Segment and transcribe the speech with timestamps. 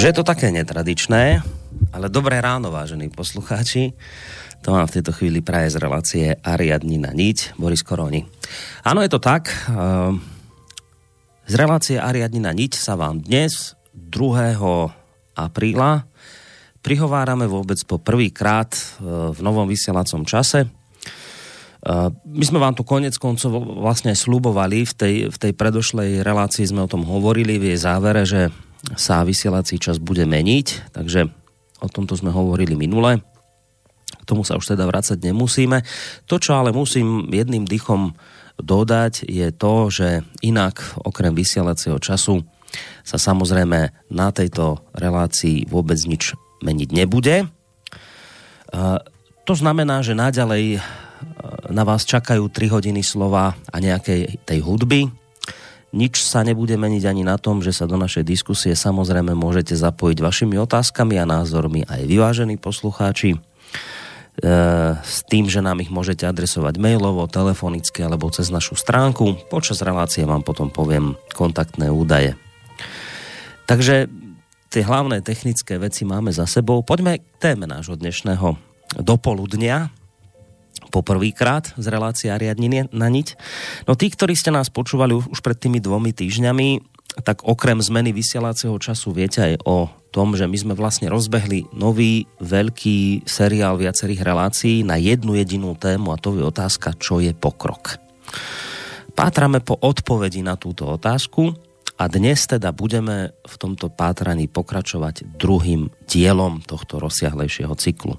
[0.00, 1.44] Že je to také netradičné,
[1.92, 3.92] ale dobré ráno, vážení poslucháči.
[4.64, 8.24] To mám v tejto chvíli praje z relácie Ariadnina niť, Boris Koroni.
[8.80, 9.52] Áno, je to tak.
[9.68, 10.24] Ehm,
[11.44, 14.88] z relácie Ariadnina niť sa vám dnes, 2.
[15.36, 16.08] apríla,
[16.80, 18.80] prihovárame vôbec po prvýkrát e,
[19.36, 20.64] v novom vysielacom čase.
[20.64, 20.68] E,
[22.24, 23.52] my sme vám tu konec koncov
[23.84, 28.24] vlastne slubovali, v tej, v tej predošlej relácii sme o tom hovorili v jej závere,
[28.24, 28.48] že
[29.00, 31.32] sa vysielací čas bude meniť, takže
[31.80, 33.24] o tomto sme hovorili minule.
[34.20, 35.80] K tomu sa už teda vracať nemusíme.
[36.28, 38.12] To, čo ale musím jedným dychom
[38.60, 42.44] dodať, je to, že inak okrem vysielacieho času
[43.00, 47.48] sa samozrejme na tejto relácii vôbec nič meniť nebude.
[49.48, 50.84] To znamená, že naďalej
[51.72, 55.08] na vás čakajú 3 hodiny slova a nejakej tej hudby,
[55.90, 60.18] nič sa nebude meniť ani na tom, že sa do našej diskusie samozrejme môžete zapojiť
[60.22, 63.38] vašimi otázkami a názormi aj vyvážení poslucháči e,
[64.94, 69.50] s tým, že nám ich môžete adresovať mailovo, telefonicky alebo cez našu stránku.
[69.50, 72.38] Počas relácie vám potom poviem kontaktné údaje.
[73.66, 74.06] Takže
[74.70, 76.86] tie hlavné technické veci máme za sebou.
[76.86, 78.54] Poďme k téme nášho dnešného
[79.02, 79.90] dopoludnia
[80.90, 83.38] poprvýkrát z relácie Ariadniny na niť.
[83.86, 86.82] No tí, ktorí ste nás počúvali už pred tými dvomi týždňami,
[87.22, 92.26] tak okrem zmeny vysielacieho času viete aj o tom, že my sme vlastne rozbehli nový
[92.42, 97.98] veľký seriál viacerých relácií na jednu jedinú tému a to je otázka, čo je pokrok.
[99.14, 101.54] Pátrame po odpovedi na túto otázku
[102.00, 108.16] a dnes teda budeme v tomto pátraní pokračovať druhým dielom tohto rozsiahlejšieho cyklu.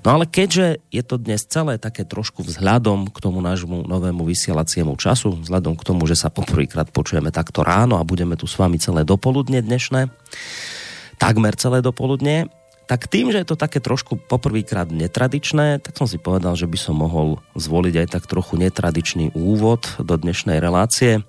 [0.00, 4.96] No ale keďže je to dnes celé také trošku vzhľadom k tomu nášmu novému vysielaciemu
[4.96, 8.80] času, vzhľadom k tomu, že sa poprvýkrát počujeme takto ráno a budeme tu s vami
[8.80, 10.08] celé dopoludne dnešné,
[11.20, 12.48] takmer celé dopoludne,
[12.90, 16.74] tak tým, že je to také trošku poprvýkrát netradičné, tak som si povedal, že by
[16.74, 21.22] som mohol zvoliť aj tak trochu netradičný úvod do dnešnej relácie.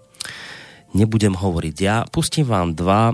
[0.98, 3.13] Nebudem hovoriť ja, pustím vám dva,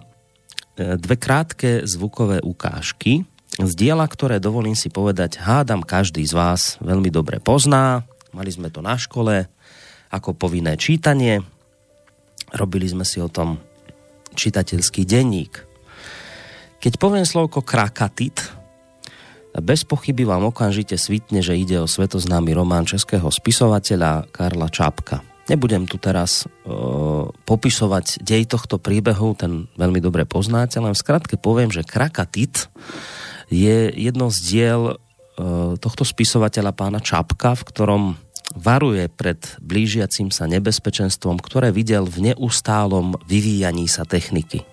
[0.79, 6.61] e, dve krátke zvukové ukážky, z diela, ktoré dovolím si povedať, hádam každý z vás
[6.77, 8.05] veľmi dobre pozná.
[8.29, 9.49] Mali sme to na škole
[10.13, 11.41] ako povinné čítanie.
[12.53, 13.57] Robili sme si o tom
[14.37, 15.65] čitateľský denník.
[16.77, 18.37] Keď poviem slovko krakatit,
[19.57, 25.25] bez pochyby vám okamžite svitne, že ide o svetoznámy román českého spisovateľa Karla Čapka.
[25.49, 26.47] Nebudem tu teraz e,
[27.25, 32.69] popisovať dej tohto príbehu, ten veľmi dobre poznáte, len v skratke poviem, že Krakatit
[33.47, 34.95] je jedno z diel e,
[35.79, 38.03] tohto spisovateľa pána Čapka, v ktorom
[38.55, 44.63] varuje pred blížiacím sa nebezpečenstvom, ktoré videl v neustálom vyvíjaní sa techniky.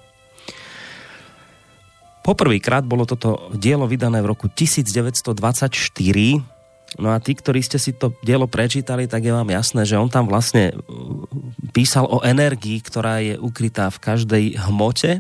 [2.25, 6.55] Poprvýkrát bolo toto dielo vydané v roku 1924
[6.95, 10.07] No a tí, ktorí ste si to dielo prečítali, tak je vám jasné, že on
[10.07, 11.27] tam vlastne uh,
[11.75, 15.19] písal o energii, ktorá je ukrytá v každej hmote,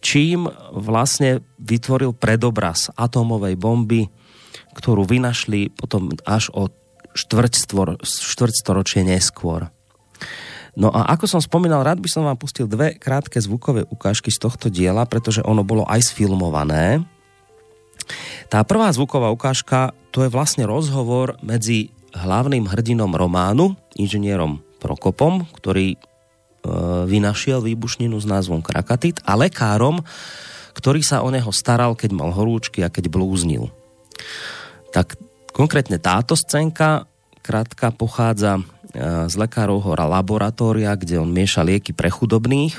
[0.00, 4.08] čím vlastne vytvoril predobraz atómovej bomby,
[4.74, 6.68] ktorú vynašli potom až o
[7.14, 9.68] štvrťstoročie neskôr.
[10.78, 14.38] No a ako som spomínal, rád by som vám pustil dve krátke zvukové ukážky z
[14.38, 17.02] tohto diela, pretože ono bolo aj sfilmované.
[18.46, 26.00] Tá prvá zvuková ukážka to je vlastne rozhovor medzi hlavným hrdinom románu, inžinierom Prokopom, ktorý
[27.08, 30.04] vynašiel výbušninu s názvom Krakatit a lekárom,
[30.76, 33.72] ktorý sa o neho staral, keď mal horúčky a keď blúznil.
[34.92, 35.16] Tak
[35.50, 37.08] konkrétne táto scénka
[37.40, 38.62] krátka pochádza e,
[39.26, 42.76] z lekárovho laboratória, kde on mieša lieky pre chudobných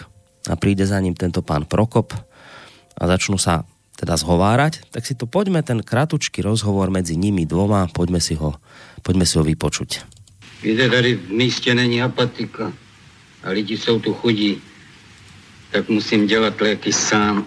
[0.48, 2.14] a príde za ním tento pán Prokop
[2.96, 3.66] a začnú sa
[3.98, 8.58] teda zhovárať, tak si to poďme ten kratučký rozhovor mezi nimi dvoma, poďme si ho,
[9.06, 9.90] poďme si ho vypočuť.
[10.62, 12.74] Víte, tady v místě není apatika
[13.44, 14.62] a lidi jsou tu chudí,
[15.72, 17.46] tak musím dělat léky sám.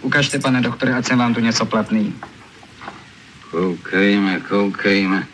[0.00, 2.14] Ukažte, pane doktore, ať jsem vám tu něco platný.
[3.50, 5.26] Koukejme, koukejme.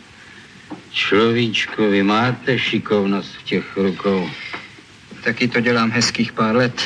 [0.91, 4.29] Človíčko, vy máte šikovnost v těch rukou.
[5.23, 6.83] Taky to dělám hezkých pár let.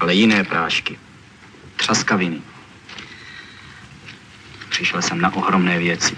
[0.00, 0.98] Ale jiné prášky
[1.76, 2.40] třaskaviny.
[4.68, 6.16] Přišel jsem na ohromné věci.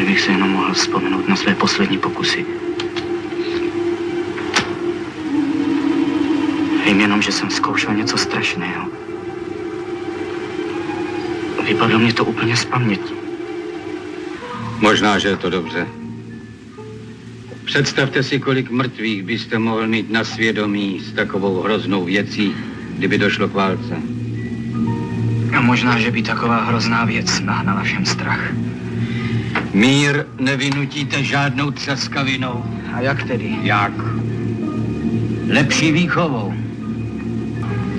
[0.00, 2.46] Kdybych se jenom mohl vzpomenout na své poslední pokusy.
[6.84, 8.88] Vím jenom, že jsem zkoušel něco strašného.
[11.66, 13.14] Vypadlo mě to úplně z paměti.
[14.78, 15.86] Možná, že je to dobře.
[17.64, 22.54] Představte si, kolik mrtvých byste mohl mít na svědomí s takovou hroznou věcí,
[22.96, 23.96] kdyby došlo k válce.
[25.56, 28.69] A možná, že by taková hrozná věc nahnala všem strach.
[29.74, 32.64] Mír nevynutíte žádnou třaskavinou.
[32.94, 33.56] A jak tedy?
[33.62, 33.92] Jak?
[35.48, 36.54] Lepší výchovou.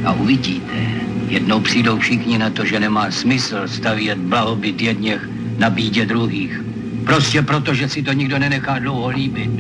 [0.05, 0.73] A uvidíte,
[1.27, 6.61] jednou přijdou všichni na to, že nemá smysl stavět blahobyt jedněch na bídě druhých.
[7.05, 9.51] Prostě proto, že si to nikdo nenechá dlouho líbit.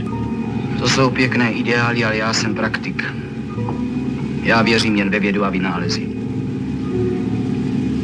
[0.79, 3.05] To jsou pěkné ideály, ale já jsem praktik.
[4.43, 6.07] Já věřím jen ve vědu a vynálezy.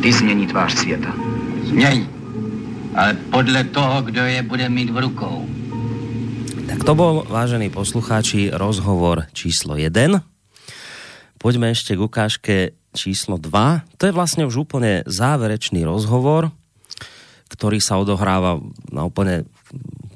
[0.02, 1.14] Ty změní tvář světa.
[1.64, 2.17] Změň.
[2.98, 5.46] Ale podle toho, kdo je bude mít v rukou.
[6.66, 9.94] Tak to bol, vážení poslucháči, rozhovor číslo 1.
[11.38, 12.56] Poďme ešte k ukážke
[12.98, 14.02] číslo 2.
[14.02, 16.50] To je vlastne už úplne záverečný rozhovor,
[17.54, 18.58] ktorý sa odohráva
[18.90, 19.46] na úplne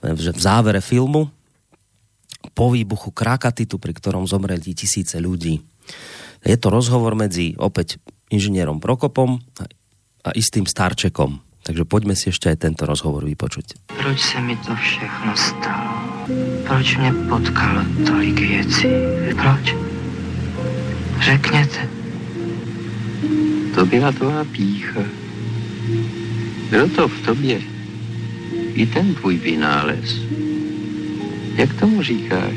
[0.02, 1.30] v závere filmu
[2.58, 5.62] po výbuchu Krakatitu, pri ktorom zomreli tisíce ľudí.
[6.42, 8.02] Je to rozhovor medzi opäť
[8.34, 9.38] inžinierom Prokopom
[10.26, 11.51] a istým Starčekom.
[11.62, 13.94] Takže poďme si ešte aj tento rozhovor vypočuť.
[13.98, 15.94] Proč se mi to všechno stalo?
[16.68, 18.88] Proč mě potkalo tolik věcí?
[19.38, 19.76] Proč?
[21.22, 21.90] Řekněte.
[23.76, 25.02] To byla tvá pícha.
[26.70, 27.62] Byl to v tobě
[28.74, 30.22] i ten tvůj vynález.
[31.56, 32.54] Jak tomu říkáš?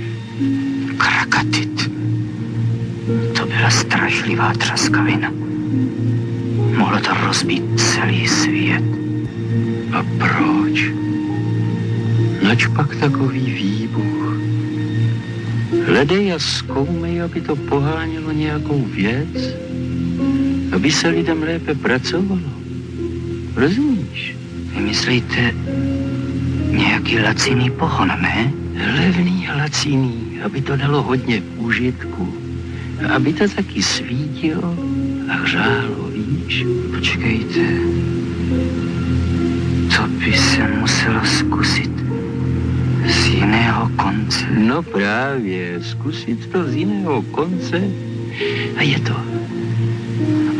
[0.98, 1.90] Krakatit.
[3.36, 5.32] To byla strašlivá třaskavina.
[6.76, 8.84] Mohlo to rozbít celý svět.
[9.92, 10.90] A proč?
[12.42, 14.36] Nač pak takový výbuch?
[15.86, 19.54] Hledej a zkoumej, aby to pohánělo nějakou věc,
[20.72, 22.50] aby se lidem lépe pracovalo.
[23.56, 24.36] Rozumíš?
[24.76, 25.54] Vymyslíte
[26.70, 28.52] nějaký laciný pohon, ne?
[28.74, 32.34] Levný, laciný, aby to dalo hodně užitku.
[33.14, 34.76] Aby to taky svítilo
[35.30, 36.03] a hřálo,
[36.34, 36.66] víš?
[36.94, 37.64] Počkejte.
[39.96, 41.90] To by se muselo zkusit
[43.06, 44.46] z jiného konce.
[44.58, 47.82] No právě, zkusit to z jiného konce
[48.76, 49.16] a je to.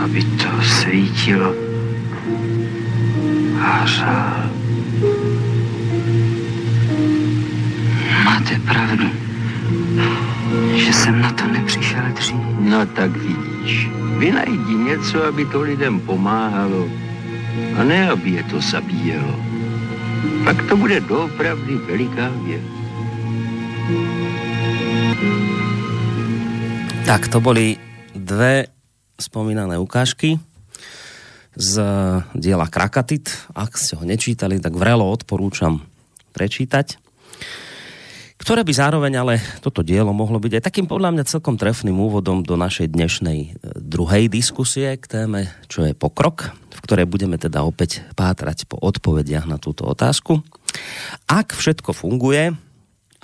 [0.04, 1.54] Aby to svítilo
[3.59, 4.50] Hářa.
[8.25, 9.07] Máte pravdu,
[10.75, 12.37] že jsem na to nepřišel dřív.
[12.61, 16.88] No tak vidíš, vynajdi něco, aby to lidem pomáhalo
[17.78, 19.35] a ne, aby je to zabíjelo.
[20.44, 22.64] Pak to bude doopravdy veliká věc.
[27.04, 27.76] Tak to boli
[28.16, 28.66] dve
[29.21, 30.40] spomínané ukážky
[31.56, 31.75] z
[32.35, 33.28] diela Krakatit.
[33.54, 35.85] Ak ste ho nečítali, tak vrelo odporúčam
[36.35, 36.99] prečítať
[38.44, 39.34] ktoré by zároveň ale
[39.64, 43.48] toto dielo mohlo byť aj takým podľa mňa celkom trefným úvodom do našej dnešnej e,
[43.80, 49.48] druhej diskusie k téme, čo je pokrok, v ktorej budeme teda opäť pátrať po odpovediach
[49.48, 50.44] na túto otázku.
[51.24, 52.52] Ak všetko funguje,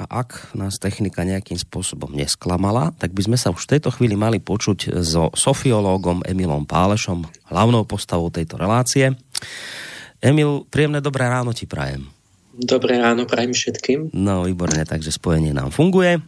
[0.00, 4.16] a ak nás technika nejakým spôsobom nesklamala, tak by sme sa už v tejto chvíli
[4.16, 9.12] mali počuť so sofiológom Emilom Pálešom, hlavnou postavou tejto relácie.
[10.24, 12.19] Emil, príjemné dobré ráno ti prajem.
[12.50, 14.10] Dobré ráno prajem všetkým.
[14.10, 16.18] No, výborne, takže spojenie nám funguje.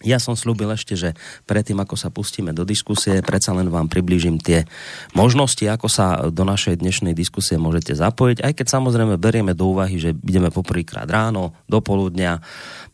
[0.00, 1.12] Ja som slúbil ešte, že
[1.44, 4.64] predtým, ako sa pustíme do diskusie, predsa len vám priblížim tie
[5.12, 10.00] možnosti, ako sa do našej dnešnej diskusie môžete zapojiť, aj keď samozrejme berieme do úvahy,
[10.00, 12.40] že ideme poprvýkrát ráno, do poludnia,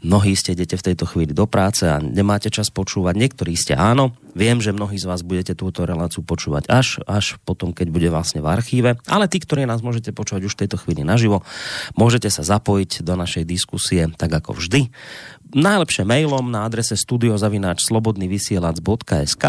[0.06, 4.14] Mnohí ste idete v tejto chvíli do práce a nemáte čas počúvať, niektorí ste áno.
[4.38, 8.44] Viem, že mnohí z vás budete túto reláciu počúvať až, až potom, keď bude vlastne
[8.44, 11.42] v archíve, ale tí, ktorí nás môžete počúvať už v tejto chvíli naživo,
[11.98, 14.92] môžete sa zapojiť do našej diskusie tak ako vždy.
[15.54, 19.46] Najlepšie mailom na adrese studiozavináč.slobodnyvysielac.sk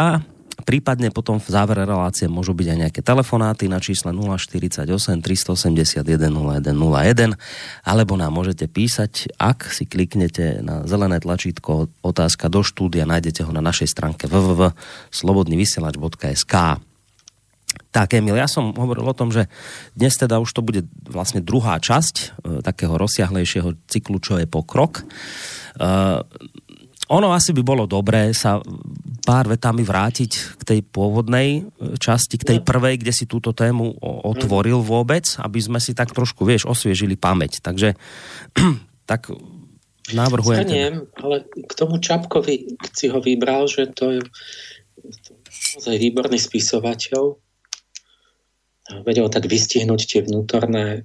[0.58, 7.38] Prípadne potom v závere relácie môžu byť aj nejaké telefonáty na čísle 048 381 0101
[7.86, 13.54] alebo nám môžete písať, ak si kliknete na zelené tlačítko otázka do štúdia, nájdete ho
[13.54, 16.87] na našej stránke www.slobodnyvysielač.sk
[17.92, 19.50] tak, Emil, ja som hovoril o tom, že
[19.98, 22.26] dnes teda už to bude vlastne druhá časť e,
[22.62, 25.02] takého rozsiahlejšieho cyklu, čo je pokrok.
[25.02, 25.04] E,
[27.08, 28.60] ono asi by bolo dobré sa
[29.24, 31.62] pár vetami vrátiť k tej pôvodnej e,
[31.96, 36.44] časti, k tej prvej, kde si túto tému otvoril vôbec, aby sme si tak trošku,
[36.44, 37.64] vieš, osviežili pamäť.
[37.64, 37.96] Takže
[39.12, 39.32] tak
[40.12, 40.64] návrhujem...
[40.68, 41.20] Staniem, teda.
[41.24, 44.22] ale k tomu Čapkovi si ho vybral, že to je
[45.78, 47.47] naozaj výborný spisovateľ.
[49.04, 51.04] Vedel tak vystihnúť tie vnútorné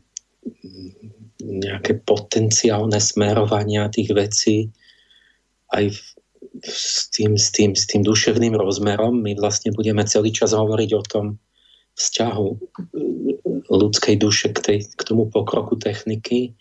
[1.42, 4.56] nejaké potenciálne smerovania tých vecí
[5.74, 5.90] aj
[6.62, 9.18] s tým, s, tým, s tým duševným rozmerom.
[9.18, 11.26] My vlastne budeme celý čas hovoriť o tom
[11.98, 12.56] vzťahu e,
[13.66, 16.54] ľudskej duše k, tej, k tomu pokroku techniky.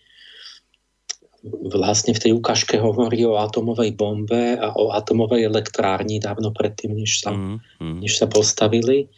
[1.70, 7.22] Vlastne v tej ukážke hovorí o atomovej bombe a o atomovej elektrárni dávno predtým, než
[7.22, 7.98] sa, mm, mm.
[8.02, 9.10] Než sa postavili.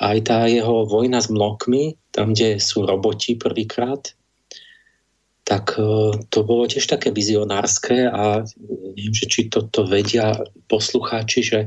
[0.00, 4.16] Aj tá jeho vojna s mlokmi, tam, kde sú roboti prvýkrát,
[5.44, 8.46] tak e, to bolo tiež také vizionárske a
[8.96, 10.38] neviem, že či toto vedia
[10.70, 11.60] poslucháči, že,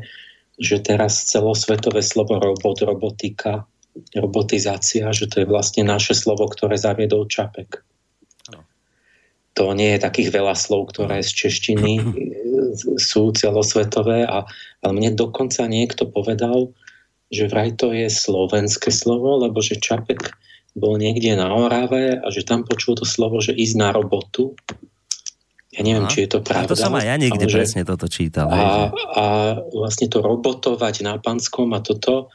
[0.57, 3.67] že teraz celosvetové slovo robot, robotika,
[4.15, 7.83] robotizácia, že to je vlastne naše slovo, ktoré zaviedol Čapek.
[9.55, 12.03] To nie je takých veľa slov, ktoré z češtiny e,
[12.99, 14.43] sú celosvetové, a,
[14.83, 16.75] ale mne dokonca niekto povedal,
[17.29, 20.33] že vraj to je slovenské slovo, lebo že Čapek
[20.75, 24.53] bol niekde na Orave a že tam počul to slovo, že ísť na robotu.
[25.75, 26.11] Ja neviem, Aha.
[26.11, 26.67] či je to pravda.
[26.67, 28.47] A to som aj ja niekde že, presne toto čítal.
[28.47, 29.25] A, a
[29.75, 32.31] vlastne to robotovať na Panskom a toto,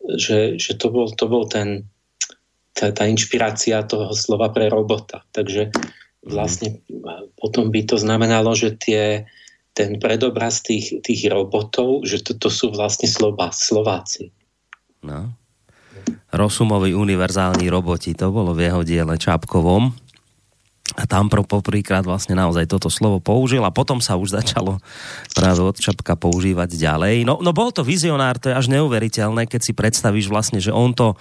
[0.00, 1.84] že, že to, bol, to bol ten,
[2.72, 5.24] tá, tá inšpirácia toho slova pre robota.
[5.36, 5.72] Takže
[6.24, 6.80] vlastne
[7.36, 9.28] potom by to znamenalo, že tie,
[9.78, 14.34] ten predobraz tých, tých robotov, že to, to sú vlastne slova, Slováci.
[15.06, 15.30] No.
[16.34, 19.94] Rosumovi univerzálni roboti, to bolo v jeho diele Čapkovom.
[20.98, 21.46] A tam pro
[22.02, 24.82] vlastne naozaj toto slovo použil a potom sa už začalo
[25.30, 27.22] práve od Čapka používať ďalej.
[27.22, 30.96] No, no bol to vizionár, to je až neuveriteľné, keď si predstavíš vlastne, že on
[30.96, 31.14] to,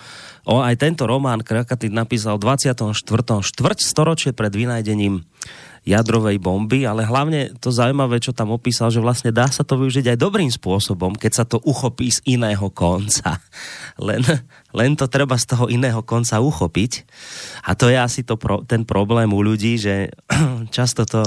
[0.49, 2.95] on aj tento román Krakatit napísal v 24.
[3.43, 5.27] štvrť storočie pred vynajdením
[5.87, 10.11] jadrovej bomby, ale hlavne to zaujímavé, čo tam opísal, že vlastne dá sa to využiť
[10.11, 13.39] aj dobrým spôsobom, keď sa to uchopí z iného konca.
[13.97, 14.21] Len,
[14.77, 17.01] len to treba z toho iného konca uchopiť.
[17.65, 18.37] A to je asi to
[18.69, 20.13] ten problém u ľudí, že
[20.75, 21.25] často to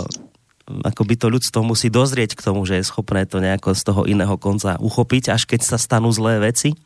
[0.67, 4.03] ako by to ľudstvo musí dozrieť k tomu, že je schopné to nejako z toho
[4.07, 6.79] iného konca uchopiť, až keď sa stanú zlé veci.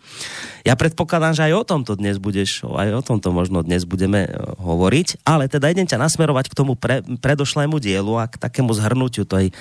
[0.65, 4.31] Ja predpokladám, že aj o tomto dnes budeš, aj o tomto možno dnes budeme e,
[4.57, 9.29] hovoriť, ale teda idem ťa nasmerovať k tomu pre, predošlému dielu a k takému zhrnutiu
[9.29, 9.53] tej,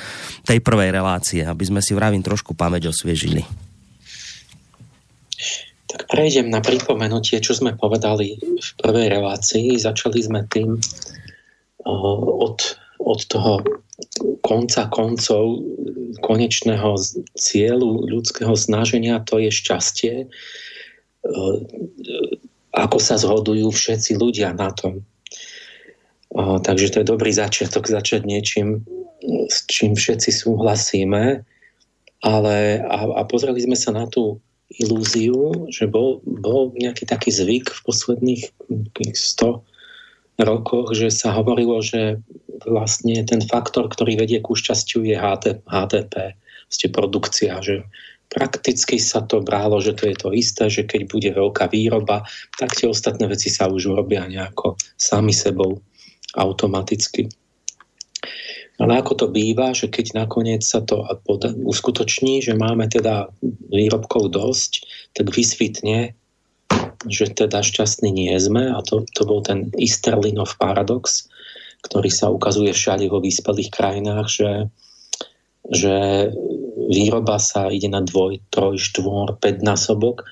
[0.48, 3.43] tej prvej relácie, aby sme si vravím trošku pamäť osviežili.
[5.93, 9.77] Tak prejdem na pripomenutie, čo sme povedali v prvej relácii.
[9.77, 10.79] Začali sme tým
[11.86, 12.58] od,
[13.00, 13.63] od toho
[14.41, 15.63] konca koncov
[16.21, 16.97] konečného
[17.38, 20.13] cieľu ľudského snaženia to je šťastie.
[20.23, 20.27] E,
[22.73, 25.01] ako sa zhodujú všetci ľudia na tom.
[25.01, 25.03] E,
[26.38, 28.85] takže to je dobrý začiatok začať niečím,
[29.50, 31.43] s čím všetci súhlasíme.
[32.23, 34.39] Ale, a, a pozreli sme sa na tú
[34.79, 38.43] ilúziu, že bol, bol nejaký taký zvyk v posledných
[39.12, 39.72] 100
[40.39, 42.21] rokoch, že sa hovorilo, že
[42.65, 45.17] vlastne ten faktor, ktorý vedie ku šťastiu je
[45.67, 46.37] HDP,
[46.71, 47.85] ste produkcia, že
[48.33, 52.25] prakticky sa to brálo, že to je to isté, že keď bude veľká výroba,
[52.57, 55.77] tak tie ostatné veci sa už urobia nejako sami sebou
[56.33, 57.29] automaticky.
[58.81, 61.05] Ale ako to býva, že keď nakoniec sa to
[61.61, 63.29] uskutoční, že máme teda
[63.69, 64.71] výrobkov dosť,
[65.13, 66.17] tak vysvitne,
[67.07, 71.27] že teda šťastní nie sme a to, to bol ten Easterlinov paradox,
[71.83, 74.51] ktorý sa ukazuje všade vo vyspelých krajinách, že,
[75.67, 75.95] že
[76.88, 80.24] výroba sa ide na dvoj, troj, štvor, 5 násobok,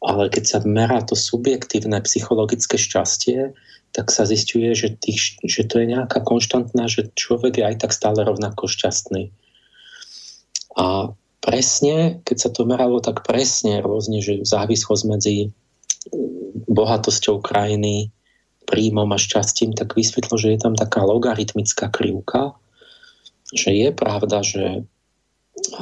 [0.00, 3.52] ale keď sa merá to subjektívne psychologické šťastie,
[3.90, 7.92] tak sa zistuje, že, tých, že to je nejaká konštantná, že človek je aj tak
[7.92, 9.34] stále rovnako šťastný.
[10.78, 11.10] A
[11.42, 15.50] presne, keď sa to meralo tak presne, rôzne, že závislosť medzi
[16.68, 18.10] bohatosťou krajiny,
[18.68, 22.54] príjmom a šťastím, tak vysvetlo, že je tam taká logaritmická krivka,
[23.50, 24.86] že je pravda, že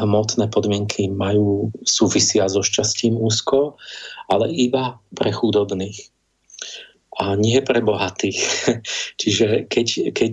[0.00, 3.76] hmotné podmienky majú súvisia so šťastím úzko,
[4.26, 6.10] ale iba pre chudobných
[7.18, 8.40] a nie pre bohatých.
[9.20, 10.32] Čiže keď, keď,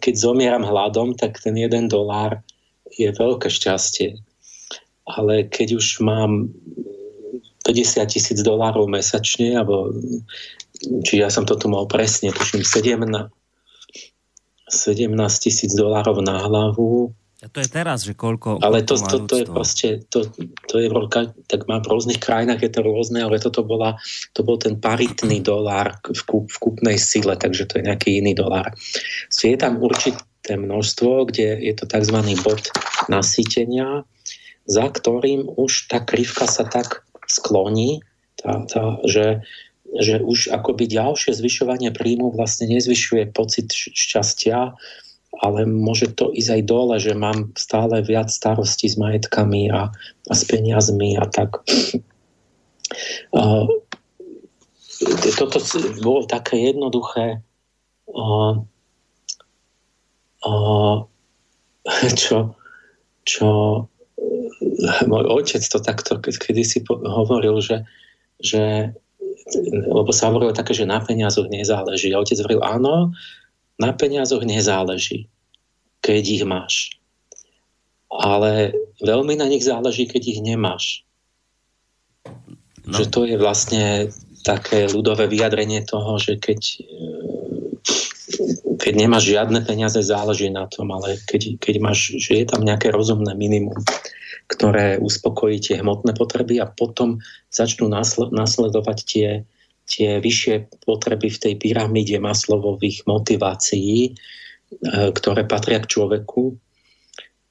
[0.00, 2.40] keď zomieram hladom, tak ten jeden dolár
[2.88, 4.16] je veľké šťastie.
[5.04, 6.48] Ale keď už mám
[7.62, 9.94] 50 tisíc dolárov mesačne, alebo
[11.06, 13.30] či ja som to tu mal presne, tuším 17
[15.42, 18.62] tisíc dolárov na hlavu, a to je teraz, že koľko...
[18.62, 20.30] Ale to, to, to, je proste, to,
[20.70, 23.98] to je veľká, tak má v rôznych krajinách je to rôzne, ale toto bola,
[24.30, 28.38] to bol ten paritný dolár v, kúp, v kúpnej sile, takže to je nejaký iný
[28.38, 28.70] dolár.
[29.34, 32.18] Je tam určité množstvo, kde je to tzv.
[32.46, 32.62] bod
[33.10, 34.06] nasýtenia,
[34.70, 38.02] za ktorým už tá krivka sa tak skloní,
[38.40, 39.42] tá, tá, že,
[40.00, 44.74] že už akoby ďalšie zvyšovanie príjmu vlastne nezvyšuje pocit šťastia,
[45.40, 49.88] ale môže to ísť aj dole, že mám stále viac starostí s majetkami a,
[50.28, 51.64] a s peniazmi a tak.
[53.32, 53.64] Uh,
[55.34, 55.58] toto
[56.04, 57.40] bolo také jednoduché,
[58.12, 58.60] uh,
[60.46, 60.98] uh,
[62.14, 62.54] čo,
[63.24, 63.48] čo
[65.10, 67.86] môj otec to takto kedy si hovoril, že,
[68.42, 68.92] že
[69.72, 72.14] lebo sa hovorilo také, že na peniazoch nezáleží.
[72.14, 73.10] A otec hovoril, áno,
[73.78, 75.26] na peniazoch nezáleží,
[76.04, 76.74] keď ich máš.
[78.12, 80.84] Ale veľmi na nich záleží, keď ich nemáš.
[82.84, 82.98] No.
[82.98, 83.84] Že to je vlastne
[84.42, 87.70] také ľudové vyjadrenie toho, že keď, eh,
[88.78, 92.90] keď nemáš žiadne peniaze, záleží na tom, ale keď, keď máš, že je tam nejaké
[92.90, 93.78] rozumné minimum,
[94.52, 97.88] ktoré uspokojí tie hmotné potreby a potom začnú
[98.28, 99.28] nasledovať tie,
[99.88, 104.12] tie vyššie potreby v tej pyramíde maslovových motivácií, e,
[105.16, 106.52] ktoré patria k človeku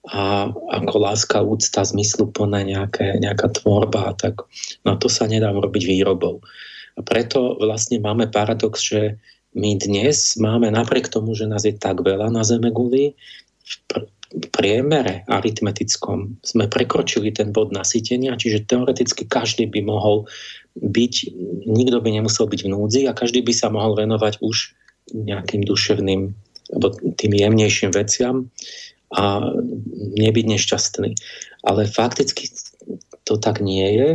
[0.09, 4.45] a ako láska, úcta, zmysluplné nejaké, nejaká tvorba, tak
[4.81, 6.41] na to sa nedá robiť výrobou.
[6.97, 9.21] A preto vlastne máme paradox, že
[9.53, 13.13] my dnes máme napriek tomu, že nás je tak veľa na Zeme guli,
[14.56, 20.28] priemere aritmetickom sme prekročili ten bod nasytenia, čiže teoreticky každý by mohol
[20.80, 21.13] byť,
[21.67, 24.72] nikto by nemusel byť v núdzi a každý by sa mohol venovať už
[25.12, 26.32] nejakým duševným
[26.72, 28.48] alebo tým jemnejším veciam
[29.12, 29.52] a
[30.15, 31.12] nebyť nešťastný.
[31.67, 32.48] Ale fakticky
[33.28, 34.10] to tak nie je.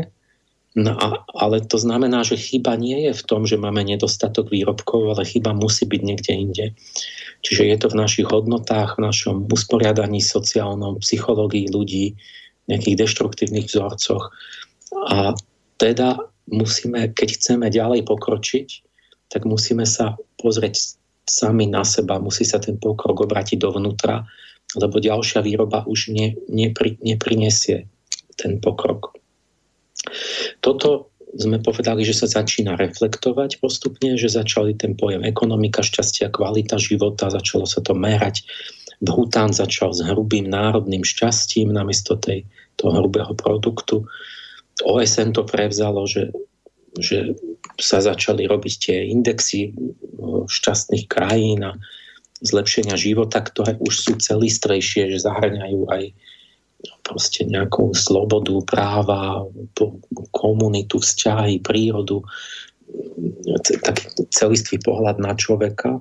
[0.77, 5.17] No a, ale to znamená, že chyba nie je v tom, že máme nedostatok výrobkov,
[5.17, 6.67] ale chyba musí byť niekde inde.
[7.41, 12.12] Čiže je to v našich hodnotách, v našom usporiadaní sociálnom, psychológii ľudí,
[12.69, 14.37] nejakých deštruktívnych vzorcoch.
[15.09, 15.33] A
[15.81, 18.69] teda musíme, keď chceme ďalej pokročiť,
[19.33, 24.29] tak musíme sa pozrieť sami na seba, musí sa ten pokrok obratiť dovnútra,
[24.77, 27.89] lebo ďalšia výroba už ne, nepri, neprinesie
[28.37, 29.17] ten pokrok.
[30.62, 36.81] Toto sme povedali, že sa začína reflektovať postupne, že začali ten pojem ekonomika, šťastia, kvalita
[36.81, 38.47] života, začalo sa to merať.
[39.05, 42.49] Bhután začal s hrubým národným šťastím namiesto tej,
[42.81, 44.09] toho hrubého produktu.
[44.81, 46.33] OSN to prevzalo, že,
[46.97, 47.37] že
[47.77, 49.77] sa začali robiť tie indexy
[50.49, 51.77] šťastných krajín a
[52.40, 56.03] zlepšenia života, ktoré už sú celistrejšie, že zahrňajú aj
[57.03, 59.46] proste nejakú slobodu, práva,
[60.35, 62.22] komunitu, vzťahy, prírodu,
[63.83, 66.01] taký celistvý pohľad na človeka,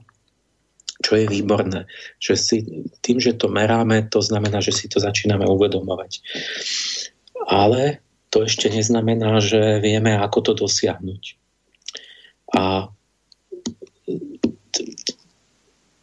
[1.02, 1.86] čo je výborné.
[2.22, 2.58] Že si,
[3.04, 6.24] tým, že to meráme, to znamená, že si to začíname uvedomovať.
[7.46, 8.00] Ale
[8.34, 11.24] to ešte neznamená, že vieme, ako to dosiahnuť.
[12.56, 12.90] A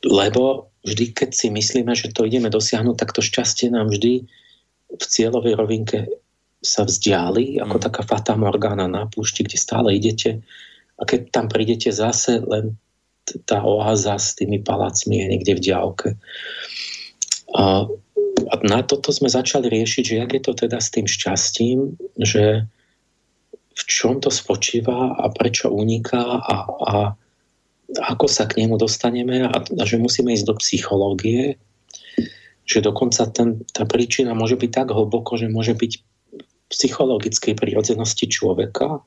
[0.03, 4.27] lebo vždy, keď si myslíme, že to ideme dosiahnuť, tak to šťastie nám vždy
[4.93, 5.99] v cieľovej rovinke
[6.63, 7.83] sa vzdiali, ako mm.
[7.91, 10.45] taká fata morgana na púšti, kde stále idete
[11.01, 12.79] a keď tam prídete zase, len
[13.47, 16.09] tá oáza s tými palácmi je niekde v diálke.
[17.57, 17.87] A
[18.49, 22.67] a na toto sme začali riešiť, že jak je to teda s tým šťastím, že
[23.73, 26.93] v čom to spočíva a prečo uniká a, a
[28.13, 31.61] ako sa k nemu dostaneme a, a že musíme ísť do psychológie,
[32.67, 36.05] že dokonca ten, tá príčina môže byť tak hlboko, že môže byť v
[36.71, 39.05] psychologickej prírodzenosti človeka,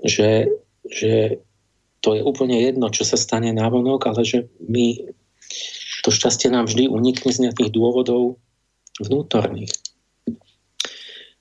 [0.00, 0.48] že,
[0.88, 1.42] že
[2.00, 5.12] to je úplne jedno, čo sa stane návonok, ale že my
[6.00, 8.40] to šťastie nám vždy unikne z nejakých dôvodov
[8.96, 9.72] vnútorných.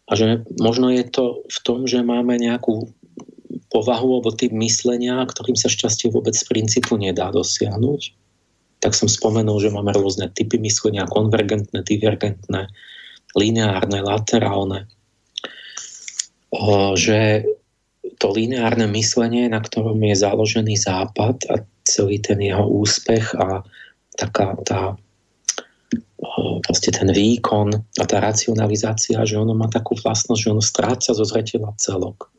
[0.09, 2.89] A že možno je to v tom, že máme nejakú
[3.69, 8.17] povahu alebo typ myslenia, ktorým sa šťastie vôbec z princípu nedá dosiahnuť.
[8.79, 12.71] Tak som spomenul, že máme rôzne typy myslenia, konvergentné, divergentné,
[13.35, 14.87] lineárne, laterálne.
[16.95, 17.43] Že
[18.19, 23.63] to lineárne myslenie, na ktorom je založený západ a celý ten jeho úspech a
[24.15, 24.95] taká tá
[26.63, 31.25] proste ten výkon a tá racionalizácia, že ono má takú vlastnosť, že ono stráca zo
[31.25, 32.29] zretela celok.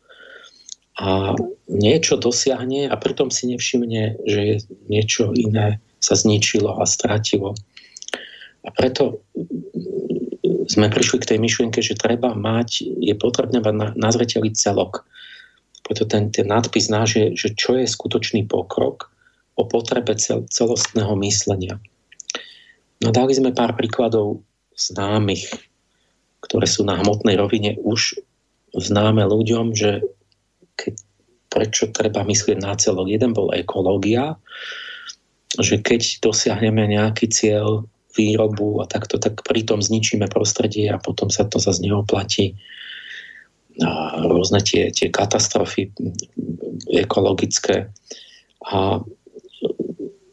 [1.00, 1.32] A
[1.66, 4.56] niečo dosiahne a pritom si nevšimne, že je
[4.92, 7.54] niečo iné sa zničilo a stratilo.
[8.64, 9.24] A preto
[10.68, 14.08] sme prišli k tej myšlienke, že treba mať, je potrebné mať na, na
[14.54, 15.04] celok.
[15.84, 19.10] Preto ten, ten nadpis náš je, že čo je skutočný pokrok
[19.58, 21.82] o potrebe cel, celostného myslenia.
[23.00, 24.44] No dali sme pár príkladov
[24.76, 25.50] známych,
[26.44, 28.20] ktoré sú na hmotnej rovine už
[28.76, 30.04] známe ľuďom, že
[30.78, 30.94] keď,
[31.50, 33.10] prečo treba myslieť na celok.
[33.10, 34.38] Jeden bol ekológia,
[35.58, 41.46] že keď dosiahneme nejaký cieľ výrobu a takto, tak pritom zničíme prostredie a potom sa
[41.46, 42.54] to zase neoplatí.
[43.80, 45.90] A rôzne tie, tie katastrofy
[46.90, 47.90] ekologické.
[48.66, 49.00] A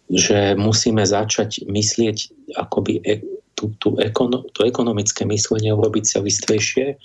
[0.07, 2.17] že musíme začať myslieť
[2.55, 3.19] akoby e,
[3.59, 6.95] tú, tú ekono, to ekonomické myslenie urobiť celistvejšie,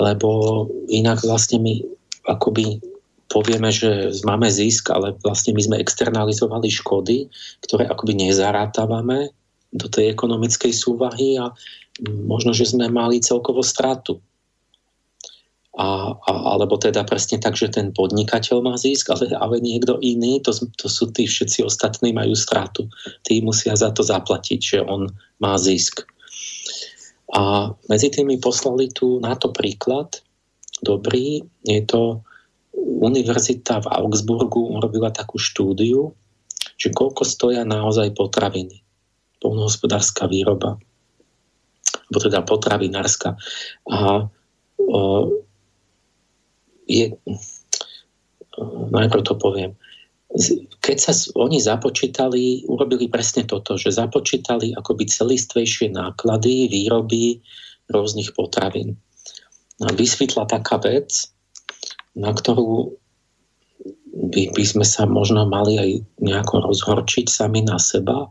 [0.00, 0.28] lebo
[0.88, 1.84] inak vlastne my
[2.24, 2.80] akoby
[3.30, 7.30] povieme, že máme zisk, ale vlastne my sme externalizovali škody,
[7.62, 9.30] ktoré akoby nezarátavame
[9.70, 11.54] do tej ekonomickej súvahy a
[12.26, 14.18] možno, že sme mali celkovo stratu
[15.80, 20.42] a, a, alebo teda presne tak, že ten podnikateľ má zisk, ale, ale niekto iný,
[20.42, 22.90] to, to sú tí všetci ostatní, majú stratu.
[23.22, 25.06] Tí musia za to zaplatiť, že on
[25.38, 26.02] má zisk.
[27.30, 30.18] A medzi tými poslali tu na to príklad,
[30.82, 32.26] dobrý, je to
[32.80, 36.12] univerzita v Augsburgu urobila takú štúdiu,
[36.80, 38.80] že koľko stoja naozaj potraviny.
[39.40, 40.76] Polnohospodárska výroba,
[42.08, 43.40] alebo teda potravinárska.
[43.88, 44.28] A
[44.76, 45.00] o,
[46.84, 47.16] je,
[48.90, 49.72] najprv to poviem,
[50.78, 57.42] keď sa oni započítali, urobili presne toto, že započítali akoby celistvejšie náklady výroby
[57.90, 58.94] rôznych potravín.
[59.82, 61.32] A vysvetla taká vec,
[62.16, 62.96] na ktorú
[64.10, 68.30] by, by sme sa možno mali aj nejako rozhorčiť sami na seba,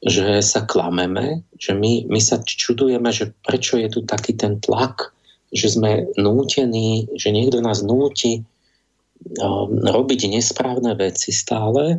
[0.00, 5.12] že sa klameme, že my, my sa čudujeme, že prečo je tu taký ten tlak
[5.50, 8.46] že sme nútení, že niekto nás núti
[9.42, 11.98] um, robiť nesprávne veci stále,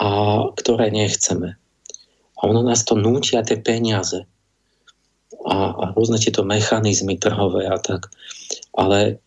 [0.00, 0.08] a
[0.56, 1.60] ktoré nechceme.
[2.36, 4.24] A ono nás to nútia tie peniaze
[5.44, 8.08] a, a rôzne tieto mechanizmy trhové a tak.
[8.72, 9.20] Ale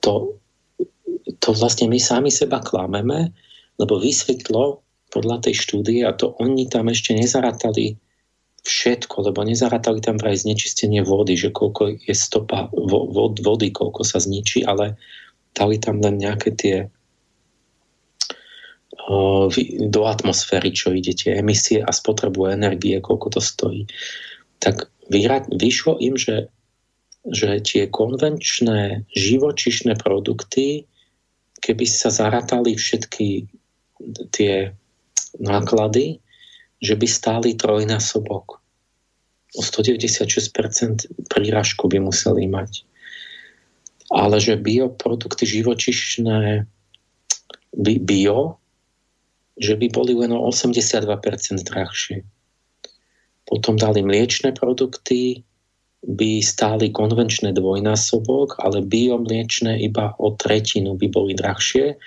[0.00, 0.38] to,
[1.38, 3.30] to vlastne my sami seba klameme,
[3.78, 7.96] lebo vysvetlo podľa tej štúdie, a to oni tam ešte nezarátali
[8.66, 12.68] všetko, lebo nezarátali tam vraj znečistenie vody, že koľko je stopa
[13.40, 15.00] vody, koľko sa zničí, ale
[15.56, 16.76] dali tam len nejaké tie
[19.88, 23.88] do atmosféry, čo ide, emisie a spotrebu energie, koľko to stojí.
[24.60, 24.92] Tak
[25.48, 26.52] vyšlo im, že,
[27.28, 30.88] že tie konvenčné živočišné produkty,
[31.60, 33.48] keby sa zaratali všetky
[34.32, 34.72] tie
[35.42, 36.22] náklady,
[36.78, 38.62] že by stáli trojnásobok.
[39.56, 42.84] O 196% príražku by museli mať.
[44.08, 46.64] Ale že bioprodukty živočišné
[48.04, 48.56] bio,
[49.58, 51.02] že by boli len o 82%
[51.66, 52.24] drahšie.
[53.48, 55.47] Potom dali mliečne produkty
[56.06, 61.98] by stáli konvenčné dvojnásobok, ale biomliečné iba o tretinu by boli drahšie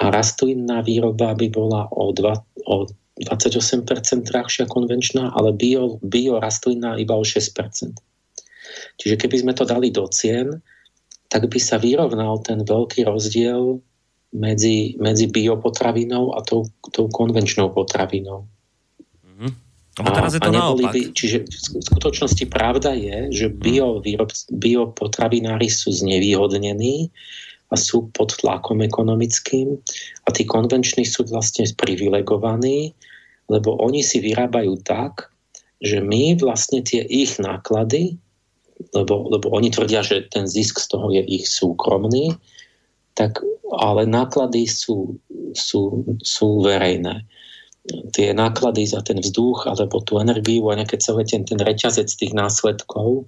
[0.00, 2.88] a rastlinná výroba by bola o, dva, o
[3.20, 3.84] 28%
[4.24, 7.52] drahšia konvenčná, ale bio, bio rastlinná iba o 6%.
[8.96, 10.64] Čiže keby sme to dali do cien,
[11.28, 13.80] tak by sa vyrovnal ten veľký rozdiel
[14.32, 18.48] medzi, medzi biopotravinou a tou, tou konvenčnou potravinou.
[20.00, 20.96] A, teraz je to a naopak.
[20.96, 23.56] By, čiže v skutočnosti pravda je, že mhm.
[23.60, 27.12] bio, výrob, biopotravinári sú znevýhodnení
[27.68, 29.76] a sú pod tlakom ekonomickým
[30.24, 32.92] a tí konvenční sú vlastne privilegovaní,
[33.48, 35.32] lebo oni si vyrábajú tak,
[35.82, 38.16] že my vlastne tie ich náklady,
[38.96, 42.36] lebo, lebo oni tvrdia, že ten zisk z toho je ich súkromný,
[43.12, 43.40] tak
[43.72, 45.16] ale náklady sú,
[45.52, 47.24] sú, sú verejné
[48.14, 52.30] tie náklady za ten vzduch alebo tú energiu a nejaké celé ten, ten reťazec tých
[52.30, 53.26] následkov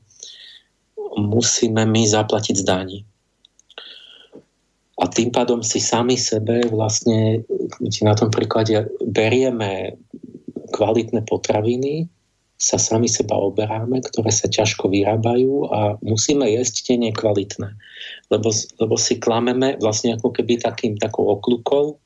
[1.18, 2.68] musíme my zaplatiť z.
[4.94, 7.42] A tým pádom si sami sebe vlastne
[7.82, 9.98] na tom príklade berieme
[10.70, 12.06] kvalitné potraviny,
[12.54, 17.74] sa sami seba oberáme, ktoré sa ťažko vyrábajú a musíme jesť tie nekvalitné.
[18.30, 21.98] Lebo, lebo si klameme vlastne ako keby takým, takou okľukou,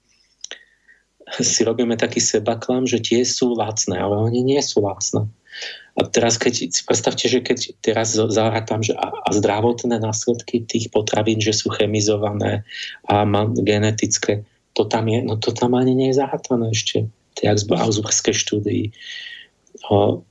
[1.41, 5.29] si robíme taký sebaklam, že tie sú lacné, ale oni nie sú lacné.
[5.99, 10.95] A teraz keď si predstavte, že keď teraz zarátam, že a, a zdravotné následky tých
[10.95, 12.63] potravín, že sú chemizované
[13.11, 14.47] a má genetické,
[14.79, 17.11] to tam je, no to tam ani nie je zarátané ešte.
[17.11, 18.85] To je z Augsburskej štúdii.
[19.91, 20.23] O,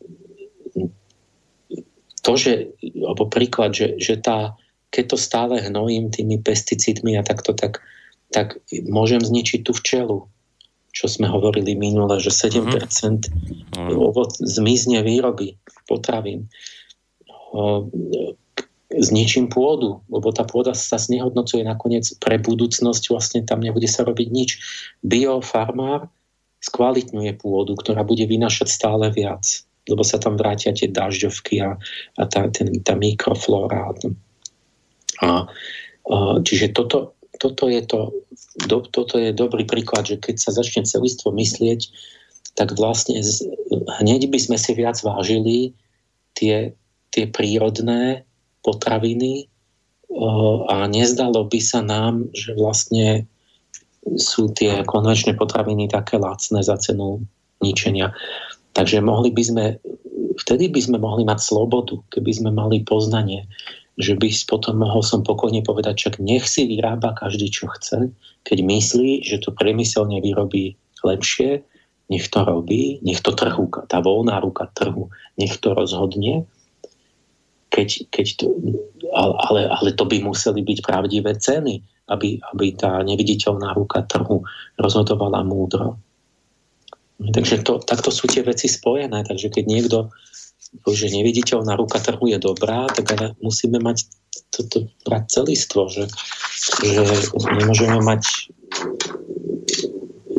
[2.23, 4.55] to, že, alebo príklad, že, že tá,
[4.91, 7.83] keď to stále hnojím tými pesticídmi a takto, tak,
[8.31, 10.31] tak môžem zničiť tú včelu
[10.97, 13.93] čo sme hovorili minule, že 7% mm-hmm.
[13.93, 15.53] ovoc zmizne výroby
[15.85, 16.49] potravín.
[18.87, 24.27] Zničím pôdu, lebo tá pôda sa znehodnocuje nakoniec pre budúcnosť, vlastne tam nebude sa robiť
[24.33, 24.49] nič.
[25.05, 26.09] Biofarmár
[26.65, 29.45] skvalitňuje pôdu, ktorá bude vynašať stále viac,
[29.85, 31.77] lebo sa tam vrátia tie dažďovky a,
[32.17, 33.93] a tá, ten, tá mikroflóra.
[33.93, 33.93] A,
[35.21, 35.31] a,
[36.41, 38.13] čiže toto, toto je to
[38.65, 41.89] do, toto je dobrý príklad, že keď sa začne celistvo myslieť,
[42.57, 43.45] tak vlastne z,
[44.01, 45.77] hneď by sme si viac vážili
[46.33, 46.73] tie,
[47.13, 48.25] tie prírodné
[48.65, 49.45] potraviny
[50.09, 53.29] o, a nezdalo by sa nám, že vlastne
[54.17, 57.21] sú tie konvenčné potraviny také lacné za cenu
[57.61, 58.15] ničenia.
[58.73, 59.65] Takže mohli by sme,
[60.41, 63.45] vtedy by sme mohli mať slobodu, keby sme mali poznanie,
[63.97, 68.13] že by potom mohol som pokojne povedať, čak nech si vyrába každý, čo chce,
[68.45, 71.65] keď myslí, že to priemyselne vyrobí lepšie,
[72.07, 76.45] nech to robí, nech to trhu, tá voľná ruka trhu, nech to rozhodne,
[77.67, 78.45] keď, keď to,
[79.11, 84.47] ale, ale to by museli byť pravdivé ceny, aby, aby tá neviditeľná ruka trhu
[84.79, 85.99] rozhodovala múdro.
[87.17, 89.25] Takže to, takto sú tie veci spojené.
[89.25, 89.97] Takže keď niekto
[90.87, 94.07] že neviditeľná ruka trhu je dobrá, tak ale musíme mať
[94.51, 96.07] toto brať celistvo, že,
[96.83, 97.01] že
[97.57, 98.23] nemôžeme mať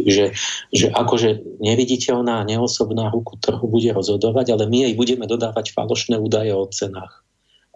[0.09, 0.33] že,
[0.73, 6.57] že akože neviditeľná, neosobná ruku trhu bude rozhodovať, ale my jej budeme dodávať falošné údaje
[6.57, 7.29] o cenách.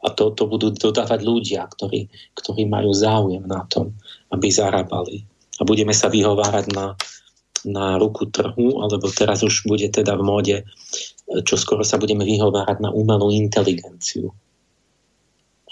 [0.03, 3.95] A to, to budú dodávať ľudia, ktorí, ktorí majú záujem na tom,
[4.33, 5.29] aby zarábali.
[5.61, 6.97] A budeme sa vyhovárať na,
[7.69, 10.57] na ruku trhu, alebo teraz už bude teda v móde
[11.41, 14.37] čo skoro sa budeme vyhovárať na umelú inteligenciu.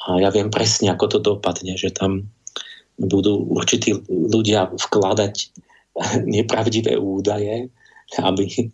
[0.01, 2.33] A ja viem presne, ako to dopadne, že tam
[2.97, 5.35] budú určití ľudia vkladať
[6.41, 7.69] nepravdivé údaje,
[8.17, 8.73] aby,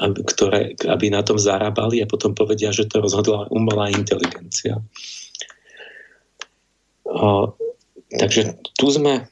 [0.00, 4.78] aby, ktoré, aby na tom zarábali a potom povedia, že to rozhodla umelá inteligencia.
[7.08, 7.52] O,
[8.14, 9.26] takže tu sme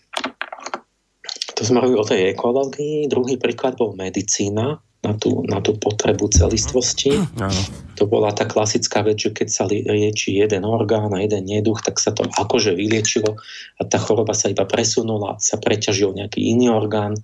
[1.56, 3.08] to sme robili o tej ekológii.
[3.08, 7.16] Druhý príklad bol medicína na tú, na tú potrebu celistvosti.
[7.40, 7.62] Áno.
[7.96, 11.96] To bola tá klasická vec, že keď sa lieči jeden orgán a jeden neduch, tak
[11.96, 13.40] sa to akože vyliečilo
[13.80, 17.16] a tá choroba sa iba presunula, sa preťažil nejaký iný orgán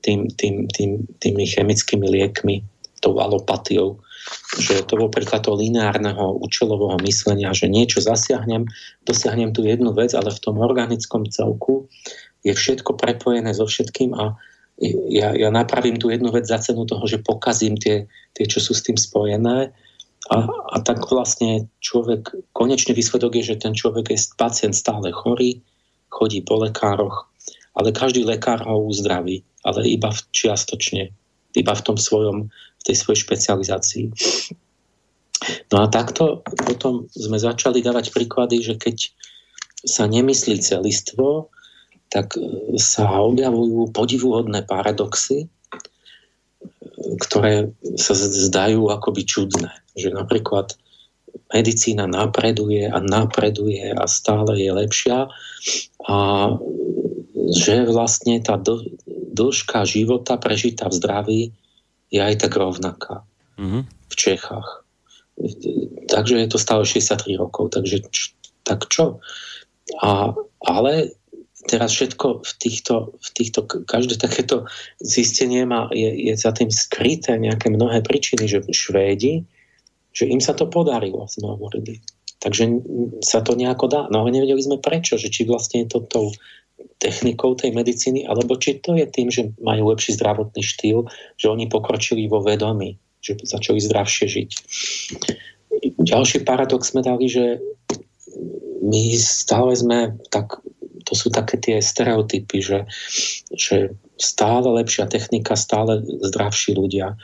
[0.00, 2.64] tým, tým, tým, tými chemickými liekmi,
[3.04, 4.00] tou alopatiou.
[4.58, 8.66] Že to bol príklad toho lineárneho účelového myslenia, že niečo zasiahnem,
[9.06, 11.86] dosiahnem tú jednu vec, ale v tom organickom celku
[12.46, 14.38] je všetko prepojené so všetkým a
[15.10, 18.04] ja, ja napravím tú jednu vec za cenu toho, že pokazím tie,
[18.36, 19.72] tie čo sú s tým spojené.
[20.28, 25.64] A, a tak vlastne človek, konečný výsledok je, že ten človek je pacient stále chorý,
[26.12, 27.30] chodí po lekároch,
[27.72, 31.14] ale každý lekár ho uzdraví, ale iba v, čiastočne,
[31.56, 34.04] iba v tom svojom, v tej svojej špecializácii.
[35.72, 39.14] No a takto potom sme začali dávať príklady, že keď
[39.86, 41.54] sa nemyslí celistvo,
[42.08, 45.50] tak e, sa objavujú podivuhodné paradoxy,
[47.22, 49.70] ktoré sa zdajú akoby čudné.
[49.96, 50.74] Že napríklad
[51.52, 55.28] medicína napreduje a napreduje a stále je lepšia
[56.08, 56.16] a
[57.46, 58.58] že vlastne tá
[59.36, 61.42] dĺžka života prežitá v zdraví
[62.10, 63.22] je aj tak rovnaká
[63.60, 63.82] mm-hmm.
[63.86, 64.68] v Čechách.
[66.08, 67.76] Takže je to stále 63 rokov.
[67.76, 68.08] Takže
[68.64, 69.20] tak čo?
[70.00, 70.32] A,
[70.64, 71.14] ale
[71.66, 74.70] teraz všetko v týchto, v týchto každé takéto
[75.02, 79.42] zistenie má, je, je za tým skryté nejaké mnohé príčiny, že Švédi,
[80.16, 82.00] že im sa to podarilo, sme hovorili.
[82.40, 82.68] Takže
[83.26, 84.00] sa to nejako dá.
[84.08, 86.26] No ale nevedeli sme prečo, že či vlastne je to tou
[87.00, 91.04] technikou tej medicíny, alebo či to je tým, že majú lepší zdravotný štýl,
[91.36, 94.50] že oni pokročili vo vedomí, že začali zdravšie žiť.
[96.00, 97.60] Ďalší paradox sme dali, že
[98.80, 100.60] my stále sme tak,
[101.06, 102.78] to sú také tie stereotypy, že,
[103.54, 107.14] že stále lepšia technika, stále zdravší ľudia.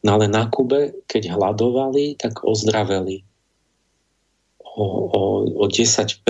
[0.00, 3.22] No ale na Kube, keď hľadovali, tak ozdraveli
[4.76, 5.22] o, o,
[5.60, 6.20] o 10%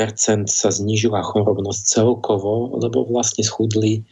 [0.46, 4.06] sa znižila chorobnosť celkovo, lebo vlastne schudli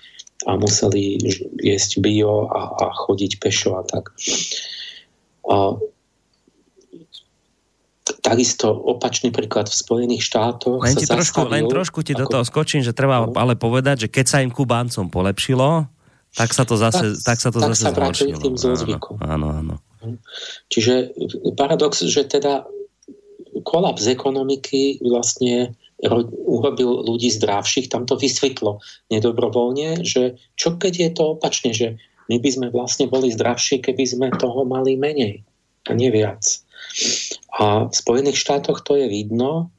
[0.45, 1.17] a museli
[1.63, 4.11] jesť bio a, a chodiť pešo a tak.
[5.49, 5.79] A,
[8.25, 10.81] takisto opačný príklad v Spojených štátoch.
[10.81, 12.21] Len, ti trošku, len trošku ti ako...
[12.21, 13.37] do toho skočím, že treba no.
[13.37, 15.85] ale povedať, že keď sa im Kubáncom polepšilo,
[16.33, 18.41] tak sa to zase, tak, tak sa to tak zase sa zhoršilo.
[18.41, 19.21] tým zlozvykom.
[19.21, 19.75] Áno, áno.
[20.73, 21.15] Čiže
[21.55, 22.65] paradox, že teda
[23.63, 25.77] kolaps ekonomiky vlastne
[26.45, 31.97] urobil ľudí zdravších, tam to vysvetlo nedobrovoľne, že čo keď je to opačne, že
[32.29, 35.45] my by sme vlastne boli zdravší, keby sme toho mali menej
[35.89, 36.41] a nie viac.
[37.55, 39.71] A v Spojených štátoch to je vidno,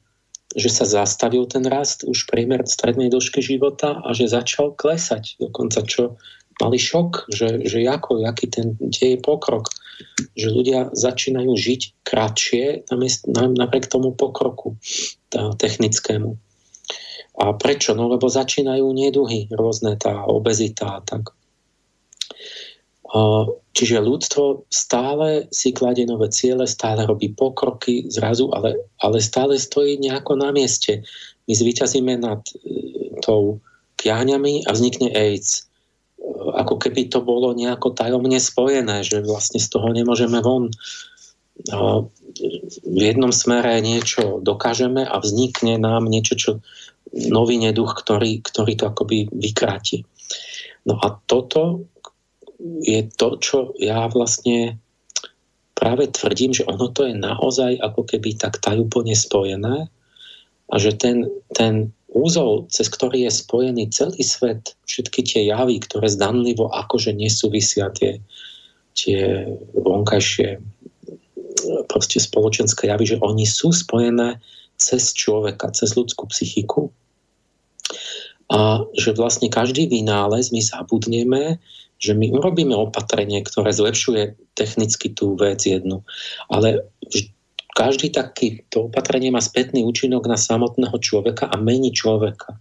[0.55, 5.35] že sa zastavil ten rast už priemer strednej dĺžky života a že začal klesať.
[5.43, 6.15] Dokonca čo
[6.63, 9.67] mali šok, že, že ako, aký ten deje pokrok
[10.35, 12.91] že ľudia začínajú žiť kratšie
[13.31, 14.75] napriek tomu pokroku
[15.31, 16.35] technickému.
[17.35, 17.91] A prečo?
[17.95, 21.35] No lebo začínajú neduhy rôzne, tá obezita a tak.
[23.75, 29.99] Čiže ľudstvo stále si kladie nové ciele, stále robí pokroky zrazu, ale, ale stále stojí
[29.99, 31.03] nejako na mieste.
[31.47, 32.53] My zvyťazíme nad e,
[33.23, 33.63] tou
[33.95, 35.67] kiahňami a vznikne AIDS
[36.55, 40.73] ako keby to bolo nejako tajomne spojené, že vlastne z toho nemôžeme von.
[42.85, 46.51] V jednom smere niečo dokážeme a vznikne nám niečo, čo
[47.15, 50.03] nový neduch, ktorý, ktorý to akoby vykráti.
[50.83, 51.87] No a toto
[52.59, 54.79] je to, čo ja vlastne
[55.75, 59.91] práve tvrdím, že ono to je naozaj ako keby tak tajúplne spojené
[60.71, 66.07] a že ten, ten úzol, cez ktorý je spojený celý svet, všetky tie javy, ktoré
[66.07, 68.23] zdanlivo akože nesúvisia tie,
[68.95, 70.63] tie vonkajšie
[71.91, 74.39] proste spoločenské javy, že oni sú spojené
[74.79, 76.91] cez človeka, cez ľudskú psychiku.
[78.47, 81.57] A že vlastne každý vynález my zabudneme,
[81.99, 86.03] že my urobíme opatrenie, ktoré zlepšuje technicky tú vec jednu,
[86.51, 86.83] ale
[87.75, 92.55] každý taký to opatrenie má spätný účinok na samotného človeka a mení človeka.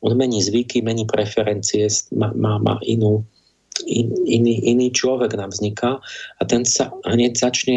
[0.00, 3.26] On mení zvyky, mení preferencie, má, má, má inú,
[3.84, 5.98] in, iný, iný človek nám vzniká
[6.38, 7.76] a ten sa hneď začne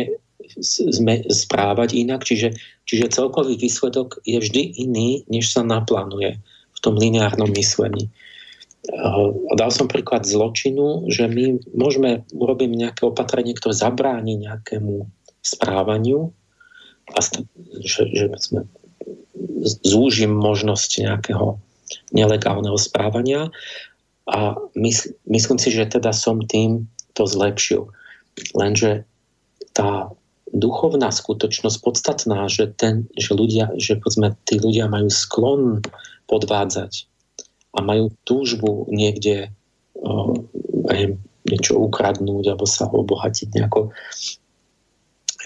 [1.31, 2.53] správať inak, čiže,
[2.85, 6.37] čiže celkový výsledok je vždy iný, než sa naplánuje
[6.73, 8.13] v tom lineárnom myslení.
[9.55, 15.07] Dal som príklad zločinu, že my môžeme urobiť nejaké opatrenie, ktoré zabráni nejakému
[15.39, 16.35] správaniu,
[17.11, 17.19] a
[17.83, 18.67] že, že sme
[19.83, 21.59] zúžim možnosť nejakého
[22.15, 23.51] nelegálneho správania
[24.27, 27.91] a mysl, myslím si, že teda som tým to zlepšil.
[28.55, 29.03] Lenže
[29.75, 30.09] tá
[30.55, 35.83] duchovná skutočnosť podstatná, že, ten, že, ľudia, že povedzme, tí ľudia majú sklon
[36.31, 37.12] podvádzať
[37.73, 39.49] a majú túžbu niekde
[39.97, 40.45] o,
[41.43, 43.91] niečo ukradnúť alebo sa obohatiť nejako,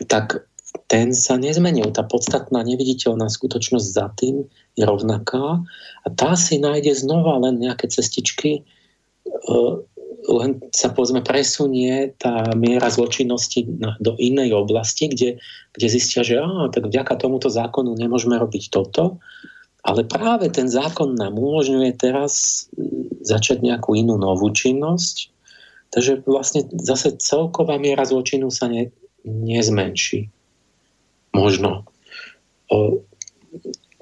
[0.06, 0.46] tak
[0.86, 1.90] ten sa nezmenil.
[1.90, 4.46] Tá podstatná neviditeľná skutočnosť za tým
[4.78, 5.64] je rovnaká
[6.04, 8.62] a tá si nájde znova len nejaké cestičky,
[10.28, 13.64] len sa povedzme presunie tá miera zločinnosti
[14.04, 15.40] do inej oblasti, kde,
[15.72, 19.24] kde zistia, že á, tak vďaka tomuto zákonu nemôžeme robiť toto,
[19.88, 22.68] ale práve ten zákon nám umožňuje teraz
[23.24, 25.32] začať nejakú inú novú činnosť,
[25.96, 28.92] takže vlastne zase celková miera zločinu sa ne,
[29.24, 30.28] nezmenší.
[31.32, 31.88] Možno.
[32.68, 33.00] O,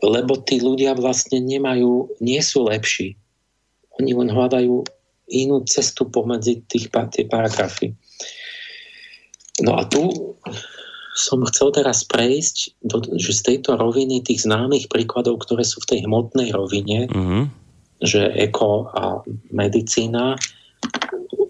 [0.01, 3.13] lebo tí ľudia vlastne nemajú, nie sú lepší.
[4.01, 4.81] Oni len hľadajú
[5.29, 7.93] inú cestu pomedzi tých, tie paragrafy.
[9.61, 10.33] No a tu
[11.15, 15.95] som chcel teraz prejsť do, že z tejto roviny tých známych príkladov, ktoré sú v
[15.95, 17.43] tej hmotnej rovine, mm-hmm.
[18.03, 19.03] že eko a
[19.55, 20.35] medicína,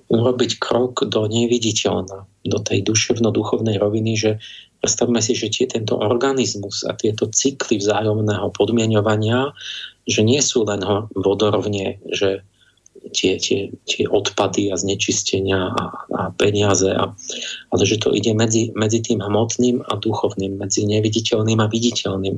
[0.06, 4.32] urobiť krok do neviditeľna, do tej duševno-duchovnej roviny, že
[4.80, 9.50] predstavme si, že tie, tento organizmus a tieto cykly vzájomného podmienovania,
[10.06, 10.86] že nie sú len
[11.18, 12.46] vodorovne, že
[13.14, 15.84] tie, tie, tie odpady a znečistenia a,
[16.16, 17.12] a peniaze, a,
[17.70, 22.36] ale že to ide medzi, medzi tým hmotným a duchovným, medzi neviditeľným a viditeľným,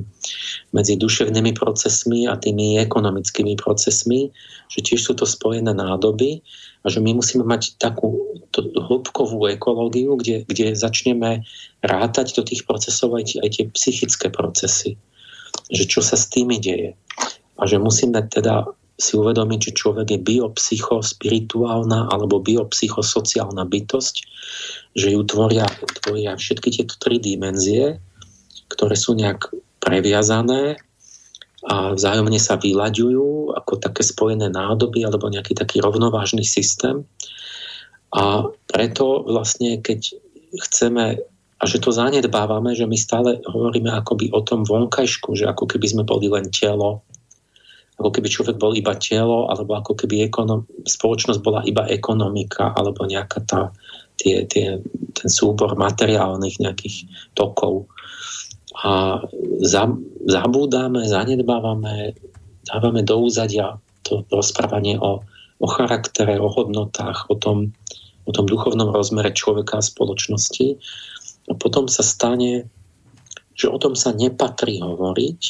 [0.76, 4.28] medzi duševnými procesmi a tými ekonomickými procesmi,
[4.68, 6.44] že tiež sú to spojené nádoby
[6.84, 11.44] a že my musíme mať takú hĺbkovú ekológiu, kde, kde začneme
[11.84, 14.98] rátať do tých procesov aj, aj tie psychické procesy.
[15.68, 16.96] Že čo sa s tými deje.
[17.58, 24.14] A že musíme teda si uvedomiť, že človek je biopsychospirituálna alebo biopsychosociálna bytosť,
[24.98, 25.70] že ju tvoria,
[26.02, 28.02] tvoria všetky tieto tri dimenzie,
[28.66, 30.82] ktoré sú nejak previazané
[31.70, 37.06] a vzájomne sa vyľaďujú ako také spojené nádoby alebo nejaký taký rovnovážny systém.
[38.10, 40.18] A preto vlastne, keď
[40.58, 41.22] chceme
[41.58, 45.86] a že to zanedbávame, že my stále hovoríme akoby o tom vonkajšku, že ako keby
[45.90, 47.02] sme boli len telo,
[47.98, 53.02] ako keby človek bol iba telo, alebo ako keby ekonom, spoločnosť bola iba ekonomika, alebo
[53.02, 53.74] nejaká tá,
[54.14, 54.78] tie, tie,
[55.18, 57.90] ten súbor materiálnych nejakých tokov.
[58.86, 59.18] A
[59.66, 59.90] za,
[60.30, 62.14] zabúdame, zanedbávame,
[62.70, 65.26] dávame do úzadia to rozprávanie o,
[65.58, 67.74] o charaktere, o hodnotách, o tom,
[68.24, 70.78] o tom duchovnom rozmere človeka a spoločnosti.
[71.50, 72.70] A potom sa stane,
[73.58, 75.40] že o tom sa nepatrí hovoriť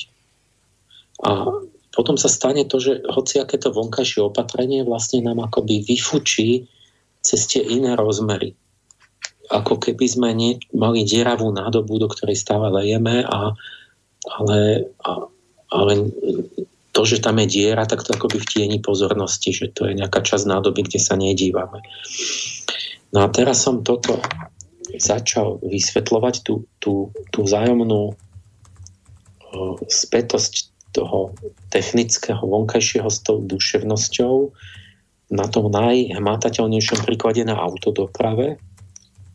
[1.29, 1.51] a
[1.99, 6.71] potom sa stane to, že hociaké to vonkajšie opatrenie vlastne nám akoby vyfučí
[7.27, 8.55] cez tie iné rozmery.
[9.51, 13.51] Ako keby sme nie, mali dieravú nádobu, do ktorej stále lejeme, a,
[14.31, 15.27] ale, a,
[15.75, 15.93] ale
[16.95, 20.23] to, že tam je diera, tak to akoby v tieni pozornosti, že to je nejaká
[20.23, 21.83] časť nádoby, kde sa nedívame.
[23.11, 24.23] No a teraz som toto
[25.03, 28.15] začal vysvetľovať, tú, tú, tú vzájomnú
[29.91, 31.37] spätosť toho
[31.69, 34.35] technického vonkajšieho s tou duševnosťou
[35.29, 38.57] na tom najhmatateľnejšom príklade na autodoprave,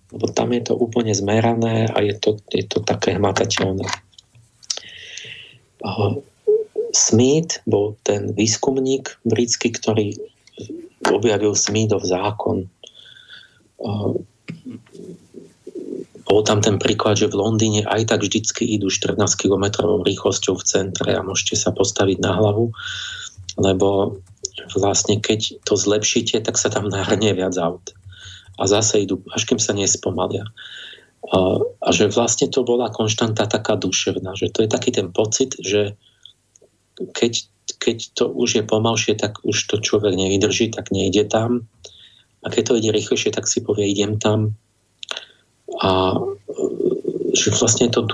[0.10, 3.86] lebo tam je to úplne zmerané a je to, je to také hmatateľné.
[6.94, 10.14] Smith bol ten výskumník britský, ktorý
[11.10, 12.70] objavil Smithov zákon
[16.24, 20.64] bol tam ten príklad, že v Londýne aj tak vždycky idú 14 km rýchlosťou v
[20.64, 22.72] centre a môžete sa postaviť na hlavu,
[23.60, 24.20] lebo
[24.78, 27.92] vlastne keď to zlepšíte, tak sa tam nahrnie viac aut.
[28.56, 30.46] A zase idú, až kým sa nespomalia.
[31.28, 35.56] A, a že vlastne to bola konštanta taká duševná, že to je taký ten pocit,
[35.60, 35.98] že
[37.16, 37.34] keď,
[37.82, 41.68] keď to už je pomalšie, tak už to človek nevydrží, tak nejde tam.
[42.44, 44.54] A keď to ide rýchlejšie, tak si povie, idem tam
[45.82, 46.18] a e,
[47.34, 48.06] že vlastne to,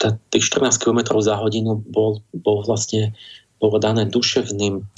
[0.00, 3.12] tá, tých 14 km za hodinu bol, bol vlastne
[3.60, 4.88] bolo dané duševným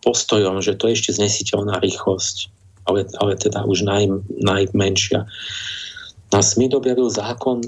[0.00, 2.36] postojom, že to je ešte znesiteľná rýchlosť,
[2.86, 5.26] ale, ale teda už naj, najmenšia.
[6.30, 7.66] Na Smith objavil zákon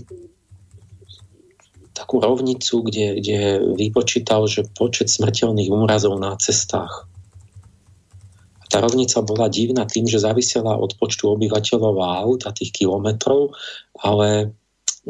[1.92, 3.38] takú rovnicu, kde, kde
[3.76, 7.09] vypočítal, že počet smrteľných úrazov na cestách
[8.70, 13.50] tá rovnica bola divná tým, že závisela od počtu obyvateľov a aut a tých kilometrov,
[13.98, 14.54] ale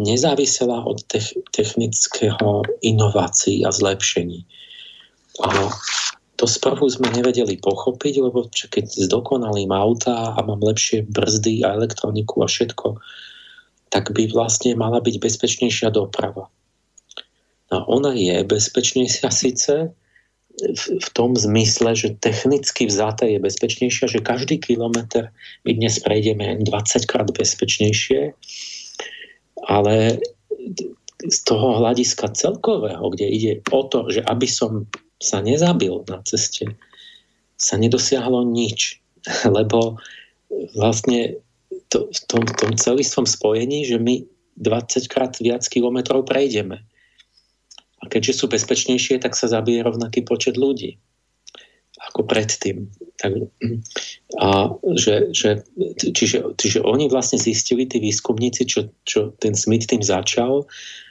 [0.00, 1.04] nezávisela od
[1.52, 4.48] technického inovácií a zlepšení.
[5.44, 5.68] A
[6.40, 12.40] to sprvu sme nevedeli pochopiť, lebo keď zdokonalím auta a mám lepšie brzdy a elektroniku
[12.40, 12.96] a všetko,
[13.92, 16.48] tak by vlastne mala byť bezpečnejšia doprava.
[17.68, 19.92] No ona je bezpečnejšia síce,
[20.76, 25.32] v, tom zmysle, že technicky vzaté je bezpečnejšia, že každý kilometr
[25.64, 28.36] my dnes prejdeme 20 krát bezpečnejšie,
[29.68, 30.20] ale
[31.20, 34.88] z toho hľadiska celkového, kde ide o to, že aby som
[35.20, 36.76] sa nezabil na ceste,
[37.60, 39.00] sa nedosiahlo nič.
[39.56, 40.00] Lebo
[40.76, 41.36] vlastne
[41.92, 44.24] to, v tom, tom celistvom spojení, že my
[44.60, 46.80] 20 krát viac kilometrov prejdeme.
[48.00, 50.96] A keďže sú bezpečnejšie, tak sa zabije rovnaký počet ľudí.
[52.00, 52.88] ako predtým.
[53.20, 53.52] Tak,
[54.40, 55.60] a že, že,
[56.00, 60.64] čiže, čiže oni vlastne zistili, tí výskumníci, čo, čo ten Smith tým začal,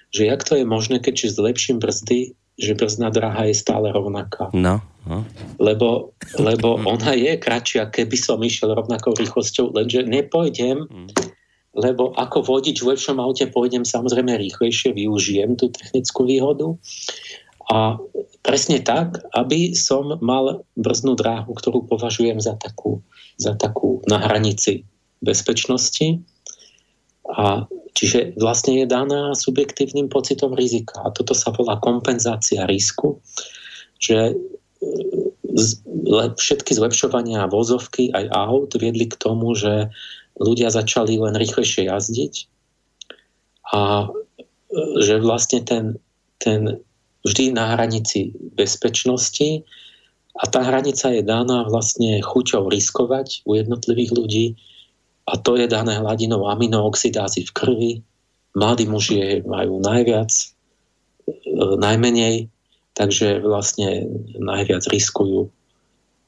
[0.10, 4.52] že jak to je možné, keď zlepším brzdy, že brzdná dráha je stále rovnaká.
[4.52, 5.24] No, no.
[5.62, 11.08] Lebo, lebo ona je kratšia, keby som išiel rovnakou rýchlosťou, lenže nepojdem, mm.
[11.78, 16.74] Lebo ako vodič v lepšom aute pôjdem samozrejme rýchlejšie, využijem tú technickú výhodu.
[17.70, 18.02] A
[18.42, 23.06] presne tak, aby som mal brznú dráhu, ktorú považujem za takú,
[23.38, 24.90] za takú na hranici
[25.22, 26.26] bezpečnosti.
[27.30, 31.06] A čiže vlastne je daná subjektívnym pocitom rizika.
[31.06, 33.22] A toto sa volá kompenzácia risku,
[34.02, 34.36] že e,
[36.34, 39.94] všetky zlepšovania vozovky aj aut viedli k tomu, že
[40.38, 42.34] ľudia začali len rýchlejšie jazdiť
[43.74, 44.08] a e,
[45.02, 45.86] že vlastne ten,
[46.38, 46.82] ten
[47.26, 49.66] vždy na hranici bezpečnosti
[50.40, 54.46] a tá hranica je daná vlastne chuťou riskovať u jednotlivých ľudí
[55.30, 57.94] a to je dané hladinou aminooxidázy v krvi.
[58.58, 60.48] Mladí muži majú najviac, e,
[61.78, 62.50] najmenej,
[62.98, 64.10] takže vlastne
[64.42, 65.54] najviac riskujú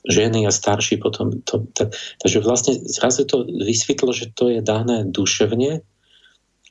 [0.07, 1.41] ženy a starší potom.
[1.45, 5.81] To, tak, takže vlastne zrazu to vysvetlo, že to je dané duševne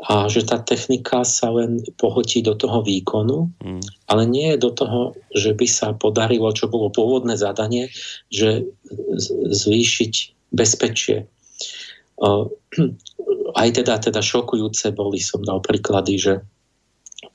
[0.01, 4.09] a že tá technika sa len pohotí do toho výkonu, mm.
[4.09, 7.93] ale nie je do toho, že by sa podarilo, čo bolo pôvodné zadanie,
[8.33, 8.64] že
[9.53, 10.12] zvýšiť
[10.57, 11.28] bezpečie.
[13.61, 16.35] Aj teda, teda šokujúce boli, som dal príklady, že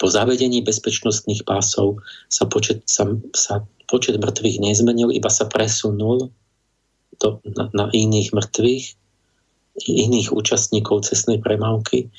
[0.02, 3.06] po zavedení bezpečnostných pásov sa počet, sa,
[3.38, 6.30] sa počet mŕtvych nezmenil, iba sa presunul
[7.22, 8.86] do, na, na iných mŕtvych,
[9.86, 12.12] iných účastníkov cestnej premávky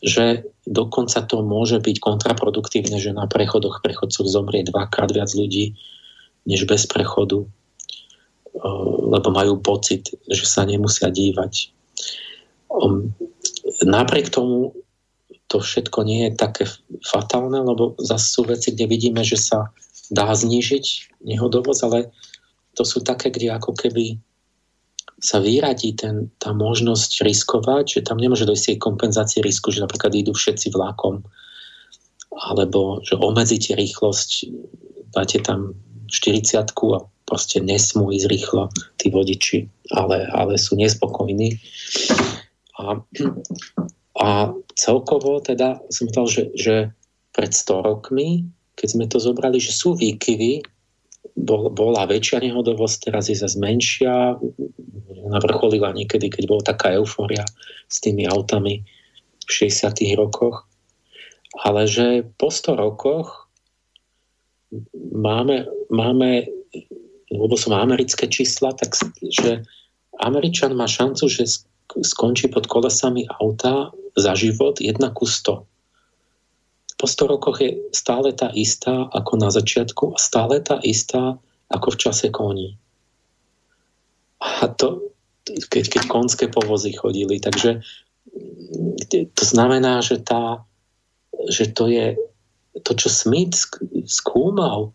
[0.00, 5.76] že dokonca to môže byť kontraproduktívne, že na prechodoch prechodcov zomrie dvakrát viac ľudí,
[6.48, 7.44] než bez prechodu,
[9.12, 11.76] lebo majú pocit, že sa nemusia dívať.
[13.84, 14.72] Napriek tomu
[15.52, 16.64] to všetko nie je také
[17.04, 19.68] fatálne, lebo zase sú veci, kde vidíme, že sa
[20.10, 22.10] dá znížiť nehodovosť, ale
[22.74, 24.18] to sú také, kde ako keby
[25.20, 30.16] sa vyradí ten, tá možnosť riskovať, že tam nemôže dojsť tej kompenzácie risku, že napríklad
[30.16, 31.20] idú všetci vlakom,
[32.32, 34.48] alebo že obmedzíte rýchlosť,
[35.12, 35.76] dáte tam
[36.08, 36.98] 40 a
[37.28, 38.62] proste nesmú ísť rýchlo
[38.98, 41.60] tí vodiči, ale, ale sú nespokojní.
[42.80, 42.98] A,
[44.18, 44.28] a
[44.74, 46.74] celkovo teda som povedal, že, že
[47.36, 48.48] pred 100 rokmi,
[48.80, 50.64] keď sme to zobrali, že sú výkyvy,
[51.36, 54.40] bol, bola väčšia nehodovosť, teraz je zase menšia,
[55.28, 57.44] navrcholila niekedy, keď bola taká eufória
[57.92, 58.80] s tými autami
[59.44, 60.16] v 60.
[60.16, 60.64] rokoch.
[61.60, 63.52] Ale že po 100 rokoch
[65.12, 66.48] máme, máme
[67.30, 68.98] lebo sú americké čísla, tak
[69.30, 69.62] že
[70.18, 71.46] Američan má šancu, že
[72.02, 75.69] skončí pod kolesami auta za život 1 ku 100.
[77.00, 81.40] Po 100 rokoch je stále tá istá ako na začiatku a stále tá istá
[81.72, 82.76] ako v čase koní.
[84.40, 85.16] A to,
[85.48, 87.40] keď, keď konské povozy chodili.
[87.40, 87.80] Takže
[89.32, 90.64] to znamená, že, tá,
[91.48, 92.20] že to je
[92.84, 93.56] to, čo Smith
[94.06, 94.92] skúmal,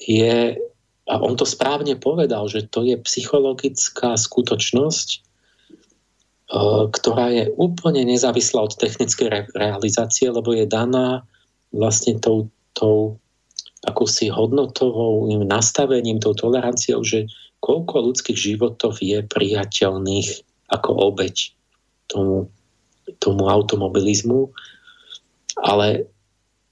[0.00, 0.58] je,
[1.06, 5.23] a on to správne povedal, že to je psychologická skutočnosť,
[6.92, 11.24] ktorá je úplne nezávislá od technickej re- realizácie, lebo je daná
[11.72, 13.16] vlastne tou, tou
[13.84, 17.28] akúsi hodnotovou nastavením, tou toleranciou, že
[17.64, 20.28] koľko ľudských životov je priateľných
[20.68, 21.56] ako obeď
[22.08, 22.52] tomu,
[23.20, 24.52] tomu automobilizmu,
[25.60, 26.08] ale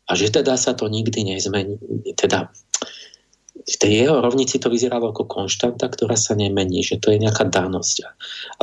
[0.09, 1.79] a že teda sa to nikdy nezmení.
[2.19, 2.53] Teda
[3.63, 7.47] v tej jeho rovnici to vyzeralo ako konštanta, ktorá sa nemení, že to je nejaká
[7.47, 7.97] danosť.
[8.05, 8.11] A,
[8.61, 8.63] a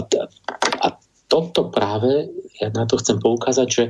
[1.30, 2.28] toto práve,
[2.58, 3.86] ja na to chcem poukázať, že,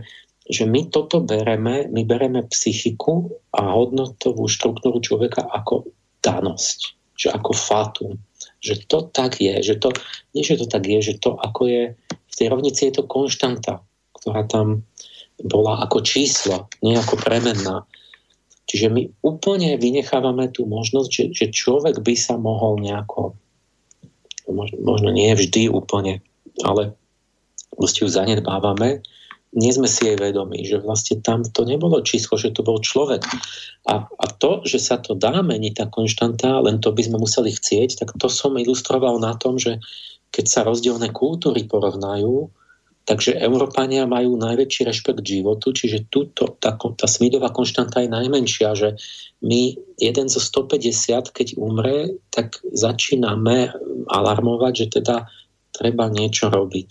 [0.45, 5.87] že my toto bereme, my bereme psychiku a hodnotovú štruktúru človeka ako
[6.19, 6.79] danosť,
[7.15, 8.19] že ako fatum
[8.59, 9.95] že to tak je, že to,
[10.35, 13.79] nie že to tak je, že to ako je, v tej rovnici je to konštanta,
[14.15, 14.83] ktorá tam
[15.39, 17.87] bola ako číslo, nie ako premenná.
[18.67, 23.33] Čiže my úplne vynechávame tú možnosť, že, že človek by sa mohol nejako,
[24.51, 26.21] možno, možno nie vždy úplne,
[26.61, 26.98] ale
[27.77, 29.03] vlastne ju zanedbávame,
[29.49, 33.25] nie sme si jej vedomi, že vlastne tam to nebolo číslo, že to bol človek.
[33.89, 37.49] A, a to, že sa to dá meniť, tá konštanta, len to by sme museli
[37.49, 39.81] chcieť, tak to som ilustroval na tom, že
[40.29, 42.53] keď sa rozdielne kultúry porovnajú,
[43.09, 49.01] Takže Európania majú najväčší rešpekt životu, čiže tuto, tá, tá Smidová konštanta je najmenšia, že
[49.41, 53.73] my jeden zo 150, keď umre, tak začíname
[54.13, 55.25] alarmovať, že teda
[55.73, 56.89] treba niečo robiť.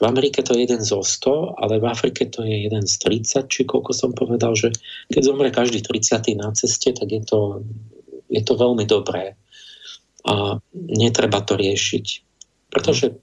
[0.00, 3.52] V Amerike to je jeden zo 100, ale v Afrike to je jeden z 30,
[3.52, 4.72] či koľko som povedal, že
[5.12, 6.40] keď zomre každý 30.
[6.40, 7.60] na ceste, tak je to,
[8.32, 9.36] je to veľmi dobré.
[10.24, 12.06] A netreba to riešiť.
[12.72, 13.20] Pretože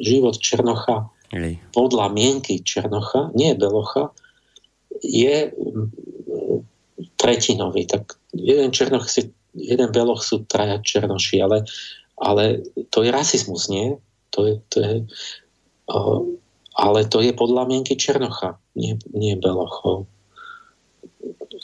[0.00, 1.12] život Černocha
[1.74, 4.14] podľa mienky Černocha, nie Belocha,
[5.02, 5.88] je mm,
[7.18, 7.90] tretinový.
[7.90, 11.66] Tak jeden Černoch si, jeden Beloch sú traja Černoši, ale,
[12.14, 12.62] ale
[12.94, 13.98] to je rasizmus, nie?
[14.34, 14.94] To je, to je,
[16.74, 20.10] ale to je podľa mienky Černocha, nie, nie Belochov.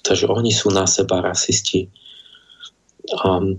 [0.06, 1.90] Takže oni sú na seba rasisti.
[3.20, 3.58] Um,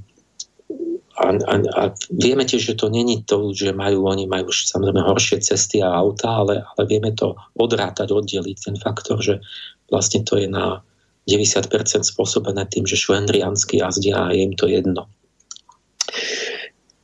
[1.19, 5.43] a, a, a vieme tiež, že to není to, že majú, oni majú samozrejme horšie
[5.43, 9.43] cesty a auta, ale, ale vieme to odrátať, oddeliť ten faktor, že
[9.91, 10.81] vlastne to je na
[11.29, 11.67] 90%
[12.07, 15.11] spôsobené tým, že švendriansky jazdia a je im to jedno.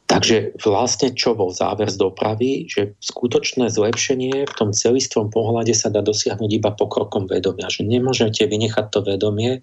[0.07, 5.91] Takže vlastne čo bol záver z dopravy, že skutočné zlepšenie v tom celistvom pohľade sa
[5.91, 9.59] dá dosiahnuť iba pokrokom vedomia, že nemôžete vynechať to vedomie,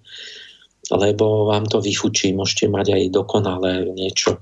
[0.93, 4.37] lebo vám to vyfučí, môžete mať aj dokonalé niečo.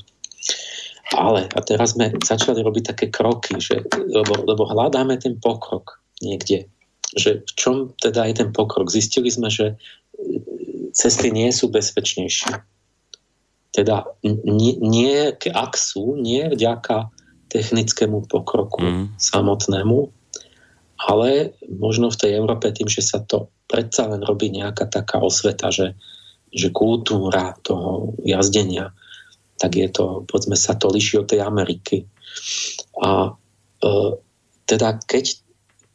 [1.15, 6.67] Ale, a teraz sme začali robiť také kroky, že, lebo, lebo hľadáme ten pokrok niekde.
[7.15, 8.91] Že v čom teda je ten pokrok?
[8.91, 9.79] Zistili sme, že
[10.97, 12.72] cesty nie sú bezpečnejšie.
[13.73, 17.09] Teda nie, nie ak sú, nie vďaka
[17.49, 19.05] technickému pokroku mm.
[19.17, 20.13] samotnému,
[21.03, 25.73] ale možno v tej Európe tým, že sa to predsa len robí nejaká taká osveta,
[25.73, 25.97] že
[26.53, 28.93] že kultúra toho jazdenia,
[29.57, 32.05] tak je to, poďme sa to liší od tej Ameriky.
[33.01, 33.33] A
[33.81, 33.91] e,
[34.69, 35.41] teda keď,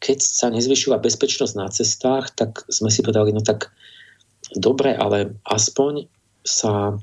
[0.02, 3.70] keď sa nezvyšila bezpečnosť na cestách, tak sme si povedali, no tak
[4.58, 6.10] dobre, ale aspoň
[6.42, 6.98] sa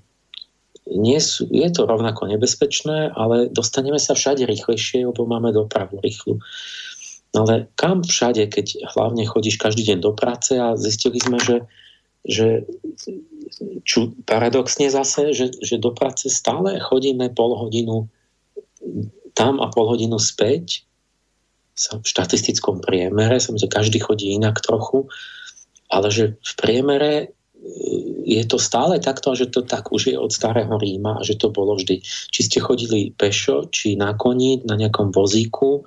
[0.85, 6.41] nie sú, je to rovnako nebezpečné, ale dostaneme sa všade rýchlejšie, lebo máme dopravu rýchlu.
[7.35, 11.67] No ale kam všade, keď hlavne chodíš každý deň do práce a zistili sme, že,
[12.23, 12.69] že
[13.83, 18.07] čo paradoxne zase, že, že do práce stále chodíme pol hodinu
[19.35, 20.87] tam a pol hodinu späť
[21.75, 25.11] v štatistickom priemere, samozrejme každý chodí inak trochu,
[25.91, 27.34] ale že v priemere
[28.25, 31.49] je to stále takto, že to tak už je od starého Ríma a že to
[31.49, 32.01] bolo vždy.
[32.05, 35.85] Či ste chodili pešo, či na koni, na nejakom vozíku,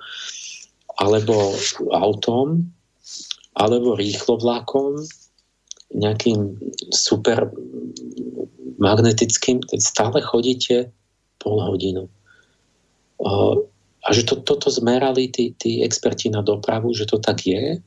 [0.98, 1.54] alebo
[1.94, 2.66] autom,
[3.54, 4.98] alebo rýchlo vlakom,
[5.94, 6.58] nejakým
[6.90, 7.50] super
[8.78, 10.90] magnetickým, stále chodíte
[11.38, 12.06] pol hodinu.
[13.98, 17.82] A že to, toto zmerali tí, tí experti na dopravu, že to tak je.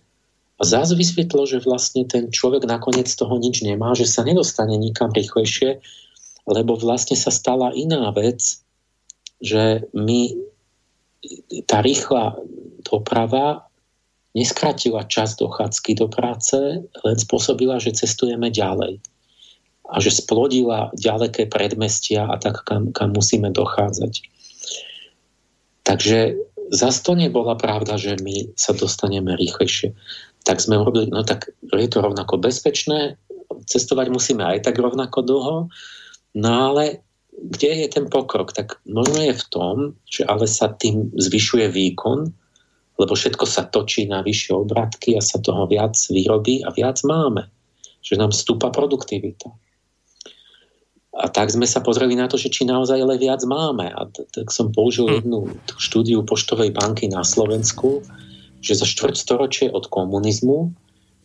[0.61, 5.81] Zás vysvetlo, že vlastne ten človek nakoniec toho nič nemá, že sa nedostane nikam rýchlejšie,
[6.45, 8.61] lebo vlastne sa stala iná vec,
[9.41, 10.37] že my
[11.65, 12.37] tá rýchla
[12.85, 13.65] doprava
[14.37, 19.01] neskratila čas dochádzky do práce, len spôsobila, že cestujeme ďalej.
[19.91, 24.23] A že splodila ďaleké predmestia a tak, kam, kam musíme dochádzať.
[25.83, 26.19] Takže
[26.71, 29.91] zase to nebola pravda, že my sa dostaneme rýchlejšie.
[30.41, 33.17] Tak sme urobili, no tak je to rovnako bezpečné,
[33.67, 35.57] cestovať musíme aj tak rovnako dlho,
[36.37, 38.51] no ale kde je ten pokrok?
[38.51, 39.75] Tak možno je v tom,
[40.05, 42.27] že ale sa tým zvyšuje výkon,
[42.99, 47.47] lebo všetko sa točí na vyššie obratky a sa toho viac vyrobí a viac máme.
[48.05, 49.49] Že nám stúpa produktivita.
[51.11, 53.89] A tak sme sa pozreli na to, že či naozaj ale viac máme.
[53.89, 55.15] A tak som použil hm.
[55.23, 55.39] jednu
[55.81, 58.05] štúdiu Poštovej banky na Slovensku,
[58.61, 60.71] že za štvrťstoročie od komunizmu,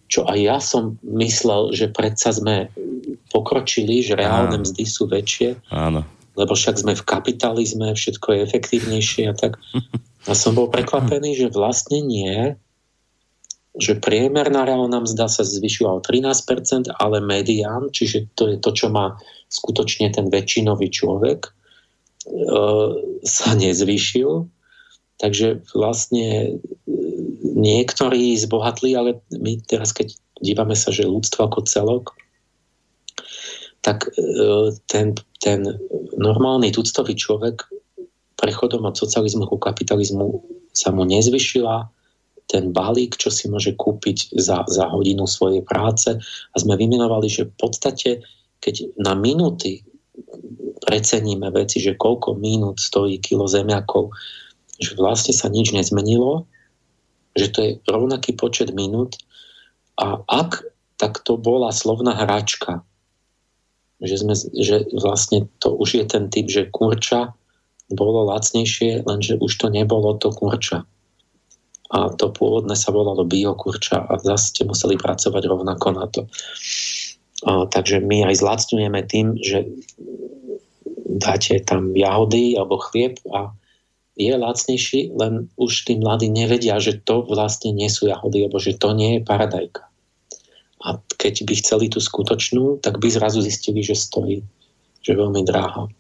[0.07, 2.71] čo aj ja som myslel, že predsa sme
[3.31, 5.69] pokročili, že reálne mzdy sú väčšie.
[5.71, 6.07] Áno.
[6.37, 9.59] Lebo však sme v kapitalizme, všetko je efektívnejšie a tak.
[10.27, 12.55] A som bol prekvapený, že vlastne nie,
[13.77, 18.89] že priemerná reálna mzda sa zvyšila o 13%, ale medián, čiže to je to, čo
[18.89, 19.21] má
[19.53, 21.51] skutočne ten väčšinový človek, e,
[23.23, 24.49] sa nezvyšil.
[25.17, 26.61] Takže vlastne
[27.55, 32.05] niektorí zbohatli, ale my teraz, keď dívame sa, že ľudstvo ako celok,
[33.87, 35.63] tak e, ten, ten
[36.19, 37.71] normálny tuctový človek
[38.35, 40.43] prechodom od socializmu ku kapitalizmu
[40.75, 41.89] sa mu nezvyšila.
[42.47, 46.15] Ten balík, čo si môže kúpiť za, za hodinu svojej práce.
[46.53, 48.11] A sme vymenovali, že v podstate,
[48.63, 49.83] keď na minúty
[50.83, 54.15] preceníme veci, že koľko minút stojí kilo zemiakov,
[54.79, 56.47] že vlastne sa nič nezmenilo
[57.37, 59.21] že to je rovnaký počet minút
[60.01, 60.65] a ak,
[60.97, 62.81] tak to bola slovná hračka.
[64.01, 67.33] Že, sme, že vlastne to už je ten typ, že kurča
[67.93, 70.85] bolo lacnejšie, lenže už to nebolo to kurča.
[71.87, 76.27] A to pôvodné sa volalo biokurča a zase ste museli pracovať rovnako na to.
[77.47, 79.71] A, takže my aj zlacňujeme tým, že
[81.17, 83.55] dáte tam jahody alebo chlieb a
[84.17, 88.81] je lacnejší, len už tí mladí nevedia, že to vlastne nie sú jahody, alebo že
[88.81, 89.85] to nie je paradajka.
[90.81, 94.41] A keď by chceli tú skutočnú, tak by zrazu zistili, že stojí,
[95.05, 95.93] že je veľmi dráha.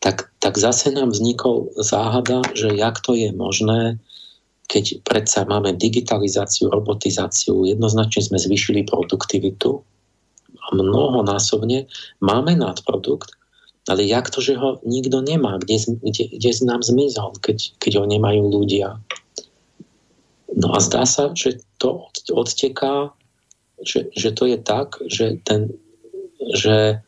[0.00, 4.00] Tak, tak zase nám vznikol záhada, že jak to je možné,
[4.70, 9.82] keď predsa máme digitalizáciu, robotizáciu, jednoznačne sme zvýšili produktivitu
[10.54, 11.90] a mnohonásobne
[12.22, 13.34] máme nadprodukt,
[13.90, 15.58] ale jak to, že ho nikto nemá?
[15.58, 19.02] Kde, kde, kde nám zmizol, keď, keď ho nemajú ľudia?
[20.54, 23.10] No a zdá sa, že to odteká,
[23.82, 25.74] že, že to je tak, že, ten,
[26.54, 27.02] že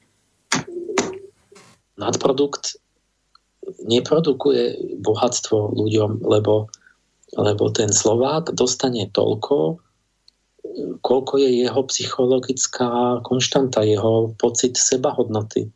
[1.95, 2.83] nadprodukt
[3.87, 6.67] neprodukuje bohatstvo ľuďom, lebo,
[7.39, 9.79] lebo ten Slovák dostane toľko,
[10.99, 15.71] koľko je jeho psychologická konštanta, jeho pocit sebahodnoty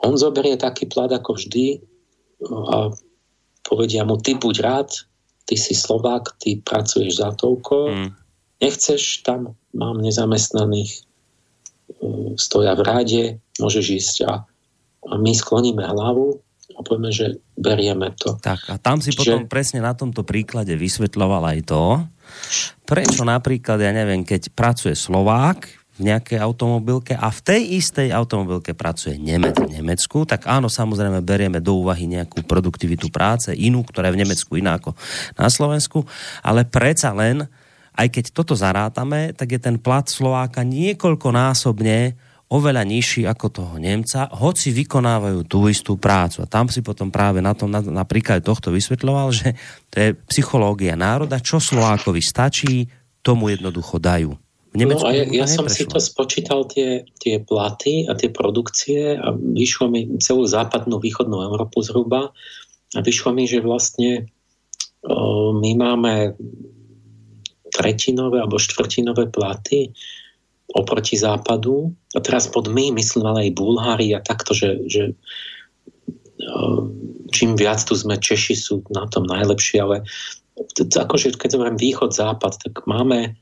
[0.00, 1.80] on zoberie taký plat ako vždy
[2.48, 2.88] a
[3.64, 4.90] povedia mu, ty buď rád,
[5.44, 8.10] ty si Slovák, ty pracuješ za toľko, mm.
[8.64, 11.00] nechceš, tam mám nezamestnaných, e,
[12.40, 13.22] stoja v ráde,
[13.60, 14.32] môžeš ísť a,
[15.04, 16.40] a my skloníme hlavu
[16.74, 18.40] a povieme, že berieme to.
[18.40, 19.20] Tak a tam si Čiže...
[19.20, 21.84] potom presne na tomto príklade vysvetľoval aj to,
[22.88, 28.72] prečo napríklad, ja neviem, keď pracuje Slovák, v nejakej automobilke a v tej istej automobilke
[28.72, 34.08] pracuje Nemec v Nemecku, tak áno, samozrejme berieme do úvahy nejakú produktivitu práce, inú, ktorá
[34.08, 34.96] je v Nemecku iná ako
[35.36, 36.08] na Slovensku,
[36.40, 37.44] ale predsa len,
[37.92, 42.16] aj keď toto zarátame, tak je ten plat Slováka niekoľkonásobne
[42.50, 46.42] oveľa nižší ako toho Nemca, hoci vykonávajú tú istú prácu.
[46.42, 49.54] A tam si potom práve na tom, na, napríklad tohto vysvetľoval, že
[49.86, 52.90] to je psychológia národa, čo Slovákovi stačí,
[53.22, 54.34] tomu jednoducho dajú.
[54.70, 59.18] Nemecku no a ja, ja som si to spočítal, tie, tie platy a tie produkcie
[59.18, 62.30] a vyšlo mi celú západnú, východnú Európu zhruba
[62.94, 64.30] a vyšlo mi, že vlastne
[65.02, 66.38] o, my máme
[67.74, 69.90] tretinové alebo štvrtinové platy
[70.70, 71.90] oproti západu.
[72.14, 75.18] A teraz pod my myslím ale aj Bulhári a takto, že, že
[77.30, 80.06] čím viac tu sme, Češi sú na tom najlepšie, ale
[80.78, 83.38] akože keď hovorím východ-západ, tak máme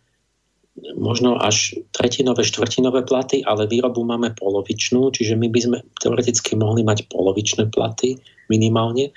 [0.97, 6.83] možno až tretinové, štvrtinové platy, ale výrobu máme polovičnú, čiže my by sme teoreticky mohli
[6.87, 8.19] mať polovičné platy
[8.49, 9.13] minimálne.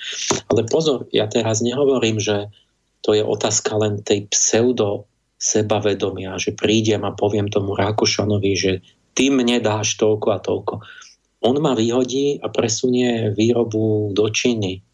[0.52, 2.52] Ale pozor, ja teraz nehovorím, že
[3.02, 5.10] to je otázka len tej pseudo
[5.42, 8.72] sebavedomia, že prídem a poviem tomu Rákošanovi, že
[9.18, 10.74] ty mne dáš toľko a toľko.
[11.42, 14.86] On ma vyhodí a presunie výrobu do Číny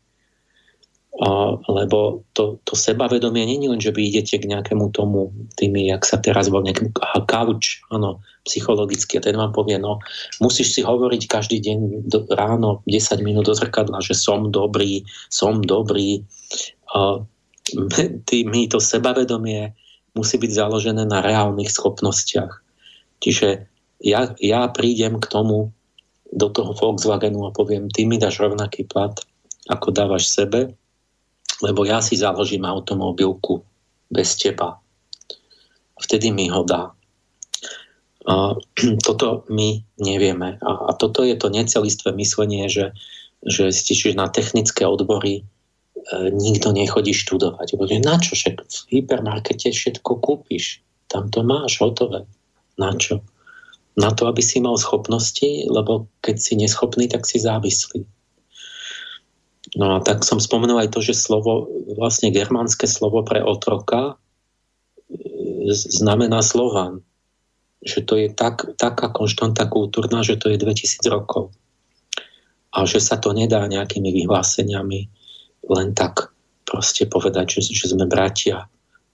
[1.66, 6.22] lebo to, to sebavedomie není len, že vy idete k nejakému tomu, tými, jak sa
[6.22, 6.94] teraz volá, nejakému
[7.26, 9.98] kauč, áno, psychologicky, a ten vám povie, no,
[10.38, 15.66] musíš si hovoriť každý deň do, ráno 10 minút do zrkadla, že som dobrý, som
[15.66, 16.22] dobrý.
[16.94, 17.26] A,
[18.30, 19.74] tý, my to sebavedomie
[20.14, 22.62] musí byť založené na reálnych schopnostiach.
[23.26, 23.66] Čiže
[24.06, 25.74] ja, ja prídem k tomu,
[26.28, 29.16] do toho Volkswagenu a poviem, ty mi dáš rovnaký plat,
[29.72, 30.76] ako dávaš sebe,
[31.62, 33.66] lebo ja si založím automobilku
[34.12, 34.78] bez teba.
[35.98, 36.94] Vtedy mi ho dá.
[38.28, 38.54] A,
[39.08, 40.62] toto my nevieme.
[40.62, 42.94] A, a toto je to necelistvé myslenie, že,
[43.42, 45.44] že čiže na technické odbory e,
[46.30, 47.74] nikto nechodí študovať.
[47.80, 48.38] Bude, na čo?
[48.38, 50.86] Však v hypermarkete všetko kúpiš.
[51.08, 52.28] Tam to máš hotové.
[52.78, 53.24] Na čo?
[53.98, 58.06] Na to, aby si mal schopnosti, lebo keď si neschopný, tak si závislý.
[59.78, 64.18] No a tak som spomenul aj to, že slovo, vlastne germánske slovo pre otroka
[65.06, 67.06] e, znamená Slovan.
[67.86, 71.54] Že to je tak, taká konštanta kultúrna, že to je 2000 rokov.
[72.74, 75.14] A že sa to nedá nejakými vyhláseniami
[75.70, 76.34] len tak
[76.66, 78.66] proste povedať, že, že sme bratia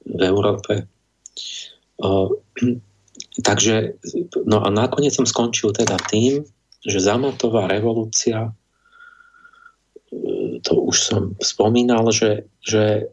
[0.08, 0.88] v Európe.
[2.00, 2.40] O,
[3.48, 4.00] takže,
[4.48, 6.48] no a nakoniec som skončil teda tým,
[6.88, 8.56] že zamatová revolúcia
[10.62, 13.10] to už som spomínal, že, že,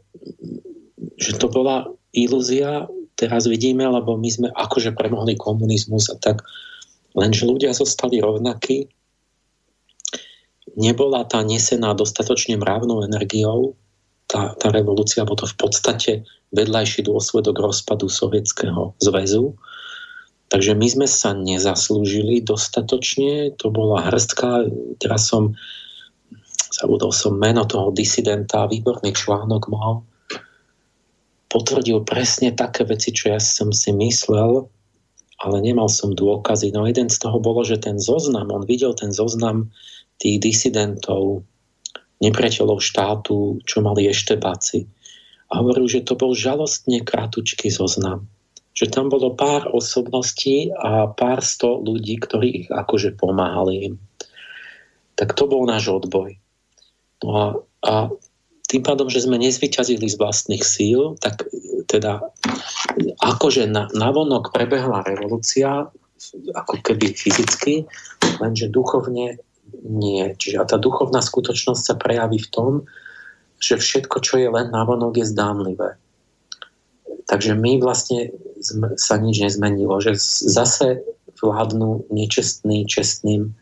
[1.16, 6.45] že to bola ilúzia, teraz vidíme, lebo my sme akože premohli komunizmus a tak,
[7.16, 8.91] lenže ľudia zostali rovnakí,
[10.78, 13.74] nebola tá nesená dostatočne mravnou energiou,
[14.30, 16.12] tá, tá revolúcia, bol to v podstate
[16.55, 19.59] vedľajší dôsledok rozpadu Sovietskeho zväzu.
[20.51, 24.66] Takže my sme sa nezaslúžili dostatočne, to bola hrstka,
[24.99, 25.55] teraz som,
[26.81, 30.01] zabudol som meno toho disidenta, výborný článok mal,
[31.53, 34.64] potvrdil presne také veci, čo ja som si myslel,
[35.41, 36.72] ale nemal som dôkazy.
[36.72, 39.68] No jeden z toho bolo, že ten zoznam, on videl ten zoznam
[40.16, 41.45] tých disidentov,
[42.24, 44.89] nepriateľov štátu, čo mali ešte baci.
[45.53, 48.31] A hovoril, že to bol žalostne kratučký zoznam
[48.81, 53.95] že tam bolo pár osobností a pár sto ľudí, ktorí ich akože pomáhali im.
[55.20, 56.39] Tak to bol náš odboj.
[57.24, 57.46] No a,
[57.84, 57.92] a
[58.70, 61.42] tým pádom, že sme nezvyťazili z vlastných síl, tak
[61.90, 62.22] teda
[63.18, 65.90] akože na, navonok prebehla revolúcia,
[66.54, 67.90] ako keby fyzicky,
[68.38, 69.42] lenže duchovne
[69.82, 70.22] nie.
[70.38, 72.72] Čiže a tá duchovná skutočnosť sa prejaví v tom,
[73.60, 75.98] že všetko, čo je len navonok, je zdánlivé.
[77.26, 78.34] Takže my vlastne
[78.98, 81.02] sa nič nezmenilo, že zase
[81.40, 83.54] vládnu nečestný čestným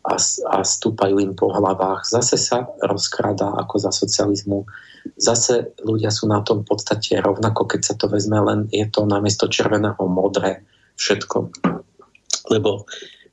[0.00, 0.16] a,
[0.48, 2.08] a stúpajú im po hlavách.
[2.08, 4.64] Zase sa rozkradá ako za socializmu.
[5.20, 9.04] Zase ľudia sú na tom v podstate rovnako, keď sa to vezme, len je to
[9.04, 10.64] namiesto červeného modré
[10.96, 11.52] všetko.
[12.48, 12.88] Lebo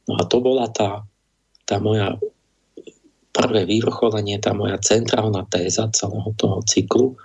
[0.07, 1.07] no a to bola tá,
[1.63, 2.19] tá moja
[3.31, 7.15] prvé vyvrcholenie, tá moja centrálna téza celého toho cyklu,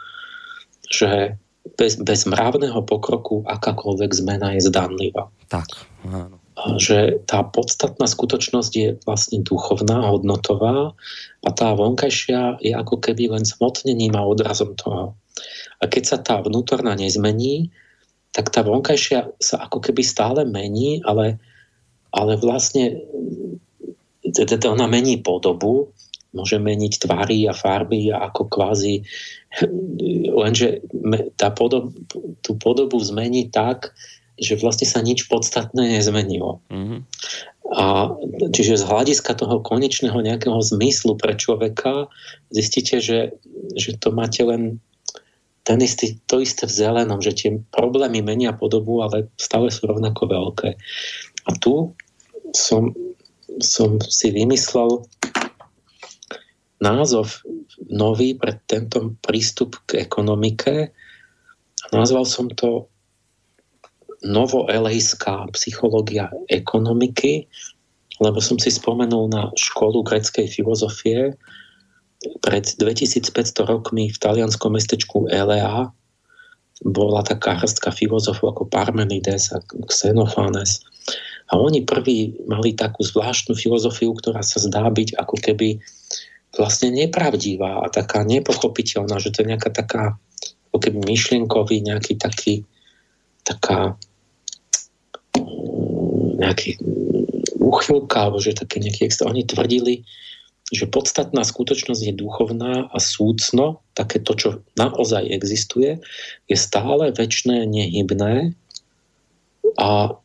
[0.86, 1.40] že
[1.78, 5.30] bez, bez mravného pokroku akákoľvek zmena je zdanlivá.
[5.47, 5.66] Tak,
[6.11, 6.41] áno.
[6.62, 10.94] Že tá podstatná skutočnosť je vlastne duchovná, hodnotová
[11.42, 15.18] a tá vonkajšia je ako keby len smotnením a odrazom toho.
[15.82, 17.74] A keď sa tá vnútorná nezmení,
[18.32, 21.42] tak tá vonkajšia sa ako keby stále mení, ale,
[22.14, 23.02] ale vlastne
[24.22, 25.92] teda ona mení podobu,
[26.32, 29.04] môže meniť tvary a farby a ako kvázi
[30.42, 30.80] lenže
[31.36, 31.92] tá podob,
[32.40, 33.92] tú podobu zmení tak,
[34.41, 36.64] že vlastne sa nič podstatné nezmenilo.
[36.72, 37.01] Mm-hmm.
[37.72, 38.12] A
[38.53, 42.12] čiže z hľadiska toho konečného nejakého zmyslu pre človeka
[42.53, 43.39] zistíte, že,
[43.78, 44.83] že to máte len
[45.62, 50.26] ten istý, to isté v zelenom, že tie problémy menia podobu, ale stále sú rovnako
[50.26, 50.74] veľké.
[51.47, 51.95] A tu
[52.51, 52.93] som,
[53.62, 55.07] som si vymyslel
[56.83, 57.47] názov
[57.87, 60.91] nový pre tento prístup k ekonomike.
[61.95, 62.91] Nazval som to
[64.22, 67.46] novoelejská psychológia ekonomiky,
[68.22, 71.34] lebo som si spomenul na školu greckej filozofie
[72.42, 73.34] pred 2500
[73.66, 75.90] rokmi v talianskom mestečku Elea
[76.82, 80.82] bola taká hrstka filozofov ako Parmenides a Xenophanes.
[81.50, 85.78] A oni prví mali takú zvláštnu filozofiu, ktorá sa zdá byť ako keby
[86.58, 90.16] vlastne nepravdivá a taká nepochopiteľná, že to je nejaká taká
[90.72, 92.64] ako keby myšlienkový nejaký taký
[93.44, 93.98] taká
[96.37, 96.80] nejaký
[97.61, 99.28] úchylka, alebo že také nejaký extra.
[99.28, 100.05] Oni tvrdili,
[100.72, 104.49] že podstatná skutočnosť je duchovná a súcno, také to, čo
[104.80, 106.01] naozaj existuje,
[106.49, 108.57] je stále väčšné, nehybné
[109.76, 110.16] a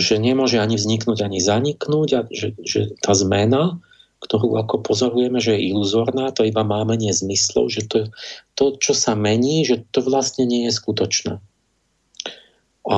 [0.00, 3.84] že nemôže ani vzniknúť, ani zaniknúť a že, že tá zmena
[4.24, 8.08] ktorú ako pozorujeme, že je iluzorná, to iba máme zmyslov, že to,
[8.56, 11.36] to, čo sa mení, že to vlastne nie je skutočné.
[12.88, 12.96] A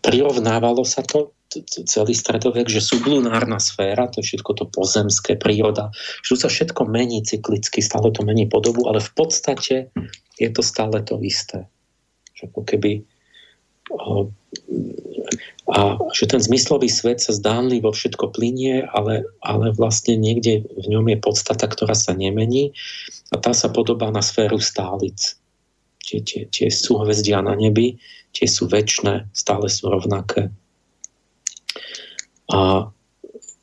[0.00, 1.36] prirovnávalo sa to
[1.66, 5.92] celý stredovek, že sublunárna sféra, to je všetko to pozemské, príroda,
[6.24, 9.92] že sa všetko mení cyklicky, stále to mení podobu, ale v podstate
[10.40, 11.68] je to stále to isté.
[12.38, 12.92] Že ako keby
[15.72, 15.78] a
[16.12, 21.18] že ten zmyslový svet sa zdánlivo všetko plinie, ale, ale vlastne niekde v ňom je
[21.22, 22.74] podstata, ktorá sa nemení
[23.32, 25.38] a tá sa podobá na sféru stálic.
[26.02, 27.96] Tie, tie, tie sú hvezdia na nebi,
[28.34, 30.50] tie sú väčšie, stále sú rovnaké.
[32.52, 32.90] A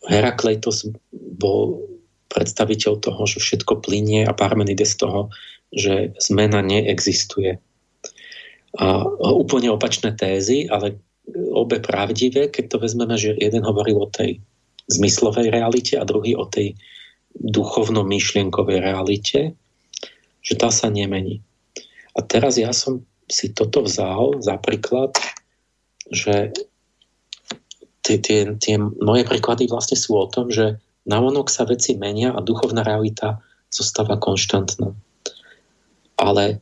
[0.10, 1.86] Herakleitos bol
[2.30, 5.34] predstaviteľ toho, že všetko plinie a Parmenides toho,
[5.74, 7.58] že zmena neexistuje.
[8.78, 8.86] A
[9.34, 11.02] úplne opačné tézy, ale
[11.54, 14.42] obe pravdivé, keď to vezmeme, že jeden hovoril o tej
[14.90, 16.74] zmyslovej realite a druhý o tej
[17.38, 19.54] duchovno-myšlienkovej realite,
[20.42, 21.46] že tá sa nemení.
[22.18, 25.14] A teraz ja som si toto vzal za príklad,
[26.10, 26.50] že
[28.04, 32.44] tie, tie, tie moje príklady vlastne sú o tom, že navonok sa veci menia a
[32.44, 34.94] duchovná realita zostáva konštantná.
[36.20, 36.60] Ale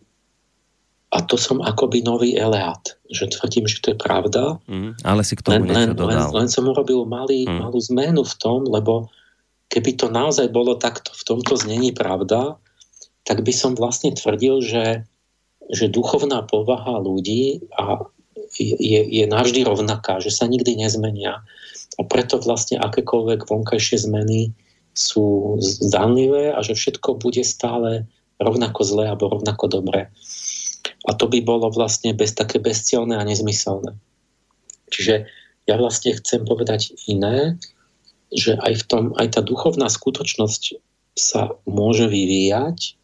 [1.08, 4.60] a to som akoby nový eleát, že tvrdím, že to je pravda.
[4.68, 7.64] Mm, ale si k tomu len, len, len, len som urobil malý, mm.
[7.64, 9.08] malú zmenu v tom, lebo
[9.72, 12.60] keby to naozaj bolo takto v tomto znení pravda,
[13.24, 15.08] tak by som vlastne tvrdil, že,
[15.72, 18.04] že duchovná povaha ľudí a
[18.58, 21.46] je, je navždy rovnaká, že sa nikdy nezmenia.
[21.98, 24.54] A preto vlastne akékoľvek vonkajšie zmeny
[24.98, 28.10] sú zdanlivé a že všetko bude stále
[28.42, 30.10] rovnako zlé alebo rovnako dobré.
[31.06, 33.94] A to by bolo vlastne bez také bezcielné a nezmyselné.
[34.90, 35.30] Čiže
[35.70, 37.62] ja vlastne chcem povedať iné,
[38.34, 40.82] že aj, v tom, aj tá duchovná skutočnosť
[41.16, 42.97] sa môže vyvíjať,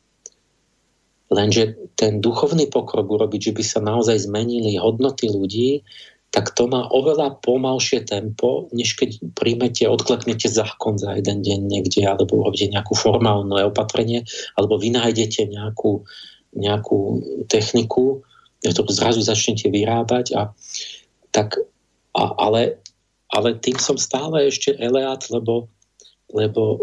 [1.33, 5.81] lenže ten duchovný pokrok urobiť, že by sa naozaj zmenili hodnoty ľudí,
[6.33, 12.09] tak to má oveľa pomalšie tempo, než keď príjmete, odkleknete zákon za jeden deň niekde,
[12.09, 14.25] alebo urobíte nejakú formálne opatrenie,
[14.57, 16.01] alebo vy nájdete nejakú,
[16.57, 18.25] nejakú techniku,
[18.65, 20.33] to zrazu začnete vyrábať.
[20.33, 20.49] A,
[21.29, 21.61] tak,
[22.17, 22.81] a, ale,
[23.29, 25.69] ale tým som stále ešte eleát, lebo,
[26.33, 26.81] lebo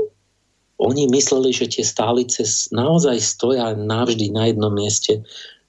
[0.81, 2.41] oni mysleli, že tie stálice
[2.73, 5.21] naozaj stoja navždy na jednom mieste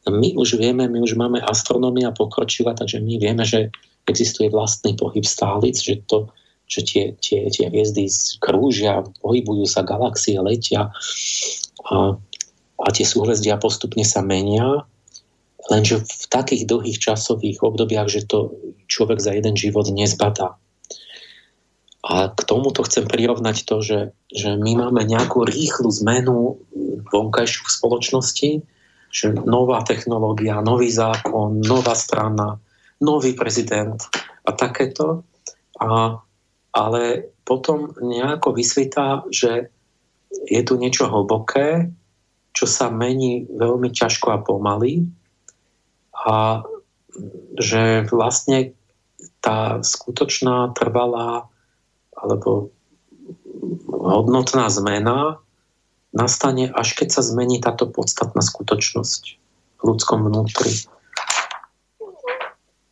[0.10, 3.70] my už vieme, my už máme astronómia pokročila, takže my vieme, že
[4.10, 6.26] existuje vlastný pohyb stálic, že to,
[6.66, 8.10] že tie, tie, tie hviezdy
[8.42, 10.90] krúžia, pohybujú sa, galaxie letia
[11.86, 12.18] a,
[12.82, 14.90] a tie súhvezdia postupne sa menia,
[15.70, 18.58] lenže v takých dlhých časových obdobiach, že to
[18.90, 20.58] človek za jeden život nezbadá.
[22.02, 24.00] A k tomuto chcem prirovnať to, že,
[24.34, 26.58] že my máme nejakú rýchlu zmenu
[27.14, 28.50] vonkajšiu v spoločnosti,
[29.12, 32.58] že nová technológia, nový zákon, nová strana,
[32.98, 34.02] nový prezident
[34.48, 35.28] a takéto.
[35.78, 36.18] A,
[36.74, 37.04] ale
[37.46, 39.70] potom nejako vysvítá, že
[40.48, 41.92] je tu niečo hlboké,
[42.56, 45.06] čo sa mení veľmi ťažko a pomaly
[46.16, 46.64] a
[47.60, 48.76] že vlastne
[49.44, 51.51] tá skutočná trvalá
[52.22, 52.70] alebo
[53.90, 55.42] hodnotná zmena
[56.14, 59.22] nastane, až keď sa zmení táto podstatná skutočnosť
[59.80, 60.86] v ľudskom vnútri.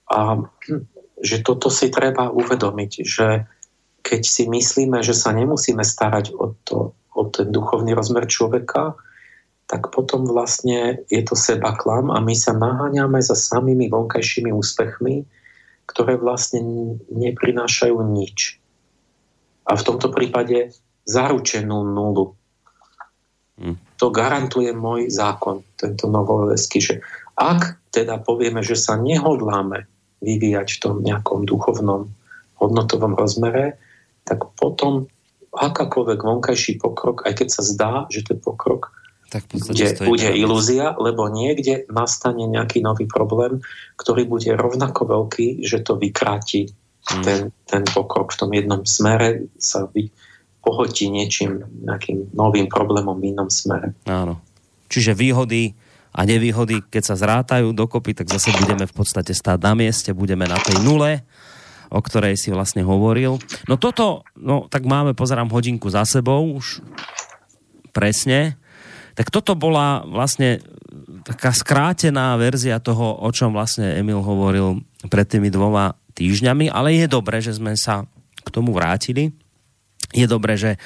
[0.10, 0.42] A
[1.20, 3.46] že toto si treba uvedomiť, že
[4.02, 8.96] keď si myslíme, že sa nemusíme starať o, to, o ten duchovný rozmer človeka,
[9.70, 15.30] tak potom vlastne je to seba klam a my sa naháňame za samými vonkajšími úspechmi,
[15.86, 18.58] ktoré vlastne neprinášajú nič.
[19.70, 20.74] A v tomto prípade
[21.06, 22.34] zaručenú nulu.
[24.00, 26.96] To garantuje môj zákon, tento novovelský, že
[27.36, 29.86] ak teda povieme, že sa nehodláme
[30.24, 32.10] vyvíjať v tom nejakom duchovnom
[32.60, 33.80] hodnotovom rozmere,
[34.24, 35.12] tak potom
[35.52, 38.96] akákoľvek vonkajší pokrok, aj keď sa zdá, že ten pokrok
[39.30, 43.62] tak bude, bude ilúzia, lebo niekde nastane nejaký nový problém,
[43.94, 46.74] ktorý bude rovnako veľký, že to vykráti.
[47.26, 50.14] Ten, ten pokrok v tom jednom smere, sa vy,
[50.62, 53.96] pohotí niečím, nejakým novým problémom v inom smere.
[54.06, 54.38] Áno.
[54.90, 55.74] Čiže výhody
[56.10, 60.50] a nevýhody, keď sa zrátajú dokopy, tak zase budeme v podstate stáť na mieste, budeme
[60.50, 61.22] na tej nule,
[61.90, 63.38] o ktorej si vlastne hovoril.
[63.70, 66.82] No toto, no tak máme, pozerám hodinku za sebou už
[67.94, 68.58] presne,
[69.18, 70.62] tak toto bola vlastne
[71.26, 77.08] taká skrátená verzia toho, o čom vlastne Emil hovoril pred tými dvoma týždňami, ale je
[77.08, 78.04] dobré, že sme sa
[78.44, 79.32] k tomu vrátili
[80.14, 80.78] je dobré, že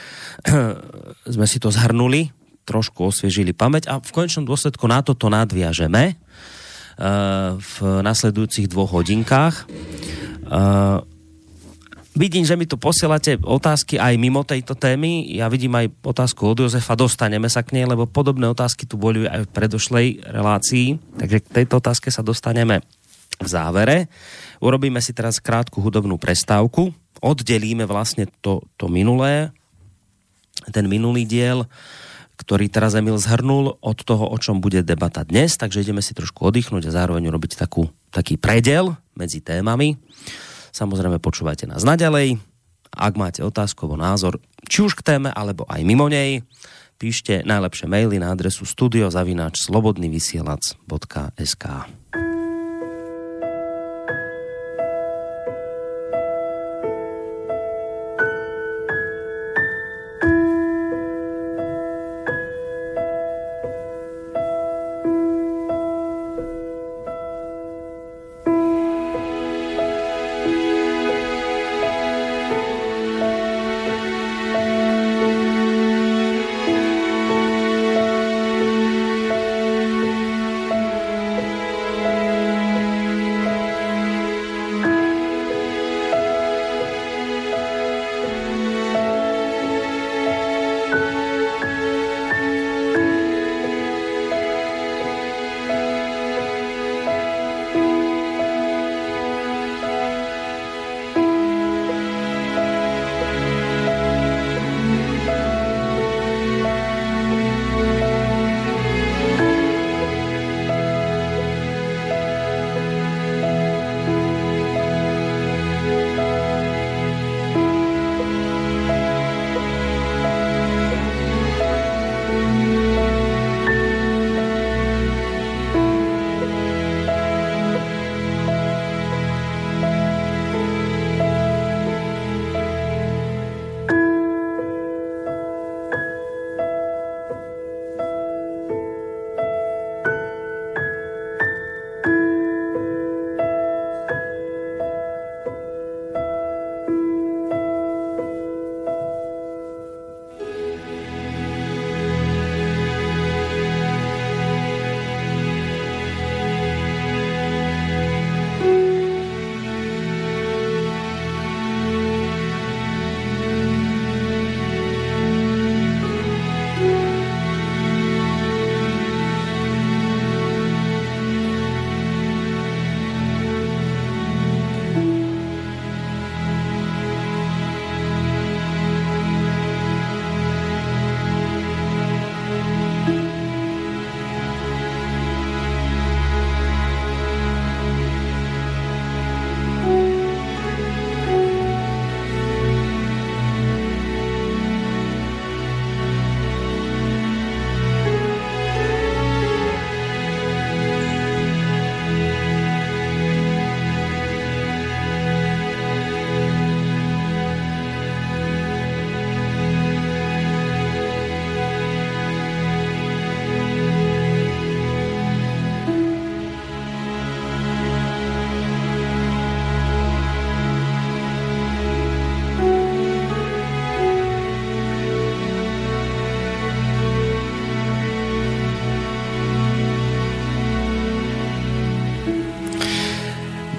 [1.36, 2.32] sme si to zhrnuli,
[2.64, 6.16] trošku osviežili pamäť a v konečnom dôsledku na toto nadviažeme eh,
[7.56, 9.68] v nasledujúcich dvoch hodinkách.
[9.68, 10.98] Eh,
[12.16, 15.28] vidím, že mi tu posielate otázky aj mimo tejto témy.
[15.32, 19.28] Ja vidím aj otázku od Jozefa, dostaneme sa k nej, lebo podobné otázky tu boli
[19.28, 22.84] aj v predošlej relácii, takže k tejto otázke sa dostaneme
[23.44, 23.98] v závere.
[24.64, 29.56] Urobíme si teraz krátku hudobnú prestávku oddelíme vlastne to, to minulé,
[30.76, 31.64] ten minulý diel,
[32.36, 36.44] ktorý teraz Emil zhrnul od toho, o čom bude debata dnes, takže ideme si trošku
[36.44, 39.96] oddychnúť a zároveň urobiť takú, taký predel medzi témami.
[40.76, 42.44] Samozrejme počúvajte nás naďalej.
[42.94, 46.44] Ak máte otázku alebo názor, či už k téme, alebo aj mimo nej,
[47.00, 49.64] píšte najlepšie maily na adresu studiozavináč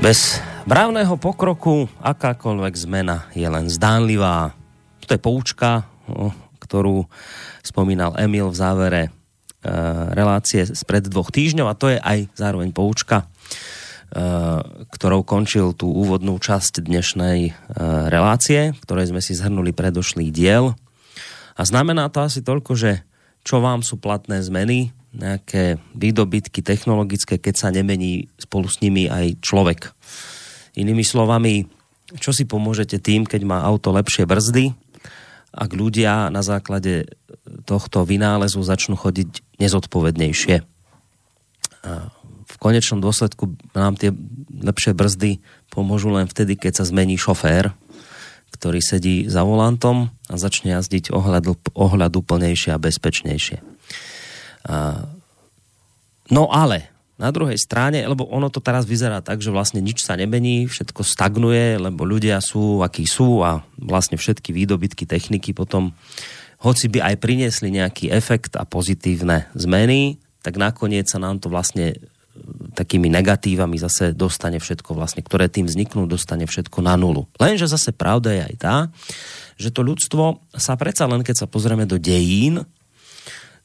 [0.05, 0.37] Bez
[0.69, 4.53] mravného pokroku akákoľvek zmena je len zdánlivá.
[5.09, 5.89] To je poučka,
[6.61, 7.09] ktorú
[7.65, 9.11] spomínal Emil v závere e,
[10.13, 13.27] relácie spred dvoch týždňov a to je aj zároveň poučka, e,
[14.93, 17.53] ktorou končil tú úvodnú časť dnešnej e,
[18.13, 20.77] relácie, ktorej sme si zhrnuli predošlý diel.
[21.57, 23.09] A znamená to asi toľko, že
[23.41, 29.39] čo vám sú platné zmeny, nejaké výdobytky technologické, keď sa nemení spolu s nimi aj
[29.41, 29.95] človek.
[30.75, 31.71] Inými slovami,
[32.19, 34.75] čo si pomôžete tým, keď má auto lepšie brzdy,
[35.55, 37.07] ak ľudia na základe
[37.63, 40.67] tohto vynálezu začnú chodiť nezodpovednejšie.
[41.87, 42.11] A
[42.45, 44.11] v konečnom dôsledku nám tie
[44.51, 45.39] lepšie brzdy
[45.71, 47.71] pomôžu len vtedy, keď sa zmení šofér,
[48.55, 53.74] ktorý sedí za volantom a začne jazdiť ohľadu, ohľadu plnejšie a bezpečnejšie.
[56.31, 60.19] No ale na druhej strane, lebo ono to teraz vyzerá tak, že vlastne nič sa
[60.19, 65.95] nemení, všetko stagnuje, lebo ľudia sú, akí sú a vlastne všetky výdobytky techniky potom,
[66.59, 71.95] hoci by aj priniesli nejaký efekt a pozitívne zmeny, tak nakoniec sa nám to vlastne
[71.95, 71.97] e,
[72.75, 77.31] takými negatívami zase dostane všetko vlastne, ktoré tým vzniknú, dostane všetko na nulu.
[77.39, 78.77] Lenže zase pravda je aj tá,
[79.55, 82.67] že to ľudstvo sa predsa len, keď sa pozrieme do dejín,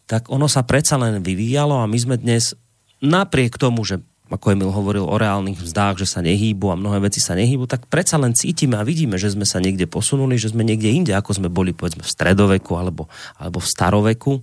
[0.10, 2.57] tak ono sa predsa len vyvíjalo a my sme dnes
[2.98, 7.18] napriek tomu, že ako Emil hovoril o reálnych vzdách, že sa nehýbu a mnohé veci
[7.18, 10.61] sa nehýbu, tak predsa len cítime a vidíme, že sme sa niekde posunuli, že sme
[10.61, 13.10] niekde inde, ako sme boli povedzme v stredoveku alebo,
[13.41, 14.34] alebo v staroveku,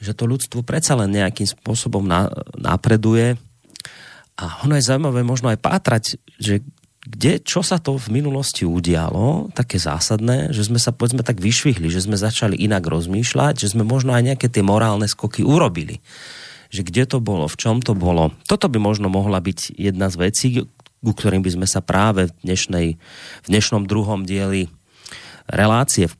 [0.00, 2.28] že to ľudstvo predsa len nejakým spôsobom na,
[2.60, 3.40] napreduje.
[4.36, 6.60] A ono je zaujímavé možno aj pátrať, že
[7.06, 11.86] kde, čo sa to v minulosti udialo, také zásadné, že sme sa povedzme tak vyšvihli,
[11.86, 16.02] že sme začali inak rozmýšľať, že sme možno aj nejaké tie morálne skoky urobili.
[16.74, 18.34] Že kde to bolo, v čom to bolo.
[18.50, 20.46] Toto by možno mohla byť jedna z vecí,
[20.98, 22.86] ku ktorým by sme sa práve v, dnešnej,
[23.42, 24.66] v dnešnom druhom dieli
[25.46, 26.10] relácie,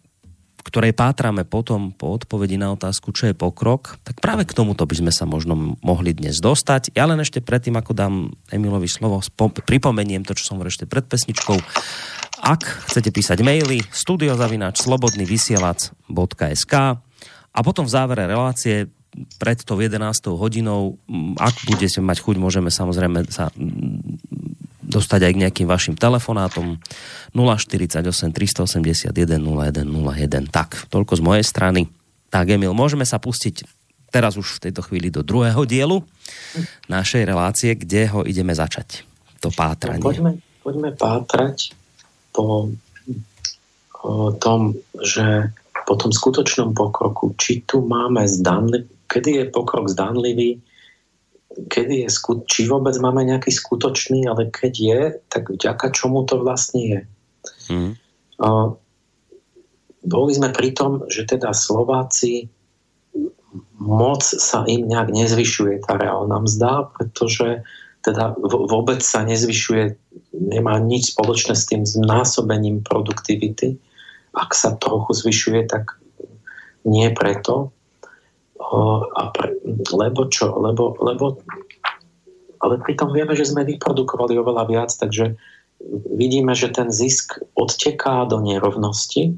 [0.66, 4.98] ktorej pátrame potom po odpovedi na otázku, čo je pokrok, tak práve k tomuto by
[4.98, 6.90] sme sa možno mohli dnes dostať.
[6.98, 9.22] Ja len ešte predtým, ako dám Emilovi slovo,
[9.62, 11.54] pripomeniem to, čo som hovoril ešte pred pesničkou.
[12.42, 16.74] Ak chcete písať maily, studiozavináč slobodnyvysielac.sk
[17.56, 18.90] a potom v závere relácie
[19.40, 20.02] pred tou 11.
[20.36, 21.00] hodinou,
[21.40, 23.48] ak budete mať chuť, môžeme samozrejme sa
[24.86, 26.78] dostať aj k nejakým vašim telefonátom
[27.34, 28.00] 048
[28.32, 30.54] 381 0101.
[30.54, 31.90] Tak, toľko z mojej strany.
[32.30, 33.66] Tak, Emil, môžeme sa pustiť
[34.14, 36.00] teraz už v tejto chvíli do druhého dielu
[36.86, 39.02] našej relácie, kde ho ideme začať.
[39.42, 40.00] To pátranie.
[40.00, 40.32] No, poďme,
[40.62, 41.76] poďme pátrať
[42.32, 42.70] po
[44.06, 45.50] o tom, že
[45.86, 50.62] po tom skutočnom pokroku, či tu máme zdanlivý, kedy je pokrok zdanlivý,
[51.56, 52.08] kedy je,
[52.44, 55.00] či vôbec máme nejaký skutočný, ale keď je,
[55.32, 57.00] tak vďaka čomu to vlastne je.
[57.72, 57.92] Mm.
[58.36, 58.76] Uh,
[60.06, 62.52] boli sme pri tom, že teda Slováci
[63.80, 67.64] moc sa im nejak nezvyšuje tá reálna mzda, pretože
[68.04, 69.98] teda vôbec sa nezvyšuje,
[70.36, 73.82] nemá nič spoločné s tým znásobením produktivity.
[74.36, 75.98] Ak sa trochu zvyšuje, tak
[76.86, 77.74] nie preto,
[79.16, 79.56] a pre,
[79.92, 80.56] lebo čo?
[80.56, 81.40] Lebo, lebo,
[82.60, 85.36] ale pritom vieme, že sme vyprodukovali oveľa viac, takže
[86.16, 89.36] vidíme, že ten zisk odteká do nerovnosti.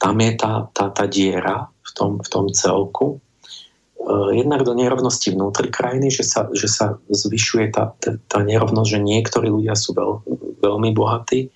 [0.00, 3.20] Tam je tá, tá, tá diera v tom, v tom celku.
[4.32, 9.00] Jednak do nerovnosti vnútri krajiny, že sa, že sa zvyšuje tá, tá, tá nerovnosť, že
[9.04, 10.24] niektorí ľudia sú veľ,
[10.64, 11.52] veľmi bohatí,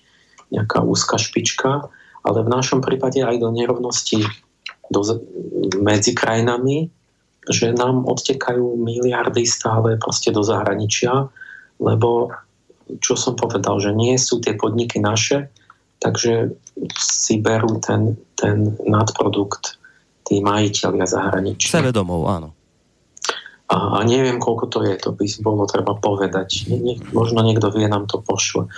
[0.53, 1.89] nejaká úzka špička,
[2.21, 4.21] ale v našom prípade aj do nerovnosti
[4.89, 5.01] do,
[5.81, 6.89] medzi krajinami,
[7.45, 11.29] že nám odtekajú miliardy stále proste do zahraničia,
[11.77, 12.33] lebo
[13.01, 15.49] čo som povedal, že nie sú tie podniky naše,
[16.01, 16.53] takže
[16.97, 19.77] si berú ten, ten nadprodukt
[20.25, 21.69] tí majiteľia zahraničia.
[21.69, 22.49] Sevedomov, áno.
[23.65, 26.69] A, a neviem, koľko to je, to by bolo treba povedať.
[26.69, 28.69] Nie, nie, možno niekto vie, nám to pošle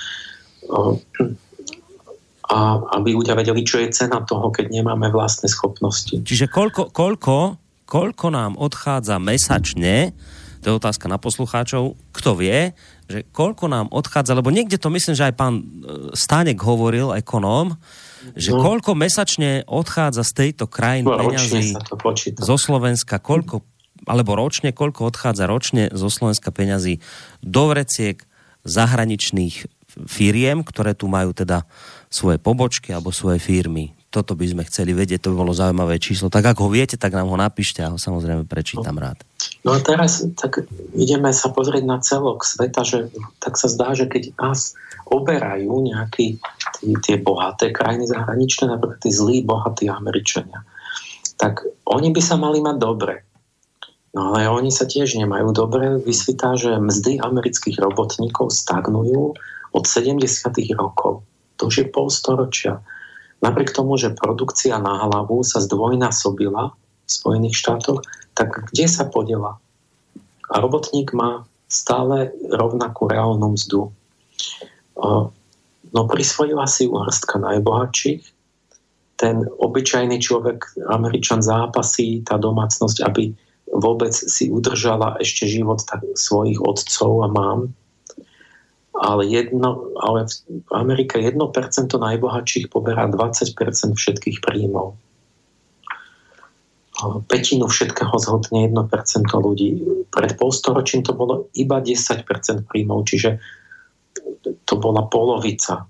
[2.48, 6.24] a aby ľudia vedeli, čo je cena toho, keď nemáme vlastné schopnosti.
[6.24, 10.16] Čiže koľko, koľko, koľko nám odchádza mesačne,
[10.64, 12.72] to je otázka na poslucháčov, kto vie,
[13.08, 15.64] že koľko nám odchádza, lebo niekde to myslím, že aj pán e,
[16.16, 17.76] Stánek hovoril, ekonóm,
[18.36, 18.60] že no.
[18.60, 21.76] koľko mesačne odchádza z tejto krajiny no, peňazí
[22.36, 23.64] zo Slovenska, koľko,
[24.08, 27.00] alebo ročne, koľko odchádza ročne zo Slovenska peňazí
[27.40, 28.24] do vreciek
[28.68, 29.72] zahraničných
[30.06, 31.64] firiem, ktoré tu majú teda
[32.08, 33.94] svoje pobočky alebo svoje firmy.
[34.08, 36.32] toto by sme chceli vedieť, to by bolo zaujímavé číslo.
[36.32, 39.22] Tak ak ho viete, tak nám ho napíšte a ho samozrejme prečítam rád.
[39.62, 40.64] No a teraz tak
[40.96, 43.12] ideme sa pozrieť na celok sveta, že
[43.44, 44.74] tak sa zdá, že keď nás
[45.12, 46.40] oberajú nejaké
[47.04, 50.64] tie bohaté krajiny zahraničné, napríklad tí zlí, bohatí Američania,
[51.38, 53.28] tak oni by sa mali mať dobre.
[54.18, 56.02] No ale oni sa tiež nemajú dobre.
[56.02, 59.38] Vysvítá, že mzdy amerických robotníkov stagnujú
[59.78, 60.26] od 70.
[60.74, 61.22] rokov.
[61.58, 62.82] To už je polstoročia.
[63.42, 68.02] Napriek tomu, že produkcia na hlavu sa zdvojnásobila v Spojených štátoch,
[68.34, 69.62] tak kde sa podela?
[70.50, 73.92] A robotník má stále rovnakú reálnu mzdu.
[75.88, 78.24] No prisvojila si uhrstka najbohatších,
[79.18, 83.34] ten obyčajný človek, Američan zápasí, tá domácnosť, aby
[83.74, 87.74] vôbec si udržala ešte život tak, svojich otcov a mám.
[88.98, 91.38] Ale, jedno, ale v Amerike 1%
[91.94, 93.54] najbohatších poberá 20%
[93.94, 94.98] všetkých príjmov.
[97.30, 98.74] Petinu všetkého zhodne 1%
[99.38, 99.70] ľudí.
[100.10, 102.26] Pred polstoročím to bolo iba 10%
[102.66, 103.38] príjmov, čiže
[104.66, 105.86] to bola polovica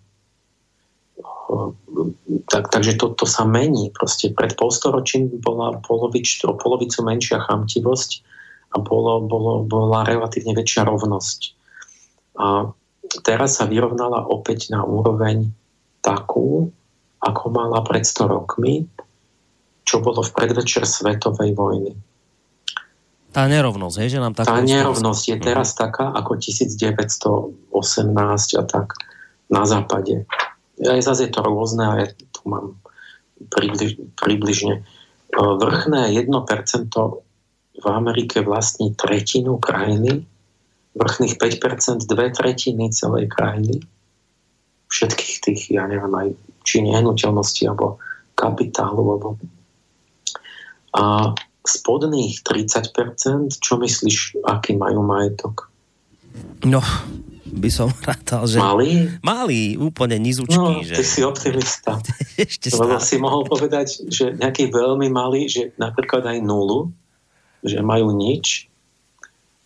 [2.47, 3.91] tak, takže to, to sa mení.
[3.91, 8.23] Proste pred polstoročím bola polovič, o polovicu menšia chamtivosť
[8.75, 11.39] a bolo, bolo, bola relatívne väčšia rovnosť.
[12.37, 12.71] A
[13.23, 15.51] teraz sa vyrovnala opäť na úroveň
[16.03, 16.71] takú,
[17.23, 18.87] ako mala pred 100 rokmi,
[19.87, 21.95] čo bolo v predvečer svetovej vojny.
[23.31, 24.49] Tá nerovnosť, je, že nám tak...
[24.49, 25.77] Tá nerovnosť je teraz mm.
[25.77, 28.97] taká ako 1918 a tak
[29.47, 30.25] na západe
[30.85, 32.77] aj zase je to rôzne a ja tu mám
[33.49, 34.73] približ, približne.
[34.77, 34.81] E,
[35.33, 36.93] vrchné 1%
[37.77, 40.25] v Amerike vlastní tretinu krajiny,
[40.97, 43.85] vrchných 5% dve tretiny celej krajiny,
[44.89, 46.27] všetkých tých, ja neviem, aj
[46.65, 48.01] či nehnuteľnosti, alebo
[48.33, 49.29] kapitálu, alebo
[50.97, 51.35] a
[51.67, 55.69] spodných 30%, čo myslíš, aký majú majetok?
[56.63, 56.81] No,
[57.45, 58.57] by som rátal, že...
[58.57, 59.19] Malý?
[59.21, 60.57] Malý, úplne nizučký.
[60.57, 60.95] No, že...
[60.97, 61.99] ty si optimista.
[62.39, 66.89] Ešte Lebo si mohol povedať, že nejaký veľmi malý, že napríklad aj nulu,
[67.61, 68.71] že majú nič,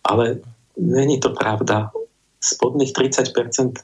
[0.02, 0.42] ale
[0.76, 1.90] není to pravda.
[2.42, 3.78] Spodných 30%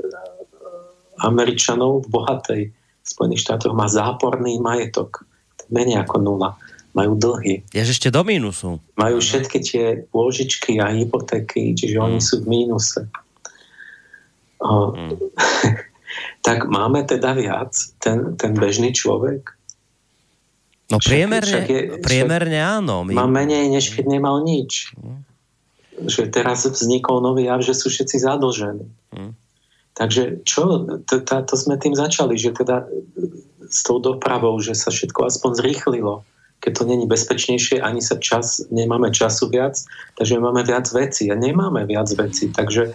[1.18, 2.62] Američanov v bohatej
[3.08, 5.24] Spojených štátoch má záporný majetok.
[5.72, 6.50] Menej ako nula.
[6.96, 7.64] Majú dlhy.
[7.72, 8.80] Jež ešte do mínusu.
[8.96, 12.04] Majú všetky tie pôžičky a hypotéky, čiže mm.
[12.04, 13.00] oni sú v mínuse.
[14.58, 15.16] Mm.
[16.46, 19.54] tak máme teda viac ten, ten bežný človek?
[20.88, 22.96] No priemerne, však, však je, priemerne však áno.
[23.04, 23.12] My...
[23.12, 24.96] Má menej, než keď nemal nič.
[24.96, 25.28] Mm.
[26.06, 28.86] Že teraz vznikol nový jav, že sú všetci zadlžení.
[29.14, 29.32] Mm.
[29.98, 32.86] Takže čo, to, to, to sme tým začali, že teda
[33.66, 36.22] s tou dopravou, že sa všetko aspoň zrýchlilo.
[36.62, 39.78] Keď to není bezpečnejšie, ani sa čas, nemáme času viac,
[40.14, 42.50] takže máme viac vecí a nemáme viac vecí.
[42.50, 42.94] Takže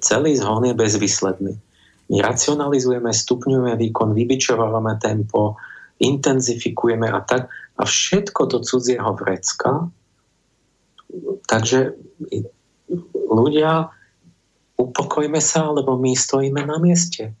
[0.00, 1.54] celý zhon je bezvýsledný.
[2.10, 5.54] My racionalizujeme, stupňujeme výkon, vybičovávame tempo,
[6.02, 7.46] intenzifikujeme a tak
[7.78, 9.86] a všetko do cudzieho vrecka.
[11.46, 11.94] Takže
[13.30, 13.90] ľudia,
[14.78, 17.34] upokojme sa, lebo my stojíme na mieste.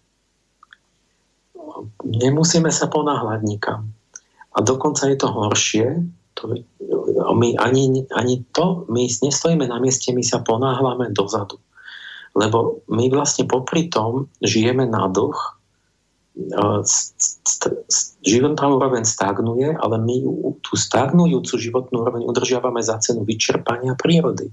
[2.04, 3.94] Nemusíme sa ponáhľať nikam.
[4.50, 5.86] A dokonca je to horšie,
[6.34, 6.58] to,
[7.36, 11.62] my ani, ani to, my nestojíme na mieste, my sa ponáhľame dozadu.
[12.34, 15.38] Lebo my vlastne popri tom žijeme na dlh,
[18.20, 20.16] životná úroveň stagnuje, ale my
[20.60, 24.52] tú stagnujúcu životnú úroveň udržiavame za cenu vyčerpania prírody.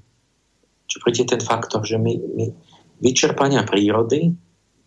[0.88, 2.46] Čo je ten faktor, že my, my
[3.04, 4.32] vyčerpania prírody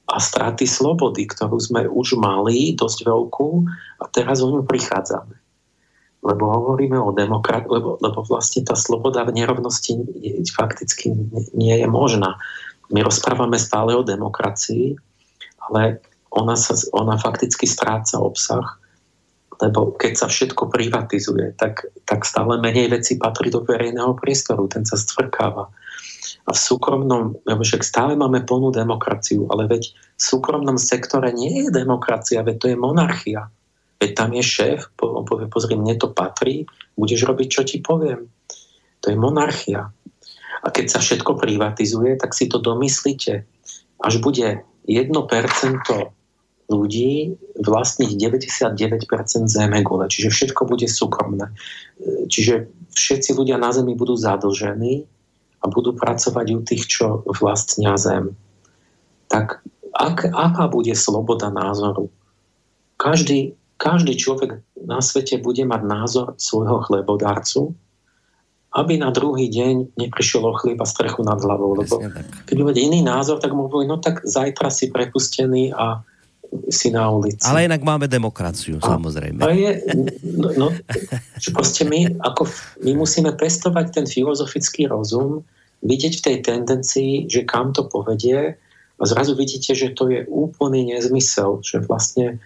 [0.09, 3.49] a straty slobody, ktorú sme už mali dosť veľkú
[4.01, 5.37] a teraz o ňu prichádzame.
[6.21, 9.97] Lebo hovoríme o demokrat, lebo, lebo vlastne tá sloboda v nerovnosti
[10.53, 11.13] fakticky
[11.57, 12.37] nie je možná
[12.91, 14.99] my rozprávame stále o demokracii,
[15.71, 18.81] ale ona, sa, ona fakticky stráca obsah,
[19.61, 24.89] lebo keď sa všetko privatizuje, tak, tak stále menej veci patrí do verejného priestoru, ten
[24.89, 25.69] sa stvrkáva.
[26.49, 31.71] A v súkromnom, však stále máme plnú demokraciu, ale veď v súkromnom sektore nie je
[31.75, 33.53] demokracia, veď to je monarchia.
[34.01, 36.65] Veď tam je šéf, povie, pozri, mne to patrí,
[36.97, 38.33] budeš robiť, čo ti poviem.
[39.05, 39.93] To je monarchia.
[40.65, 43.45] A keď sa všetko privatizuje, tak si to domyslíte.
[44.01, 45.13] Až bude 1%
[46.71, 49.05] ľudí vlastných 99%
[49.51, 51.51] zemegule, čiže všetko bude súkromné.
[52.31, 55.05] Čiže všetci ľudia na Zemi budú zadlžení
[55.61, 58.39] a budú pracovať u tých, čo vlastnia Zem.
[59.27, 62.09] Tak ak, aká bude sloboda názoru?
[62.97, 67.73] Každý každý človek na svete bude mať názor svojho chlebodárcu,
[68.77, 71.75] aby na druhý deň neprišiel o chlieb a strechu nad hlavou.
[71.75, 72.05] Lebo
[72.45, 76.05] keď bude iný názor, tak mu povie, no tak zajtra si prepustený a
[76.71, 77.47] si na ulici.
[77.47, 79.39] Ale inak máme demokraciu, a, samozrejme.
[79.43, 79.71] A je,
[80.23, 80.69] no, no,
[81.55, 82.51] proste my, ako,
[82.83, 85.47] my musíme pestovať ten filozofický rozum,
[85.81, 88.55] vidieť v tej tendencii, že kam to povedie
[89.01, 92.37] a zrazu vidíte, že to je úplný nezmysel, že vlastne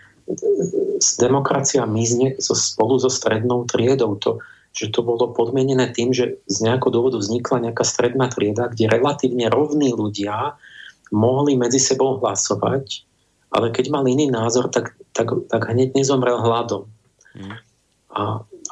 [1.18, 4.16] demokracia mizne spolu so strednou triedou.
[4.22, 4.39] To,
[4.72, 9.51] že to bolo podmienené tým, že z nejakého dôvodu vznikla nejaká stredná trieda, kde relatívne
[9.51, 10.56] rovní ľudia
[11.12, 13.06] mohli medzi sebou hlasovať,
[13.55, 16.90] ale keď mal iný názor, tak, tak, tak hneď nezomrel hladom.
[17.39, 17.55] Mm.
[18.10, 18.22] A,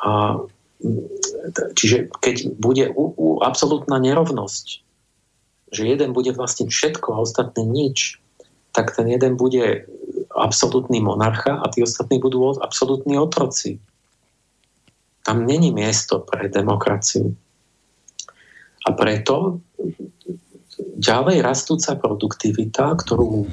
[0.02, 0.10] a,
[1.78, 4.82] čiže keď bude u, u, absolútna nerovnosť,
[5.70, 8.18] že jeden bude vlastniť všetko a ostatný nič,
[8.74, 9.86] tak ten jeden bude
[10.34, 13.78] absolútny monarcha a tí ostatní budú absolútni otroci.
[15.22, 17.38] Tam není miesto pre demokraciu.
[18.82, 19.62] A preto
[20.98, 23.46] ďalej rastúca produktivita, ktorú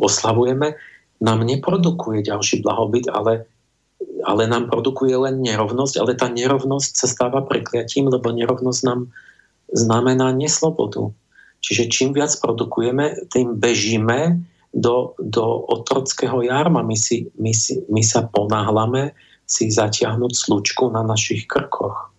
[0.00, 0.74] oslavujeme,
[1.20, 3.44] nám neprodukuje ďalší blahobyt, ale,
[4.24, 9.12] ale nám produkuje len nerovnosť, ale tá nerovnosť sa stáva prekliatím, lebo nerovnosť nám
[9.70, 11.12] znamená neslobodu.
[11.60, 14.40] Čiže čím viac produkujeme, tým bežíme
[14.72, 16.80] do, do otrockého jarma.
[16.80, 19.12] My, si, my, si, my sa ponáhlame
[19.44, 22.14] si zatiahnuť slučku na našich krkoch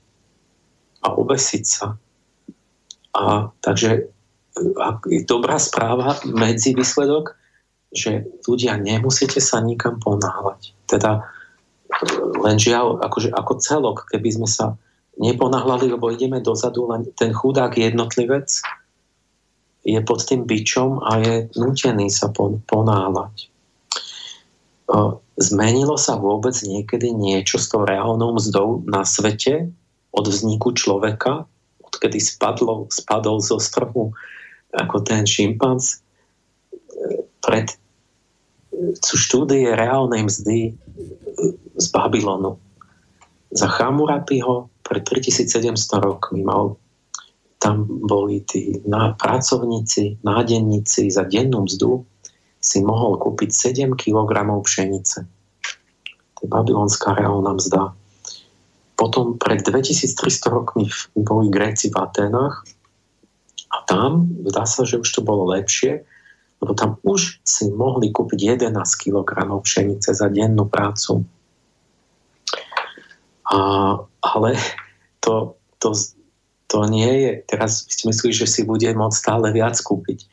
[1.01, 1.97] a ubesiť sa.
[3.17, 4.11] A takže
[4.77, 7.39] a dobrá správa, medzi výsledok,
[7.91, 10.73] že ľudia nemusíte sa nikam ponáhľať.
[10.87, 11.27] Teda
[12.39, 14.79] len žiaľ, akože ako celok, keby sme sa
[15.19, 18.47] neponáhľali, lebo ideme dozadu, len ten chudák jednotlivec
[19.83, 22.31] je pod tým byčom a je nutený sa
[22.69, 23.51] ponáhľať
[25.41, 29.71] zmenilo sa vôbec niekedy niečo s tou reálnou mzdou na svete
[30.11, 31.47] od vzniku človeka,
[31.81, 34.11] odkedy spadlo, spadol zo strhu
[34.71, 36.03] ako ten šimpanz
[37.43, 37.73] pred
[39.03, 40.75] sú štúdie reálnej mzdy
[41.75, 42.57] z Babylonu.
[43.51, 46.79] Za Chamurapiho pred 3700 rokmi mal
[47.61, 52.01] tam boli tí pracovníci, nádenníci za dennú mzdu
[52.57, 54.31] si mohol kúpiť 7 kg
[54.65, 55.19] pšenice.
[56.37, 57.93] To je babylonská reálna mzda.
[58.97, 60.17] Potom pred 2300
[60.49, 62.65] rokmi boli Gréci v Atenách
[63.69, 66.05] a tam zdá sa, že už to bolo lepšie,
[66.61, 68.71] lebo tam už si mohli kúpiť 11
[69.01, 69.29] kg
[69.65, 71.25] pšenice za dennú prácu.
[73.49, 73.57] A,
[74.21, 74.49] ale
[75.19, 75.91] to, to,
[76.69, 80.29] to nie je, teraz si myslíš, že si bude môcť stále viac kúpiť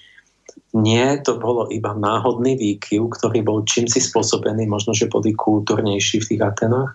[0.76, 6.20] nie, to bolo iba náhodný výkyv, ktorý bol čím si spôsobený, možno, že boli kultúrnejší
[6.20, 6.92] v tých Atenách,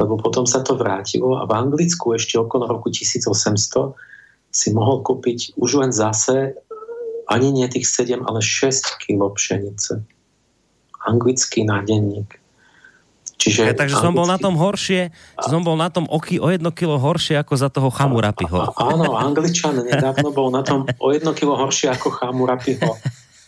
[0.00, 3.94] lebo potom sa to vrátilo a v Anglicku ešte okolo roku 1800
[4.54, 6.56] si mohol kúpiť už len zase
[7.28, 10.04] ani nie tých 7, ale 6 kg pšenice.
[11.04, 12.40] Anglický nádenník.
[13.34, 14.06] Čiže ja, takže anglický...
[14.08, 15.42] som bol na tom horšie, a...
[15.44, 18.72] som bol na tom oky o jedno kilo horšie ako za toho Chamurapiho.
[18.72, 22.96] Áno, Angličan nedávno bol na tom o jedno kilo horšie ako Chamurapiho.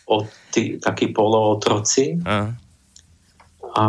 [0.07, 0.23] O
[0.55, 2.23] tí, takí polootroci.
[2.23, 2.55] A.
[3.75, 3.83] a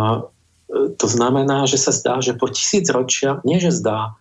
[0.66, 4.18] e, to znamená, že sa zdá, že po tisíc ročia, nie že zdá,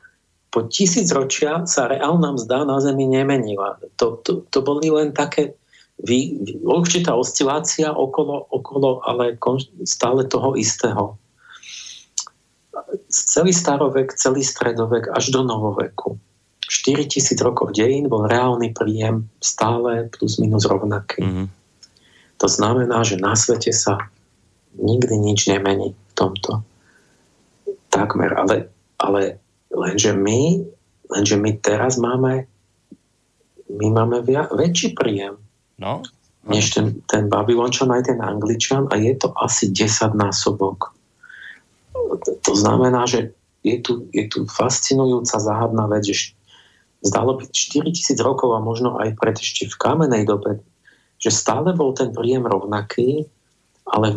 [0.57, 3.77] po tisíc ročia sa reálna mzda na Zemi nemenila.
[4.01, 5.53] To, to, to boli len také
[6.01, 6.33] vy,
[6.65, 9.37] určitá oscilácia okolo, okolo ale
[9.85, 11.21] stále toho istého
[13.13, 16.17] celý starovek, celý stredovek až do novoveku.
[16.65, 21.21] 4000 rokov dejín bol reálny príjem stále plus minus rovnaký.
[21.21, 21.47] Mm-hmm.
[22.41, 24.09] To znamená, že na svete sa
[24.77, 26.65] nikdy nič nemení v tomto.
[27.93, 29.41] Takmer, ale, ale
[29.77, 30.65] lenže my,
[31.13, 32.49] lenže my teraz máme
[33.67, 35.43] my máme via, väčší príjem.
[35.83, 36.01] No.
[36.47, 40.97] Než ten, ten Babylončan aj ten Angličan a je to asi 10 násobok
[42.43, 43.35] to znamená, že
[43.67, 46.37] je tu, je tu fascinujúca záhadná vec, že
[47.03, 50.63] zdalo byť 4000 rokov a možno aj pred ešte v kamenej dobe,
[51.19, 53.27] že stále bol ten príjem rovnaký,
[53.87, 54.15] ale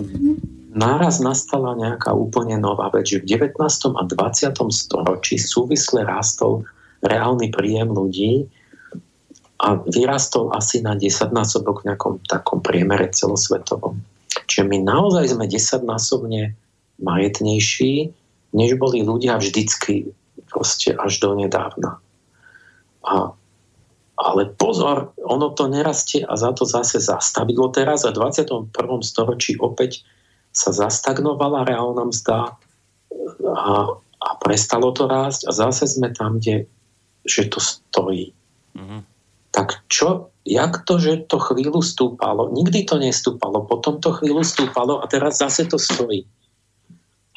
[0.69, 3.57] náraz nastala nejaká úplne nová vec, že v 19.
[3.97, 4.53] a 20.
[4.69, 6.65] storočí súvisle rástol
[7.01, 8.45] reálny príjem ľudí
[9.59, 13.99] a vyrastol asi na 10 násobok v nejakom takom priemere celosvetovom.
[14.47, 16.55] Čiže my naozaj sme 10 násobne
[17.01, 18.13] majetnejší,
[18.55, 20.09] než boli ľudia vždycky
[20.47, 21.99] proste až do nedávna.
[23.03, 23.31] A,
[24.19, 28.71] ale pozor, ono to nerastie a za to zase zastavilo teraz a v 21.
[29.03, 30.03] storočí opäť
[30.59, 32.59] sa zastagnovala reálna mzda
[33.47, 36.67] a, a prestalo to rásť a zase sme tam, kde
[37.23, 38.35] že to stojí.
[38.75, 39.01] Mm-hmm.
[39.55, 42.51] Tak čo, jak to, že to chvíľu stúpalo?
[42.51, 46.27] Nikdy to nestúpalo, potom to chvíľu stúpalo a teraz zase to stojí.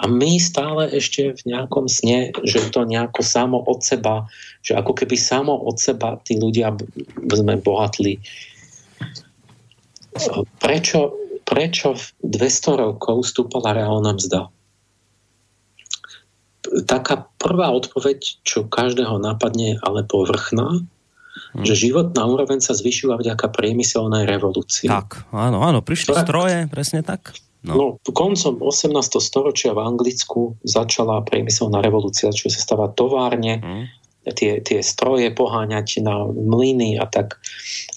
[0.02, 4.26] A my stále ešte v nejakom sne, že to nejako samo od seba,
[4.66, 6.74] že ako keby samo od seba tí ľudia
[7.30, 8.18] sme bohatli.
[10.58, 11.14] Prečo,
[11.52, 11.92] prečo
[12.24, 14.48] 200 rokov stúpala reálna mzda?
[16.88, 20.80] Taká prvá odpoveď, čo každého napadne, ale povrchná,
[21.52, 21.64] hmm.
[21.68, 24.88] že životná úroveň sa zvyšila vďaka priemyselnej revolúcii.
[24.88, 27.36] Tak, áno, áno, prišli stroje, presne tak.
[27.62, 27.78] No.
[27.78, 29.22] no, koncom 18.
[29.22, 34.01] storočia v Anglicku začala priemyselná revolúcia, čo sa stáva továrne, mm.
[34.30, 37.42] Tie, tie stroje poháňať na mlyny a tak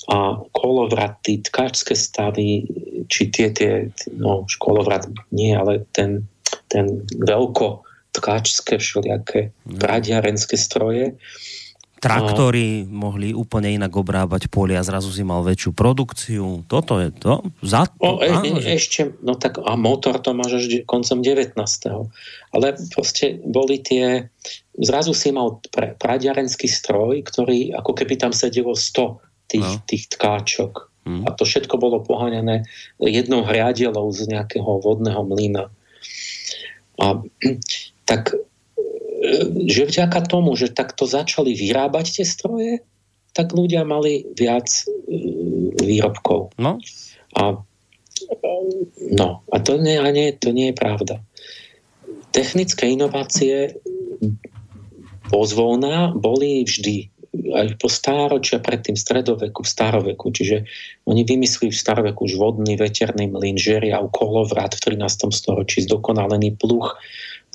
[0.09, 2.65] a kolovraty, tkáčské stavy,
[3.09, 6.25] či tie, tie no, kolovrat nie, ale ten,
[6.69, 9.77] ten veľko tkáčské všelijaké mm.
[9.81, 11.17] pradiarenské stroje
[11.99, 13.09] traktory no.
[13.09, 16.67] mohli úplne inak obrábať polia, zrazu si mal väčšiu produkciu.
[16.67, 17.41] Toto je to.
[17.63, 18.75] Za to o, e, áno, že...
[18.75, 21.55] Ešte, no tak a motor to máš až koncom 19.
[22.53, 24.27] Ale proste boli tie,
[24.77, 29.83] zrazu si mal pre, pradiarenský stroj, ktorý ako keby tam sedelo 100 tých, no.
[29.87, 30.73] tých tkáčok.
[31.05, 31.21] Hmm.
[31.25, 32.65] A to všetko bolo poháňané
[32.97, 35.69] jednou hriadelou z nejakého vodného mlyna.
[36.97, 37.21] A
[38.09, 38.33] tak
[39.65, 42.83] že vďaka tomu, že takto začali vyrábať tie stroje,
[43.35, 44.83] tak ľudia mali viac e,
[45.75, 46.55] výrobkov.
[46.55, 46.79] No.
[47.35, 47.59] A,
[49.11, 51.19] no, a to nie, a nie, to nie je pravda.
[52.31, 53.79] Technické inovácie
[55.27, 60.31] pozvolná boli vždy aj po stáročia predtým stredoveku, v staroveku.
[60.31, 60.63] Čiže
[61.03, 65.35] oni vymysleli v staroveku už vodný veterný mlyn, žeriav, kolovrat v 13.
[65.35, 66.95] storočí, zdokonalený pluch,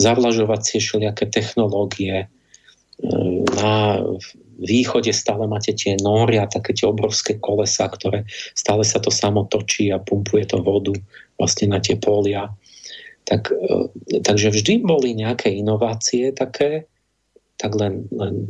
[0.01, 2.24] zavlažovacie všelijaké technológie.
[2.24, 2.27] E,
[3.60, 4.01] na
[4.56, 8.24] východe stále máte tie noria, také tie obrovské kolesa, ktoré
[8.56, 10.97] stále sa to samo točí a pumpuje to vodu
[11.36, 12.48] vlastne na tie polia.
[13.28, 13.93] Tak, e,
[14.24, 16.89] takže vždy boli nejaké inovácie také,
[17.60, 18.48] tak len, len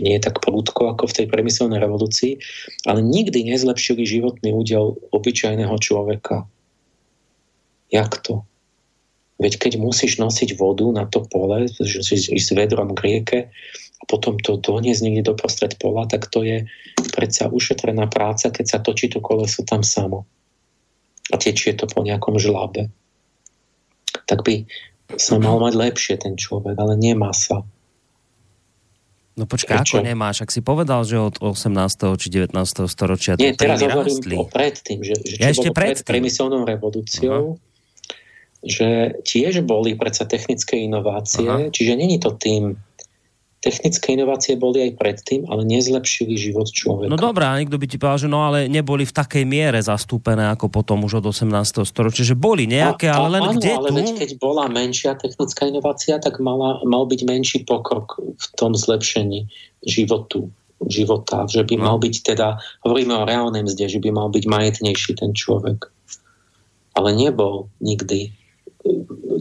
[0.00, 2.40] nie je tak prúdko ako v tej premyselnej revolúcii,
[2.88, 6.48] ale nikdy nezlepšili životný údel obyčajného človeka.
[7.92, 8.44] Jak to?
[9.40, 13.38] Veď keď musíš nosiť vodu na to pole, ísť s vedrom k rieke
[13.96, 16.68] a potom to doniesť niekde do prostred pola, tak to je
[17.16, 20.28] predsa ušetrená práca, keď sa točí to koleso tam samo.
[21.32, 22.92] A tečie to po nejakom žlabe.
[24.28, 24.68] Tak by
[25.16, 27.64] sa mal mať lepšie ten človek, ale nemá sa.
[29.40, 30.44] No počkaj, ako nemáš?
[30.44, 32.20] Ak si povedal, že od 18.
[32.20, 32.52] či 19.
[32.92, 37.56] storočia Nie, teraz hovorím o predtým, že, že čo ja ešte bolo pred priemyselnou revolúciou,
[37.56, 37.69] uh-huh
[38.60, 41.72] že tiež boli predsa technické inovácie, Aha.
[41.72, 42.76] čiže není to tým,
[43.60, 47.12] technické inovácie boli aj predtým, ale nezlepšili život človeka.
[47.12, 50.48] No dobré, a niekto by ti povedal, že no ale neboli v takej miere zastúpené
[50.56, 51.84] ako potom už od 18.
[51.84, 53.94] storočia, že boli nejaké, a, ale len áno, kde ale tu?
[54.00, 59.44] Veď keď bola menšia technická inovácia, tak mala, mal byť menší pokrok v tom zlepšení
[59.84, 60.48] životu
[60.88, 61.82] života, že by no.
[61.84, 62.56] mal byť teda,
[62.88, 65.92] hovoríme o reálnej mzde, že by mal byť majetnejší ten človek.
[66.96, 68.32] Ale nebol nikdy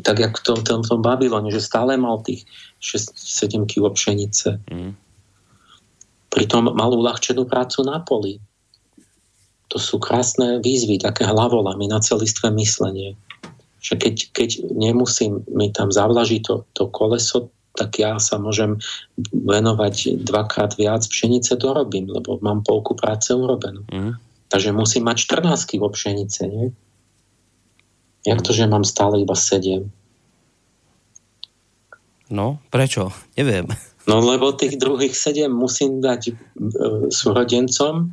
[0.04, 2.48] tak jak v tom, tom, tom Babylone, že stále mal tých
[2.80, 4.60] 6-7 kg pšenice.
[4.72, 4.96] Mm.
[6.30, 8.38] Pritom mal uľahčenú prácu na poli.
[9.70, 13.18] To sú krásne výzvy, také hlavolami na celistvé myslenie.
[13.80, 18.82] Že keď, keď nemusím mi tam zavlažiť to, to koleso, tak ja sa môžem
[19.32, 23.86] venovať dvakrát viac pšenice dorobím, lebo mám polku práce urobenú.
[23.88, 24.18] Mm.
[24.50, 26.74] Takže musím mať 14 kg pšenice, nie?
[28.28, 29.88] Jak to, že mám stále iba 7?
[32.30, 33.10] No, prečo?
[33.40, 33.72] Neviem.
[34.06, 36.34] No lebo tých druhých 7 musím dať e,
[37.14, 38.10] súrodencom,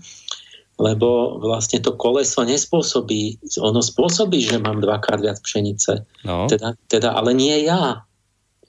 [0.76, 6.04] lebo vlastne to koleso nespôsobí, ono spôsobí, že mám dvakrát viac pšenice.
[6.28, 6.44] No.
[6.52, 8.04] Teda, teda, ale nie ja.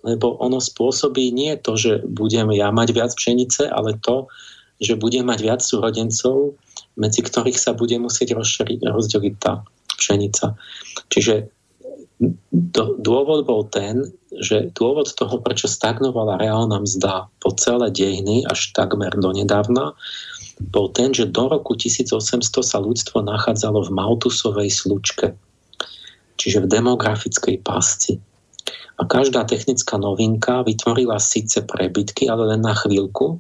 [0.08, 4.32] Lebo ono spôsobí nie to, že budem ja mať viac pšenice, ale to,
[4.80, 6.56] že budem mať viac súrodencov,
[6.96, 8.40] medzi ktorých sa bude musieť
[8.88, 9.68] rozdeliť tá
[9.98, 10.54] pšenica.
[11.10, 11.50] Čiže
[13.02, 19.14] dôvod bol ten, že dôvod toho, prečo stagnovala reálna mzda po celé dejiny až takmer
[19.14, 19.94] do nedávna,
[20.58, 25.38] bol ten, že do roku 1800 sa ľudstvo nachádzalo v Maltusovej slučke,
[26.42, 28.18] čiže v demografickej pasci.
[28.98, 33.38] A každá technická novinka vytvorila síce prebytky, ale len na chvíľku,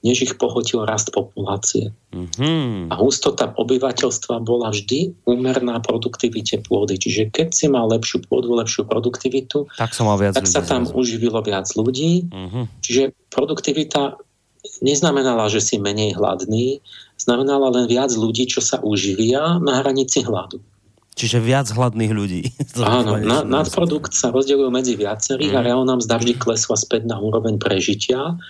[0.00, 1.92] než ich pohotil rast populácie.
[2.16, 2.88] Mm-hmm.
[2.88, 6.96] A hustota obyvateľstva bola vždy úmerná produktivite pôdy.
[6.96, 10.88] Čiže keď si mal lepšiu pôdu, lepšiu produktivitu, tak, som mal viac tak sa tam
[10.88, 12.32] uživilo viac ľudí.
[12.32, 12.64] Mm-hmm.
[12.80, 14.16] Čiže produktivita
[14.80, 16.80] neznamenala, že si menej hladný,
[17.20, 20.64] znamenala len viac ľudí, čo sa uživia na hranici hladu.
[21.20, 22.42] Čiže viac hladných ľudí.
[22.80, 25.58] Áno, na, nadprodukt sa rozdelujú medzi viacerých mm.
[25.58, 28.40] a reálna mzda vždy klesla späť na úroveň prežitia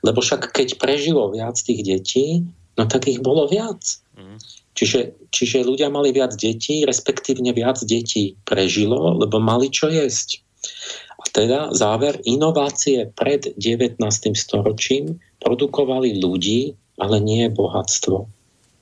[0.00, 2.46] lebo však keď prežilo viac tých detí,
[2.78, 3.80] no tak ich bolo viac.
[4.16, 4.38] Mm.
[4.72, 10.40] Čiže, čiže ľudia mali viac detí, respektívne viac detí prežilo, lebo mali čo jesť.
[11.20, 14.00] A teda záver, inovácie pred 19.
[14.32, 18.24] storočím produkovali ľudí, ale nie bohatstvo.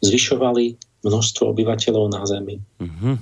[0.07, 2.63] Zvyšovali množstvo obyvateľov na Zemi.
[2.79, 3.15] Mm-hmm.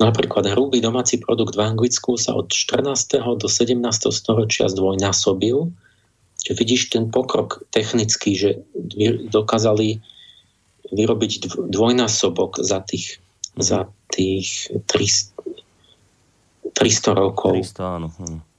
[0.00, 3.40] Napríklad hrubý domáci produkt v Anglicku sa od 14.
[3.40, 3.78] do 17.
[4.10, 5.70] storočia zdvojnásobil
[6.44, 8.50] že vidíš ten pokrok technický, že
[9.32, 10.04] dokázali
[10.92, 13.18] vyrobiť dvojnásobok za tých,
[13.56, 17.64] za tých 300, 300 rokov.
[17.64, 18.08] 300, áno.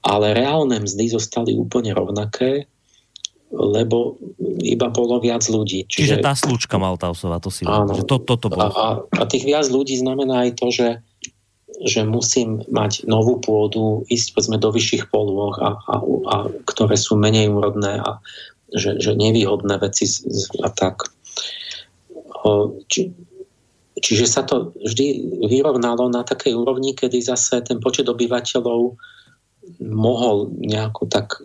[0.01, 2.65] Ale reálne mzdy zostali úplne rovnaké,
[3.53, 4.17] lebo
[4.65, 5.85] iba bolo viac ľudí.
[5.85, 8.73] Čiže, Čiže tá slučka Maltausová, to si áno, že to, toto bolo.
[8.73, 10.87] A, a, a tých viac ľudí znamená aj to, že
[11.83, 17.19] že musím mať novú pôdu, ísť povedzme do vyšších polôch, a, a, a, ktoré sú
[17.19, 18.23] menej úrodné a
[18.71, 20.07] že, že nevýhodné veci
[20.63, 21.11] a tak.
[22.91, 23.11] Či,
[23.99, 28.95] čiže sa to vždy vyrovnalo na takej úrovni, kedy zase ten počet obyvateľov
[29.81, 31.41] mohol nejako tak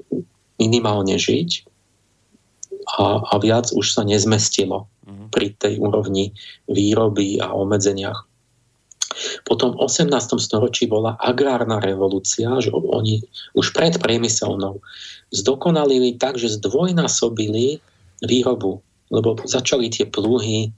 [0.60, 1.64] minimálne žiť
[3.00, 5.32] a, a viac už sa nezmestilo mhm.
[5.32, 6.36] pri tej úrovni
[6.68, 8.29] výroby a obmedzeniach.
[9.42, 10.12] Potom v 18.
[10.38, 13.26] storočí bola agrárna revolúcia, že oni
[13.58, 14.78] už pred priemyselnou
[15.34, 17.82] zdokonalili tak, že zdvojnásobili
[18.22, 20.70] výrobu, lebo začali tie pluhy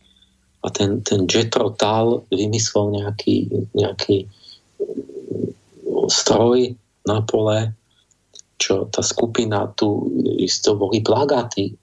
[0.62, 4.30] a ten, ten Jetro Tal vymyslel nejaký, nejaký
[6.06, 6.72] stroj
[7.02, 7.74] na pole,
[8.62, 10.06] čo tá skupina tu,
[10.38, 11.74] isto boli plagáty,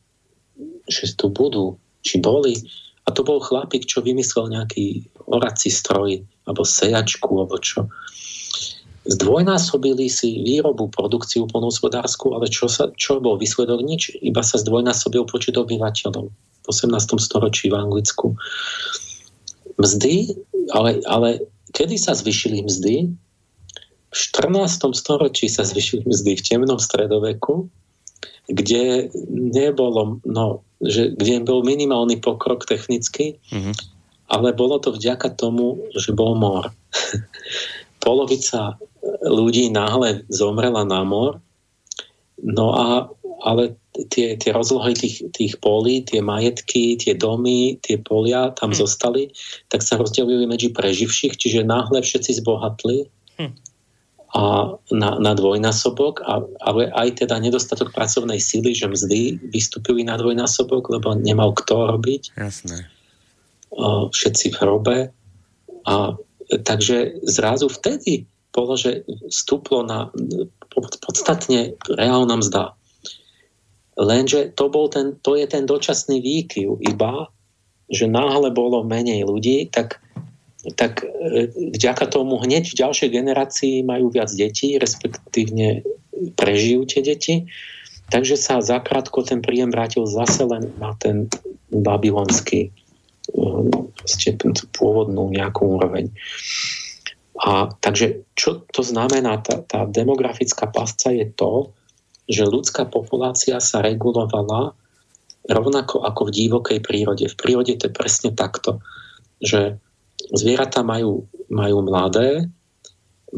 [0.87, 2.55] že tu budú, či boli.
[3.03, 7.85] A to bol chlapík, čo vymyslel nejaký orací stroj alebo sejačku, alebo čo.
[9.05, 13.79] Zdvojnásobili si výrobu, produkciu polnohospodárskú, ale čo, sa, čo bol výsledok?
[13.85, 17.21] Nič, iba sa zdvojnásobil počet obyvateľov v 18.
[17.21, 18.33] storočí v Anglicku.
[19.79, 20.35] Mzdy,
[20.75, 23.09] ale, ale kedy sa zvyšili mzdy?
[24.09, 24.89] V 14.
[24.97, 27.69] storočí sa zvyšili mzdy v temnom stredoveku,
[28.49, 33.98] kde nebolo, no, že, kde bol minimálny pokrok technicky, mm-hmm
[34.29, 36.69] ale bolo to vďaka tomu, že bol mor.
[38.05, 38.77] Polovica
[39.25, 41.41] ľudí náhle zomrela na mor,
[42.39, 42.85] no a
[43.39, 43.79] ale
[44.11, 48.79] tie, tie rozlohy tých, tých polí, tie majetky, tie domy, tie polia tam hm.
[48.83, 49.31] zostali,
[49.71, 53.07] tak sa rozdelili medzi preživších, čiže náhle všetci zbohatli
[53.39, 53.51] hm.
[54.35, 54.43] a
[54.91, 60.91] na, na dvojnásobok, a, ale aj teda nedostatok pracovnej síly, že mzdy vystúpili na dvojnásobok,
[60.91, 62.35] lebo nemal kto robiť.
[62.35, 62.98] Jasné
[64.11, 64.97] všetci v hrobe.
[65.87, 66.19] A
[66.63, 70.09] takže zrazu vtedy bolo, že stúplo na
[71.05, 72.73] podstatne reálna mzda.
[73.99, 77.27] Lenže to, bol ten, to je ten dočasný výkyv iba,
[77.91, 79.99] že náhle bolo menej ľudí, tak,
[80.79, 85.83] tak e, vďaka tomu hneď v ďalšej generácii majú viac detí, respektívne
[86.39, 87.35] prežijú tie deti.
[88.09, 91.29] Takže sa zakrátko ten príjem vrátil zase len na ten
[91.69, 92.73] babylonský
[94.55, 96.11] tú pôvodnú nejakú úroveň.
[97.39, 101.71] A takže čo to znamená, tá, tá demografická pasca je to,
[102.27, 104.75] že ľudská populácia sa regulovala
[105.49, 107.25] rovnako ako v divokej prírode.
[107.25, 108.83] V prírode to je presne takto,
[109.39, 109.79] že
[110.35, 112.51] zvieratá majú, majú mladé,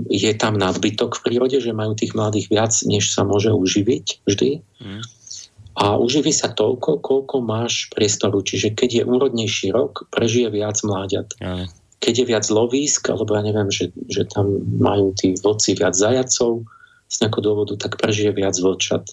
[0.08, 4.50] je tam nadbytok v prírode, že majú tých mladých viac, než sa môže uživiť vždy.
[4.82, 5.04] Mm
[5.76, 8.44] a uživí sa toľko, koľko máš priestoru.
[8.44, 11.32] Čiže keď je úrodnejší rok, prežije viac mláďat.
[12.02, 16.66] Keď je viac lovísk, alebo ja neviem, že, že tam majú tí vlci viac zajacov
[17.08, 19.06] z nejakého dôvodu, tak prežije viac vlčat.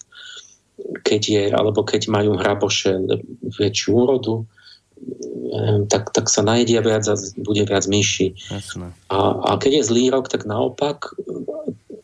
[1.04, 2.96] Keď je, alebo keď majú hraboše
[3.58, 4.48] väčšiu úrodu,
[5.86, 8.34] tak, tak sa najedia viac a bude viac myší.
[9.10, 11.14] A, a keď je zlý rok, tak naopak,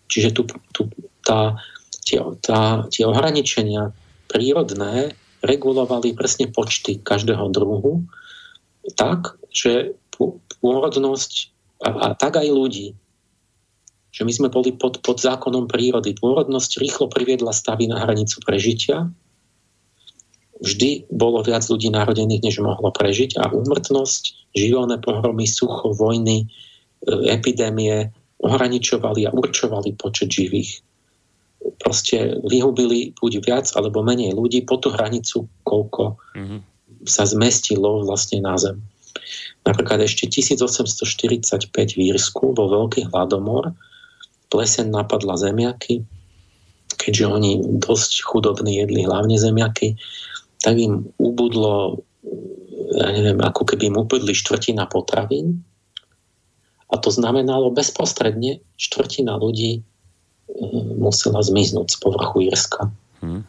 [0.06, 0.90] čiže tu, tu
[1.24, 1.58] tá,
[2.04, 3.90] tie, tá, tie ohraničenia
[4.34, 5.14] prírodné
[5.46, 8.02] regulovali presne počty každého druhu
[8.98, 9.94] tak, že
[10.60, 11.54] pôrodnosť
[11.86, 12.98] a, a tak aj ľudí,
[14.10, 16.14] že my sme boli pod, pod zákonom prírody.
[16.18, 19.10] Pôrodnosť rýchlo priviedla stavy na hranicu prežitia
[20.64, 26.46] vždy bolo viac ľudí narodených, než mohlo prežiť a úmrtnosť, živelné pohromy, sucho, vojny, e,
[27.28, 30.84] epidémie ohraničovali a určovali počet živých.
[31.80, 36.60] Proste vyhubili buď viac alebo menej ľudí po tú hranicu, koľko mm-hmm.
[37.08, 38.84] sa zmestilo vlastne na zem.
[39.64, 43.72] Napríklad ešte 1845 v Írsku bol veľký hladomor,
[44.52, 46.04] pleseň napadla zemiaky,
[47.00, 47.50] keďže oni
[47.80, 49.96] dosť chudobní jedli hlavne zemiaky,
[50.60, 52.04] tak im ubudlo,
[52.92, 55.64] ja neviem, ako keby im ubudli štvrtina potravín.
[56.92, 59.82] A to znamenalo bezprostredne, štvrtina ľudí
[60.98, 62.92] musela zmiznúť z povrchu Írska.
[63.24, 63.42] Hmm.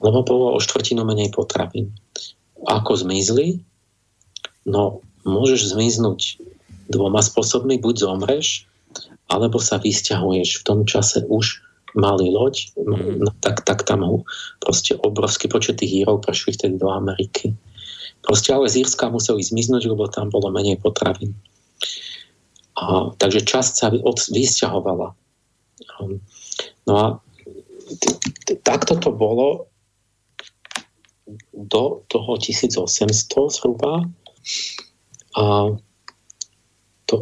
[0.00, 1.92] Lebo bolo o štvrtinu menej potravín.
[2.66, 3.60] Ako zmizli?
[4.64, 6.40] No, môžeš zmiznúť
[6.90, 7.78] dvoma spôsobmi.
[7.80, 8.66] Buď zomreš,
[9.30, 10.60] alebo sa vysťahuješ.
[10.60, 11.62] V tom čase už
[11.94, 13.18] mali loď, mm.
[13.18, 14.16] no, tak, tak tam ho
[14.62, 17.50] proste obrovský počet tých hírov prešli vtedy do Ameriky.
[18.22, 21.34] Proste ale z Írska museli zmiznúť, lebo tam bolo menej potravín.
[22.78, 23.86] A, takže časť sa
[24.30, 25.16] vysťahovala.
[26.00, 26.20] Um,
[26.86, 27.06] no a
[28.62, 29.66] takto to bolo
[31.52, 34.04] do toho 1800 zhruba.
[35.36, 35.42] A
[37.06, 37.16] to,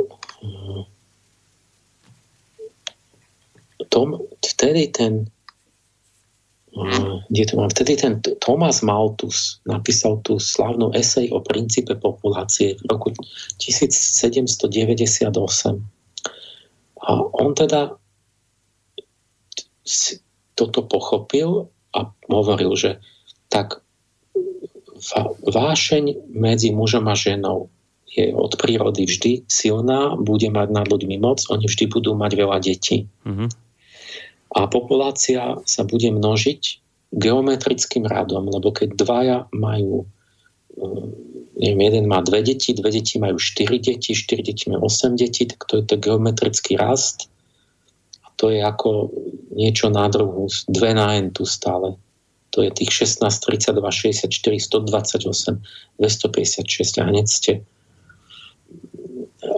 [3.88, 5.30] tom, vtedy ten
[7.28, 12.82] kde to mám, vtedy ten Thomas Malthus napísal tú slavnú esej o princípe populácie v
[12.86, 13.10] roku
[13.58, 14.70] 1798.
[17.02, 17.98] A on teda
[20.54, 22.90] toto pochopil a hovoril, že
[23.48, 23.80] tak
[25.46, 27.70] vášeň medzi mužom a ženou
[28.08, 32.58] je od prírody vždy silná, bude mať nad ľuďmi moc, oni vždy budú mať veľa
[32.58, 33.06] detí.
[33.22, 33.68] Mm-hmm
[34.56, 36.60] a populácia sa bude množiť
[37.12, 40.08] geometrickým radom, lebo keď dvaja majú
[40.76, 41.04] eh,
[41.58, 45.44] neviem, jeden má dve deti, dve deti majú štyri deti, štyri deti majú 8 detí,
[45.48, 47.28] tak to je to geometrický rast.
[48.38, 49.10] To je ako
[49.50, 51.98] niečo na druhu, dve na n tu stále.
[52.54, 55.58] To je tých 16, 32, 64, 128,
[55.98, 57.52] 256 a hneď ste.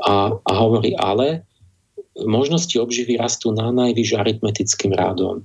[0.04, 1.44] A, a hovorí, ale
[2.24, 5.44] možnosti obživy rastú na najvyš aritmetickým rádom.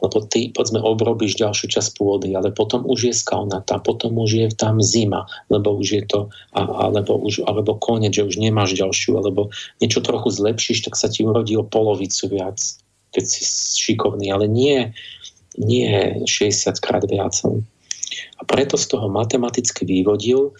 [0.00, 4.48] Lebo ty, povedzme, obrobíš ďalšiu časť pôdy, ale potom už je skalnatá, potom už je
[4.56, 6.20] tam zima, lebo už je to,
[6.56, 11.22] alebo, už, alebo konec, že už nemáš ďalšiu, alebo niečo trochu zlepšíš, tak sa ti
[11.22, 12.58] urodí o polovicu viac,
[13.14, 13.42] keď si
[13.78, 14.90] šikovný, ale nie,
[15.54, 17.38] nie 60 krát viac.
[18.38, 20.50] A preto z toho matematicky vyvodil,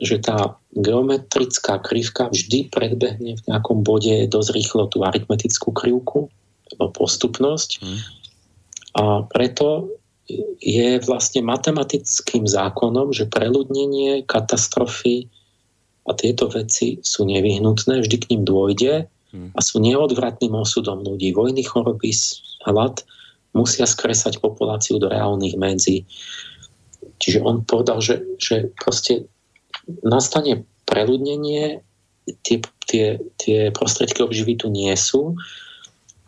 [0.00, 6.32] že tá geometrická krivka vždy predbehne v nejakom bode dosť rýchlo tú aritmetickú krivku,
[6.78, 7.84] postupnosť.
[7.84, 7.98] Hmm.
[8.96, 9.90] A preto
[10.62, 15.26] je vlastne matematickým zákonom, že preľudnenie, katastrofy
[16.06, 19.50] a tieto veci sú nevyhnutné, vždy k ním dôjde hmm.
[19.54, 21.34] a sú neodvratným osudom ľudí.
[21.34, 22.14] Vojny, choroby,
[22.66, 23.02] hlad
[23.50, 26.06] musia skresať populáciu do reálnych medzi.
[27.18, 29.26] Čiže on povedal, že, že proste
[30.06, 31.82] nastane preľudnenie,
[32.46, 32.56] tie,
[32.86, 35.34] tie, tie prostriedky obživy tu nie sú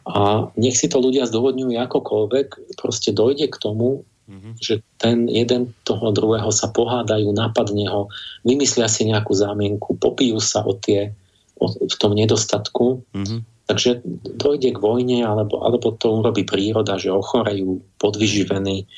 [0.02, 4.52] a nech si to ľudia zdôvodňujú akokoľvek, proste dojde k tomu, mm-hmm.
[4.58, 8.10] že ten jeden toho druhého sa pohádajú, napadne ho,
[8.42, 11.14] vymyslia si nejakú zámienku, popijú sa o tie,
[11.54, 13.06] o, v tom nedostatku.
[13.14, 13.40] Mm-hmm.
[13.70, 14.02] Takže
[14.36, 18.90] dojde k vojne, alebo, alebo to urobí príroda, že ochorejú, podvyživení.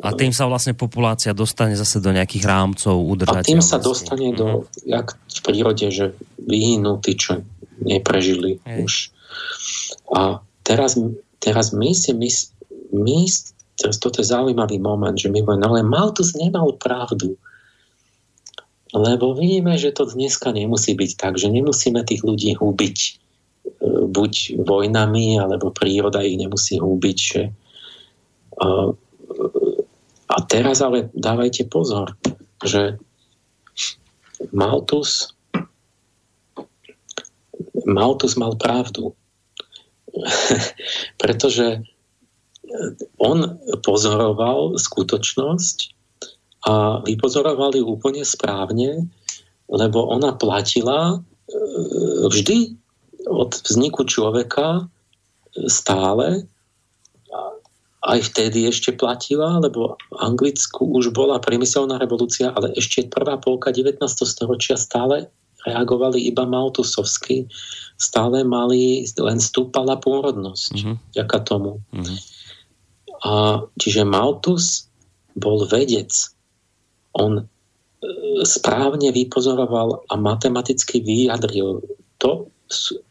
[0.00, 3.50] A tým sa vlastne populácia dostane zase do nejakých rámcov udržateľnosti.
[3.50, 4.94] A tým sa dostane do, mm-hmm.
[4.94, 7.42] jak v prírode, že vyhynú tí, čo
[7.82, 8.78] neprežili Hej.
[8.86, 8.94] už.
[10.14, 10.98] A teraz,
[11.38, 12.28] teraz my si my,
[12.94, 13.18] my
[13.78, 17.38] teraz toto je zaujímavý moment, že my hovoríme, ale Malthus nemal pravdu.
[18.90, 23.10] Lebo vidíme, že to dneska nemusí byť tak, že nemusíme tých ľudí hubiť e,
[24.10, 24.32] buď
[24.66, 27.42] vojnami, alebo príroda ich nemusí hubiť, že
[28.58, 28.90] uh,
[30.30, 32.14] a teraz ale dávajte pozor,
[32.62, 32.98] že
[34.54, 35.34] Maltus
[37.86, 39.14] Maltus mal pravdu.
[41.22, 41.82] Pretože
[43.18, 45.78] on pozoroval skutočnosť
[46.70, 49.08] a vypozoroval ju úplne správne,
[49.66, 51.18] lebo ona platila e,
[52.28, 52.76] vždy
[53.26, 54.86] od vzniku človeka
[55.66, 56.46] stále
[58.00, 63.68] aj vtedy ešte platila, lebo v Anglicku už bola priemyselná revolúcia, ale ešte prvá polka
[63.68, 64.00] 19.
[64.24, 65.28] storočia stále
[65.66, 67.48] reagovali iba Maltusovsky,
[68.00, 70.96] stále mali, len stúpala pôrodnosť mm-hmm.
[71.16, 71.84] ďaká tomu.
[71.92, 72.18] Mm-hmm.
[73.20, 73.30] A,
[73.76, 74.88] čiže Maltus
[75.36, 76.10] bol vedec.
[77.12, 77.44] On e,
[78.48, 81.84] správne vypozoroval a matematicky vyjadril
[82.16, 82.48] to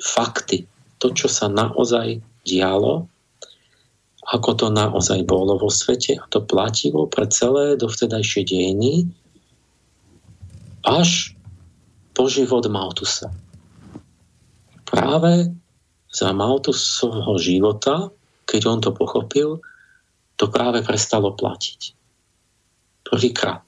[0.01, 0.65] fakty,
[0.97, 2.17] to, čo sa naozaj
[2.47, 3.05] dialo,
[4.29, 9.09] ako to naozaj bolo vo svete a to platilo pre celé dovtedajšie dejiny
[10.85, 11.33] až
[12.19, 12.67] po život.
[14.83, 15.55] Práve
[16.11, 18.11] za Maltusovho života,
[18.43, 19.63] keď on to pochopil,
[20.35, 21.95] to práve prestalo platiť.
[23.07, 23.63] Prvýkrát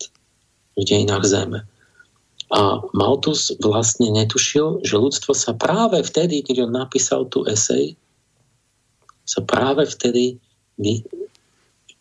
[0.76, 1.64] v dejinách Zeme.
[2.52, 7.96] A Malthus vlastne netušil, že ľudstvo sa práve vtedy, keď on napísal tú esej,
[9.24, 10.36] sa práve vtedy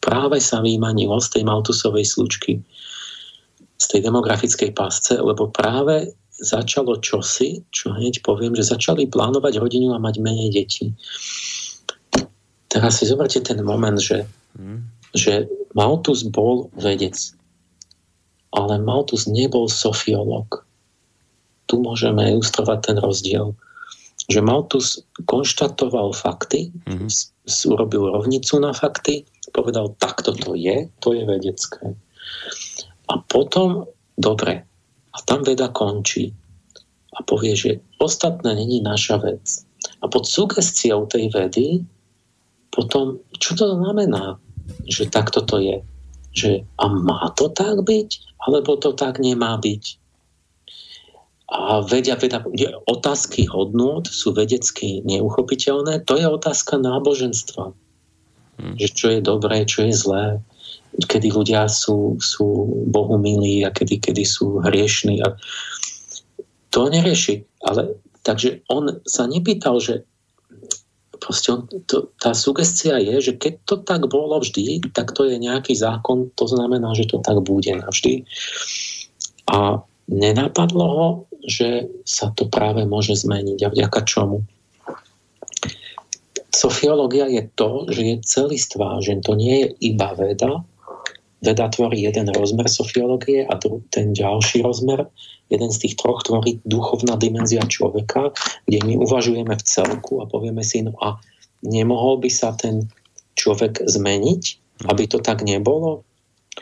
[0.02, 2.58] práve sa vymanilo z tej Malthusovej slučky,
[3.78, 9.92] z tej demografickej pásce, lebo práve začalo čosi, čo hneď poviem, že začali plánovať rodinu
[9.92, 10.92] a mať menej detí.
[12.70, 14.24] Teraz si zoberte ten moment, že,
[14.56, 14.80] hmm.
[15.12, 15.46] že
[15.76, 17.14] Malthus bol vedec
[18.54, 20.66] ale Malthus nebol sofiolog.
[21.70, 23.54] Tu môžeme ilustrovať ten rozdiel.
[24.26, 27.10] Že Malthus konštatoval fakty, mm-hmm.
[27.70, 31.94] urobil rovnicu na fakty, povedal, takto to je, to je vedecké.
[33.10, 33.86] A potom,
[34.18, 34.66] dobre,
[35.14, 36.34] a tam veda končí.
[37.18, 39.66] A povie, že ostatné není naša vec.
[40.00, 41.82] A pod sugestiou tej vedy
[42.70, 44.38] potom, čo to znamená,
[44.86, 45.76] že takto to je?
[46.30, 48.30] Že a má to tak byť?
[48.46, 50.00] alebo to tak nemá byť.
[51.50, 52.46] A vedia, veda,
[52.86, 56.06] otázky hodnôt sú vedecky neuchopiteľné.
[56.06, 57.74] To je otázka náboženstva.
[58.60, 58.74] Hmm.
[58.78, 60.38] Že čo je dobré, čo je zlé.
[60.90, 62.46] Kedy ľudia sú, sú
[62.90, 65.22] Bohu milí a kedy, kedy sú hriešní.
[65.22, 65.34] A
[66.70, 67.46] to nerieši.
[67.66, 67.94] Ale,
[68.26, 70.02] takže on sa nepýtal, že
[71.20, 75.36] proste on, to, tá sugestia je, že keď to tak bolo vždy, tak to je
[75.36, 78.24] nejaký zákon, to znamená, že to tak bude navždy.
[79.52, 81.08] A nenapadlo ho,
[81.44, 83.58] že sa to práve môže zmeniť.
[83.62, 84.42] A vďaka čomu?
[86.50, 90.66] Sofiológia je to, že je celistvá, že to nie je iba veda.
[91.40, 93.56] Veda tvorí jeden rozmer sofiológie a
[93.88, 95.08] ten ďalší rozmer
[95.50, 98.30] jeden z tých troch tvorí duchovná dimenzia človeka,
[98.70, 101.18] kde my uvažujeme v celku a povieme si, no a
[101.66, 102.86] nemohol by sa ten
[103.34, 104.42] človek zmeniť,
[104.86, 106.06] aby to tak nebolo?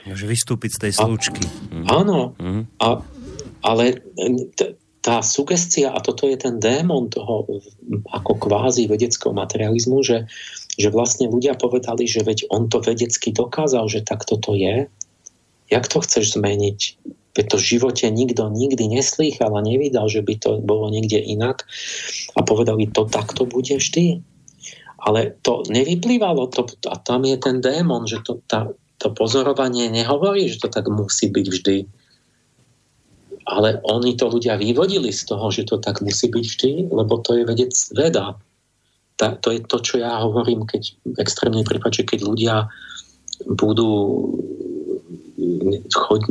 [0.09, 1.43] Môže vystúpiť z tej slučky.
[1.75, 1.87] Mhm.
[1.91, 2.63] Áno, mhm.
[2.81, 2.89] A,
[3.67, 3.85] ale
[4.57, 7.47] t- tá sugestia, a toto je ten démon toho
[8.13, 10.27] ako kvázi vedeckého materializmu, že,
[10.79, 14.87] že vlastne ľudia povedali, že veď on to vedecky dokázal, že takto to je,
[15.69, 16.79] jak to chceš zmeniť?
[17.35, 21.67] Veď to v živote nikto nikdy neslýchal a nevidel, že by to bolo niekde inak.
[22.35, 24.23] A povedali, to takto bude vždy.
[24.99, 28.67] Ale to nevyplývalo, to, a tam je ten démon, že to, tá,
[28.99, 31.77] to pozorovanie nehovorí, že to tak musí byť vždy.
[33.47, 37.39] Ale oni to ľudia vyvodili z toho, že to tak musí byť vždy, lebo to
[37.39, 38.35] je vedec veda.
[39.19, 42.55] Ta, to je to, čo ja hovorím, keď extrémny prípad, že keď ľudia
[43.51, 43.91] budú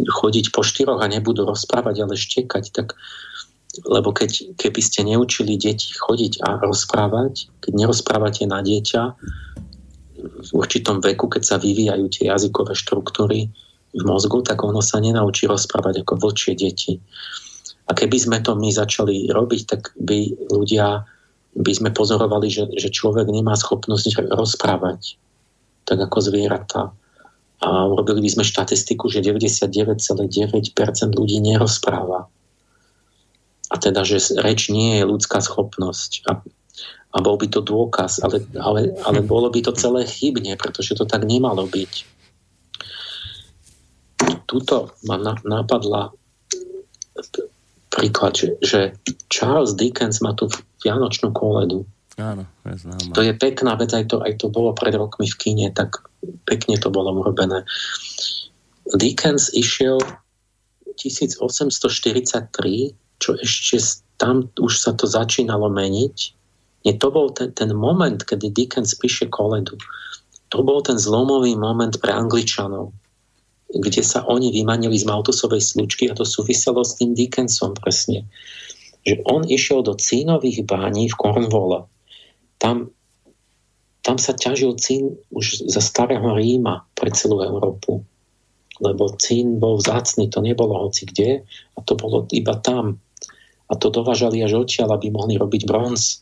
[0.07, 2.95] chodiť po štyroch a nebudú rozprávať, ale štekať, tak
[3.85, 9.01] lebo keď, keby ste neučili deti chodiť a rozprávať, keď nerozprávate na dieťa
[10.17, 13.53] v určitom veku, keď sa vyvíjajú tie jazykové štruktúry
[13.93, 16.97] v mozgu, tak ono sa nenaučí rozprávať ako vlčie deti.
[17.87, 21.05] A keby sme to my začali robiť, tak by ľudia
[21.57, 25.17] by sme pozorovali, že, že človek nemá schopnosť rozprávať
[25.87, 26.91] tak ako zvieratá
[27.57, 29.97] a urobili by sme štatistiku, že 99,9%
[31.17, 32.29] ľudí nerozpráva.
[33.67, 36.29] A teda, že reč nie je ľudská schopnosť.
[36.29, 36.37] A,
[37.15, 41.09] a bol by to dôkaz, ale, ale, ale bolo by to celé chybne, pretože to
[41.09, 41.93] tak nemalo byť.
[44.45, 46.13] Tuto ma na, napadla
[47.97, 48.79] príklad, že, že
[49.33, 50.45] Charles Dickens má tu
[50.85, 53.13] Vianočnú koledu Áno, je známa.
[53.13, 56.01] To je pekná vec, aj to, aj to bolo pred rokmi v kine, tak
[56.49, 57.61] pekne to bolo urobené.
[58.97, 60.01] Dickens išiel
[60.97, 61.69] 1843,
[63.21, 63.77] čo ešte
[64.17, 66.17] tam už sa to začínalo meniť.
[66.89, 69.77] Nie, to bol ten, ten moment, kedy Dickens píše koledu.
[70.49, 72.97] To bol ten zlomový moment pre Angličanov,
[73.67, 78.27] kde sa oni vymanili z Maltusovej slučky a to súviselo s tým Dickensom presne.
[79.03, 81.87] Že on išiel do cínových bání v Cornwalla
[82.57, 82.89] tam,
[84.01, 88.01] tam sa ťažil cín už za starého Ríma pre celú Európu.
[88.77, 91.41] Lebo cín bol vzácný, to nebolo hoci kde
[91.73, 93.01] a to bolo iba tam.
[93.67, 96.21] A to dovážali až odtiaľ, aby mohli robiť bronz.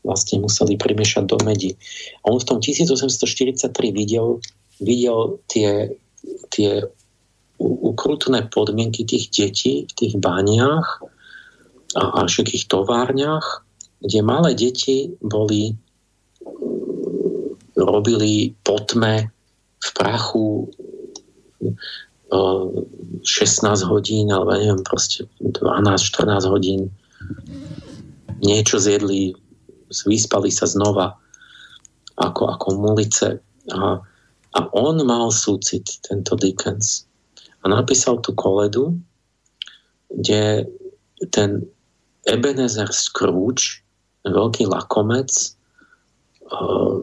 [0.00, 1.76] Vlastne museli primiešať do medi.
[2.24, 4.40] A on v tom 1843 videl,
[4.80, 5.92] videl tie
[6.52, 6.84] tie
[7.60, 11.04] ukrutné podmienky tých detí v tých baniach
[11.96, 13.66] a, a všetkých továrniach,
[14.00, 15.76] kde malé deti boli
[17.76, 19.28] robili potme
[19.80, 20.68] v prachu
[22.30, 26.80] 16 hodín, alebo neviem, proste 12-14 hodín
[28.40, 29.34] niečo zjedli,
[30.06, 31.18] vyspali sa znova
[32.16, 33.28] ako, ako mulice.
[33.72, 34.00] A,
[34.54, 37.06] a on mal súcit, tento Dickens
[37.62, 38.96] a napísal tú koledu,
[40.10, 40.66] kde
[41.30, 41.62] ten
[42.26, 43.84] Ebenezer Scrooge,
[44.24, 45.30] veľký lakomec,
[46.50, 46.98] uh,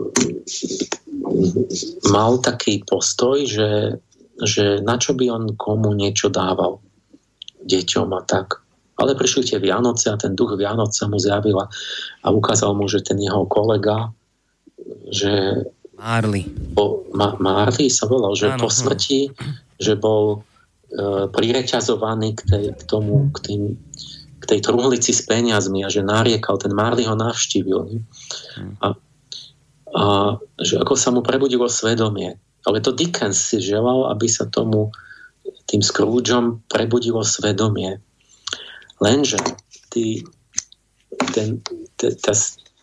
[2.10, 4.02] mal taký postoj, že,
[4.42, 6.82] že na čo by on komu niečo dával
[7.66, 8.62] deťom a tak.
[8.98, 11.70] Ale prišli tie Vianoce a ten duch Vianoc sa mu zjavila
[12.26, 14.10] a ukázal mu, že ten jeho kolega,
[15.14, 15.66] že
[15.98, 16.46] Marley.
[16.78, 19.34] Po, Ma, Marley sa volal, že Áno, po smrti,
[19.82, 20.46] že bol
[20.88, 23.62] E, prireťazovaný k, tej, k tomu, k, tým,
[24.40, 28.00] k tej truhlici s peniazmi a že nariekal, ten Marley ho navštívil.
[28.56, 28.74] Hmm.
[28.80, 28.88] A,
[29.92, 30.04] a
[30.64, 32.40] že ako sa mu prebudilo svedomie.
[32.64, 34.96] Ale to Dickens si želal, aby sa tomu
[35.68, 38.00] tým Scroogeom prebudilo svedomie.
[39.04, 39.44] Lenže
[39.92, 40.24] tý,
[41.36, 41.60] ten,
[42.00, 42.16] ten,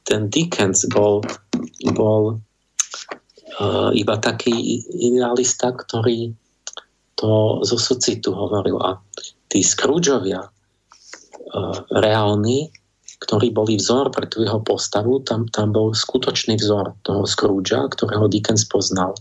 [0.04, 1.24] ten Dickens bol,
[1.96, 2.36] bol
[3.94, 6.34] iba taký idealista, ktorý
[7.14, 8.78] to zo socitu hovoril.
[8.82, 8.98] A
[9.46, 12.74] tí Scroogeovia uh, reálni,
[13.22, 18.26] ktorí boli vzor pre tú jeho postavu, tam, tam bol skutočný vzor toho Scroogea, ktorého
[18.26, 19.14] Dickens poznal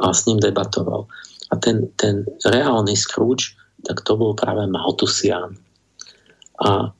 [0.00, 1.06] a s ním debatoval.
[1.50, 3.54] A ten, ten reálny Scrooge,
[3.86, 5.56] tak to bol práve Maltusian.
[6.60, 6.92] A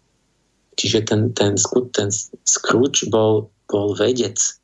[0.76, 1.56] čiže ten, ten,
[1.92, 2.08] ten
[2.44, 4.59] Scrooge bol, bol vedec.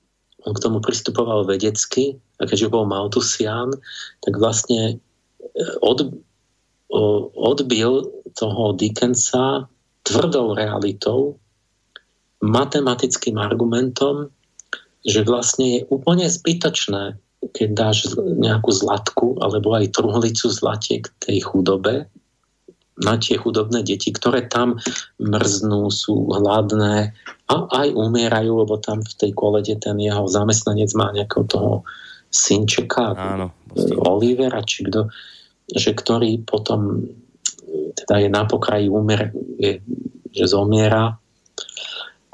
[0.46, 3.74] On k tomu pristupoval vedecky a keďže bol Maltusian,
[4.22, 5.02] tak vlastne
[5.82, 6.14] od,
[7.34, 7.92] odbil
[8.38, 9.66] toho Dickensa
[10.06, 11.42] tvrdou realitou,
[12.38, 14.30] matematickým argumentom,
[15.02, 17.18] že vlastne je úplne zbytočné,
[17.50, 22.06] keď dáš nejakú zlatku alebo aj truhlicu zlatiek tej chudobe
[22.96, 24.80] na tie chudobné deti, ktoré tam
[25.20, 27.12] mrznú, sú hladné
[27.46, 27.54] a
[27.84, 31.72] aj umierajú, lebo tam v tej kolede ten jeho zamestnanec má nejakého toho
[32.32, 33.52] synčeka, Áno,
[34.02, 35.12] Olivera, či kto
[35.66, 37.10] že ktorý potom
[37.98, 39.82] teda je na pokraji úmer, je,
[40.30, 41.18] že zomiera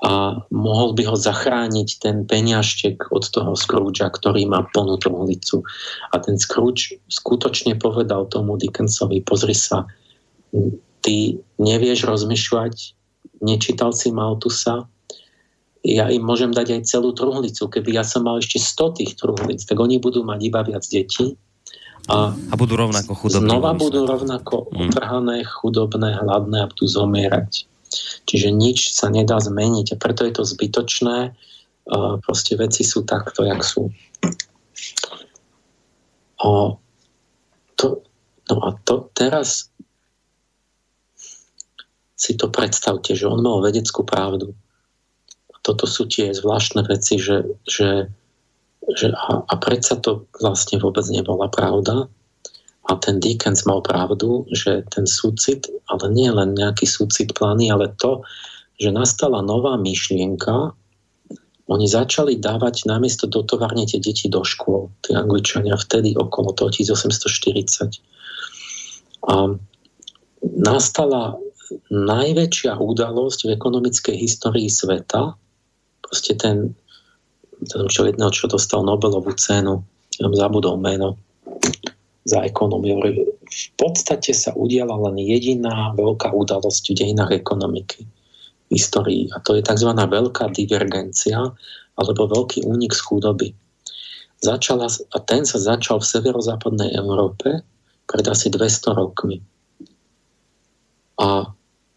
[0.03, 5.63] a mohol by ho zachrániť ten peňažtek od toho Scroogea, ktorý má plnú truhlicu.
[6.11, 9.87] A ten Scrooge skutočne povedal tomu Dickensovi, pozri sa,
[11.03, 12.75] ty nevieš rozmýšľať,
[13.43, 14.87] nečítal si Maltusa,
[15.83, 17.67] ja im môžem dať aj celú truhlicu.
[17.67, 21.35] Keby ja som mal ešte 100 tých truhlic, tak oni budú mať iba viac detí
[22.11, 23.51] a, a budú rovnako chudobné.
[23.51, 24.79] Znova budú rovnako mm.
[24.91, 27.67] utrhané, chudobné, hladné a budú zomierať.
[28.27, 31.35] Čiže nič sa nedá zmeniť a preto je to zbytočné.
[32.23, 33.91] Proste veci sú takto, jak sú.
[36.43, 36.79] O,
[37.79, 38.03] to,
[38.51, 39.71] no a to teraz
[42.23, 44.55] si to predstavte, že on mal vedeckú pravdu.
[45.67, 48.11] Toto sú tie zvláštne veci, že, že
[48.91, 52.11] že a, a predsa to vlastne vôbec nebola pravda.
[52.91, 57.95] A ten Dickens mal pravdu, že ten súcit, ale nie len nejaký súcit plány, ale
[58.03, 58.27] to,
[58.83, 60.75] že nastala nová myšlienka,
[61.71, 66.75] oni začali dávať namiesto do továrne tie deti do škôl, tí Angličania vtedy okolo toho
[66.75, 68.03] 1840.
[69.31, 69.55] A
[70.43, 71.39] nastala
[71.91, 75.37] najväčšia udalosť v ekonomickej histórii sveta,
[76.03, 76.75] proste ten
[77.63, 81.15] ten čo jedného, čo dostal Nobelovú cenu, som zabudol meno,
[82.23, 83.03] za ekonómiu.
[83.03, 88.07] V podstate sa udiala len jediná veľká udalosť v dejinách ekonomiky
[88.71, 89.91] v histórii a to je tzv.
[89.91, 91.51] veľká divergencia
[91.99, 93.49] alebo veľký únik z chudoby.
[94.43, 97.63] Začala, a ten sa začal v severozápadnej Európe
[98.07, 99.39] pred asi 200 rokmi.
[101.23, 101.47] A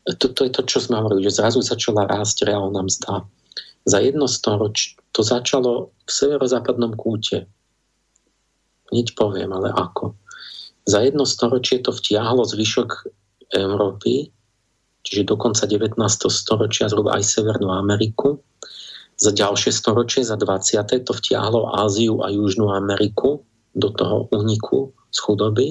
[0.06, 3.26] to, to je to, čo sme hovorili, že zrazu začala rásť reálna mzda.
[3.86, 7.50] Za jedno storoč, to začalo v severozápadnom kúte.
[8.94, 10.14] Nič poviem, ale ako.
[10.86, 12.90] Za jedno storočie to vtiahlo zvyšok
[13.58, 14.30] Európy,
[15.02, 15.98] čiže do konca 19.
[16.30, 18.38] storočia zhruba aj Severnú Ameriku.
[19.18, 20.86] Za ďalšie storočie, za 20.
[21.02, 23.42] to vtiahlo Áziu a Južnú Ameriku
[23.74, 25.68] do toho úniku z chudoby.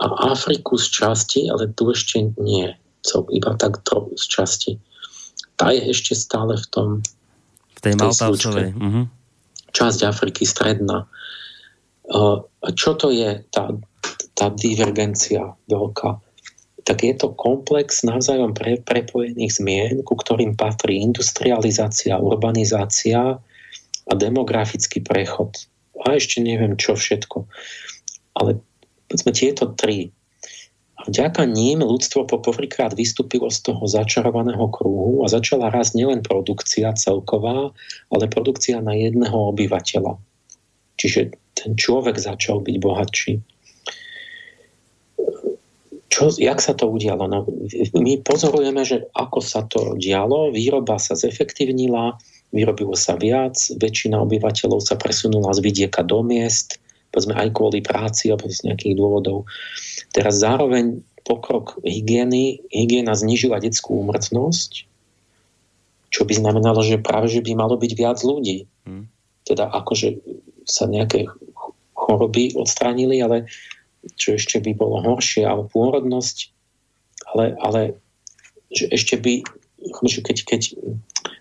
[0.00, 2.72] A Afriku z časti, ale tu ešte nie.
[3.32, 4.72] Iba tak to z časti.
[5.56, 6.88] Tá je ešte stále v tom
[7.76, 8.76] v tej Maltávcovej.
[8.76, 9.04] Uh-huh.
[9.72, 11.08] Časť Afriky stredná.
[12.76, 13.72] Čo to je tá,
[14.36, 16.20] tá divergencia veľká?
[16.84, 23.40] Tak je to komplex navzájom pre, prepojených zmien, ku ktorým patrí industrializácia, urbanizácia
[24.04, 25.56] a demografický prechod.
[26.04, 27.46] A ešte neviem čo všetko.
[28.36, 28.58] Ale
[29.08, 30.12] povedzme tieto tri
[31.00, 36.92] a vďaka ním ľudstvo poprvýkrát vystúpilo z toho začarovaného kruhu a začala rásť nielen produkcia
[36.92, 37.72] celková,
[38.12, 40.20] ale produkcia na jedného obyvateľa.
[41.00, 43.32] Čiže ten človek začal byť bohatší.
[46.10, 47.24] Čo, jak sa to udialo?
[47.30, 47.48] No,
[47.96, 52.20] my pozorujeme, že ako sa to dialo, výroba sa zefektívnila,
[52.52, 56.79] vyrobilo sa viac, väčšina obyvateľov sa presunula z vidieka do miest,
[57.10, 59.50] povedzme aj kvôli práci alebo z nejakých dôvodov.
[60.14, 64.88] Teraz zároveň pokrok hygieny, hygiena znižila detskú úmrtnosť,
[66.10, 68.66] čo by znamenalo, že práve že by malo byť viac ľudí.
[68.86, 69.06] Hmm.
[69.46, 70.18] Teda akože
[70.66, 71.30] sa nejaké
[71.94, 73.46] choroby odstránili, ale
[74.16, 76.50] čo ešte by bolo horšie, ale pôrodnosť,
[77.36, 77.80] ale, ale
[78.72, 79.44] že ešte by,
[80.08, 80.60] že keď, keď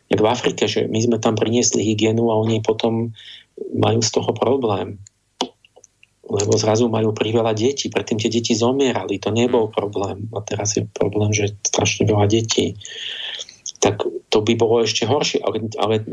[0.09, 3.15] jak v Afrike, že my sme tam priniesli hygienu a oni potom
[3.73, 4.99] majú z toho problém
[6.29, 7.89] lebo zrazu majú priveľa detí.
[7.89, 9.73] Predtým tie deti zomierali, to nebol hmm.
[9.73, 10.17] problém.
[10.37, 12.77] A teraz je problém, že strašne veľa detí.
[13.81, 15.41] Tak to by bolo ešte horšie.
[15.41, 16.05] Ale, ale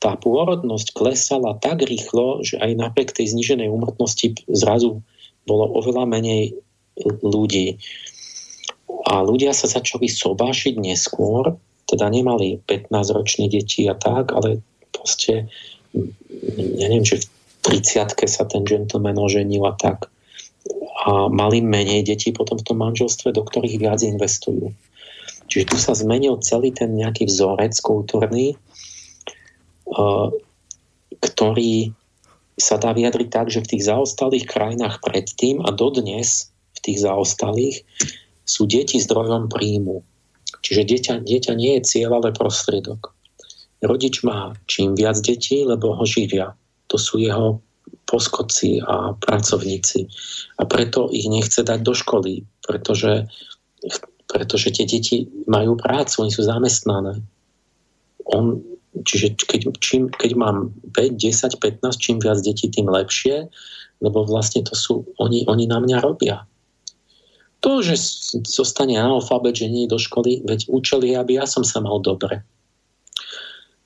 [0.00, 5.04] tá pôrodnosť klesala tak rýchlo, že aj napriek tej zniženej úmrtnosti zrazu
[5.44, 6.56] bolo oveľa menej
[7.20, 7.76] ľudí.
[9.08, 11.56] A ľudia sa začali sobášiť neskôr,
[11.88, 14.62] teda nemali 15-ročné deti a tak, ale
[14.94, 15.50] proste
[16.70, 17.26] ja neviem, že v
[17.62, 20.08] 30 sa ten gentleman oženil a tak.
[21.04, 24.72] A mali menej detí potom v tom manželstve, do ktorých viac investujú.
[25.50, 28.54] Čiže tu sa zmenil celý ten nejaký vzorec kultúrny,
[31.18, 31.90] ktorý
[32.60, 37.82] sa dá vyjadriť tak, že v tých zaostalých krajinách predtým a dodnes v tých zaostalých
[38.44, 40.04] sú deti zdrojom príjmu.
[40.60, 43.16] Čiže dieťa, dieťa nie je cieľ, ale prostriedok.
[43.80, 46.52] Rodič má čím viac detí, lebo ho živia
[46.90, 47.62] to sú jeho
[48.10, 50.10] poskoci a pracovníci.
[50.58, 53.30] A preto ich nechce dať do školy, pretože,
[54.26, 57.22] pretože tie deti majú prácu, oni sú zamestnané.
[58.26, 58.58] On,
[59.06, 63.46] čiže keď, čím, keď mám 5, 10, 15, čím viac detí, tým lepšie,
[64.02, 66.42] lebo vlastne to sú, oni, oni na mňa robia.
[67.60, 67.94] To, že
[68.48, 72.42] zostane analfabet, že nie je do školy, veď učili, aby ja som sa mal dobre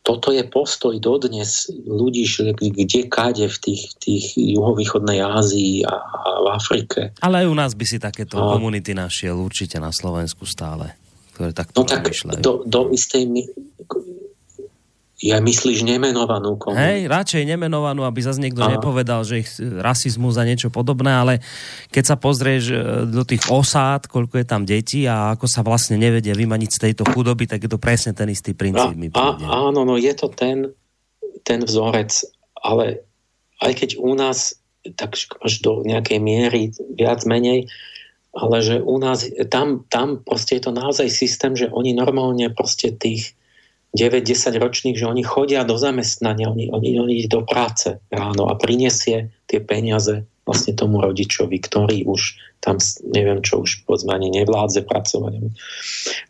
[0.05, 2.29] toto je postoj dodnes ľudí,
[2.61, 7.01] kde káde v tých, tých juhovýchodnej Ázii a, a v Afrike.
[7.25, 8.53] Ale aj u nás by si takéto a...
[8.53, 10.93] komunity našiel určite na Slovensku stále,
[11.33, 12.05] ktoré takto no tak
[12.45, 13.49] do, do istej
[15.25, 16.85] ja myslíš nemenovanú komunitu?
[16.85, 18.77] Hej, radšej nemenovanú, aby zase niekto Aha.
[18.77, 21.41] nepovedal, že ich rasizmus a niečo podobné, ale
[21.89, 22.77] keď sa pozrieš e,
[23.09, 27.09] do tých osád, koľko je tam detí a ako sa vlastne nevedia vymaniť z tejto
[27.09, 29.17] chudoby, tak je to presne ten istý princíp.
[29.17, 30.69] A, a, áno, no je to ten,
[31.41, 32.13] ten vzorec,
[32.61, 33.01] ale
[33.65, 34.61] aj keď u nás
[35.01, 37.73] tak až do nejakej miery viac menej,
[38.37, 42.93] ale že u nás, tam, tam proste je to naozaj systém, že oni normálne proste
[42.93, 43.33] tých
[43.95, 48.59] 9-10 ročných, že oni chodia do zamestnania, oni, oni, oni idú do práce ráno a
[48.59, 54.85] prinesie tie peniaze vlastne tomu rodičovi, ktorý už tam, neviem čo, už povedzme ani nevládze
[54.85, 55.33] pracovať.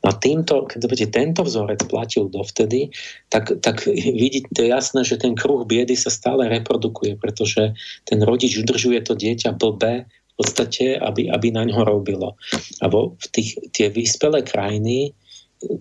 [0.02, 2.94] No a týmto, keď budete tento vzorec platil dovtedy,
[3.30, 7.74] tak, tak vidíte jasné, že ten kruh biedy sa stále reprodukuje, pretože
[8.06, 12.34] ten rodič udržuje to dieťa blbé v podstate, aby, aby na ňo robilo.
[12.82, 15.14] A vo, v tých, tie vyspelé krajiny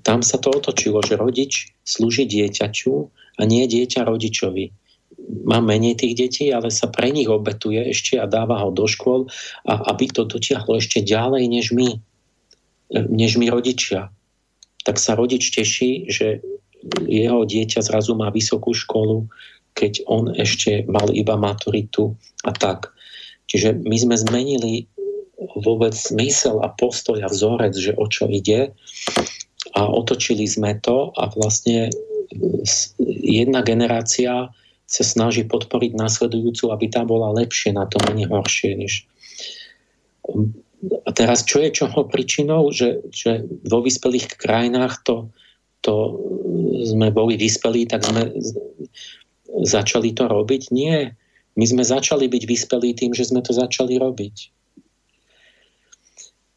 [0.04, 2.94] tam sa to otočilo, že rodič slúži dieťaču
[3.40, 4.72] a nie dieťa rodičovi.
[5.46, 9.30] Má menej tých detí, ale sa pre nich obetuje ešte a dáva ho do škôl,
[9.70, 11.90] a aby to dotiahlo ešte ďalej než my,
[13.14, 14.10] než my rodičia.
[14.84, 16.44] Tak sa rodič teší, že
[17.08, 19.32] jeho dieťa zrazu má vysokú školu,
[19.74, 22.92] keď on ešte mal iba maturitu a tak.
[23.48, 24.74] Čiže my sme zmenili
[25.60, 28.72] vôbec zmysel a postoj a vzorec, že o čo ide
[29.74, 31.90] a otočili sme to a vlastne
[33.26, 34.54] jedna generácia
[34.86, 38.78] sa snaží podporiť následujúcu, aby tá bola lepšie na to, menej horšie.
[38.78, 38.94] Než...
[41.08, 45.34] A teraz, čo je čoho príčinou, že, že vo vyspelých krajinách to,
[45.82, 45.94] to
[46.86, 48.30] sme boli vyspelí, tak sme
[49.66, 50.70] začali to robiť?
[50.70, 51.18] Nie.
[51.58, 54.36] My sme začali byť vyspelí tým, že sme to začali robiť.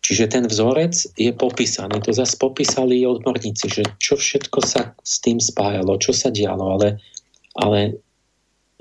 [0.06, 1.98] Čiže ten vzorec je popísaný.
[2.06, 7.02] To zase popísali odborníci, že čo všetko sa s tým spájalo, čo sa dialo, ale,
[7.58, 7.98] ale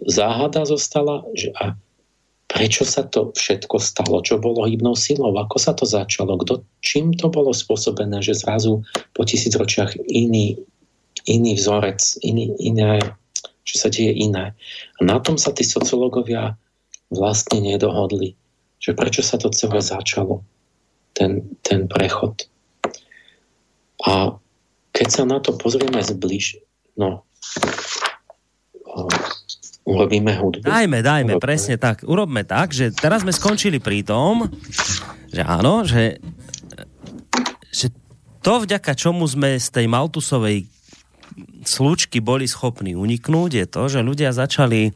[0.05, 1.73] záhada zostala, že a
[2.45, 7.17] prečo sa to všetko stalo, čo bolo hybnou silou, ako sa to začalo, kto, čím
[7.17, 8.85] to bolo spôsobené, že zrazu
[9.17, 10.61] po tisícročiach iný,
[11.25, 13.01] iný vzorec, iný, iné,
[13.65, 14.53] že sa deje iné.
[14.53, 16.53] A na tom sa tí sociológovia
[17.09, 18.37] vlastne nedohodli,
[18.77, 20.45] že prečo sa to celé začalo,
[21.15, 22.45] ten, ten prechod.
[24.03, 24.35] A
[24.91, 26.59] keď sa na to pozrieme zbliž,
[26.99, 27.23] no,
[29.87, 30.67] urobíme hudbu.
[30.67, 31.43] Dajme, dajme, urobíme.
[31.43, 32.03] presne tak.
[32.03, 34.51] Urobme tak, že teraz sme skončili pri tom,
[35.31, 36.19] že áno, že,
[37.71, 37.89] že
[38.43, 40.67] to vďaka čomu sme z tej Maltusovej
[41.65, 44.93] slučky boli schopní uniknúť, je to, že ľudia začali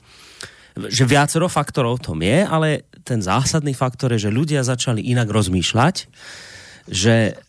[0.88, 6.06] že viacero faktorov tom je, ale ten zásadný faktor je, že ľudia začali inak rozmýšľať,
[6.86, 7.42] že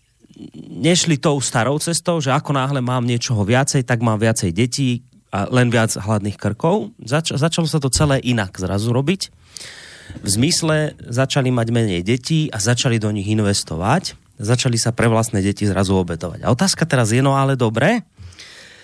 [0.80, 5.46] nešli tou starou cestou, že ako náhle mám niečoho viacej, tak mám viacej detí, a
[5.46, 6.90] len viac hladných krkov.
[7.06, 9.30] Zač- začalo sa to celé inak zrazu robiť.
[10.26, 14.18] V zmysle začali mať menej detí a začali do nich investovať.
[14.42, 16.42] Začali sa pre vlastné deti zrazu obetovať.
[16.42, 18.02] A otázka teraz je, no ale dobre,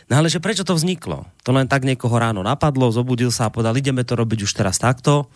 [0.06, 1.26] No ale že prečo to vzniklo?
[1.42, 4.78] To len tak niekoho ráno napadlo, zobudil sa a povedal, ideme to robiť už teraz
[4.78, 5.26] takto,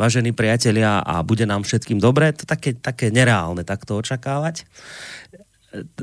[0.00, 2.32] vážení priatelia, a bude nám všetkým dobre.
[2.32, 4.64] To také, také nereálne takto očakávať.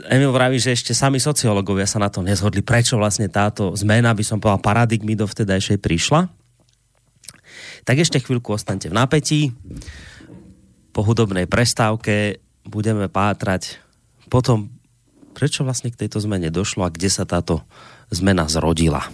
[0.07, 4.24] Emil vraví, že ešte sami sociológovia sa na to nezhodli, prečo vlastne táto zmena, by
[4.24, 6.30] som povedal, paradigmy do vtedajšej prišla.
[7.84, 9.41] Tak ešte chvíľku ostaňte v napätí.
[10.95, 13.82] Po hudobnej prestávke budeme pátrať
[14.32, 14.72] potom,
[15.36, 17.64] prečo vlastne k tejto zmene došlo a kde sa táto
[18.11, 19.07] zmena zrodila.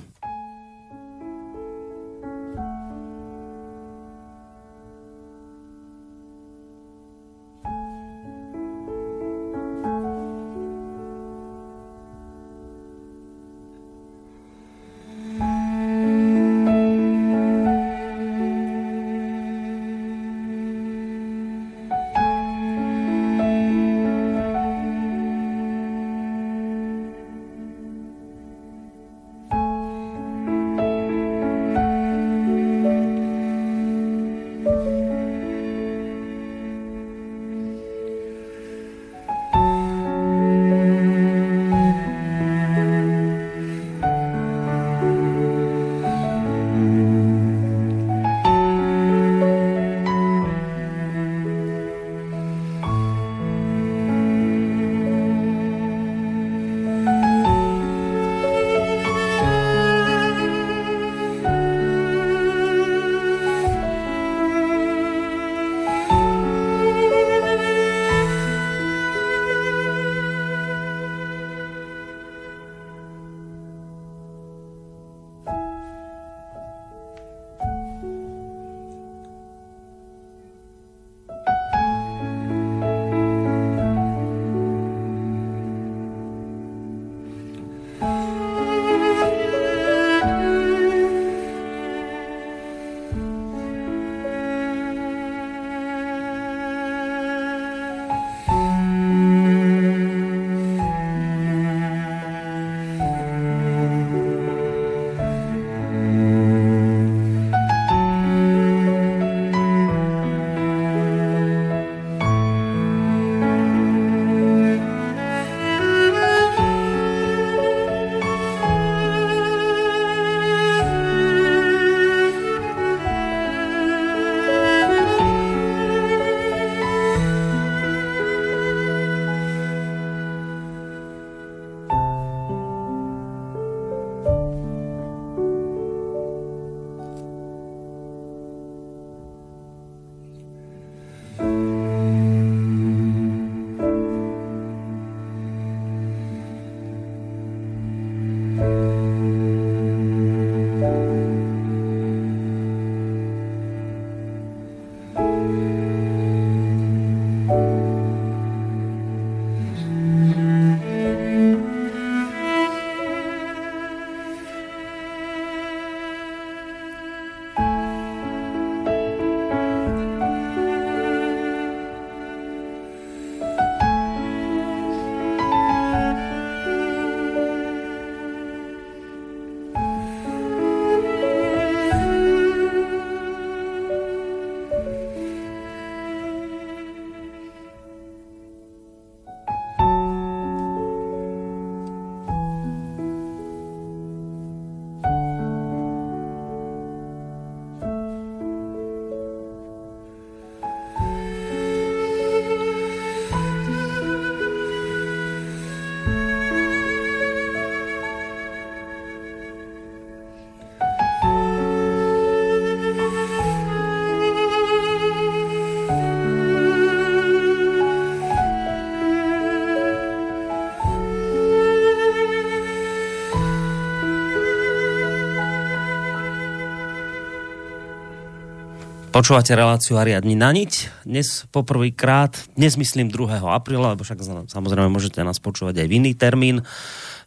[229.14, 231.06] Počúvate reláciu Ariadni na niť.
[231.06, 233.46] Dnes poprvýkrát, dnes myslím 2.
[233.46, 236.66] apríla, lebo však samozrejme môžete nás počúvať aj v iný termín,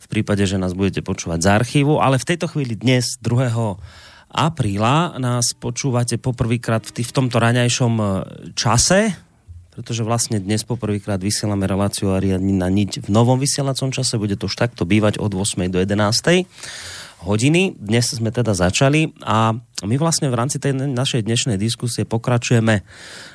[0.02, 3.78] v prípade, že nás budete počúvať z archívu, ale v tejto chvíli dnes 2.
[4.34, 8.06] apríla nás počúvate poprvýkrát v, v tomto raňajšom e,
[8.58, 9.14] čase,
[9.70, 14.50] pretože vlastne dnes poprvýkrát vysielame reláciu Ariadni na niť v novom vysielacom čase, bude to
[14.50, 15.70] už takto bývať od 8.
[15.70, 16.50] do 11
[17.26, 17.74] hodiny.
[17.74, 22.86] Dnes sme teda začali a my vlastne v rámci tej našej dnešnej diskusie pokračujeme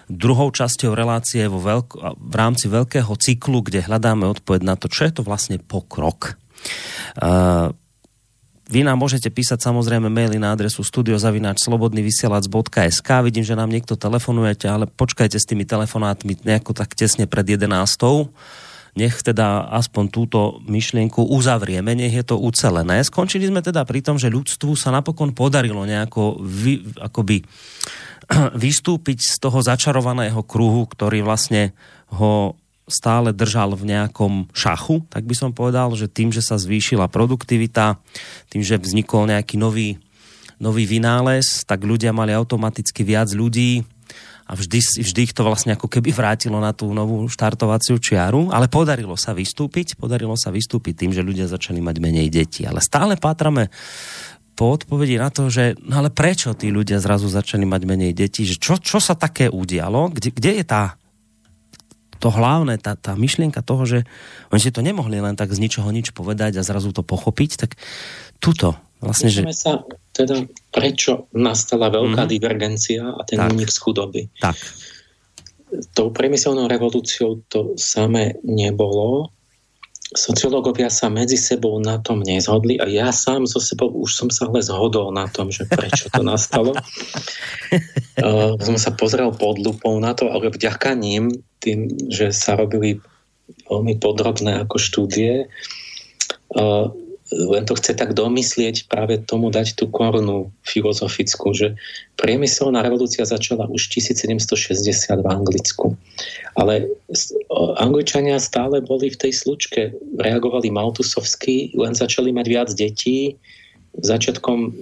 [0.07, 5.03] druhou časťou relácie vo veľk- v rámci veľkého cyklu, kde hľadáme odpoveď na to, čo
[5.03, 6.39] je to vlastne pokrok.
[7.19, 7.75] Uh,
[8.71, 14.87] vy nám môžete písať samozrejme maily na adresu studiozavináčslobodnyvysielac.sk Vidím, že nám niekto telefonujete, ale
[14.87, 17.67] počkajte s tými telefonátmi nejako tak tesne pred 11
[18.91, 22.99] nech teda aspoň túto myšlienku uzavrieme, nech je to ucelené.
[23.07, 27.39] Skončili sme teda pri tom, že ľudstvu sa napokon podarilo nejako vy, akoby
[28.63, 31.71] vystúpiť z toho začarovaného kruhu, ktorý vlastne
[32.11, 32.59] ho
[32.91, 37.95] stále držal v nejakom šachu, tak by som povedal, že tým, že sa zvýšila produktivita,
[38.51, 39.95] tým, že vznikol nejaký nový,
[40.59, 43.87] nový vynález, tak ľudia mali automaticky viac ľudí,
[44.47, 48.67] a vždy, vždy ich to vlastne ako keby vrátilo na tú novú štartovaciu čiaru, ale
[48.67, 52.67] podarilo sa vystúpiť, podarilo sa vystúpiť tým, že ľudia začali mať menej detí.
[52.67, 53.71] Ale stále pátrame
[54.55, 58.43] po odpovedi na to, že no ale prečo tí ľudia zrazu začali mať menej detí,
[58.43, 60.99] že čo, čo sa také udialo, kde, kde je tá
[62.21, 63.99] to hlavné, tá, tá myšlienka toho, že
[64.53, 67.73] oni si to nemohli len tak z ničoho nič povedať a zrazu to pochopiť, tak
[68.37, 69.41] tuto vlastne, že...
[69.49, 69.81] sa
[70.13, 72.33] teda, prečo nastala veľká mm-hmm.
[72.33, 74.31] divergencia a ten únik z chudoby.
[74.39, 74.55] Tak.
[75.95, 79.31] Tou priemyselnou revolúciou to samé nebolo.
[80.11, 84.51] Sociológovia sa medzi sebou na tom nezhodli a ja sám so sebou už som sa
[84.51, 86.75] ale zhodol na tom, že prečo to nastalo.
[86.75, 91.31] uh, som sa pozrel pod lupou na to, ale vďaka ním,
[91.63, 92.99] tým, že sa robili
[93.71, 95.47] veľmi podrobné ako štúdie,
[96.59, 96.91] uh,
[97.31, 101.79] len to chce tak domyslieť, práve tomu dať tú korunu filozofickú, že
[102.19, 105.95] priemyselná revolúcia začala už 1760 v Anglicku.
[106.59, 106.91] Ale
[107.79, 113.39] Angličania stále boli v tej slučke, reagovali maltusovsky, len začali mať viac detí.
[113.95, 114.75] Začiatkom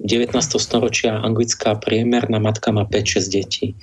[0.00, 0.32] 19.
[0.56, 3.76] storočia anglická priemerná matka má 5-6 detí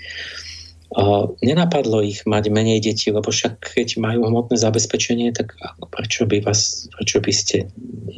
[1.45, 5.53] nenapadlo ich mať menej detí, lebo však keď majú hmotné zabezpečenie, tak
[5.93, 7.69] prečo by, vás, prečo by ste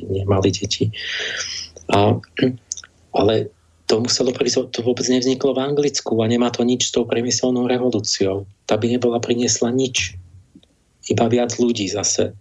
[0.07, 0.87] nemali deti?
[1.91, 2.15] A,
[3.19, 3.51] ale
[3.91, 7.67] to muselo prísť, to vôbec nevzniklo v Anglicku a nemá to nič s tou priemyselnou
[7.67, 8.47] revolúciou.
[8.63, 10.15] Tá by nebola priniesla nič.
[11.11, 12.31] Iba viac ľudí zase.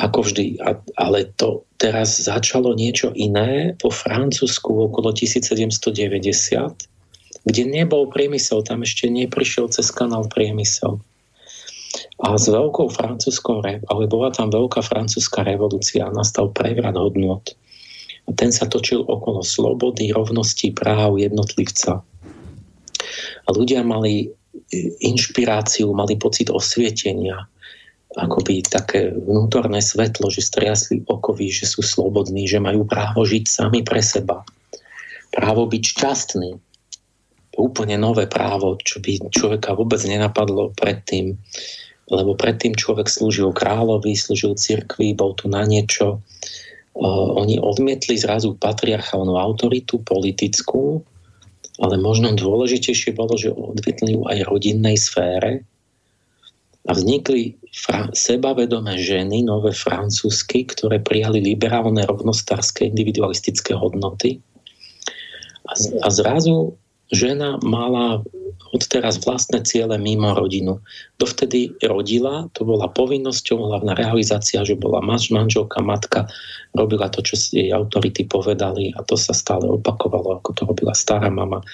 [0.00, 0.64] Ako vždy.
[0.64, 6.88] A, ale to teraz začalo niečo iné po Francúzsku okolo 1790
[7.44, 11.00] kde nebol priemysel, tam ešte neprišiel cez kanál priemysel.
[12.20, 17.56] A s veľkou francúzskou, ale bola tam veľká francúzska revolúcia, nastal prevrat hodnot.
[18.28, 22.04] A ten sa točil okolo slobody, rovnosti, práv jednotlivca.
[23.44, 24.30] A ľudia mali
[25.00, 27.48] inšpiráciu, mali pocit osvietenia,
[28.14, 33.80] akoby také vnútorné svetlo, že striasli okovy, že sú slobodní, že majú právo žiť sami
[33.82, 34.42] pre seba.
[35.30, 36.50] Právo byť šťastný,
[37.60, 41.36] úplne nové právo, čo by človeka vôbec nenapadlo predtým.
[42.10, 46.18] Lebo predtým človek slúžil kráľovi, slúžil cirkvi, bol tu na niečo.
[47.38, 51.06] Oni odmietli zrazu patriarchálnu autoritu politickú,
[51.78, 55.62] ale možno dôležitejšie bolo, že odmietli ju aj rodinnej sfére
[56.88, 64.42] a vznikli fra- sebavedomé ženy, nové francúzsky, ktoré prijali liberálne rovnostárske individualistické hodnoty.
[65.70, 66.74] A, z- a zrazu
[67.10, 68.22] žena mala
[68.70, 70.78] odteraz vlastné ciele mimo rodinu.
[71.18, 76.30] Dovtedy rodila, to bola povinnosťou, hlavná realizácia, že bola manž, manželka, matka,
[76.70, 80.94] robila to, čo si jej autority povedali a to sa stále opakovalo, ako to robila
[80.94, 81.66] stará mama.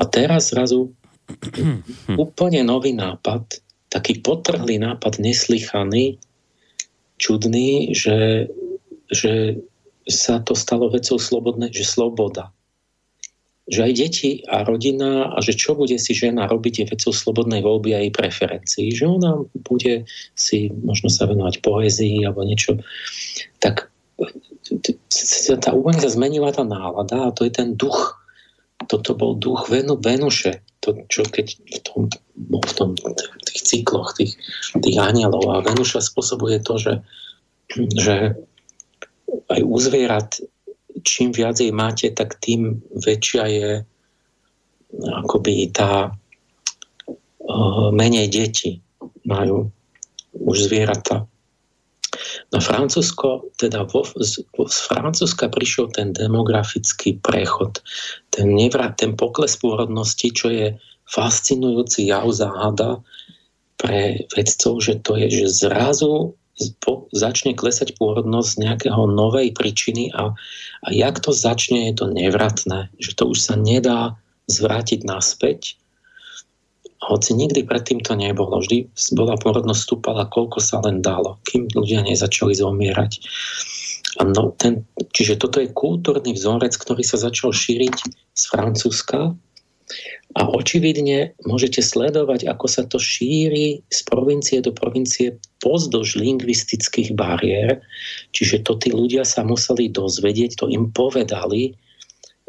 [0.00, 0.88] A teraz zrazu
[2.16, 3.60] úplne nový nápad,
[3.92, 6.16] taký potrhlý nápad, neslychaný,
[7.20, 8.48] čudný, že,
[9.12, 9.60] že
[10.08, 12.55] sa to stalo vecou slobodné, že sloboda
[13.66, 17.66] že aj deti a rodina a že čo bude si žena robiť je vecou slobodnej
[17.66, 18.94] voľby a jej preferencií.
[18.94, 19.32] Že ona
[19.66, 20.06] bude
[20.38, 22.78] si možno sa venovať poézii alebo niečo.
[23.58, 23.90] Tak
[25.58, 28.14] tá úplne sa zmenila tá nálada a to je ten duch.
[28.86, 30.62] Toto bol duch Venu, Venuše.
[30.86, 32.02] To, čo keď v tom,
[32.38, 32.94] v tom
[33.42, 34.38] tých cykloch tých,
[34.78, 36.94] tých anielov a Venuša spôsobuje to, že,
[37.98, 38.38] že
[39.50, 39.76] aj u
[41.04, 43.70] čím viac jej máte, tak tým väčšia je
[44.96, 48.80] akoby tá uh, menej deti
[49.26, 49.68] majú
[50.36, 51.26] už zvieratá.
[52.54, 57.82] Na Francúzsko, teda vo, z, z Francúzska prišiel ten demografický prechod,
[58.32, 60.66] ten nevrat, ten pokles pôrodnosti, čo je
[61.10, 63.04] fascinujúci jav záhada
[63.76, 66.32] pre vedcov, že to je, že zrazu
[67.12, 70.32] začne klesať pôrodnosť z nejakého novej príčiny a,
[70.84, 74.16] a jak to začne, je to nevratné, že to už sa nedá
[74.48, 75.76] zvrátiť naspäť.
[77.04, 78.58] Hoci nikdy predtým to nebolo.
[78.64, 83.20] Vždy bola pôrodnosť stúpala, koľko sa len dalo, kým ľudia nezačali zomierať.
[84.16, 87.96] A no, ten, čiže toto je kultúrny vzorec, ktorý sa začal šíriť
[88.32, 89.36] z Francúzska
[90.36, 97.80] a očividne môžete sledovať, ako sa to šíri z provincie do provincie pozdĺž lingvistických bariér.
[98.34, 101.78] Čiže to tí ľudia sa museli dozvedieť, to im povedali,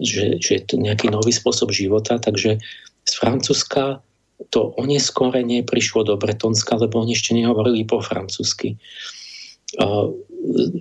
[0.02, 2.18] že, že je to nejaký nový spôsob života.
[2.18, 2.60] Takže
[3.08, 4.02] z Francúzska
[4.54, 8.78] to oneskorenie prišlo do Bretonska, lebo oni ešte nehovorili po francúzsky.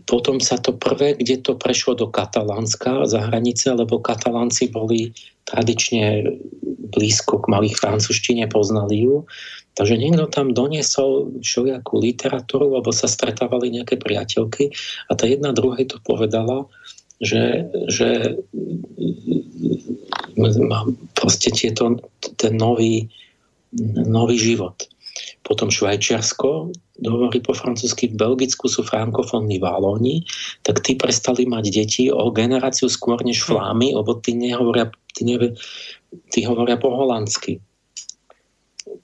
[0.07, 5.17] Potom sa to prvé, kde to prešlo do Katalánska za hranice, lebo Katalánci boli
[5.47, 6.23] tradične
[6.95, 9.27] blízko k malých francúzštine, poznali ju.
[9.77, 14.73] Takže niekto tam doniesol všelijakú literatúru, lebo sa stretávali nejaké priateľky
[15.09, 16.65] a tá jedna druhej to povedala,
[17.21, 18.41] že, že
[20.37, 20.85] má
[21.17, 22.01] proste tieto,
[22.41, 23.09] ten nový,
[24.05, 24.77] nový život.
[25.47, 26.75] Potom Švajčiarsko,
[27.07, 30.27] hovorí po francúzsky, v Belgicku sú frankofónni Valóni,
[30.67, 35.55] tak tí prestali mať deti o generáciu skôr než Flámy, lebo tí nehovoria, tí, nevie,
[36.35, 37.63] tí hovoria po holandsky.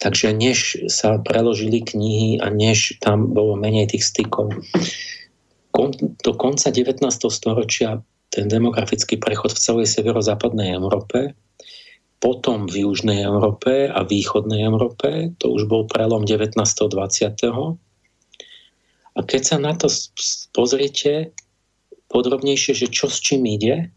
[0.02, 4.50] Takže než sa preložili knihy a než tam bolo menej tých stykov.
[6.22, 7.02] Do konca 19.
[7.30, 8.02] storočia
[8.32, 11.36] ten demografický prechod v celej severozápadnej Európe
[12.22, 16.54] potom v Južnej Európe a Východnej Európe, to už bol prelom 19.
[16.54, 16.94] 20.
[19.12, 19.90] A keď sa na to
[20.54, 21.34] pozriete
[22.06, 23.90] podrobnejšie, že čo s čím ide,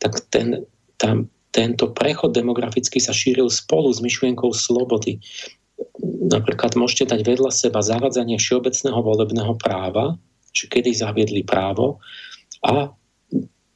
[0.00, 0.64] tak ten,
[0.96, 5.20] tam, tento prechod demografický sa šíril spolu s myšlienkou slobody.
[6.02, 10.16] Napríklad môžete dať vedľa seba zavadzanie všeobecného volebného práva,
[10.56, 12.00] či kedy zaviedli právo,
[12.64, 12.90] a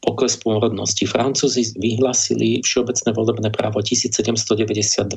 [0.02, 1.06] pokles pôrodnosti.
[1.06, 5.14] Francúzi vyhlasili všeobecné volebné právo 1792.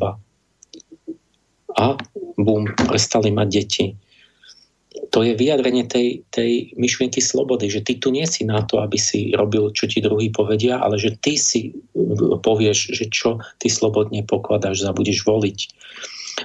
[1.76, 1.86] A
[2.38, 3.86] bum, prestali mať deti.
[5.12, 8.96] To je vyjadrenie tej, tej myšlienky slobody, že ty tu nie si na to, aby
[8.96, 11.76] si robil, čo ti druhý povedia, ale že ty si
[12.44, 15.60] povieš, že čo ty slobodne pokladáš za budeš voliť.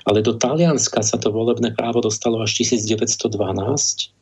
[0.06, 4.19] Ale do Talianska sa to volebné právo dostalo až 1912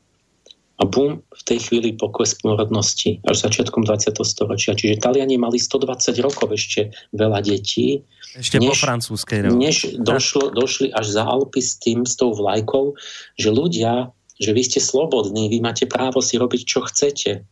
[0.78, 4.14] a bum, v tej chvíli pokles pôrodnosti až začiatkom 20.
[4.22, 4.78] storočia.
[4.78, 8.06] Čiže Taliani mali 120 rokov ešte veľa detí.
[8.38, 12.94] Ešte než, po francúzskej Než došlo, došli až za Alpy s tým, s tou vlajkou,
[13.34, 17.42] že ľudia, že vy ste slobodní, vy máte právo si robiť, čo chcete.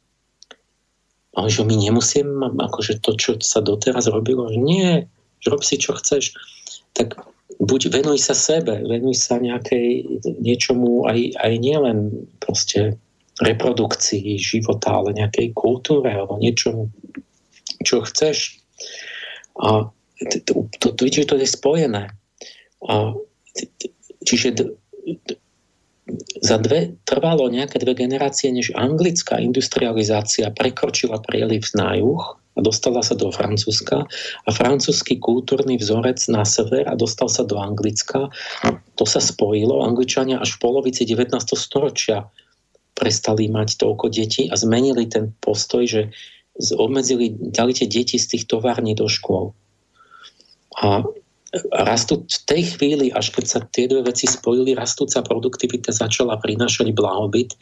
[1.34, 5.10] Ale že my nemusíme, akože to, čo sa doteraz robilo, že nie,
[5.42, 6.38] že rob si, čo chceš.
[6.94, 7.26] Tak
[7.58, 12.96] buď venuj sa sebe, venuj sa nejakej niečomu aj, aj nielen proste
[13.40, 16.88] reprodukcii života, ale nejakej kultúre alebo niečomu,
[17.84, 18.60] čo chceš.
[19.60, 22.16] A to, to, to, to je spojené.
[22.88, 23.12] A,
[24.24, 24.56] čiže
[26.40, 32.22] za dve, trvalo nejaké dve generácie, než anglická industrializácia prekročila prieliv na juh
[32.56, 34.06] a dostala sa do Francúzska
[34.46, 38.32] a francúzsky kultúrny vzorec na sever a dostal sa do Anglicka.
[38.96, 39.84] To sa spojilo.
[39.84, 41.36] Angličania až v polovici 19.
[41.52, 42.24] storočia
[42.96, 46.08] prestali mať toľko detí a zmenili ten postoj, že
[46.74, 49.52] obmedzili, dali tie deti z tých tovární do škôl.
[50.80, 51.04] A
[51.84, 56.96] rastú v tej chvíli, až keď sa tie dve veci spojili, rastúca produktivita začala prinášať
[56.96, 57.52] blahobyt,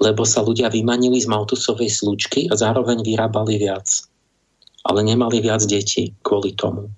[0.00, 3.88] lebo sa ľudia vymanili z Maltusovej slučky a zároveň vyrábali viac.
[4.86, 6.92] Ale nemali viac detí kvôli tomu.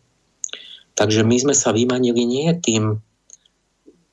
[0.98, 2.98] Takže my sme sa vymanili nie tým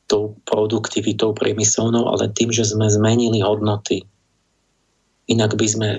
[0.06, 4.06] tou produktivitou priemyselnou, ale tým, že sme zmenili hodnoty.
[5.26, 5.90] Inak by sme,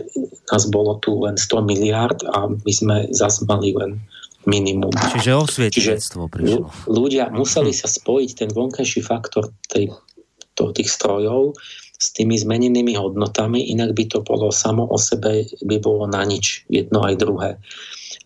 [0.54, 3.98] nás bolo tu len 100 miliard a my sme zase mali len
[4.46, 4.94] minimum.
[4.94, 6.70] Čiže osvietenstvo prišlo.
[6.86, 9.90] Ľudia museli sa spojiť, ten vonkajší faktor tej,
[10.54, 11.58] to, tých strojov
[11.98, 16.62] s tými zmenenými hodnotami, inak by to bolo samo o sebe, by bolo na nič,
[16.70, 17.50] jedno aj druhé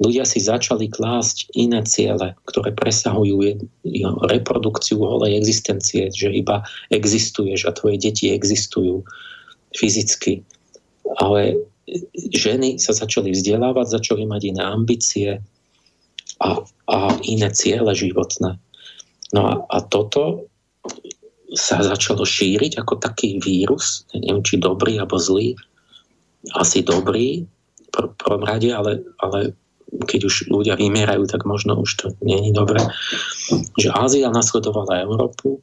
[0.01, 3.61] ľudia si začali klásť iné ciele, ktoré presahujú
[4.25, 9.05] reprodukciu holej existencie, že iba existuješ a tvoje deti existujú
[9.77, 10.41] fyzicky.
[11.21, 11.61] Ale
[12.33, 15.29] ženy sa začali vzdelávať, začali mať iné ambície
[16.41, 16.49] a,
[16.89, 16.97] a
[17.29, 18.57] iné ciele životné.
[19.37, 20.49] No a, a toto
[21.51, 25.59] sa začalo šíriť ako taký vírus, neviem, či dobrý alebo zlý,
[26.57, 27.43] asi dobrý
[27.91, 29.53] v prvom rade, ale, ale
[29.91, 32.81] keď už ľudia vymierajú, tak možno už to není dobré,
[33.77, 35.61] že Ázia nasledovala Európu,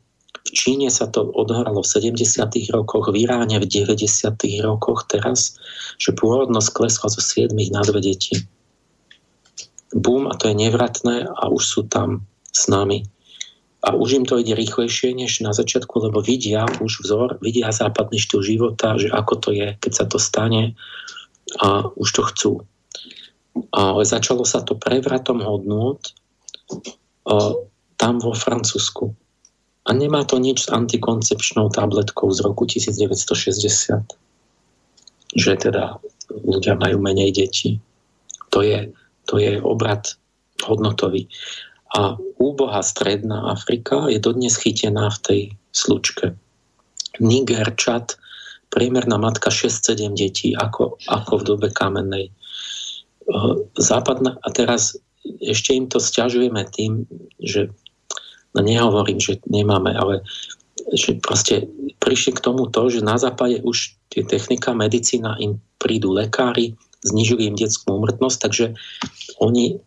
[0.47, 2.15] v Číne sa to odhralo v 70.
[2.71, 3.99] rokoch, v Iráne v 90.
[4.63, 5.59] rokoch teraz,
[5.99, 8.47] že pôrodnosť klesla zo 7 na dve deti.
[9.91, 12.23] Bum, a to je nevratné a už sú tam
[12.55, 13.03] s nami.
[13.83, 18.15] A už im to ide rýchlejšie než na začiatku, lebo vidia už vzor, vidia západný
[18.15, 20.79] štýl života, že ako to je, keď sa to stane
[21.59, 22.51] a už to chcú.
[23.73, 26.13] Ale začalo sa to prevratom hodnúť
[27.97, 29.11] tam vo Francúzsku.
[29.87, 34.03] A nemá to nič s antikoncepčnou tabletkou z roku 1960.
[35.35, 35.97] Že teda
[36.43, 37.79] ľudia majú menej detí.
[38.51, 38.91] To je,
[39.27, 40.11] to je obrad
[40.63, 41.31] hodnotový.
[41.95, 46.35] A úboha stredná Afrika je dodnes chytená v tej slučke.
[47.23, 48.19] Niger, Čad,
[48.69, 52.27] priemerná matka 6-7 detí, ako, ako v dobe kamennej.
[53.75, 54.95] Západná, a teraz
[55.43, 57.03] ešte im to stiažujeme tým,
[57.43, 57.67] že
[58.55, 60.23] no nehovorím, že nemáme, ale
[60.95, 61.67] že proste
[61.99, 67.43] prišli k tomu to, že na západe už tie technika, medicína, im prídu lekári, znižujú
[67.43, 68.65] im detskú úmrtnosť, takže
[69.43, 69.77] oni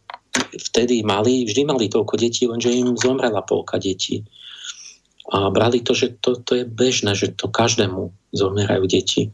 [0.71, 4.23] vtedy mali, vždy mali toľko detí, lenže im zomrela polka detí.
[5.31, 9.31] A brali to, že to, to je bežné, že to každému zomierajú deti.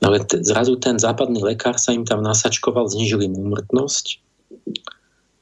[0.00, 4.20] Ale t- zrazu ten západný lekár sa im tam nasačkoval, znižili im úmrtnosť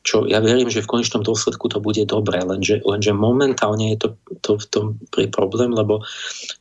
[0.09, 4.09] čo ja verím, že v konečnom dôsledku to bude dobré, lenže, lenže momentálne je to,
[4.40, 4.86] to v tom
[5.28, 6.01] problém, lebo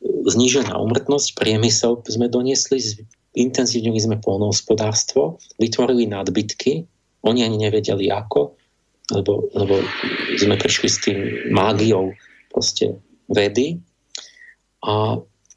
[0.04, 2.76] znížená umrtnosť, priemysel sme doniesli,
[3.32, 6.84] intenzívnili sme polnohospodárstvo, vytvorili nadbytky,
[7.24, 8.52] oni ani nevedeli ako,
[9.16, 9.80] lebo, lebo
[10.36, 11.18] sme prišli s tým
[11.48, 12.12] mágiou
[12.52, 13.00] proste
[13.32, 13.80] vedy.
[14.84, 15.16] A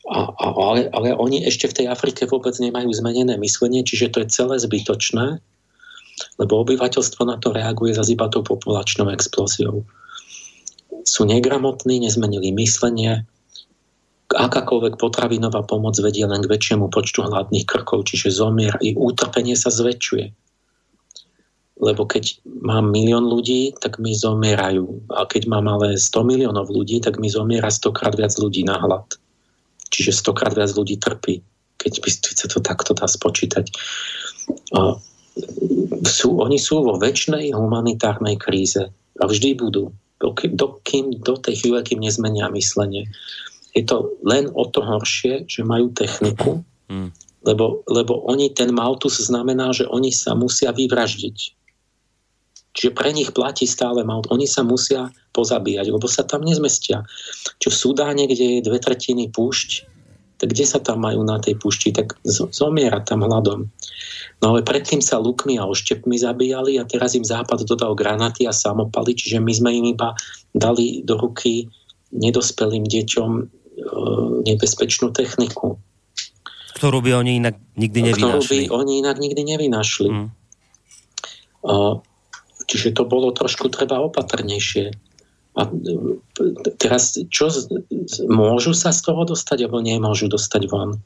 [0.09, 4.25] a, a, ale, ale oni ešte v tej Afrike vôbec nemajú zmenené myslenie, čiže to
[4.25, 5.41] je celé zbytočné
[6.37, 9.85] lebo obyvateľstvo na to reaguje za iba tou populačnou explóziou.
[11.07, 13.25] Sú negramotní, nezmenili myslenie,
[14.31, 19.73] akákoľvek potravinová pomoc vedie len k väčšiemu počtu hladných krkov, čiže zomier i utrpenie sa
[19.73, 20.31] zväčšuje.
[21.81, 25.09] Lebo keď mám milión ľudí, tak mi zomierajú.
[25.17, 29.17] A keď mám ale 100 miliónov ľudí, tak mi zomiera stokrát viac ľudí na hlad.
[29.91, 31.43] Čiže stokrát viac ľudí trpí,
[31.77, 31.91] keď
[32.33, 33.67] sa to takto dá spočítať.
[34.75, 34.95] A
[36.07, 41.79] sú, oni sú vo väčšnej humanitárnej kríze a vždy budú, dokým, dokým, do tej chvíle,
[41.83, 43.09] kým nezmenia myslenie.
[43.71, 47.09] Je to len o to horšie, že majú techniku, mm.
[47.47, 51.37] lebo, lebo oni, ten Maltus znamená, že oni sa musia vyvraždiť.
[52.71, 54.31] Čiže pre nich platí stále Malt.
[54.31, 57.07] Oni sa musia pozabíjať, lebo sa tam nezmestia.
[57.57, 59.91] Čo v Sudáne, kde je dve tretiny púšť,
[60.41, 61.93] tak kde sa tam majú na tej púšti?
[61.93, 62.17] Tak
[62.49, 63.69] zomiera tam hladom.
[64.41, 68.53] No ale predtým sa lukmi a oštepmi zabíjali a teraz im Západ dodal granaty a
[68.53, 70.17] samopaly, čiže my sme im iba
[70.49, 71.69] dali do ruky
[72.09, 73.43] nedospelým deťom e,
[74.49, 75.77] nebezpečnú techniku.
[76.73, 78.65] Ktorú by oni inak nikdy nevynašli.
[78.65, 80.09] Ktorú by oni inak nikdy nevynašli.
[80.09, 80.27] Mm.
[81.61, 81.73] E,
[82.65, 85.10] čiže to bolo trošku treba opatrnejšie.
[85.59, 85.71] A e,
[86.79, 87.51] teraz, čo,
[88.31, 90.99] môžu sa z toho dostať, alebo nemôžu dostať von?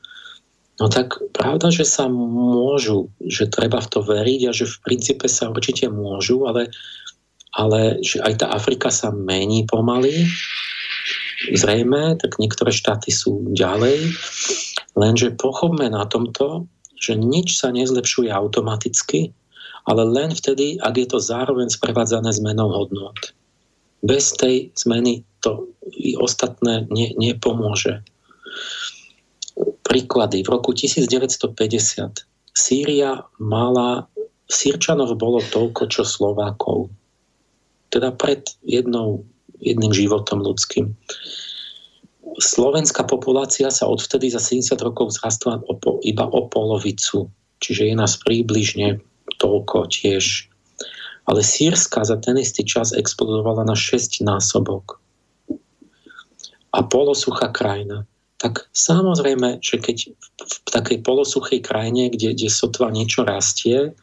[0.76, 5.26] No tak pravda, že sa môžu, že treba v to veriť a že v princípe
[5.31, 6.67] sa určite môžu, ale,
[7.55, 10.27] ale že aj tá Afrika sa mení pomaly,
[11.55, 14.19] zrejme, tak niektoré štáty sú ďalej,
[14.99, 16.67] lenže pochopme na tomto,
[16.99, 19.31] že nič sa nezlepšuje automaticky,
[19.88, 23.31] ale len vtedy, ak je to zároveň sprevádzané zmenou hodnot.
[24.06, 25.65] Bez tej zmeny to
[26.22, 28.06] ostatné ne, nepomôže
[29.82, 30.45] príklady.
[30.45, 34.07] V roku 1950 Sýria mala,
[34.48, 36.88] Sýrčanov bolo toľko, čo Slovákov.
[37.91, 39.27] Teda pred jednou,
[39.60, 40.95] jedným životom ľudským.
[42.40, 47.27] Slovenská populácia sa odvtedy za 70 rokov zrastla o, iba o polovicu.
[47.60, 49.03] Čiže je nás príbližne
[49.40, 50.48] toľko tiež.
[51.26, 55.02] Ale Sýrska za ten istý čas explodovala na 6 násobok.
[56.69, 58.06] A polosuchá krajina
[58.45, 59.97] tak samozrejme, že keď
[60.38, 63.95] v takej polosuchej krajine, kde, kde sotva niečo rastie,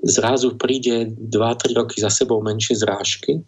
[0.00, 3.42] zrazu príde 2-3 roky za sebou menšie zrážky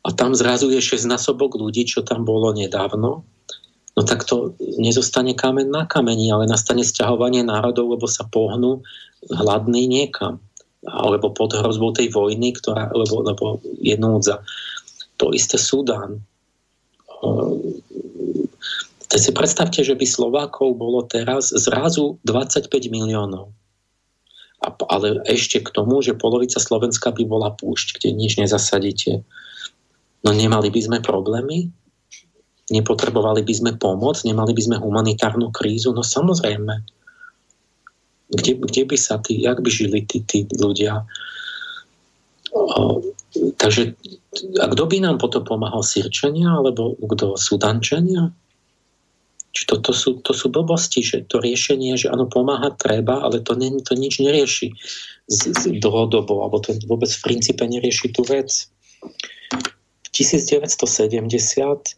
[0.00, 3.28] a tam zrazu je 6 násobok ľudí, čo tam bolo nedávno,
[3.94, 8.80] no tak to nezostane kamen na kameni, ale nastane sťahovanie národov, lebo sa pohnú
[9.28, 10.40] hladný niekam.
[10.84, 13.44] Alebo pod hrozbou tej vojny, ktorá, lebo, lebo
[13.80, 14.44] je núdza.
[15.16, 16.20] To isté Sudán.
[19.06, 23.54] Teď si predstavte, že by Slovákov bolo teraz zrazu 25 miliónov.
[24.60, 29.22] A, ale ešte k tomu, že polovica Slovenska by bola púšť, kde nič nezasadíte.
[30.26, 31.70] No nemali by sme problémy?
[32.66, 34.26] Nepotrebovali by sme pomoc?
[34.26, 35.94] Nemali by sme humanitárnu krízu?
[35.94, 36.82] No samozrejme.
[38.26, 41.06] Kde, kde by sa tí, jak by žili tí, tí ľudia?
[42.50, 43.02] O,
[43.60, 43.94] takže
[44.60, 45.86] a kto by nám potom pomáhal?
[45.86, 47.38] Sirčania alebo kto?
[47.38, 48.34] Sudančania?
[49.56, 53.40] Čiže to, to, sú, to sú blbosti, že to riešenie, že áno, pomáhať treba, ale
[53.40, 54.68] to, ne, to nič nerieši
[55.32, 58.52] z, z dlhodobo, alebo to vôbec v princípe nerieši tú vec.
[60.04, 61.96] V 1970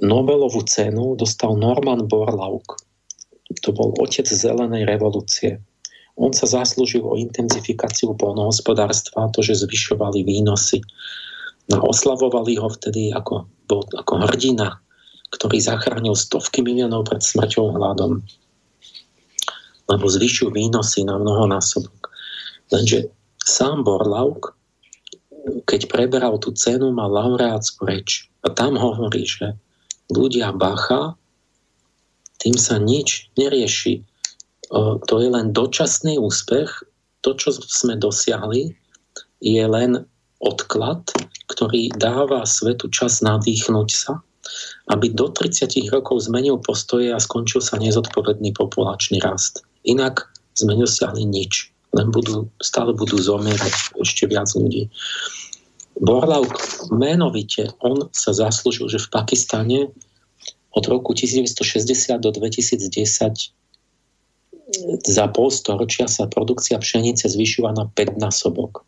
[0.00, 2.64] Nobelovú cenu dostal Norman Borlaug.
[3.50, 5.58] To bol otec zelenej revolúcie.
[6.20, 10.84] On sa zaslúžil o intenzifikáciu polnohospodárstva, to, že zvyšovali výnosy.
[11.70, 14.82] No, oslavovali ho vtedy ako, bol, ako hrdina,
[15.30, 18.20] ktorý zachránil stovky miliónov pred smrťou hladom.
[19.86, 22.10] Lebo zvyšujú výnosy na mnohonásobok.
[22.70, 23.10] Lenže
[23.42, 24.54] sám Borlaug,
[25.66, 28.28] keď preberal tú cenu, mal laureátsku reč.
[28.44, 29.56] A tam hovorí, že
[30.12, 31.16] ľudia bacha,
[32.40, 34.02] tým sa nič nerieši.
[34.72, 36.72] To je len dočasný úspech.
[37.20, 38.72] To, čo sme dosiahli,
[39.44, 40.08] je len
[40.40, 41.04] odklad,
[41.52, 44.24] ktorý dáva svetu čas nadýchnuť sa,
[44.88, 49.60] aby do 30 rokov zmenil postoje a skončil sa nezodpovedný populačný rast.
[49.84, 51.68] Inak sme nedosiahli nič.
[51.92, 54.88] Len budú, stále budú zomierať ešte viac ľudí.
[56.00, 56.48] Borlaug
[56.88, 59.78] menovite, on sa zaslúžil, že v Pakistane
[60.70, 62.90] od roku 1960 do 2010
[65.02, 68.86] za pol storočia sa produkcia pšenice zvyšila na 5 násobok.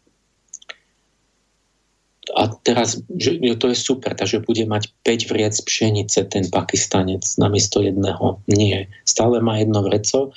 [2.33, 7.83] A teraz, že, to je super, takže bude mať 5 vriec pšenice ten pakistanec namiesto
[7.83, 8.39] jedného.
[8.47, 8.89] Nie.
[9.03, 10.31] Stále má jedno vreco,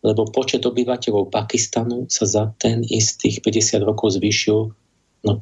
[0.00, 4.72] lebo počet obyvateľov Pakistanu sa za ten istých 50 rokov zvýšil
[5.28, 5.32] no,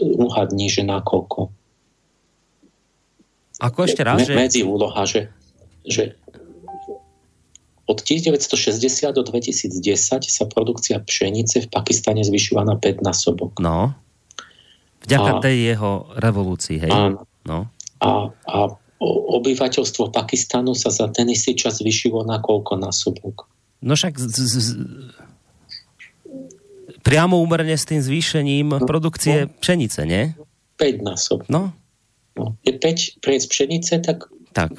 [0.00, 1.52] uhadní, že nakoľko.
[3.64, 4.28] Ako ešte raz?
[4.28, 4.44] Me.
[4.44, 5.32] Medzi úloha, že,
[5.88, 6.20] že
[7.88, 9.80] od 1960 do 2010
[10.24, 13.60] sa produkcia pšenice v Pakistane zvyšila na 5 násobok.
[13.60, 13.96] No.
[15.04, 16.92] Vďaka a, tej jeho revolúcii, hej?
[16.92, 17.28] Áno.
[17.44, 17.68] No.
[18.00, 18.56] A, a
[19.40, 23.48] obyvateľstvo Pakistanu sa za ten istý čas zvyšilo na koľko násobok?
[23.84, 24.68] No však z, z, z,
[27.04, 30.32] priamo úmerne s tým zvýšením no, produkcie no, pšenice, nie?
[30.80, 31.44] 5 násob.
[31.52, 31.76] No.
[32.38, 32.58] No.
[32.62, 34.70] Je 5 priec pšenice, tak, tak.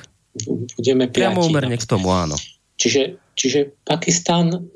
[0.80, 1.15] budeme 5.
[1.15, 2.36] Priamo úmerne k tomu, áno.
[2.76, 4.68] Čiže, čiže Pakistan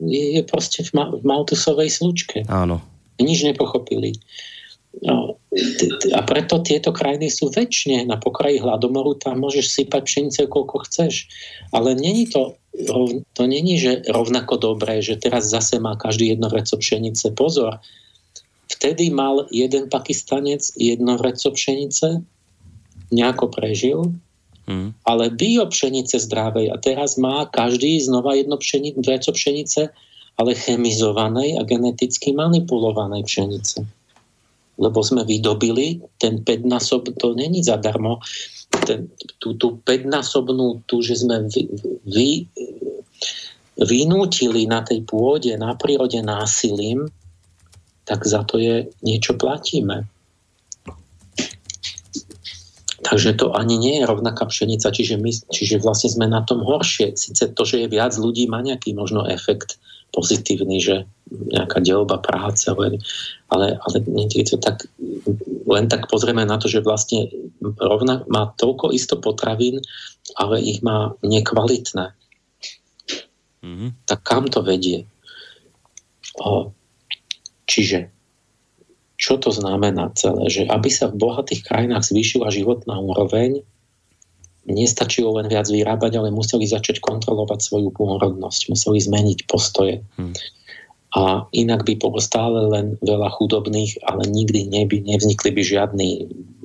[0.00, 2.44] je, je proste v, ma, v Maltusovej slučke.
[2.48, 2.84] Áno.
[3.18, 4.14] Nič nepochopili.
[5.04, 5.36] No,
[6.16, 11.28] a preto tieto krajiny sú väčšine na pokraji hladomoru, tam môžeš sypať pšenice koľko chceš.
[11.70, 12.58] Ale není to
[13.34, 17.34] to není, že rovnako dobré, že teraz zase má každý jedno vreco pšenice.
[17.34, 17.82] Pozor,
[18.68, 22.20] vtedy mal jeden pakistanec jedno vreco pšenice,
[23.08, 24.12] nejako prežil,
[24.68, 24.94] hmm.
[25.08, 29.88] ale bio pšenice zdravej a teraz má každý znova jedno pšeni, vreco pšenice,
[30.38, 33.82] ale chemizovanej a geneticky manipulovanej pšenice.
[34.78, 38.22] Lebo sme vydobili ten 5 násob, to není zadarmo,
[38.86, 39.10] ten,
[39.42, 41.66] tú, tú 5-násobnú, tú, že sme vy,
[42.06, 42.30] vy,
[43.82, 47.10] vynútili na tej pôde, na prírode násilím,
[48.08, 50.08] tak za to je niečo platíme.
[53.04, 57.14] Takže to ani nie je rovnaká pšenica, čiže, my, čiže vlastne sme na tom horšie.
[57.14, 59.76] Sice to, že je viac ľudí, má nejaký možno efekt
[60.12, 62.96] pozitívny, že nejaká delba práce, ale,
[63.52, 63.96] ale, ale
[64.44, 64.88] to tak,
[65.68, 67.28] len tak pozrieme na to, že vlastne
[67.76, 69.84] rovna, má toľko isto potravín,
[70.36, 72.16] ale ich má nekvalitné.
[73.62, 73.90] Mm-hmm.
[74.08, 75.04] Tak kam to vedie?
[76.40, 76.72] O,
[77.68, 78.08] čiže
[79.18, 80.46] čo to znamená celé?
[80.46, 83.66] Že aby sa v bohatých krajinách zvýšila životná úroveň,
[84.68, 90.06] nestačilo len viac vyrábať, ale museli začať kontrolovať svoju pôrodnosť, museli zmeniť postoje.
[90.14, 90.36] Hmm.
[91.16, 96.10] A inak by bolo stále len veľa chudobných, ale nikdy neby, nevznikli by žiadni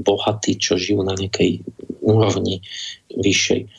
[0.03, 1.63] bohatí, čo žijú na nejakej
[2.03, 2.59] úrovni
[3.15, 3.71] vyššej.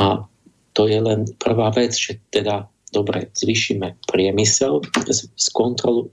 [0.00, 0.24] A
[0.72, 6.10] to je len prvá vec, že teda dobre, zvýšime priemysel, z, z kontrolu,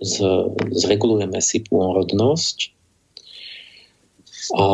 [0.00, 0.20] z,
[0.72, 2.76] zregulujeme si pôrodnosť
[4.56, 4.66] a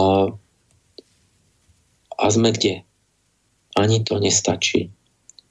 [2.16, 2.80] a sme kde?
[3.76, 4.88] Ani to nestačí.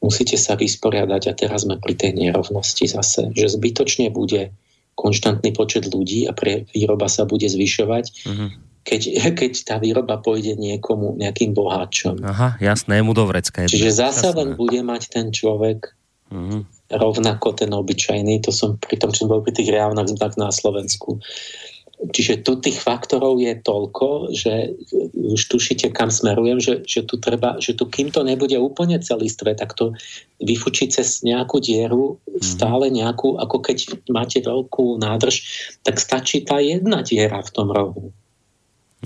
[0.02, 4.54] musíte sa vysporiadať a teraz sme pri tej nerovnosti zase, že zbytočne bude
[4.94, 8.50] konštantný počet ľudí a pre výroba sa bude zvyšovať, uh-huh.
[8.86, 9.02] Keď,
[9.40, 12.22] keď tá výroba pôjde niekomu, nejakým boháčom.
[12.22, 13.66] Aha, jasné, mu do vrecka.
[13.66, 15.92] Čiže zase len bude mať ten človek
[16.32, 16.62] uh-huh.
[16.94, 21.18] rovnako ten obyčajný, to som pri tom, čo som bol pri tých reálnych na Slovensku,
[21.96, 24.76] Čiže tu tých faktorov je toľko, že
[25.16, 29.56] už tušíte, kam smerujem, že, že tu treba, že tu kým to nebude úplne celistvé,
[29.56, 29.96] tak to
[30.44, 32.44] vyfučiť cez nejakú dieru, mm.
[32.44, 33.78] stále nejakú, ako keď
[34.12, 35.40] máte veľkú nádrž,
[35.88, 38.12] tak stačí tá jedna diera v tom rohu.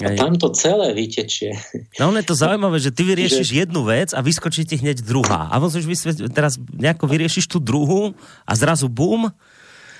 [0.05, 1.55] A tam to celé vytečie.
[1.99, 3.59] No je to zaujímavé, že ty vyriešiš že...
[3.65, 5.51] jednu vec a vyskočí ti hneď druhá.
[5.51, 8.15] A musíš vysvetliť, teraz nejako vyriešiš tú druhú
[8.47, 9.31] a zrazu bum,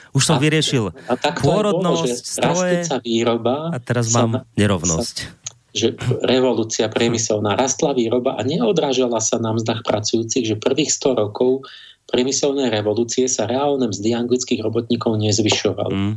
[0.10, 5.16] už som a, vyriešil a tak pôrodnosť, stroje výroba a teraz mám nerovnosť.
[5.22, 5.38] Sa,
[5.70, 5.94] že
[6.26, 11.70] revolúcia priemyselná rastla výroba a neodrážala sa na mzdách pracujúcich, že prvých 100 rokov
[12.10, 15.94] priemyselnej revolúcie sa reálne mzdy anglických robotníkov nezvyšovali.
[15.94, 16.16] Mm.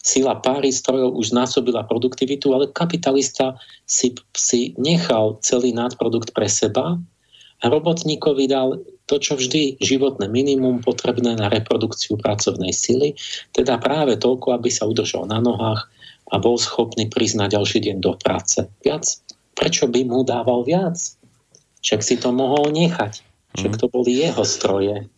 [0.00, 6.96] Sila páry strojov už násobila produktivitu, ale kapitalista si, si nechal celý nadprodukt pre seba
[7.60, 13.18] a robotníkovi dal to, čo vždy životné minimum potrebné na reprodukciu pracovnej sily,
[13.52, 15.90] teda práve toľko, aby sa udržal na nohách
[16.30, 18.62] a bol schopný prísť na ďalší deň do práce.
[18.86, 19.04] Viac?
[19.58, 20.96] Prečo by mu dával viac?
[21.82, 23.20] Však si to mohol nechať.
[23.58, 25.10] Však to boli jeho stroje,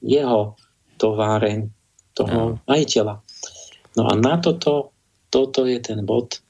[0.00, 0.56] jeho
[0.96, 1.68] továreň,
[2.16, 3.20] toho majiteľa.
[3.94, 4.90] No a na toto,
[5.30, 6.42] toto je ten bod,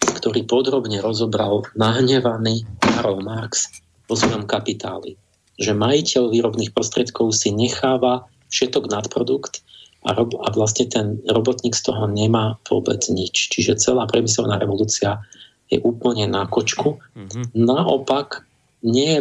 [0.00, 3.68] ktorý podrobne rozobral nahnevaný Karol Marx
[4.08, 5.18] vo svojom kapitáli
[5.56, 9.64] že majiteľ výrobných prostriedkov si necháva všetok nadprodukt
[10.04, 13.50] a, rob, a vlastne ten robotník z toho nemá vôbec nič.
[13.50, 15.24] Čiže celá priemyselná revolúcia
[15.72, 17.00] je úplne na kočku.
[17.16, 17.44] Mm-hmm.
[17.58, 18.46] Naopak
[18.86, 19.18] nie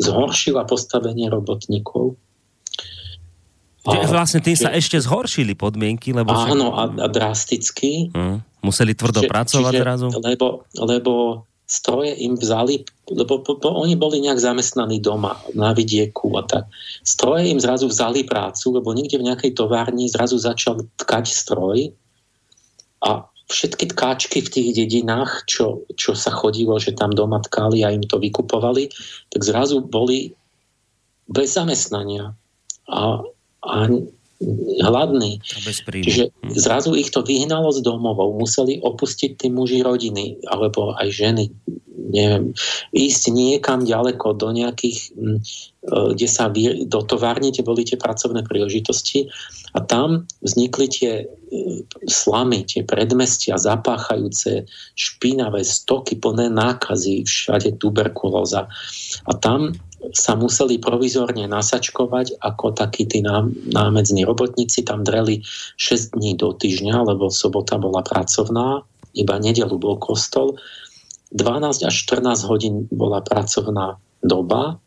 [0.00, 2.16] zhoršila postavenie robotníkov.
[3.88, 6.28] A, vlastne tým sa ešte zhoršili podmienky, lebo...
[6.36, 8.12] Áno, a, a drasticky.
[8.12, 10.06] Mm, museli tvrdo čiže, pracovať čiže, zrazu.
[10.20, 11.12] Lebo, lebo
[11.64, 16.66] stroje im vzali, lebo po, po, oni boli nejak zamestnaní doma, na vidieku a tak.
[17.06, 21.94] Stroje im zrazu vzali prácu, lebo niekde v nejakej továrni zrazu začal tkať stroj
[23.00, 27.94] a všetky tkáčky v tých dedinách, čo, čo sa chodilo, že tam doma tkali a
[27.94, 28.90] im to vykupovali,
[29.30, 30.34] tak zrazu boli
[31.30, 32.34] bez zamestnania.
[32.90, 33.22] A,
[33.64, 33.88] a
[34.80, 35.40] hladní.
[35.44, 36.56] Čiže hm.
[36.56, 41.44] zrazu ich to vyhnalo z domovov, museli opustiť tí muži rodiny, alebo aj ženy,
[42.10, 42.56] neviem,
[42.96, 45.40] ísť niekam ďaleko do nejakých, hm, e,
[46.16, 49.28] kde sa vy, do továrne, kde boli tie pracovné príležitosti
[49.76, 51.24] a tam vznikli tie e,
[52.08, 54.64] slamy, tie predmestia zapáchajúce,
[54.96, 58.72] špinavé stoky plné nákazy, všade tuberkulóza.
[59.28, 59.76] A tam
[60.16, 63.20] sa museli provizorne nasačkovať ako takí tí
[63.70, 64.82] námedzní robotníci.
[64.82, 65.44] Tam dreli
[65.76, 70.56] 6 dní do týždňa, lebo sobota bola pracovná, iba nedelu bol kostol.
[71.36, 74.80] 12 až 14 hodín bola pracovná doba.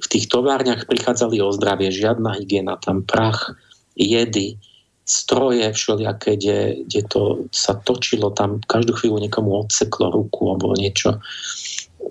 [0.00, 3.54] V tých továrniach prichádzali o zdravie, žiadna hygiena, tam prach,
[3.94, 4.58] jedy,
[5.04, 7.22] stroje všelijaké, kde, kde to
[7.52, 11.20] sa točilo, tam každú chvíľu niekomu odseklo ruku alebo niečo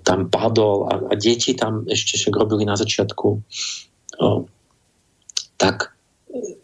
[0.01, 3.27] tam padol a, a deti tam ešte však robili na začiatku,
[4.17, 4.27] o,
[5.61, 5.93] tak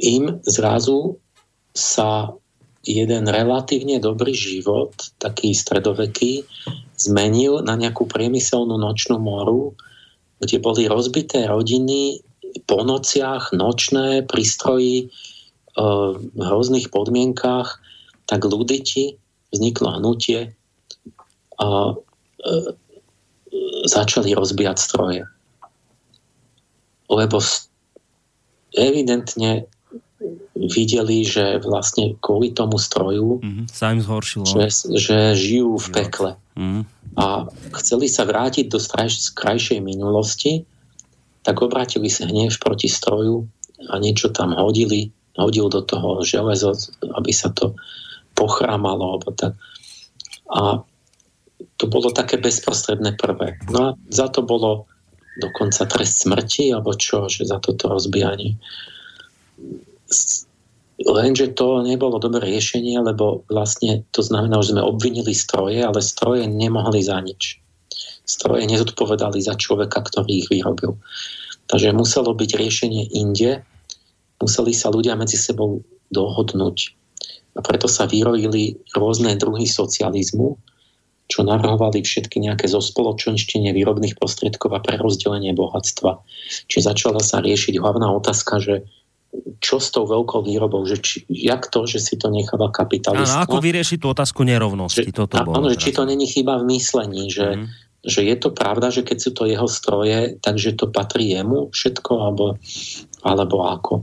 [0.01, 1.21] im zrazu
[1.77, 2.33] sa
[2.81, 6.47] jeden relatívne dobrý život, taký stredoveký,
[6.97, 9.77] zmenil na nejakú priemyselnú nočnú moru,
[10.39, 12.23] kde boli rozbité rodiny
[12.65, 15.11] po nociach, nočné prístroji
[16.19, 17.69] v hrozných podmienkách,
[18.25, 19.15] tak ľuditi
[19.49, 20.53] vzniklo hnutie
[21.57, 21.93] a e,
[23.85, 25.23] začali rozbíjať stroje.
[27.09, 27.41] Lebo
[28.73, 29.65] evidentne
[30.59, 34.45] videli, že vlastne kvôli tomu stroju mm-hmm, sa im zhoršilo.
[34.45, 34.65] Že,
[34.99, 36.31] že žijú v pekle.
[36.59, 36.83] Mm-hmm.
[37.15, 37.47] A
[37.79, 38.77] chceli sa vrátiť do
[39.33, 40.67] krajšej minulosti,
[41.41, 43.47] tak obrátili sa hnev proti stroju
[43.87, 46.75] a niečo tam hodili, hodil do toho železo,
[47.15, 47.79] aby sa to
[48.35, 49.15] pochrámalo.
[49.17, 49.55] Alebo tak.
[50.51, 50.83] A
[51.79, 53.59] to bolo také bezprostredné prvé.
[53.71, 54.87] No a za to bolo
[55.39, 58.59] dokonca trest smrti, alebo čo, že za toto rozbijanie.
[60.99, 66.43] Lenže to nebolo dobré riešenie, lebo vlastne to znamená, že sme obvinili stroje, ale stroje
[66.43, 67.63] nemohli za nič.
[68.27, 70.99] Stroje nezodpovedali za človeka, ktorý ich vyrobil.
[71.71, 73.63] Takže muselo byť riešenie inde,
[74.43, 75.79] museli sa ľudia medzi sebou
[76.11, 76.77] dohodnúť.
[77.55, 80.59] A preto sa vyrojili rôzne druhy socializmu,
[81.29, 86.17] čo navrhovali všetky nejaké zospoločenštenie výrobných prostriedkov a prerozdelenie bohatstva.
[86.65, 88.89] Čiže začala sa riešiť hlavná otázka, že
[89.61, 93.45] čo s tou veľkou výrobou, že či, jak to, že si to necháva kapitalista.
[93.45, 95.05] Áno, ako vyriešiť tú otázku nerovnosti?
[95.05, 97.65] Že, toto bolo áno, že či to není chyba v myslení, že, mm.
[98.09, 102.11] že je to pravda, že keď sú to jeho stroje, takže to patrí jemu všetko,
[102.17, 102.57] alebo,
[103.21, 103.93] alebo ako.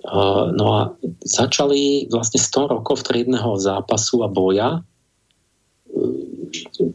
[0.00, 0.82] Uh, no a
[1.24, 4.84] začali vlastne 100 rokov triedného zápasu a boja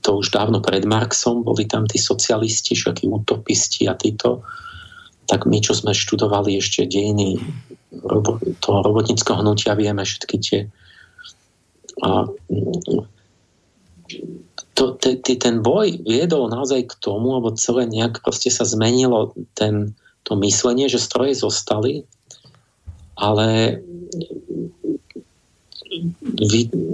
[0.02, 4.44] to už dávno pred Marxom, boli tam tí socialisti, všakí utopisti a títo,
[5.26, 7.40] tak my, čo sme študovali ešte dejiny
[8.62, 10.60] toho robotnického hnutia, vieme všetky tie
[12.04, 12.28] a
[14.76, 19.32] to, te, te, ten boj viedol naozaj k tomu, alebo celé nejak proste sa zmenilo
[19.56, 19.96] ten,
[20.28, 22.04] to myslenie, že stroje zostali,
[23.16, 23.80] ale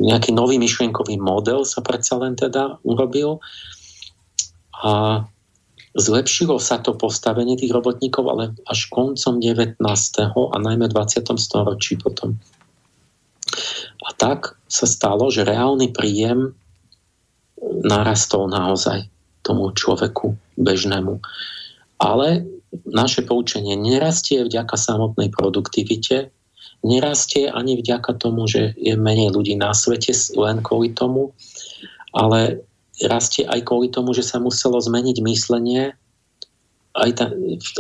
[0.02, 3.40] nejaký nový myšlienkový model sa predsa len teda urobil
[4.82, 5.24] a
[5.94, 9.78] zlepšilo sa to postavenie tých robotníkov, ale až koncom 19.
[10.32, 11.28] a najmä 20.
[11.36, 12.40] storočí potom.
[14.02, 16.56] A tak sa stalo, že reálny príjem
[17.62, 19.06] narastol naozaj
[19.46, 21.22] tomu človeku bežnému.
[22.02, 22.48] Ale
[22.88, 26.34] naše poučenie nerastie vďaka samotnej produktivite,
[26.82, 31.34] nerastie ani vďaka tomu, že je menej ľudí na svete len kvôli tomu,
[32.12, 32.66] ale
[33.06, 35.94] rastie aj kvôli tomu, že sa muselo zmeniť myslenie
[36.98, 37.26] aj, ta,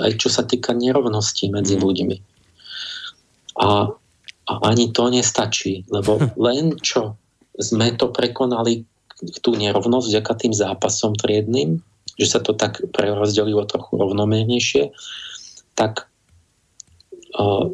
[0.05, 1.81] aj čo sa týka nerovností medzi mhm.
[1.83, 2.17] ľuďmi.
[3.61, 3.91] A,
[4.47, 7.17] a ani to nestačí, lebo len čo
[7.59, 8.87] sme to prekonali
[9.45, 11.77] tú nerovnosť vďaka tým zápasom triedným,
[12.17, 14.89] že sa to tak prerozdelilo trochu rovnomernejšie,
[15.77, 16.09] tak
[17.37, 17.69] uh,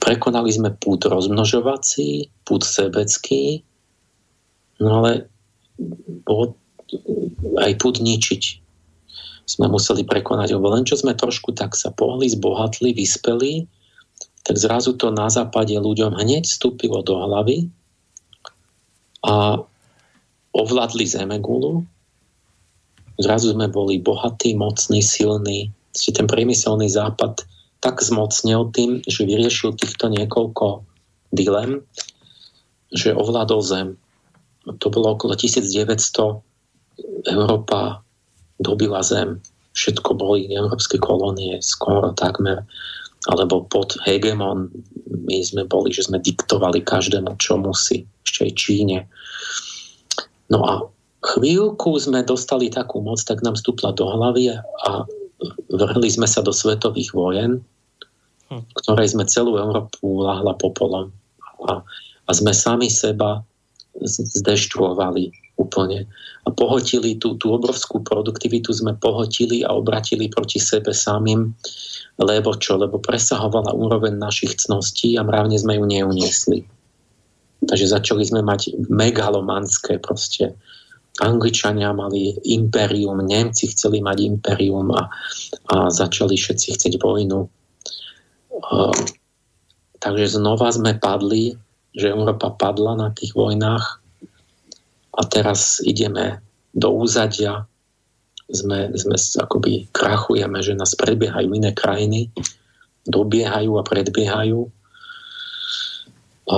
[0.00, 3.60] prekonali sme pút rozmnožovací, pút sebecký,
[4.80, 5.28] no ale
[7.60, 8.42] aj pút ničiť.
[9.44, 13.66] Sme museli prekonať, lebo len čo sme trošku tak sa pohli, zbohatli, vyspeli,
[14.46, 17.68] tak zrazu to na západe ľuďom hneď vstúpilo do hlavy
[19.26, 19.60] a
[20.56, 21.84] ovládli Zemegulu.
[23.20, 25.68] Zrazu sme boli bohatí, mocní, silní.
[25.92, 27.44] Ten priemyselný západ
[27.80, 30.84] tak zmocnil tým, že vyriešil týchto niekoľko
[31.32, 31.84] dilem,
[32.92, 33.88] že ovládol Zem.
[34.68, 36.44] To bolo okolo 1900.
[37.24, 38.04] Európa
[38.60, 39.40] dobila Zem.
[39.72, 42.68] Všetko boli európske kolónie, skoro takmer.
[43.28, 44.68] Alebo pod hegemon
[45.08, 48.04] my sme boli, že sme diktovali každému, čo musí.
[48.24, 48.98] Ešte aj Číne.
[50.52, 50.72] No a
[51.22, 54.90] chvíľku sme dostali takú moc, tak nám stúpla do hlavy a
[55.70, 57.60] vrhli sme sa do svetových vojen,
[58.52, 58.62] hm.
[58.84, 61.12] ktorej sme celú Európu lahla popolom.
[61.68, 61.84] A,
[62.26, 63.44] a sme sami seba
[64.06, 66.08] zdeštruovali úplne.
[66.46, 71.52] A pohotili tú, tú obrovskú produktivitu sme pohotili a obratili proti sebe samým,
[72.16, 72.80] lebo čo?
[72.80, 76.64] Lebo presahovala úroveň našich cností a mravne sme ju neuniesli.
[77.60, 80.56] Takže začali sme mať megalomanské proste
[81.20, 85.06] Angličania mali imperium, Nemci chceli mať imperium a,
[85.70, 87.40] a začali všetci chcieť vojnu.
[88.50, 89.00] Uh,
[90.00, 91.54] takže znova sme padli,
[91.92, 94.00] že Európa padla na tých vojnách
[95.16, 96.40] a teraz ideme
[96.72, 97.66] do úzadia,
[98.50, 102.30] sme, sme akoby krachujeme, že nás predbiehajú iné krajiny,
[103.06, 104.66] dobiehajú a predbiehajú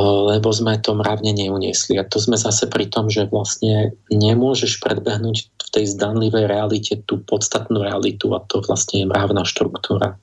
[0.01, 2.01] lebo sme to mravne neuniesli.
[2.01, 7.21] A to sme zase pri tom, že vlastne nemôžeš predbehnúť v tej zdanlivej realite tú
[7.21, 10.17] podstatnú realitu a to vlastne je mravná štruktúra.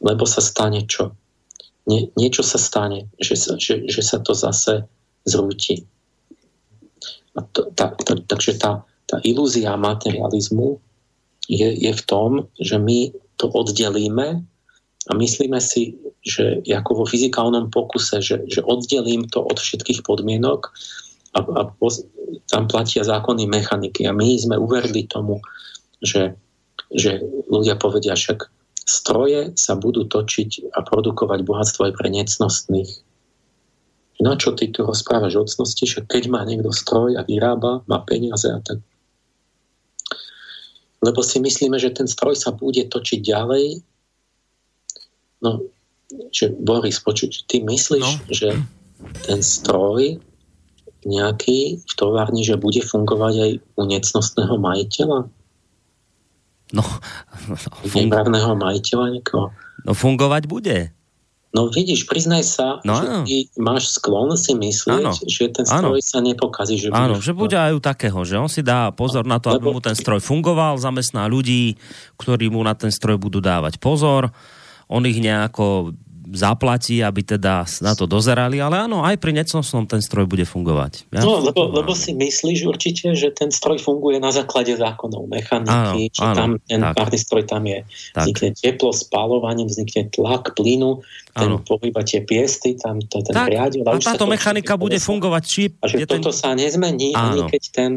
[0.00, 1.12] Lebo sa stane čo?
[1.84, 4.88] Nie, niečo sa stane, že sa, že, že sa to zase
[5.28, 5.84] zrúti.
[7.36, 10.80] A to, tá, tá, takže tá, tá ilúzia materializmu
[11.44, 14.40] je, je v tom, že my to oddelíme
[15.04, 20.72] a myslíme si, že ako vo fyzikálnom pokuse, že, že oddelím to od všetkých podmienok
[21.36, 22.08] a, a poz,
[22.48, 24.08] tam platia zákony mechaniky.
[24.08, 25.44] A my sme uverili tomu,
[26.00, 26.32] že,
[26.88, 27.20] že
[27.52, 28.48] ľudia povedia však
[28.88, 32.90] stroje sa budú točiť a produkovať bohatstvo aj pre necnostných.
[34.24, 38.00] Na čo ty tu rozprávaš o cnosti, že keď má niekto stroj a vyrába, má
[38.08, 38.80] peniaze a tak.
[41.04, 43.84] Lebo si myslíme, že ten stroj sa bude točiť ďalej
[45.42, 45.64] No,
[46.30, 48.12] že Boris, počuť, ty myslíš, no.
[48.30, 48.54] že
[49.26, 50.20] ten stroj
[51.04, 55.28] nejaký v továrni, že bude fungovať aj u necnostného majiteľa?
[56.72, 56.82] No,
[57.86, 58.08] fung...
[58.10, 59.52] majiteľa niekoho?
[59.84, 60.90] No fungovať bude.
[61.54, 65.14] No vidíš, priznaj sa, no, že ty máš sklon si myslieť, áno.
[65.14, 66.10] že ten stroj áno.
[66.10, 66.82] sa nepokazí.
[66.82, 69.70] Že áno, že bude aj takého, že on si dá pozor na to, Lebo...
[69.70, 71.78] aby mu ten stroj fungoval, zamestná ľudí,
[72.18, 74.34] ktorí mu na ten stroj budú dávať pozor,
[74.88, 75.94] on ich nejako
[76.34, 81.06] zaplatí, aby teda na to dozerali, ale áno, aj pri necnosnom ten stroj bude fungovať.
[81.14, 86.10] Ja no, lebo, lebo si myslíš určite, že ten stroj funguje na základe zákonov mechaniky,
[86.10, 86.94] áno, že áno, tam ten tak.
[86.98, 87.80] párny stroj tam je.
[88.16, 88.24] Tak.
[88.26, 91.04] Vznikne teplo, spálovaním, vznikne tlak plynu,
[91.34, 93.48] ten pohýba tie piesty, tam to ten tak.
[93.54, 93.86] riadil.
[93.86, 95.62] A, a táto mechanika bude fungovať, či...
[95.78, 96.40] A že toto ten...
[96.40, 97.46] sa nezmení, áno.
[97.46, 97.90] ani keď ten...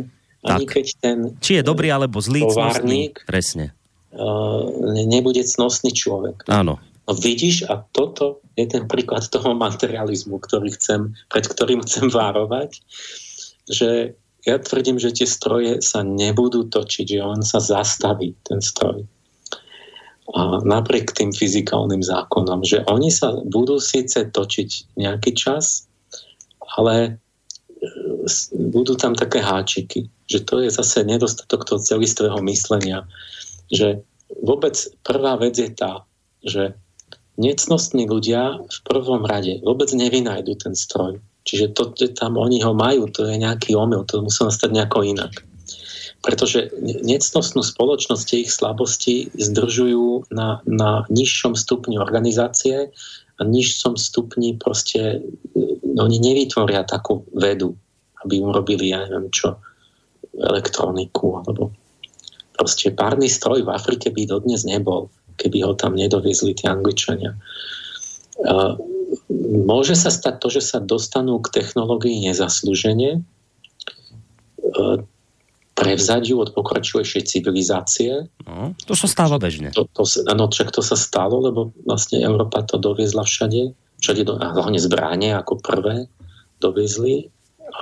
[0.48, 3.76] Ani keď ten či je dobrý alebo zlý, továrnik, presne.
[4.08, 4.64] Uh,
[5.04, 6.48] nebude cnostný človek.
[6.48, 6.80] Áno.
[7.08, 12.84] No vidíš, a toto je ten príklad toho materializmu, ktorý chcem, pred ktorým chcem várovať,
[13.72, 14.16] že
[14.48, 19.04] ja tvrdím, že tie stroje sa nebudú točiť, že on sa zastaví, ten stroj.
[20.36, 25.88] A napriek tým fyzikálnym zákonom, že oni sa budú síce točiť nejaký čas,
[26.76, 27.12] ale e,
[28.52, 33.08] budú tam také háčiky, že to je zase nedostatok toho celistvého myslenia,
[33.72, 34.04] že
[34.44, 36.04] vôbec prvá vec je tá,
[36.44, 36.76] že
[37.38, 41.22] necnostní ľudia v prvom rade vôbec nevynajdu ten stroj.
[41.48, 45.08] Čiže to, že tam oni ho majú, to je nejaký omyl, to musí nastať nejako
[45.08, 45.32] inak.
[46.20, 52.92] Pretože necnostnú spoločnosť ich slabosti zdržujú na, na nižšom stupni organizácie
[53.38, 55.24] a nižšom stupni proste
[55.56, 57.78] no, oni nevytvoria takú vedu,
[58.26, 59.62] aby im robili, ja neviem čo,
[60.36, 61.72] elektroniku alebo
[62.58, 67.38] proste párny stroj v Afrike by dodnes nebol keby ho tam nedoviezli tie Angličania.
[69.64, 73.22] Môže sa stať to, že sa dostanú k technológii nezaslúžene,
[75.78, 78.26] prevzať ju od pokračujúcej civilizácie.
[78.50, 79.70] No, to sa stáva bežne.
[79.78, 84.42] To, to, ano, však to sa stalo, lebo vlastne Európa to doviezla všade, všade do,
[84.42, 86.10] a hlavne zbráne ako prvé
[86.58, 87.30] doviezli,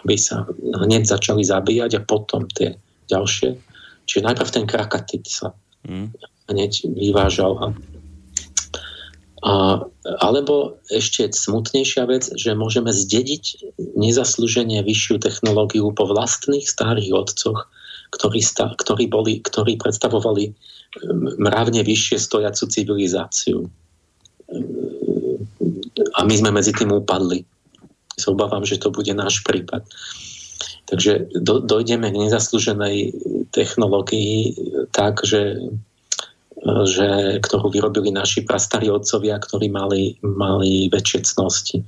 [0.04, 2.76] aby sa hneď začali zabíjať a potom tie
[3.08, 3.56] ďalšie.
[4.06, 5.54] Čiže najprv ten krakatit sa
[5.86, 7.58] mm hneď vyvážal.
[7.58, 7.66] A,
[9.46, 9.52] a,
[10.22, 17.70] alebo ešte smutnejšia vec, že môžeme zdediť nezaslúženie vyššiu technológiu po vlastných starých otcoch,
[18.14, 20.54] ktorí, sta, ktorí, boli, ktorí predstavovali
[21.42, 23.68] mravne vyššie stojacu civilizáciu.
[26.16, 27.44] A my sme medzi tým upadli.
[28.16, 29.84] Sa obávam, že to bude náš prípad.
[30.86, 32.98] Takže do, dojdeme k nezaslúženej
[33.50, 34.54] technológii
[34.94, 35.66] tak, že
[36.66, 41.86] že, ktorú vyrobili naši prastarí otcovia, ktorí mali, mali väčšie cnosti.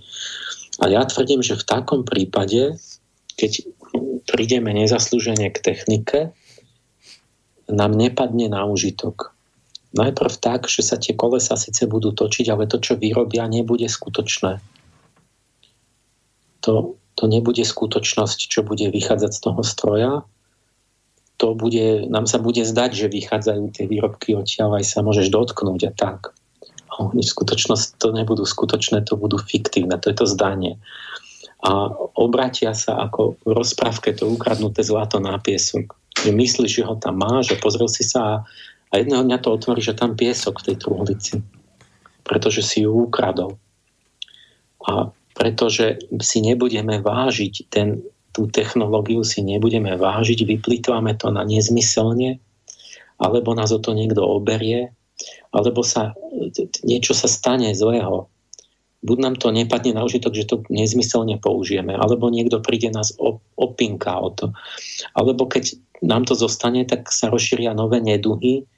[0.77, 2.77] A ja tvrdím, že v takom prípade,
[3.33, 3.65] keď
[4.29, 6.29] prídeme nezaslúžene k technike,
[7.65, 9.33] nám nepadne na užitok.
[9.97, 14.61] Najprv tak, že sa tie kolesa síce budú točiť, ale to, čo vyrobia, nebude skutočné.
[16.69, 20.13] To, to nebude skutočnosť, čo bude vychádzať z toho stroja,
[21.37, 25.81] to bude, nám sa bude zdať, že vychádzajú tie výrobky odtiaľ, aj sa môžeš dotknúť
[25.89, 26.33] a tak.
[26.89, 30.81] A oni v skutočnosti to nebudú skutočné, to budú fiktívne, to je to zdanie.
[31.61, 35.93] A obratia sa ako v rozprávke to ukradnuté zlato na piesok.
[36.17, 38.45] Že myslíš, že ho tam máš a pozrel si sa
[38.87, 41.35] a jedného dňa to otvorí, že tam piesok v tej truhlici.
[42.25, 43.59] Pretože si ju ukradol.
[44.85, 48.01] A pretože si nebudeme vážiť ten
[48.37, 52.37] tú technológiu si nebudeme vážiť, vyplýtvame to na nezmyselne,
[53.17, 54.93] alebo nás o to niekto oberie,
[55.49, 56.13] alebo sa,
[56.85, 58.29] niečo sa stane zlého.
[59.01, 63.09] Buď nám to nepadne na užitok, že to nezmyselne použijeme, alebo niekto príde nás
[63.57, 64.53] opinka o to.
[65.17, 65.73] Alebo keď
[66.05, 68.69] nám to zostane, tak sa rozšíria nové neduhy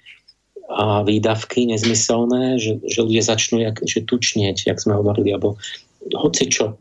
[0.71, 5.59] a výdavky nezmyselné, že, že ľudia začnú jak, že tučnieť, jak sme hovorili, alebo
[6.07, 6.79] hoci čo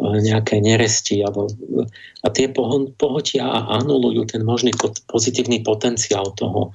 [0.00, 1.52] nejaké neresti alebo,
[2.24, 2.48] a tie
[2.96, 4.72] pohotia a anulujú ten možný
[5.04, 6.72] pozitívny potenciál toho,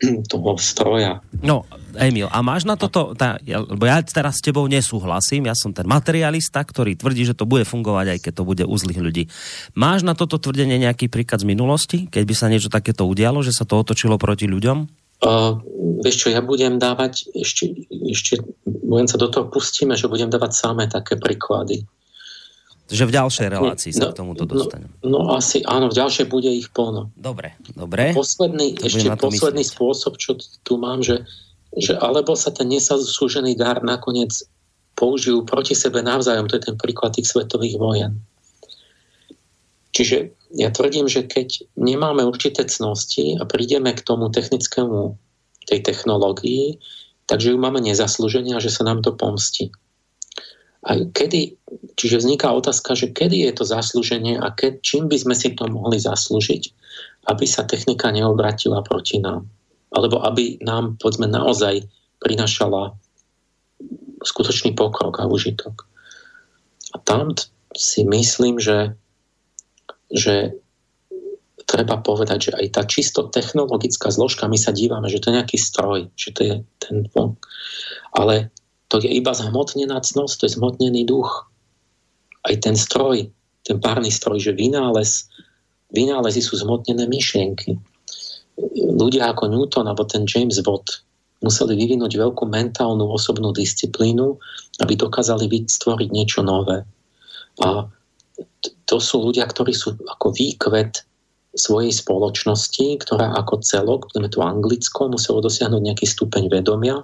[0.32, 1.20] toho stroja.
[1.44, 1.68] No,
[2.00, 5.76] Emil, a máš na toto, tá, ja, lebo ja teraz s tebou nesúhlasím, ja som
[5.76, 9.22] ten materialista, ktorý tvrdí, že to bude fungovať, aj keď to bude u zlých ľudí.
[9.76, 13.52] Máš na toto tvrdenie nejaký príklad z minulosti, keď by sa niečo takéto udialo, že
[13.52, 15.05] sa to otočilo proti ľuďom?
[15.16, 15.56] Uh,
[16.04, 18.36] vieš čo, ja budem dávať, ešte, ešte
[18.68, 21.88] budem sa do toho pustíme, že budem dávať samé také príklady.
[22.86, 24.92] Že v ďalšej relácii sa no, k tomuto dostanem.
[25.00, 27.10] No, no asi áno, v ďalšej bude ich plno.
[27.16, 28.14] Dobre, dobre.
[28.14, 29.74] Posledný, to ešte posledný myslieť.
[29.74, 31.24] spôsob, čo tu mám, že,
[31.74, 34.30] že alebo sa ten nesaslúžený dar nakoniec
[34.94, 38.22] použijú proti sebe navzájom, to je ten príklad tých svetových vojen.
[39.96, 45.16] Čiže ja tvrdím, že keď nemáme určité cnosti a prídeme k tomu technickému
[45.64, 46.76] tej technológii,
[47.24, 49.72] takže ju máme nezaslúženia, že sa nám to pomstí
[50.84, 51.56] A kedy,
[51.96, 55.64] čiže vzniká otázka, že kedy je to zaslúženie a ke, čím by sme si to
[55.64, 56.62] mohli zaslúžiť,
[57.32, 59.48] aby sa technika neobratila proti nám.
[59.96, 61.88] Alebo aby nám, povedzme, naozaj
[62.20, 62.92] prinašala
[64.20, 65.88] skutočný pokrok a užitok.
[66.92, 67.32] A tam
[67.72, 68.92] si myslím, že,
[70.10, 70.54] že
[71.66, 75.58] treba povedať, že aj tá čisto technologická zložka, my sa dívame, že to je nejaký
[75.58, 76.96] stroj, že to je ten
[78.14, 78.54] ale
[78.86, 81.50] to je iba zhmotnená cnosť, to je zhmotnený duch.
[82.46, 83.26] Aj ten stroj,
[83.66, 85.26] ten párny stroj, že vynález,
[85.90, 87.74] vynálezy sú zhmotnené myšlienky.
[88.78, 91.02] Ľudia ako Newton alebo ten James Watt
[91.42, 94.38] museli vyvinúť veľkú mentálnu osobnú disciplínu,
[94.80, 96.86] aby dokázali vytvoriť niečo nové.
[97.60, 97.90] A
[98.86, 101.02] to sú ľudia, ktorí sú ako výkvet
[101.56, 107.00] svojej spoločnosti, ktorá ako celok, povedzme to Anglicko, muselo dosiahnuť nejaký stupeň vedomia,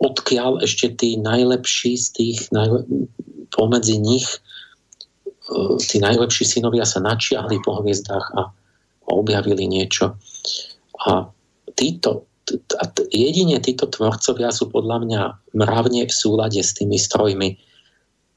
[0.00, 2.88] odkiaľ ešte tí najlepší z tých, najle-
[3.52, 8.50] pomedzi nich, e, tí najlepší synovia sa načiahli po hviezdách a
[9.12, 10.16] objavili niečo.
[11.04, 11.28] A
[11.76, 12.24] títo,
[13.12, 15.22] jedine títo tvorcovia sú podľa mňa
[15.54, 17.60] mravne v súlade s tými strojmi,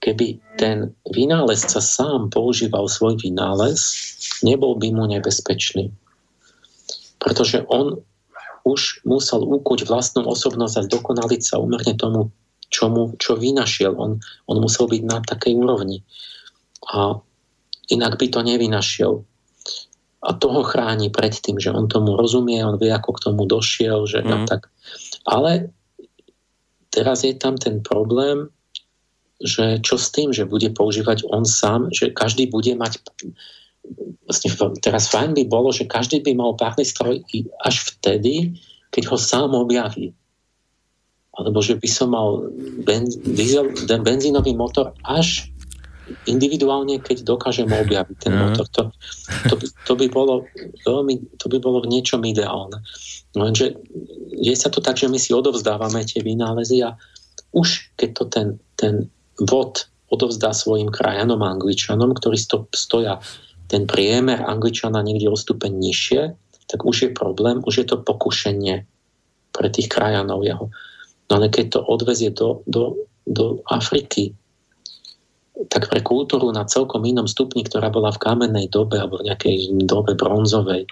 [0.06, 3.82] keby ten vynálezca sám používal svoj vynález,
[4.45, 5.90] nebol by mu nebezpečný.
[7.17, 7.98] Pretože on
[8.69, 12.30] už musel úkuť vlastnú osobnosť a dokonaliť sa umerne tomu,
[12.69, 13.98] čo, mu, čo vynašiel.
[13.98, 16.06] On, on musel byť na takej úrovni.
[16.85, 17.17] A
[17.90, 19.25] inak by to nevynašiel.
[20.25, 24.09] A toho chráni pred tým, že on tomu rozumie, on vie, ako k tomu došiel.
[24.09, 24.45] Že mm.
[24.50, 24.69] tak.
[25.30, 25.69] Ale
[26.90, 28.50] teraz je tam ten problém,
[29.43, 33.03] že čo s tým, že bude používať on sám, že každý bude mať
[34.25, 34.49] vlastne
[34.81, 37.22] teraz fajn by bolo, že každý by mal párny stroj
[37.61, 38.57] až vtedy,
[38.89, 40.14] keď ho sám objaví.
[41.35, 42.47] Alebo že by som mal
[42.88, 45.51] benz, diesel, benzínový motor až
[46.30, 48.39] individuálne, keď dokážem objaviť ten mm.
[48.39, 48.65] motor.
[48.72, 48.81] To,
[49.49, 50.33] to, by, to, by bolo
[50.85, 52.80] veľmi, to by bolo v niečom ideálne.
[53.35, 53.75] Lenže
[54.31, 56.95] je sa to tak, že my si odovzdávame tie vynálezy a
[57.51, 58.47] už keď to ten,
[58.80, 58.93] ten
[59.39, 63.19] vod odovzdá svojim krajanom Angličanom, ktorí sto, stoja
[63.65, 66.22] ten priemer Angličana niekde o stupeň nižšie,
[66.69, 68.85] tak už je problém, už je to pokušenie
[69.53, 70.69] pre tých krajanov jeho.
[71.30, 74.38] No ale keď to odvezie do, do, do Afriky,
[75.72, 79.72] tak pre kultúru na celkom inom stupni, ktorá bola v kamennej dobe alebo v nejakej
[79.88, 80.85] dobe bronzovej,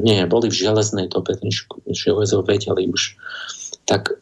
[0.00, 1.36] nie, boli v železnej dobe,
[1.92, 3.20] železo vedeli už,
[3.84, 4.16] tak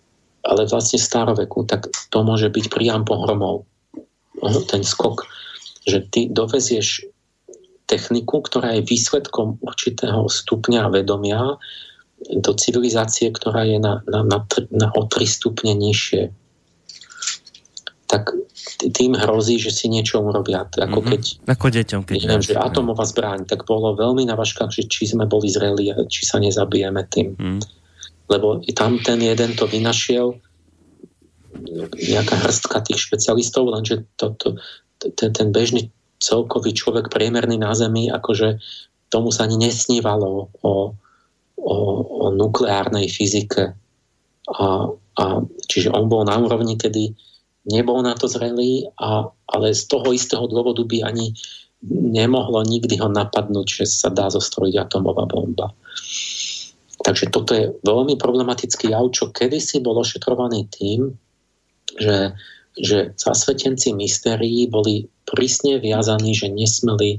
[0.47, 3.67] ale vlastne staroveku, tak to môže byť priam pohromou.
[4.71, 5.27] Ten skok,
[5.89, 7.09] že ty dovezieš
[7.91, 11.59] techniku, ktorá je výsledkom určitého stupňa vedomia
[12.31, 14.39] do civilizácie, ktorá je na, na, na,
[14.73, 16.33] na o tri stupne nižšie.
[18.07, 18.35] Tak
[18.95, 20.67] tým hrozí, že si niečo urobia.
[20.67, 21.11] Ako mm-hmm.
[21.11, 25.11] keď, ako deťom, keď neviem, že atomová zbraň, tak bolo veľmi na vaškách, že či
[25.11, 27.29] sme boli zreli, či sa nezabijeme tým.
[27.35, 27.61] Mm
[28.27, 30.39] lebo tam ten jeden to vynašiel
[31.97, 34.49] nejaká hrstka tých špecialistov, lenže to, to,
[35.17, 35.89] ten, ten bežný
[36.21, 38.61] celkový človek priemerný na Zemi, akože
[39.09, 40.73] tomu sa ani nesnívalo o,
[41.57, 43.73] o, o nukleárnej fyzike.
[44.47, 45.25] A, a,
[45.67, 47.15] čiže on bol na úrovni, kedy
[47.71, 51.37] nebol na to zrelý, a, ale z toho istého dôvodu by ani
[51.93, 55.71] nemohlo nikdy ho napadnúť, že sa dá zostrojiť atomová bomba.
[57.07, 61.15] Takže toto je veľmi problematický jav, čo kedysi bol ošetrovaný tým,
[62.03, 62.35] že,
[62.75, 67.19] že zasvetenci mystérií boli prísne viazaní, že nesmeli e,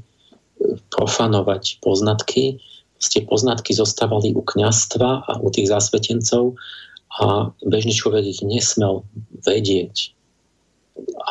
[0.91, 2.59] profanovať poznatky.
[2.99, 6.59] Tie poznatky zostávali u kňastva a u tých zasvetencov
[7.24, 9.07] a bežný človek ich nesmel
[9.48, 10.11] vedieť.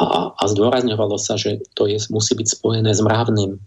[0.01, 3.61] A, a zdôrazňovalo sa, že to je, musí byť spojené s mravným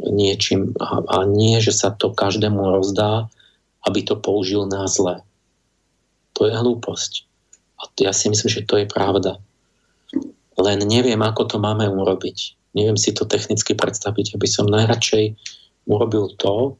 [0.00, 3.28] niečím a, a nie, že sa to každému rozdá
[3.86, 5.22] aby to použil na zle.
[6.36, 7.24] To je hlúposť.
[7.80, 9.40] A ja si myslím, že to je pravda.
[10.56, 12.56] Len neviem, ako to máme urobiť.
[12.76, 15.36] Neviem si to technicky predstaviť, aby som najradšej
[15.88, 16.76] urobil to,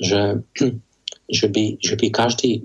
[0.00, 0.40] že,
[1.36, 2.64] že, by, že by každý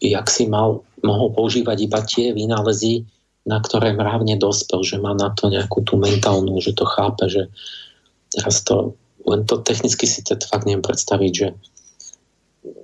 [0.00, 3.04] jak si mal, mohol používať iba tie vynálezy,
[3.44, 7.52] na ktoré mravne dospel, že má na to nejakú tú mentálnu, že to chápe, že
[8.32, 8.96] teraz to,
[9.28, 11.48] len to technicky si to fakt neviem predstaviť, že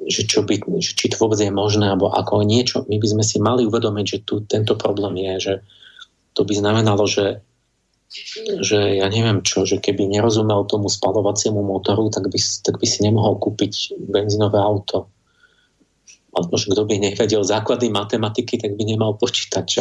[0.09, 2.89] že, čo by, že či to vôbec je možné, alebo ako niečo.
[2.89, 5.55] My by sme si mali uvedomiť, že tu tento problém je, že
[6.33, 7.45] to by znamenalo, že,
[8.61, 13.05] že ja neviem čo, že keby nerozumel tomu spalovaciemu motoru, tak by, tak by si
[13.05, 15.13] nemohol kúpiť benzínové auto.
[16.37, 19.81] alebo že kto by nevedel základy matematiky, tak by nemal počítač.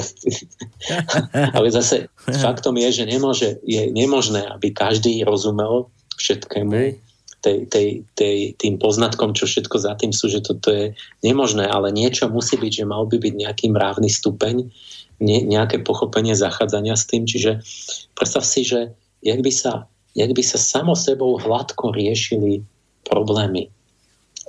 [1.55, 2.11] Ale zase
[2.45, 7.04] faktom je, že nemôže, je nemožné, aby každý rozumel všetkému,
[7.45, 11.93] tej, tej, tej, tým poznatkom, čo všetko za tým sú, že toto je nemožné, ale
[11.93, 14.65] niečo musí byť, že mal by byť nejaký mravný stupeň,
[15.21, 17.61] ne, nejaké pochopenie zachádzania s tým, čiže
[18.17, 19.85] predstav si, že jak by sa,
[20.17, 22.65] jak by sa samo sebou hladko riešili
[23.05, 23.69] problémy,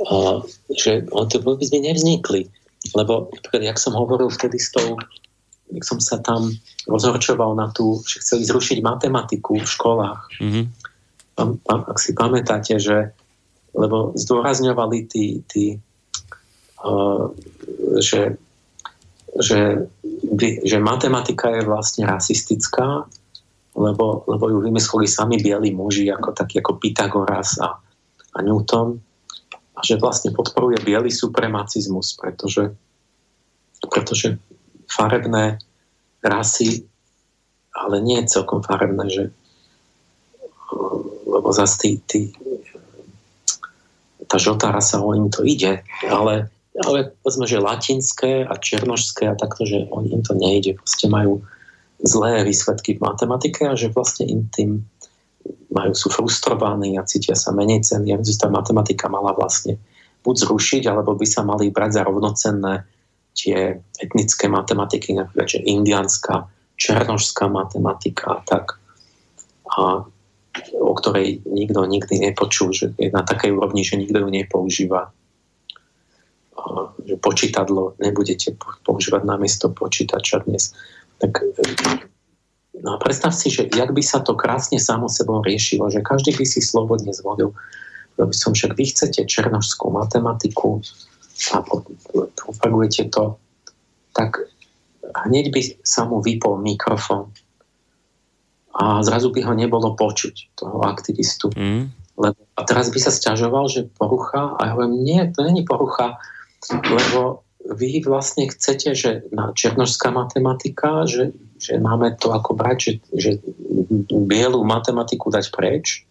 [0.09, 0.41] uh,
[0.73, 2.49] že to by nevznikli,
[2.97, 4.97] lebo jak som hovoril vtedy s tou
[5.67, 6.47] jak som sa tam
[6.87, 10.21] rozhorčoval na tú, že chceli zrušiť matematiku v školách.
[10.39, 10.86] Mm-hmm
[11.69, 13.13] ak si pamätáte, že
[13.77, 15.77] lebo zdôrazňovali tí, tí
[16.81, 17.29] uh,
[18.01, 18.41] že,
[19.37, 19.85] že,
[20.65, 23.05] že matematika je vlastne rasistická,
[23.77, 27.77] lebo, lebo ju vymysleli sami bieli muži, ako taký ako Pythagoras a,
[28.33, 28.97] a Newton,
[29.77, 32.73] a že vlastne podporuje biely supremacizmus, pretože,
[33.85, 34.41] pretože
[34.89, 35.61] farebné
[36.25, 36.89] rasy,
[37.77, 39.25] ale nie celkom farebné, že
[41.37, 42.21] lebo zase tí, tí,
[44.27, 46.49] tá žltá rasa, o im to ide, ale,
[46.81, 51.45] ale povedzme, že latinské a černožské a takto, že o im to nejde, proste majú
[52.01, 54.85] zlé výsledky v matematike a že vlastne im tým
[55.73, 58.13] majú, sú frustrovaní a cítia sa menej cenní.
[58.13, 59.79] Ja tá matematika mala vlastne
[60.25, 62.75] buď zrušiť, alebo by sa mali brať za rovnocenné
[63.37, 66.49] tie etnické matematiky, napríklad, že indianská,
[66.81, 68.81] černožská matematika a tak.
[69.71, 70.09] A
[70.77, 75.13] o ktorej nikto nikdy nepočul, že je na takej úrovni, že nikto ju nepoužíva.
[77.07, 80.73] Že počítadlo nebudete používať namiesto počítača dnes.
[81.21, 81.45] Tak
[82.81, 86.35] no a predstav si, že jak by sa to krásne samo sebou riešilo, že každý
[86.35, 87.53] by si slobodne zvolil.
[88.17, 90.81] By som však vy chcete černožskú matematiku
[91.53, 91.61] a
[92.33, 93.37] propagujete to,
[94.17, 94.41] tak
[95.29, 97.29] hneď by sa mu vypol mikrofón
[98.77, 101.49] a zrazu by ho nebolo počuť, toho aktivistu.
[101.57, 101.89] Mm.
[102.17, 106.21] Lebo, a teraz by sa sťažoval, že porucha, a ja hovorím, nie, to není porucha,
[106.69, 112.93] lebo vy vlastne chcete, že na černožská matematika, že, že máme to ako brať, že,
[113.17, 113.31] že
[114.13, 116.07] bielú matematiku dať preč,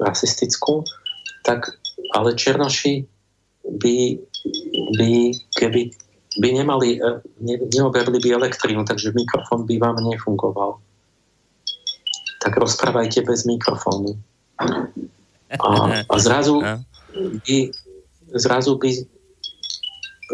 [0.00, 0.82] rasistickú,
[1.46, 1.78] tak
[2.16, 3.06] ale černoši
[3.64, 3.96] by,
[4.98, 5.12] by
[5.56, 5.94] keby
[6.34, 10.82] by nemali, e, ne, neoberli by elektrínu, takže mikrofón by vám nefungoval
[12.44, 14.20] tak rozprávajte bez mikrofónu.
[15.56, 15.68] A,
[16.04, 16.60] a zrazu
[17.48, 17.56] by,
[18.36, 18.90] zrazu by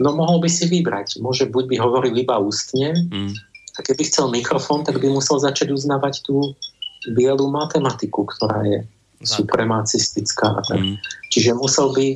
[0.03, 1.23] no mohol by si vybrať.
[1.23, 3.33] Môže buď by hovoril iba ústne, mm.
[3.75, 6.55] a keby chcel mikrofón, tak by musel začať uznávať tú
[7.15, 8.79] bielú matematiku, ktorá je
[9.23, 10.67] supremacistická.
[10.67, 10.81] Tak.
[10.83, 10.97] Mm.
[11.31, 12.07] Čiže musel by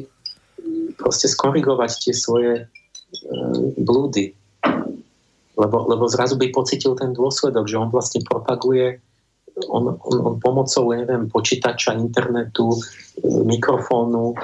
[0.97, 2.65] proste skorigovať tie svoje e,
[3.81, 4.33] blúdy.
[5.55, 8.99] Lebo, lebo zrazu by pocitil ten dôsledok, že on vlastne propaguje
[9.69, 12.75] on, on, on pomocou, neviem, počítača, internetu,
[13.23, 14.35] mikrofónu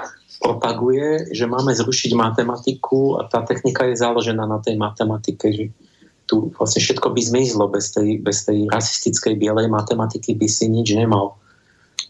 [0.40, 5.64] propaguje, že máme zrušiť matematiku a tá technika je založená na tej matematike, že
[6.24, 10.94] tu vlastne všetko by zmizlo bez tej, bez tej rasistickej bielej matematiky by si nič
[10.94, 11.36] nemal.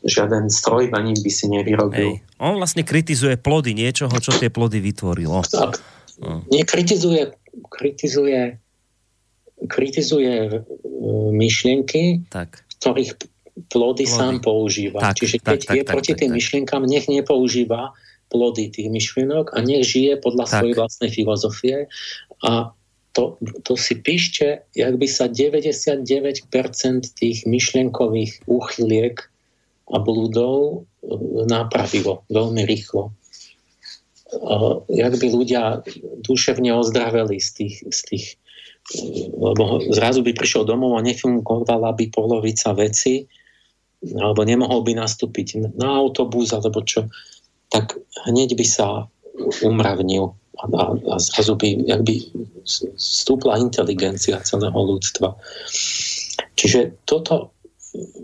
[0.05, 2.21] Žiaden stroj ani by si nevyrobil.
[2.21, 2.39] Hej.
[2.39, 5.41] On vlastne kritizuje plody niečoho, čo tie plody vytvorilo.
[5.45, 5.81] Tak.
[6.21, 6.45] No.
[6.53, 7.33] Nie, kritizuje,
[7.73, 8.61] kritizuje
[9.69, 10.57] kritizuje e,
[11.33, 13.11] myšlienky, tak ktorých
[13.69, 14.07] plody, plody.
[14.09, 15.01] sám používa.
[15.01, 17.93] Tak, Čiže keď tak, je tak, proti tak, tým tak, myšlienkám, nech nepoužíva
[18.31, 20.53] plody tých myšlienok a nech žije podľa tak.
[20.63, 21.77] svojej vlastnej filozofie
[22.47, 22.73] a
[23.11, 23.35] to,
[23.67, 26.47] to si píšte, jak by sa 99%
[27.19, 29.19] tých myšlienkových úchyliek
[29.91, 30.77] a blúdov e,
[31.51, 33.11] napravilo veľmi rýchlo.
[34.87, 35.83] Jak by ľudia
[36.23, 38.27] duševne ozdraveli z tých, z tých
[39.39, 43.27] lebo zrazu by prišiel domov a nefungovala by polovica veci,
[44.17, 47.07] alebo nemohol by nastúpiť na autobus, alebo čo,
[47.71, 47.95] tak
[48.27, 49.07] hneď by sa
[49.63, 52.15] umravnil a, a, a zrazu by, jak by
[52.97, 55.37] stúpla inteligencia celého ľudstva.
[56.57, 57.57] Čiže toto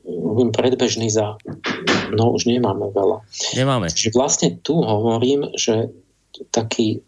[0.04, 1.40] hovorím predbežný za...
[2.12, 3.24] No už nemáme veľa.
[3.56, 3.88] Nemáme.
[3.90, 5.90] Čiže vlastne tu hovorím, že
[6.52, 7.00] taký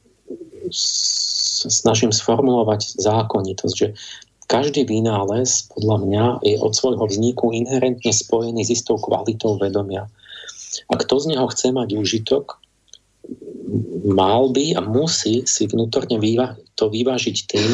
[1.66, 3.88] snažím sformulovať zákonitosť, že
[4.48, 10.08] každý vynález podľa mňa je od svojho vzniku inherentne spojený s istou kvalitou vedomia.
[10.88, 12.56] A kto z neho chce mať užitok,
[14.08, 16.16] mal by a musí si vnútorne
[16.80, 17.70] to vyvážiť tým,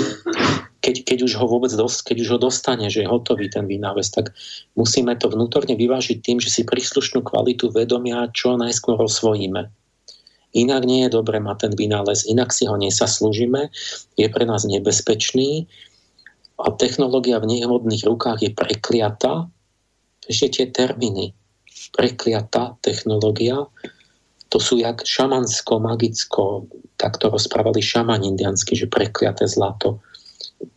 [0.83, 4.11] keď, keď, už ho vôbec dost, keď už ho dostane, že je hotový ten vynález,
[4.11, 4.35] tak
[4.75, 9.71] musíme to vnútorne vyvážiť tým, že si príslušnú kvalitu vedomia čo najskôr osvojíme
[10.55, 13.75] inak nie je dobre mať ten vynález, inak si ho nesaslúžime,
[14.15, 15.67] je pre nás nebezpečný
[16.63, 19.51] a technológia v nevhodných rukách je prekliatá.
[20.25, 21.35] Ešte tie termíny.
[21.93, 23.67] Prekliatá technológia,
[24.55, 29.99] to sú jak šamansko, magicko, tak to rozprávali šaman indiansky, že prekliaté zlato.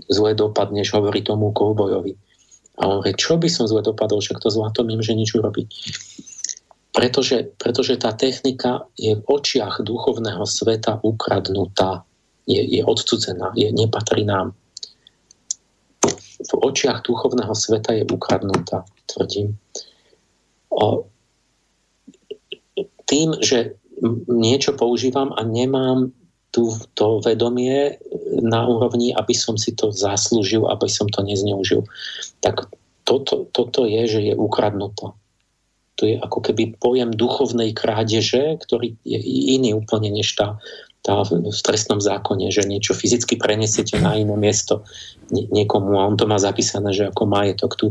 [0.09, 2.17] Zle dopadneš, hovorí tomu koubojovi.
[2.81, 5.69] A on hovorí, čo by som zle dopadol, však to zlato viem, že nič urobiť.
[6.97, 12.01] Pretože, pretože tá technika je v očiach duchovného sveta ukradnutá,
[12.49, 14.57] je, je odcudzená, je, nepatrí nám.
[16.41, 19.61] V očiach duchovného sveta je ukradnutá, tvrdím.
[20.73, 21.05] O,
[23.05, 23.77] tým, že
[24.25, 26.09] niečo používam a nemám
[26.49, 28.01] tu to vedomie
[28.41, 31.85] na úrovni, aby som si to zaslúžil, aby som to nezneužil.
[32.41, 32.73] Tak
[33.05, 35.13] toto, toto je, že je ukradnuté.
[35.97, 39.17] To je ako keby pojem duchovnej krádeže, ktorý je
[39.57, 40.61] iný úplne než tá,
[41.01, 44.85] tá v trestnom zákone, že niečo fyzicky prenesiete na iné miesto
[45.31, 47.73] niekomu a on to má zapísané, že ako majetok.
[47.75, 47.87] Tu,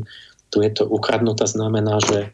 [0.55, 2.31] tu je to ukradnuté, znamená, že,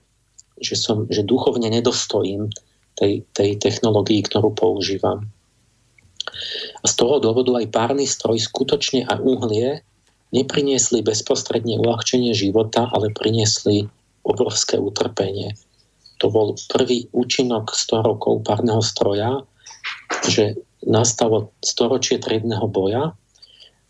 [0.61, 2.53] že, som, že duchovne nedostojím
[3.01, 5.25] tej, tej technológii, ktorú používam.
[6.83, 9.81] A z toho dôvodu aj párny stroj skutočne a uhlie
[10.33, 13.89] nepriniesli bezprostredne uľahčenie života, ale priniesli
[14.23, 15.55] obrovské utrpenie.
[16.23, 19.43] To bol prvý účinok 100 rokov párneho stroja,
[20.31, 20.55] že
[20.87, 23.15] nastalo storočie triedného boja,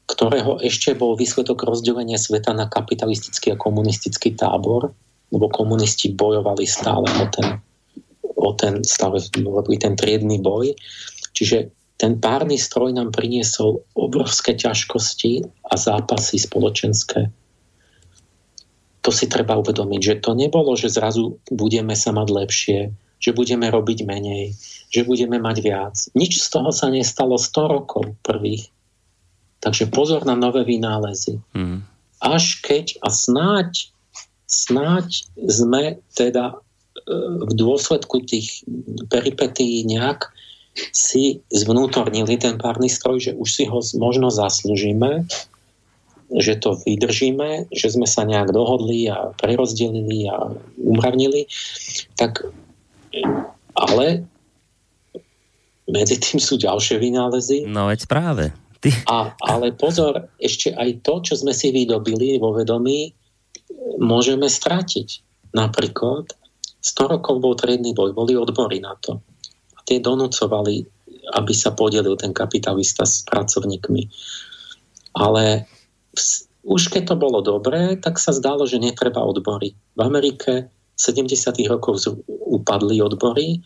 [0.08, 4.92] ktorého ešte bol výsledok rozdelenia sveta na kapitalistický a komunistický tábor,
[5.32, 7.60] lebo komunisti bojovali stále o ten
[8.42, 9.22] o ten, stále
[9.78, 10.74] ten triedny boj.
[11.32, 17.30] Čiže ten párny stroj nám priniesol obrovské ťažkosti a zápasy spoločenské.
[19.02, 22.78] To si treba uvedomiť, že to nebolo, že zrazu budeme sa mať lepšie,
[23.18, 24.54] že budeme robiť menej,
[24.90, 25.94] že budeme mať viac.
[26.14, 28.70] Nič z toho sa nestalo 100 rokov prvých.
[29.62, 31.38] Takže pozor na nové vynálezy.
[31.54, 31.86] Mm.
[32.22, 33.90] Až keď, a snáď,
[34.46, 36.58] snáď sme teda
[37.46, 38.62] v dôsledku tých
[39.10, 40.30] peripetí nejak
[40.94, 45.26] si zvnútornili ten párny stroj, že už si ho možno zaslúžime,
[46.38, 50.48] že to vydržíme, že sme sa nejak dohodli a prerozdelili a
[50.80, 51.44] umravnili,
[52.16, 52.46] tak
[53.76, 54.24] ale
[55.88, 57.68] medzi tým sú ďalšie vynálezy.
[57.68, 58.44] No veď práve.
[58.82, 58.90] Ty.
[59.06, 63.14] A, ale pozor, ešte aj to, čo sme si vydobili vo vedomí,
[64.02, 65.22] môžeme stratiť.
[65.54, 66.32] Napríklad
[66.82, 69.22] 100 rokov bol triedny boj, boli odbory na to.
[69.78, 70.82] A tie donúcovali,
[71.38, 74.10] aby sa podelil ten kapitalista s pracovníkmi.
[75.14, 75.70] Ale
[76.62, 79.74] už keď to bolo dobré, tak sa zdalo, že netreba odbory.
[79.98, 81.58] V Amerike v 70.
[81.66, 83.58] rokov upadli odbory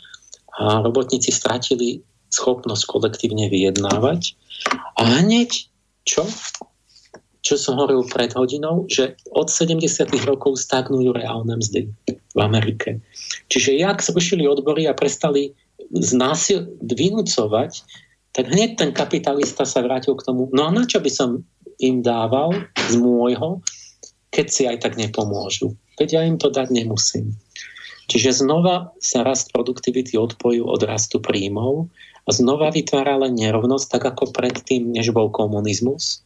[0.57, 2.00] a robotníci stratili
[2.33, 4.33] schopnosť kolektívne vyjednávať.
[4.97, 5.68] A hneď,
[6.08, 6.25] čo?
[7.44, 9.84] Čo som hovoril pred hodinou, že od 70.
[10.26, 12.99] rokov stagnujú reálne mzdy v Amerike.
[13.52, 15.55] Čiže jak zrušili odbory a prestali
[15.92, 17.84] znásil, vynúcovať,
[18.34, 21.47] tak hneď ten kapitalista sa vrátil k tomu, no a na čo by som
[21.82, 22.52] im dával
[22.88, 23.60] z môjho,
[24.32, 25.76] keď si aj tak nepomôžu.
[25.96, 27.32] Veď ja im to dať nemusím.
[28.06, 31.90] Čiže znova sa rast produktivity odpojú od rastu príjmov
[32.26, 36.25] a znova vytvára len nerovnosť, tak ako predtým, než bol komunizmus.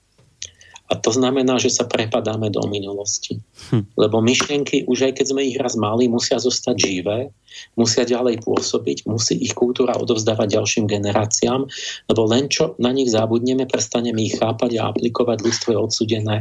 [0.90, 3.38] A to znamená, že sa prepadáme do minulosti.
[3.70, 3.94] Hm.
[3.94, 7.30] Lebo myšlienky, už aj keď sme ich raz mali, musia zostať živé,
[7.78, 11.70] musia ďalej pôsobiť, musí ich kultúra odovzdávať ďalším generáciám,
[12.10, 16.36] lebo len čo na nich zabudneme, prestaneme ich chápať a aplikovať, ľudstvo je odsudené.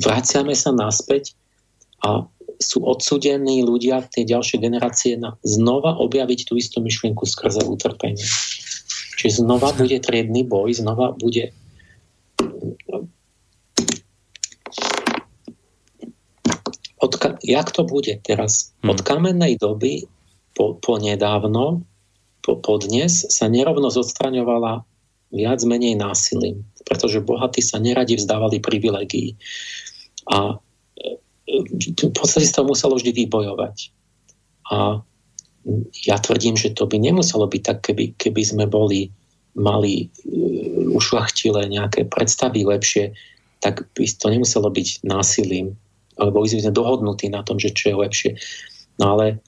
[0.00, 1.36] Vraciame sa naspäť
[2.00, 2.24] a
[2.62, 8.24] sú odsudení ľudia, tie ďalšie generácie, na znova objaviť tú istú myšlienku skrze utrpenie.
[9.20, 11.52] Čiže znova bude triedny boj, znova bude
[17.02, 18.70] od, jak to bude teraz?
[18.80, 18.94] Hmm.
[18.94, 20.06] Od kamennej doby
[20.54, 21.82] po, po nedávno,
[22.46, 24.86] po, po dnes sa nerovnosť odstraňovala
[25.34, 29.34] viac menej násilím, pretože bohatí sa neradi vzdávali privilegií.
[30.30, 30.54] A
[31.00, 33.76] e, v podstate sa to muselo vždy vybojovať.
[34.70, 35.02] A
[36.06, 39.10] ja tvrdím, že to by nemuselo byť tak, keby, keby sme boli
[39.54, 43.14] mali uh, ušlachtile nejaké predstavy lepšie,
[43.62, 45.78] tak by to nemuselo byť násilím
[46.20, 48.30] alebo my sme dohodnutí na tom, že čo je lepšie.
[49.00, 49.40] No ale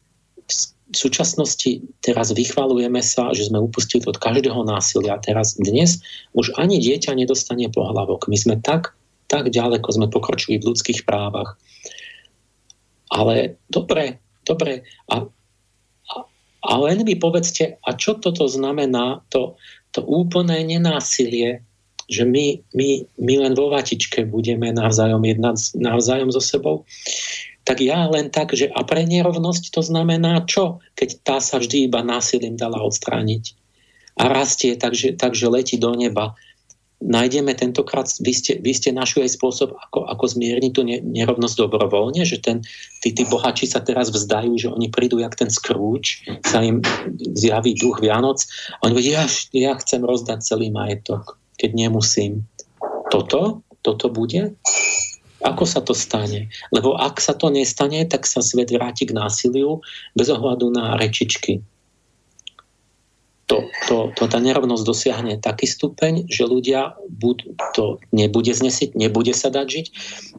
[0.84, 5.18] v súčasnosti teraz vychvalujeme sa, že sme upustili od každého násilia.
[5.18, 6.04] Teraz dnes
[6.36, 8.28] už ani dieťa nedostane pohlavok.
[8.30, 8.94] My sme tak,
[9.26, 11.56] tak ďaleko sme pokročili v ľudských právach.
[13.10, 14.84] Ale dobre, dobre.
[15.08, 16.16] A, a,
[16.64, 19.60] A len mi povedzte, a čo toto znamená, to,
[19.92, 21.60] to úplné nenásilie,
[22.08, 22.88] že my, my,
[23.20, 26.84] my len vo vatičke budeme navzájom jednať navzájom so sebou,
[27.64, 31.88] tak ja len tak, že a pre nerovnosť to znamená čo, keď tá sa vždy
[31.88, 33.56] iba násilím dala odstrániť.
[34.20, 36.36] A rastie, takže, takže letí do neba.
[37.04, 42.22] Nájdeme tentokrát, vy ste, vy ste našli aj spôsob, ako, ako zmierniť tú nerovnosť dobrovoľne,
[42.22, 42.62] že ten,
[43.02, 46.80] tí, tí bohači sa teraz vzdajú, že oni prídu jak ten Scrooge, sa im
[47.34, 48.44] zjaví duch Vianoc.
[48.80, 52.46] A oni povedia, ja, ja chcem rozdať celý majetok keď nemusím.
[53.10, 53.62] Toto?
[53.84, 54.56] Toto bude?
[55.44, 56.48] Ako sa to stane?
[56.72, 59.84] Lebo ak sa to nestane, tak sa svet vráti k násiliu
[60.16, 61.60] bez ohľadu na rečičky.
[63.52, 67.44] To, to, to tá nerovnosť dosiahne taký stupeň, že ľudia bud,
[67.76, 69.86] to nebude znesiť, nebude sa dať žiť,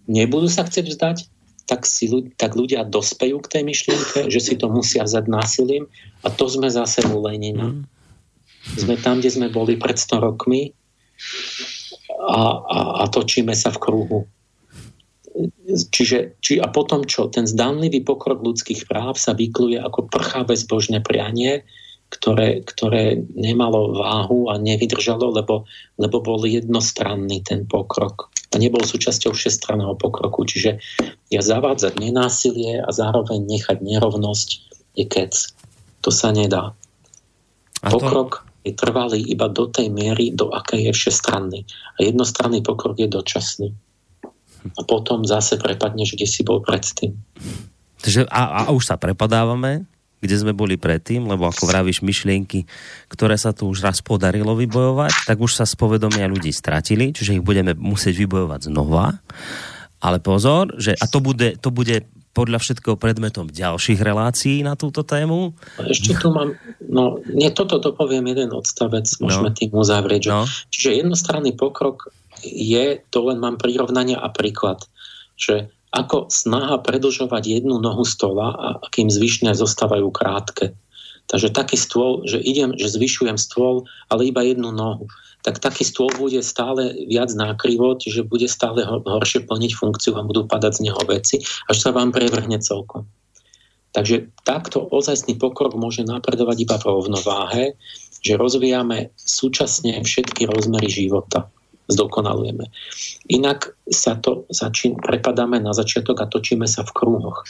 [0.10, 1.18] nebudú sa chcieť vzdať,
[1.66, 5.90] tak, si, tak ľudia dospejú k tej myšlienke, že si to musia vzať násilím
[6.22, 7.74] a to sme zase u Lenina.
[7.74, 7.84] Mm.
[8.74, 10.74] Sme tam, kde sme boli pred 100 rokmi,
[12.26, 14.20] a, a, a točíme sa v kruhu.
[15.68, 17.28] Čiže, či, a potom čo?
[17.28, 21.68] Ten zdanlivý pokrok ľudských práv sa vykluje ako prchavé zbožné prianie,
[22.08, 25.68] ktoré, ktoré nemalo váhu a nevydržalo, lebo,
[26.00, 30.48] lebo bol jednostranný ten pokrok a nebol súčasťou všestranného pokroku.
[30.48, 30.80] Čiže
[31.28, 34.50] ja zavádzať nenásilie a zároveň nechať nerovnosť
[34.96, 35.36] je kec.
[36.08, 36.72] To sa nedá.
[37.84, 38.00] A to...
[38.00, 41.62] Pokrok je trvalý iba do tej miery, do akej je všestranný.
[42.02, 43.70] A jednostranný pokrok je dočasný.
[44.66, 47.14] A potom zase prepadneš, kde si bol predtým.
[48.02, 49.86] Takže a, a už sa prepadávame,
[50.26, 52.66] kde sme boli predtým, lebo ako vravíš myšlienky,
[53.06, 57.38] ktoré sa tu už raz podarilo vybojovať, tak už sa z povedomia ľudí stratili, čiže
[57.38, 59.22] ich budeme musieť vybojovať znova.
[60.02, 65.08] Ale pozor, že a to bude, to bude podľa všetkého predmetom ďalších relácií na túto
[65.08, 65.56] tému.
[65.80, 69.56] Ešte tu mám, no nie toto to poviem jeden odstavec, môžeme no.
[69.56, 70.22] tým uzavrieť.
[70.28, 70.44] Že, no.
[70.68, 72.12] Čiže jednostranný pokrok
[72.44, 74.84] je, to len mám prirovnania a príklad,
[75.40, 80.76] že ako snaha predlžovať jednu nohu stola a kým zvyšné zostávajú krátke.
[81.32, 85.08] Takže taký stôl, že idem, že zvyšujem stôl, ale iba jednu nohu
[85.46, 90.50] tak taký stôl bude stále viac nakrivo, čiže bude stále horšie plniť funkciu a budú
[90.50, 93.06] padať z neho veci, až sa vám prevrhne celkom.
[93.94, 97.64] Takže takto ozajstný pokrok môže napredovať iba v rovnováhe,
[98.26, 101.46] že rozvíjame súčasne všetky rozmery života.
[101.86, 102.66] Zdokonalujeme.
[103.30, 107.46] Inak sa to začín, prepadáme na začiatok a točíme sa v krúhoch.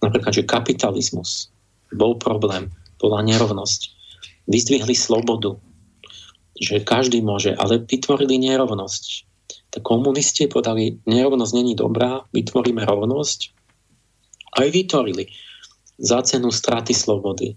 [0.00, 1.52] Napríklad, že kapitalizmus
[1.92, 3.92] bol problém, bola nerovnosť.
[4.48, 5.60] Vyzdvihli slobodu,
[6.56, 9.04] že každý môže, ale vytvorili nerovnosť.
[9.76, 13.52] Tak komunisti podali, nerovnosť není dobrá, vytvoríme rovnosť.
[14.56, 15.28] Aj vytvorili
[16.00, 17.56] za cenu straty slobody.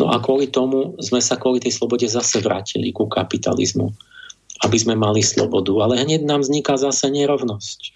[0.00, 3.92] No a kvôli tomu sme sa kvôli tej slobode zase vrátili ku kapitalizmu,
[4.64, 5.72] aby sme mali slobodu.
[5.84, 7.92] Ale hneď nám vzniká zase nerovnosť.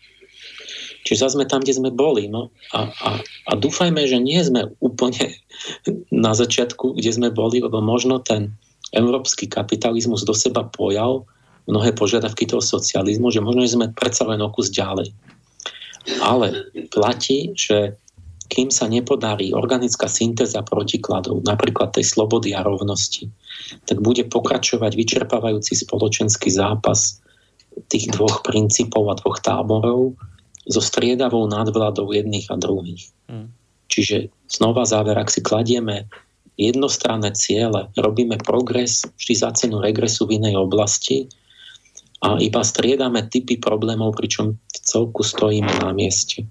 [1.06, 2.26] Čiže zase sme tam, kde sme boli.
[2.28, 2.50] No.
[2.74, 5.38] A, a, a dúfajme, že nie sme úplne
[6.12, 8.52] na začiatku, kde sme boli, lebo možno ten
[8.96, 11.28] európsky kapitalizmus do seba pojal
[11.68, 15.12] mnohé požiadavky toho socializmu, že možno sme predsa len o kus ďalej.
[16.22, 17.98] Ale platí, že
[18.46, 23.26] kým sa nepodarí organická syntéza protikladov, napríklad tej slobody a rovnosti,
[23.90, 27.18] tak bude pokračovať vyčerpávajúci spoločenský zápas
[27.90, 30.14] tých dvoch princípov a dvoch táborov
[30.66, 33.10] so striedavou nadvládou jedných a druhých.
[33.26, 33.50] Hmm.
[33.90, 36.06] Čiže znova záver, ak si kladieme
[36.56, 41.28] jednostranné ciele, robíme progres vždy za cenu regresu v inej oblasti
[42.24, 46.48] a iba striedame typy problémov, pričom v celku stojíme na mieste.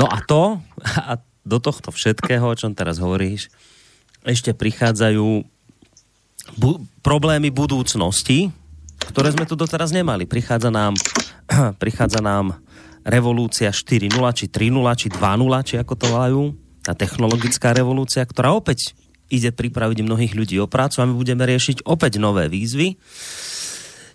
[0.00, 0.58] No a to,
[0.96, 3.52] a do tohto všetkého, o čom teraz hovoríš,
[4.24, 5.44] ešte prichádzajú
[6.56, 8.48] bu- problémy budúcnosti,
[9.12, 10.24] ktoré sme tu doteraz nemali.
[10.24, 10.96] Prichádza nám,
[11.82, 12.56] prichádza nám
[13.04, 18.92] revolúcia 4.0, či 3.0, či 2.0, či ako to volajú tá technologická revolúcia, ktorá opäť
[19.32, 23.00] ide pripraviť mnohých ľudí o prácu a my budeme riešiť opäť nové výzvy.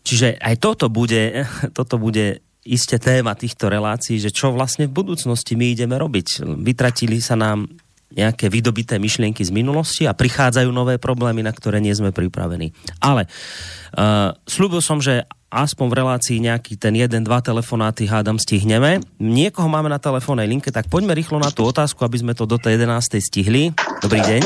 [0.05, 1.43] Čiže aj toto bude,
[1.77, 6.45] toto bude isté téma týchto relácií, že čo vlastne v budúcnosti my ideme robiť.
[6.61, 7.65] Vytratili sa nám
[8.09, 12.73] nejaké vydobité myšlienky z minulosti a prichádzajú nové problémy, na ktoré nie sme pripravení.
[13.05, 19.01] Ale uh, slúbil som, že aspoň v relácii nejaký ten jeden, dva telefonáty hádam stihneme.
[19.17, 22.61] Niekoho máme na telefónnej linke, tak poďme rýchlo na tú otázku, aby sme to do
[22.61, 23.17] tej 11.
[23.17, 23.73] stihli.
[24.05, 24.41] Dobrý deň.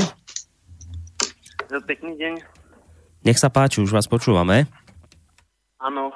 [1.84, 2.34] Pekný deň.
[3.28, 4.68] Nech sa páči, už vás počúvame.
[5.84, 6.16] Áno,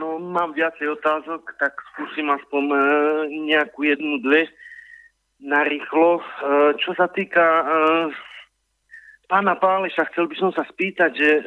[0.00, 2.76] no mám viacej otázok, tak skúsim aspoň e,
[3.52, 4.48] nejakú jednu, dve.
[5.44, 6.20] narýchlo.
[6.20, 6.22] E,
[6.80, 7.64] čo sa týka e,
[9.28, 11.42] pána Páleša, chcel by som sa spýtať, že e,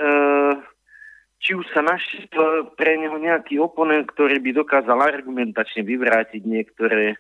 [1.48, 7.16] či už sa našiel pre neho nejaký oponent, ktorý by dokázal argumentačne vyvrátiť niektoré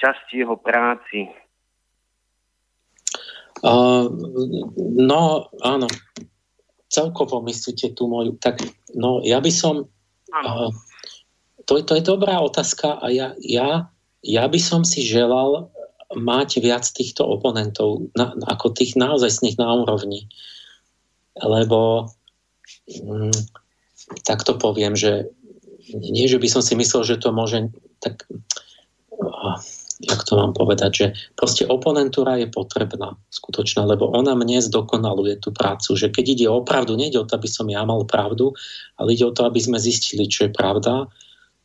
[0.00, 1.28] časti jeho práci.
[3.60, 4.08] Uh,
[4.80, 5.88] no, áno.
[6.88, 8.40] Celkovo myslíte tú moju...
[8.40, 8.64] Tak,
[8.96, 9.84] no, ja by som...
[10.32, 10.72] Uh,
[11.68, 13.92] to, to je dobrá otázka a ja, ja,
[14.24, 15.68] ja by som si želal
[16.16, 20.32] mať viac týchto oponentov, na, ako tých naozaj na úrovni.
[21.36, 22.08] Lebo
[22.88, 23.65] mm,
[24.22, 25.30] tak to poviem, že
[25.94, 27.70] nie, že by som si myslel, že to môže
[28.02, 28.26] tak
[30.00, 31.06] jak to mám povedať, že
[31.40, 36.60] proste oponentúra je potrebná, skutočná, lebo ona mne zdokonaluje tú prácu, že keď ide o
[36.60, 38.52] pravdu, nejde o to, aby som ja mal pravdu,
[39.00, 41.08] ale ide o to, aby sme zistili, čo je pravda,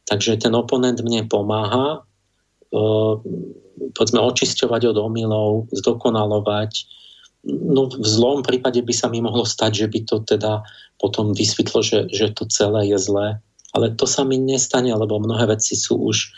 [0.07, 2.07] takže ten oponent mne pomáha
[2.71, 3.13] uh,
[3.91, 7.00] povedzme očisťovať od omylov, zdokonalovať.
[7.47, 10.61] No v zlom prípade by sa mi mohlo stať, že by to teda
[11.01, 13.41] potom vysvetlo, že, že to celé je zlé.
[13.73, 16.29] Ale to sa mi nestane, lebo mnohé veci sú už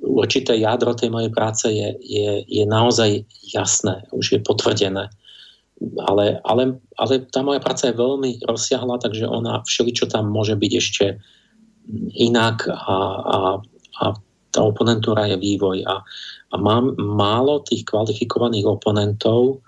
[0.00, 5.10] určité jádro tej mojej práce je, je, je naozaj jasné, už je potvrdené.
[6.06, 6.62] Ale, ale,
[6.98, 11.18] ale tá moja práca je veľmi rozsiahla, takže ona všeličo tam môže byť ešte
[12.18, 13.38] inak a, a,
[14.02, 14.04] a
[14.50, 15.86] tá oponentúra je vývoj.
[15.86, 16.02] A,
[16.50, 19.62] a mám málo tých kvalifikovaných oponentov,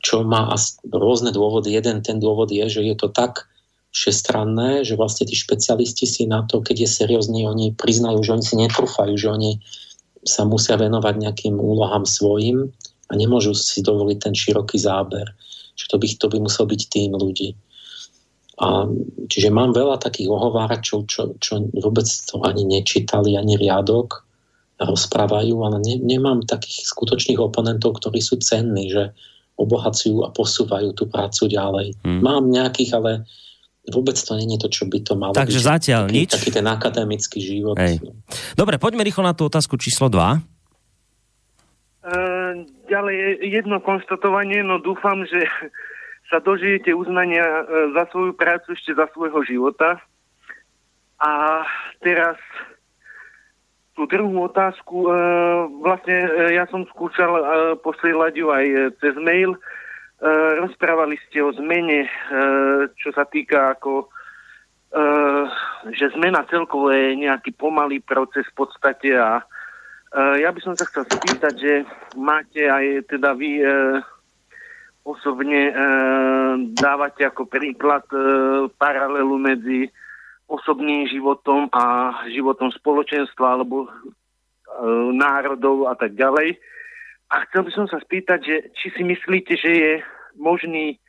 [0.00, 0.52] čo má
[0.88, 1.72] rôzne dôvody.
[1.76, 3.48] Jeden ten dôvod je, že je to tak
[3.92, 8.44] všestranné, že vlastne tí špecialisti si na to, keď je seriózny, oni priznajú, že oni
[8.44, 9.52] si netrúfajú, že oni
[10.26, 12.68] sa musia venovať nejakým úlohám svojim
[13.08, 15.32] a nemôžu si dovoliť ten široký záber.
[15.76, 17.54] Že to by, to by musel byť tým ľudí.
[18.56, 18.88] A,
[19.28, 24.25] čiže mám veľa takých ohováračov, čo, čo vôbec to ani nečítali, ani riadok
[24.76, 29.16] rozprávajú, ale ne, nemám takých skutočných oponentov, ktorí sú cenní, že
[29.56, 31.96] obohacujú a posúvajú tú prácu ďalej.
[32.04, 32.20] Hmm.
[32.20, 33.24] Mám nejakých, ale
[33.88, 35.68] vôbec to není to, čo by to malo Takže byť.
[35.72, 36.30] zatiaľ taký, nič?
[36.36, 37.76] Taký ten akademický život.
[37.80, 38.04] Hej.
[38.52, 40.20] Dobre, poďme rýchlo na tú otázku číslo 2.
[42.06, 43.16] Uh, ďalej
[43.48, 45.48] jedno konstatovanie, no dúfam, že
[46.28, 50.04] sa dožijete uznania uh, za svoju prácu ešte za svojho života.
[51.16, 51.64] A
[52.04, 52.36] teraz
[53.96, 55.10] tú druhú otázku, e,
[55.80, 56.28] vlastne e,
[56.60, 57.44] ja som skúšal e,
[57.80, 59.56] posielať ju aj e, cez mail.
[59.56, 59.60] E,
[60.60, 62.10] rozprávali ste o zmene, e,
[63.00, 64.06] čo sa týka ako, e,
[65.96, 70.84] že zmena celkovo je nejaký pomalý proces v podstate a e, ja by som sa
[70.92, 71.72] chcel spýtať, že
[72.20, 73.66] máte aj teda vy e,
[75.08, 75.74] osobne e,
[76.76, 78.18] dávate ako príklad e,
[78.76, 79.88] paralelu medzi
[80.46, 83.88] osobným životom a životom spoločenstva alebo e,
[85.14, 86.54] národov a tak ďalej.
[87.26, 89.92] A chcel by som sa spýtať, že či si myslíte, že je
[90.38, 91.02] možný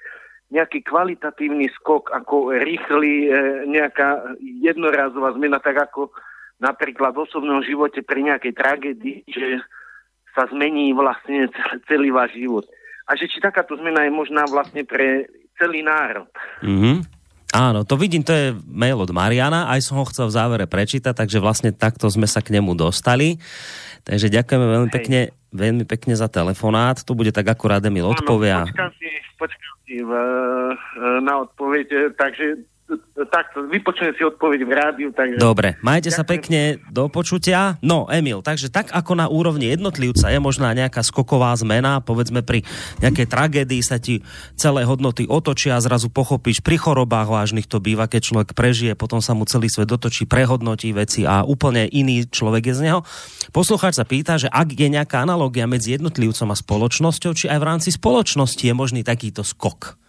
[0.50, 3.32] nejaký kvalitatívny skok, ako rýchly, e,
[3.70, 6.10] nejaká jednorazová zmena, tak ako
[6.58, 9.62] napríklad v osobnom živote pri nejakej tragédii, že
[10.34, 11.50] sa zmení vlastne
[11.86, 12.66] celý váš život.
[13.06, 16.30] A že či takáto zmena je možná vlastne pre celý národ.
[16.62, 17.17] Mm-hmm.
[17.56, 21.16] Áno, to vidím, to je mail od Mariana, aj som ho chcel v závere prečítať,
[21.16, 23.40] takže vlastne takto sme sa k nemu dostali.
[24.04, 24.96] Takže ďakujeme veľmi Hej.
[25.00, 25.20] pekne,
[25.56, 27.00] veľmi pekne za telefonát.
[27.08, 28.68] To bude tak akurát Emil odpovia.
[28.68, 29.10] Počkám si,
[29.40, 30.12] počkám si v,
[31.24, 32.68] na odpoveď, takže
[33.28, 35.10] takto, vypočujem si odpoveď v rádiu.
[35.12, 35.36] Takže...
[35.36, 36.18] Dobre, majte Ďakujem.
[36.18, 37.60] sa pekne, do počutia.
[37.84, 42.64] No, Emil, takže tak ako na úrovni jednotlivca je možná nejaká skoková zmena, povedzme pri
[43.04, 44.24] nejakej tragédii sa ti
[44.56, 49.20] celé hodnoty otočia a zrazu pochopíš, pri chorobách vážnych to býva, keď človek prežije, potom
[49.20, 53.00] sa mu celý svet dotočí, prehodnotí veci a úplne iný človek je z neho.
[53.52, 57.68] Poslucháč sa pýta, že ak je nejaká analogia medzi jednotlivcom a spoločnosťou, či aj v
[57.68, 60.07] rámci spoločnosti je možný takýto skok.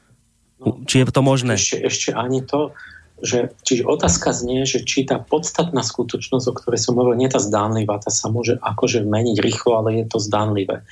[0.58, 1.54] No, či je to možné?
[1.54, 2.74] Ešte, ešte ani to,
[3.22, 7.42] že, čiže otázka znie, že či tá podstatná skutočnosť, o ktorej som hovoril, nie tá
[7.42, 10.82] zdánlivá, tá sa môže akože meniť rýchlo, ale je to zdánlivé.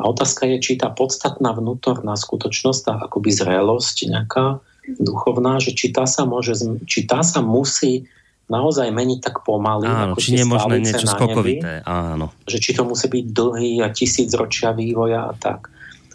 [0.00, 4.60] A otázka je, či tá podstatná vnútorná skutočnosť, tá akoby zrelosť nejaká
[4.98, 6.56] duchovná, že či tá sa môže,
[6.88, 8.08] či tá sa musí
[8.50, 9.86] naozaj meniť tak pomaly.
[9.88, 11.80] Áno, ako či nie možné niečo skokovité.
[11.86, 12.34] Áno.
[12.44, 15.72] Že či to musí byť dlhý a tisíc ročia vývoja a tak.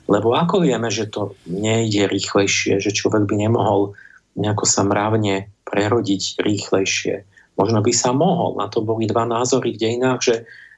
[0.07, 3.93] Lebo ako vieme, že to nejde rýchlejšie, že človek by nemohol
[4.39, 7.27] nejako sa mravne prerodiť rýchlejšie.
[7.57, 8.55] Možno by sa mohol.
[8.55, 10.35] Na to boli dva názory v dejinách, že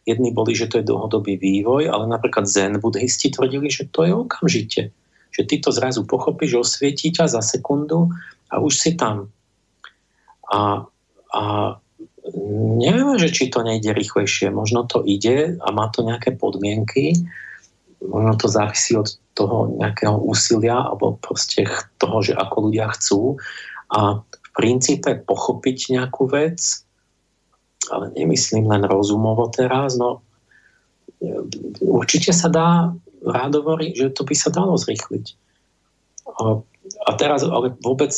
[0.08, 4.14] jedni boli, že to je dlhodobý vývoj, ale napríklad zen buddhisti tvrdili, že to je
[4.16, 4.82] okamžite.
[5.30, 8.10] Že ty to zrazu pochopíš, osvietí ťa za sekundu
[8.50, 9.30] a už si tam.
[10.50, 10.90] A,
[11.30, 11.44] a
[12.80, 14.50] neviem, že či to nejde rýchlejšie.
[14.50, 17.14] Možno to ide a má to nejaké podmienky.
[18.00, 21.68] Možno to závisí od toho nejakého úsilia alebo proste
[22.00, 23.36] toho, že ako ľudia chcú.
[23.92, 26.84] A v princípe pochopiť nejakú vec,
[27.92, 30.24] ale nemyslím len rozumovo teraz, no
[31.84, 35.26] určite sa dá, rád hovorí, že to by sa dalo zrýchliť.
[36.40, 36.64] A,
[37.06, 38.12] a teraz ale vôbec,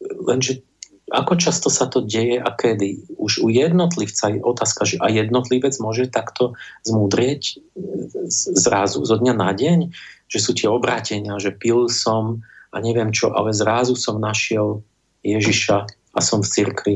[0.00, 0.62] lenže
[1.06, 3.14] ako často sa to deje a kedy?
[3.14, 7.62] Už u jednotlivca je otázka, že a jednotlivec môže takto zmúdrieť
[8.58, 9.94] zrazu zo dňa na deň,
[10.26, 12.42] že sú tie obrátenia, že pil som
[12.74, 14.82] a neviem čo, ale zrazu som našiel
[15.22, 15.78] Ježiša
[16.14, 16.94] a som v cirkvi.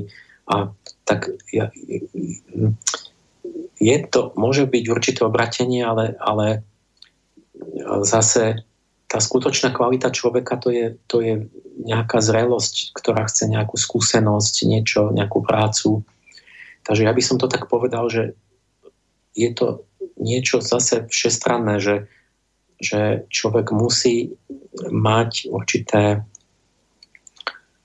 [0.50, 0.74] A
[1.06, 1.70] tak ja,
[3.78, 6.66] je to, môže byť určité obratenie, ale, ale
[8.02, 8.66] zase
[9.10, 11.50] tá skutočná kvalita človeka to je, to je
[11.82, 16.06] nejaká zrelosť, ktorá chce nejakú skúsenosť, niečo, nejakú prácu.
[16.86, 18.38] Takže ja by som to tak povedal, že
[19.34, 19.82] je to
[20.14, 21.96] niečo zase všestranné, že,
[22.78, 24.38] že človek musí
[24.78, 26.22] mať určité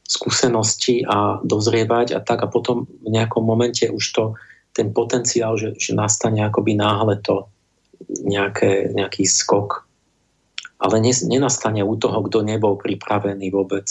[0.06, 4.24] skúsenosti a dozrievať a tak a potom v nejakom momente už to,
[4.78, 7.50] ten potenciál, že, že nastane akoby náhle to
[8.22, 9.85] nejaké, nejaký skok
[10.80, 13.88] ale nenastane u toho, kto nebol pripravený vôbec.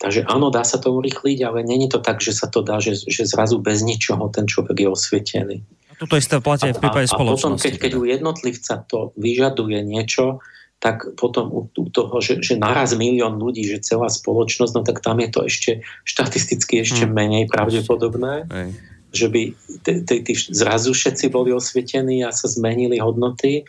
[0.00, 2.96] Takže áno, dá sa to urychliť, ale není to tak, že sa to dá, že,
[3.04, 5.56] že zrazu bez ničoho ten človek je osvietený.
[5.60, 7.36] A toto isté platí v prípade spoločnosti.
[7.36, 10.40] A potom, keď, keď u jednotlivca to vyžaduje niečo,
[10.80, 15.04] tak potom u, u toho, že, že naraz milión ľudí, že celá spoločnosť, no tak
[15.04, 17.12] tam je to ešte štatisticky ešte hmm.
[17.12, 18.48] menej pravdepodobné.
[18.48, 18.68] Hej.
[19.12, 19.42] Že by
[19.84, 23.68] t- t- t- zrazu všetci boli osvietení a sa zmenili hodnoty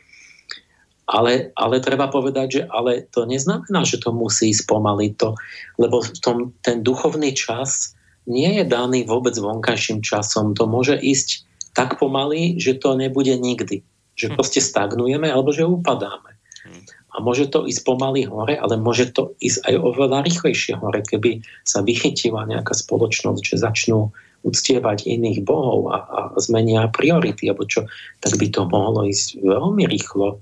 [1.11, 5.35] ale, ale treba povedať, že ale to neznamená, že to musí ísť pomaly to,
[5.75, 7.91] lebo v tom, ten duchovný čas
[8.31, 10.55] nie je daný vôbec vonkajším časom.
[10.55, 11.43] To môže ísť
[11.75, 13.83] tak pomaly, že to nebude nikdy.
[14.15, 14.35] Že hm.
[14.39, 16.31] proste stagnujeme alebo že upadáme.
[16.63, 16.83] Hm.
[17.11, 21.43] A môže to ísť pomaly hore, ale môže to ísť aj oveľa rýchlejšie hore, keby
[21.67, 24.15] sa vychytila nejaká spoločnosť, že začnú
[24.47, 27.85] uctievať iných bohov a, a zmenia priority, alebo čo,
[28.23, 30.39] tak by to mohlo ísť veľmi rýchlo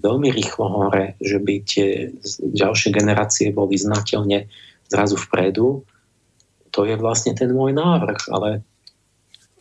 [0.00, 1.88] veľmi rýchlo hore, že by tie
[2.40, 4.48] ďalšie generácie boli znateľne
[4.88, 5.84] zrazu vpredu.
[6.72, 8.64] To je vlastne ten môj návrh, ale,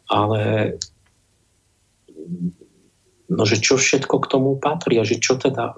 [0.07, 0.41] ale
[3.29, 5.77] no, že čo všetko k tomu patrí a že čo teda,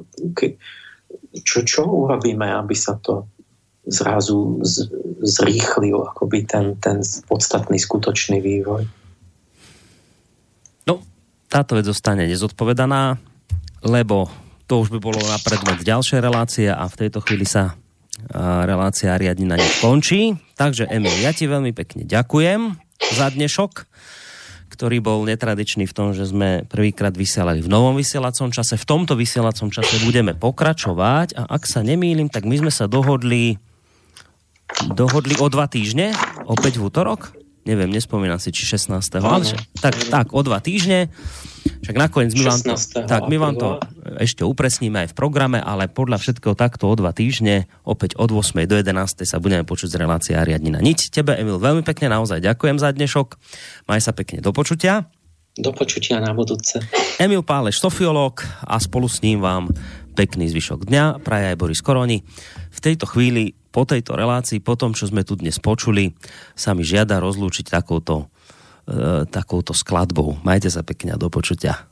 [1.44, 3.28] čo, čo urobíme, aby sa to
[3.86, 4.88] zrazu z,
[5.26, 8.86] zrýchlil akoby ten, ten podstatný skutočný vývoj.
[10.86, 11.02] No,
[11.50, 13.18] táto vec zostane nezodpovedaná,
[13.82, 14.30] lebo
[14.72, 17.76] to už by bolo na predmet ďalšej relácie a v tejto chvíli sa
[18.64, 20.40] relácia riadni na nich končí.
[20.56, 22.80] Takže Emil, ja ti veľmi pekne ďakujem
[23.12, 23.84] za dnešok,
[24.72, 28.80] ktorý bol netradičný v tom, že sme prvýkrát vysielali v novom vysielacom čase.
[28.80, 33.60] V tomto vysielacom čase budeme pokračovať a ak sa nemýlim, tak my sme sa dohodli
[34.96, 36.16] dohodli o dva týždne,
[36.48, 39.22] opäť v útorok neviem, nespomínam si, či 16.
[39.22, 39.46] Ale,
[39.78, 41.14] tak, tak, o dva týždne.
[41.86, 42.74] Však nakoniec my vám to,
[43.06, 43.70] tak, my vám to
[44.18, 48.66] ešte upresníme aj v programe, ale podľa všetkého takto o dva týždne, opäť od 8.
[48.66, 49.26] do 11.
[49.30, 50.82] sa budeme počuť z relácie Ariadnina.
[50.82, 53.38] Niť tebe, Emil, veľmi pekne naozaj ďakujem za dnešok.
[53.86, 55.06] Maj sa pekne do počutia.
[55.54, 56.82] Do počutia na budúce.
[57.22, 59.70] Emil Páleš, sofiológ a spolu s ním vám
[60.18, 61.22] pekný zvyšok dňa.
[61.22, 62.24] Praja aj Boris Koroni.
[62.72, 66.12] V tejto chvíli po tejto relácii, po tom, čo sme tu dnes počuli,
[66.54, 68.28] sa mi žiada rozlúčiť takouto,
[68.86, 70.44] e, takouto skladbou.
[70.44, 71.88] Majte sa pekne a do počutia.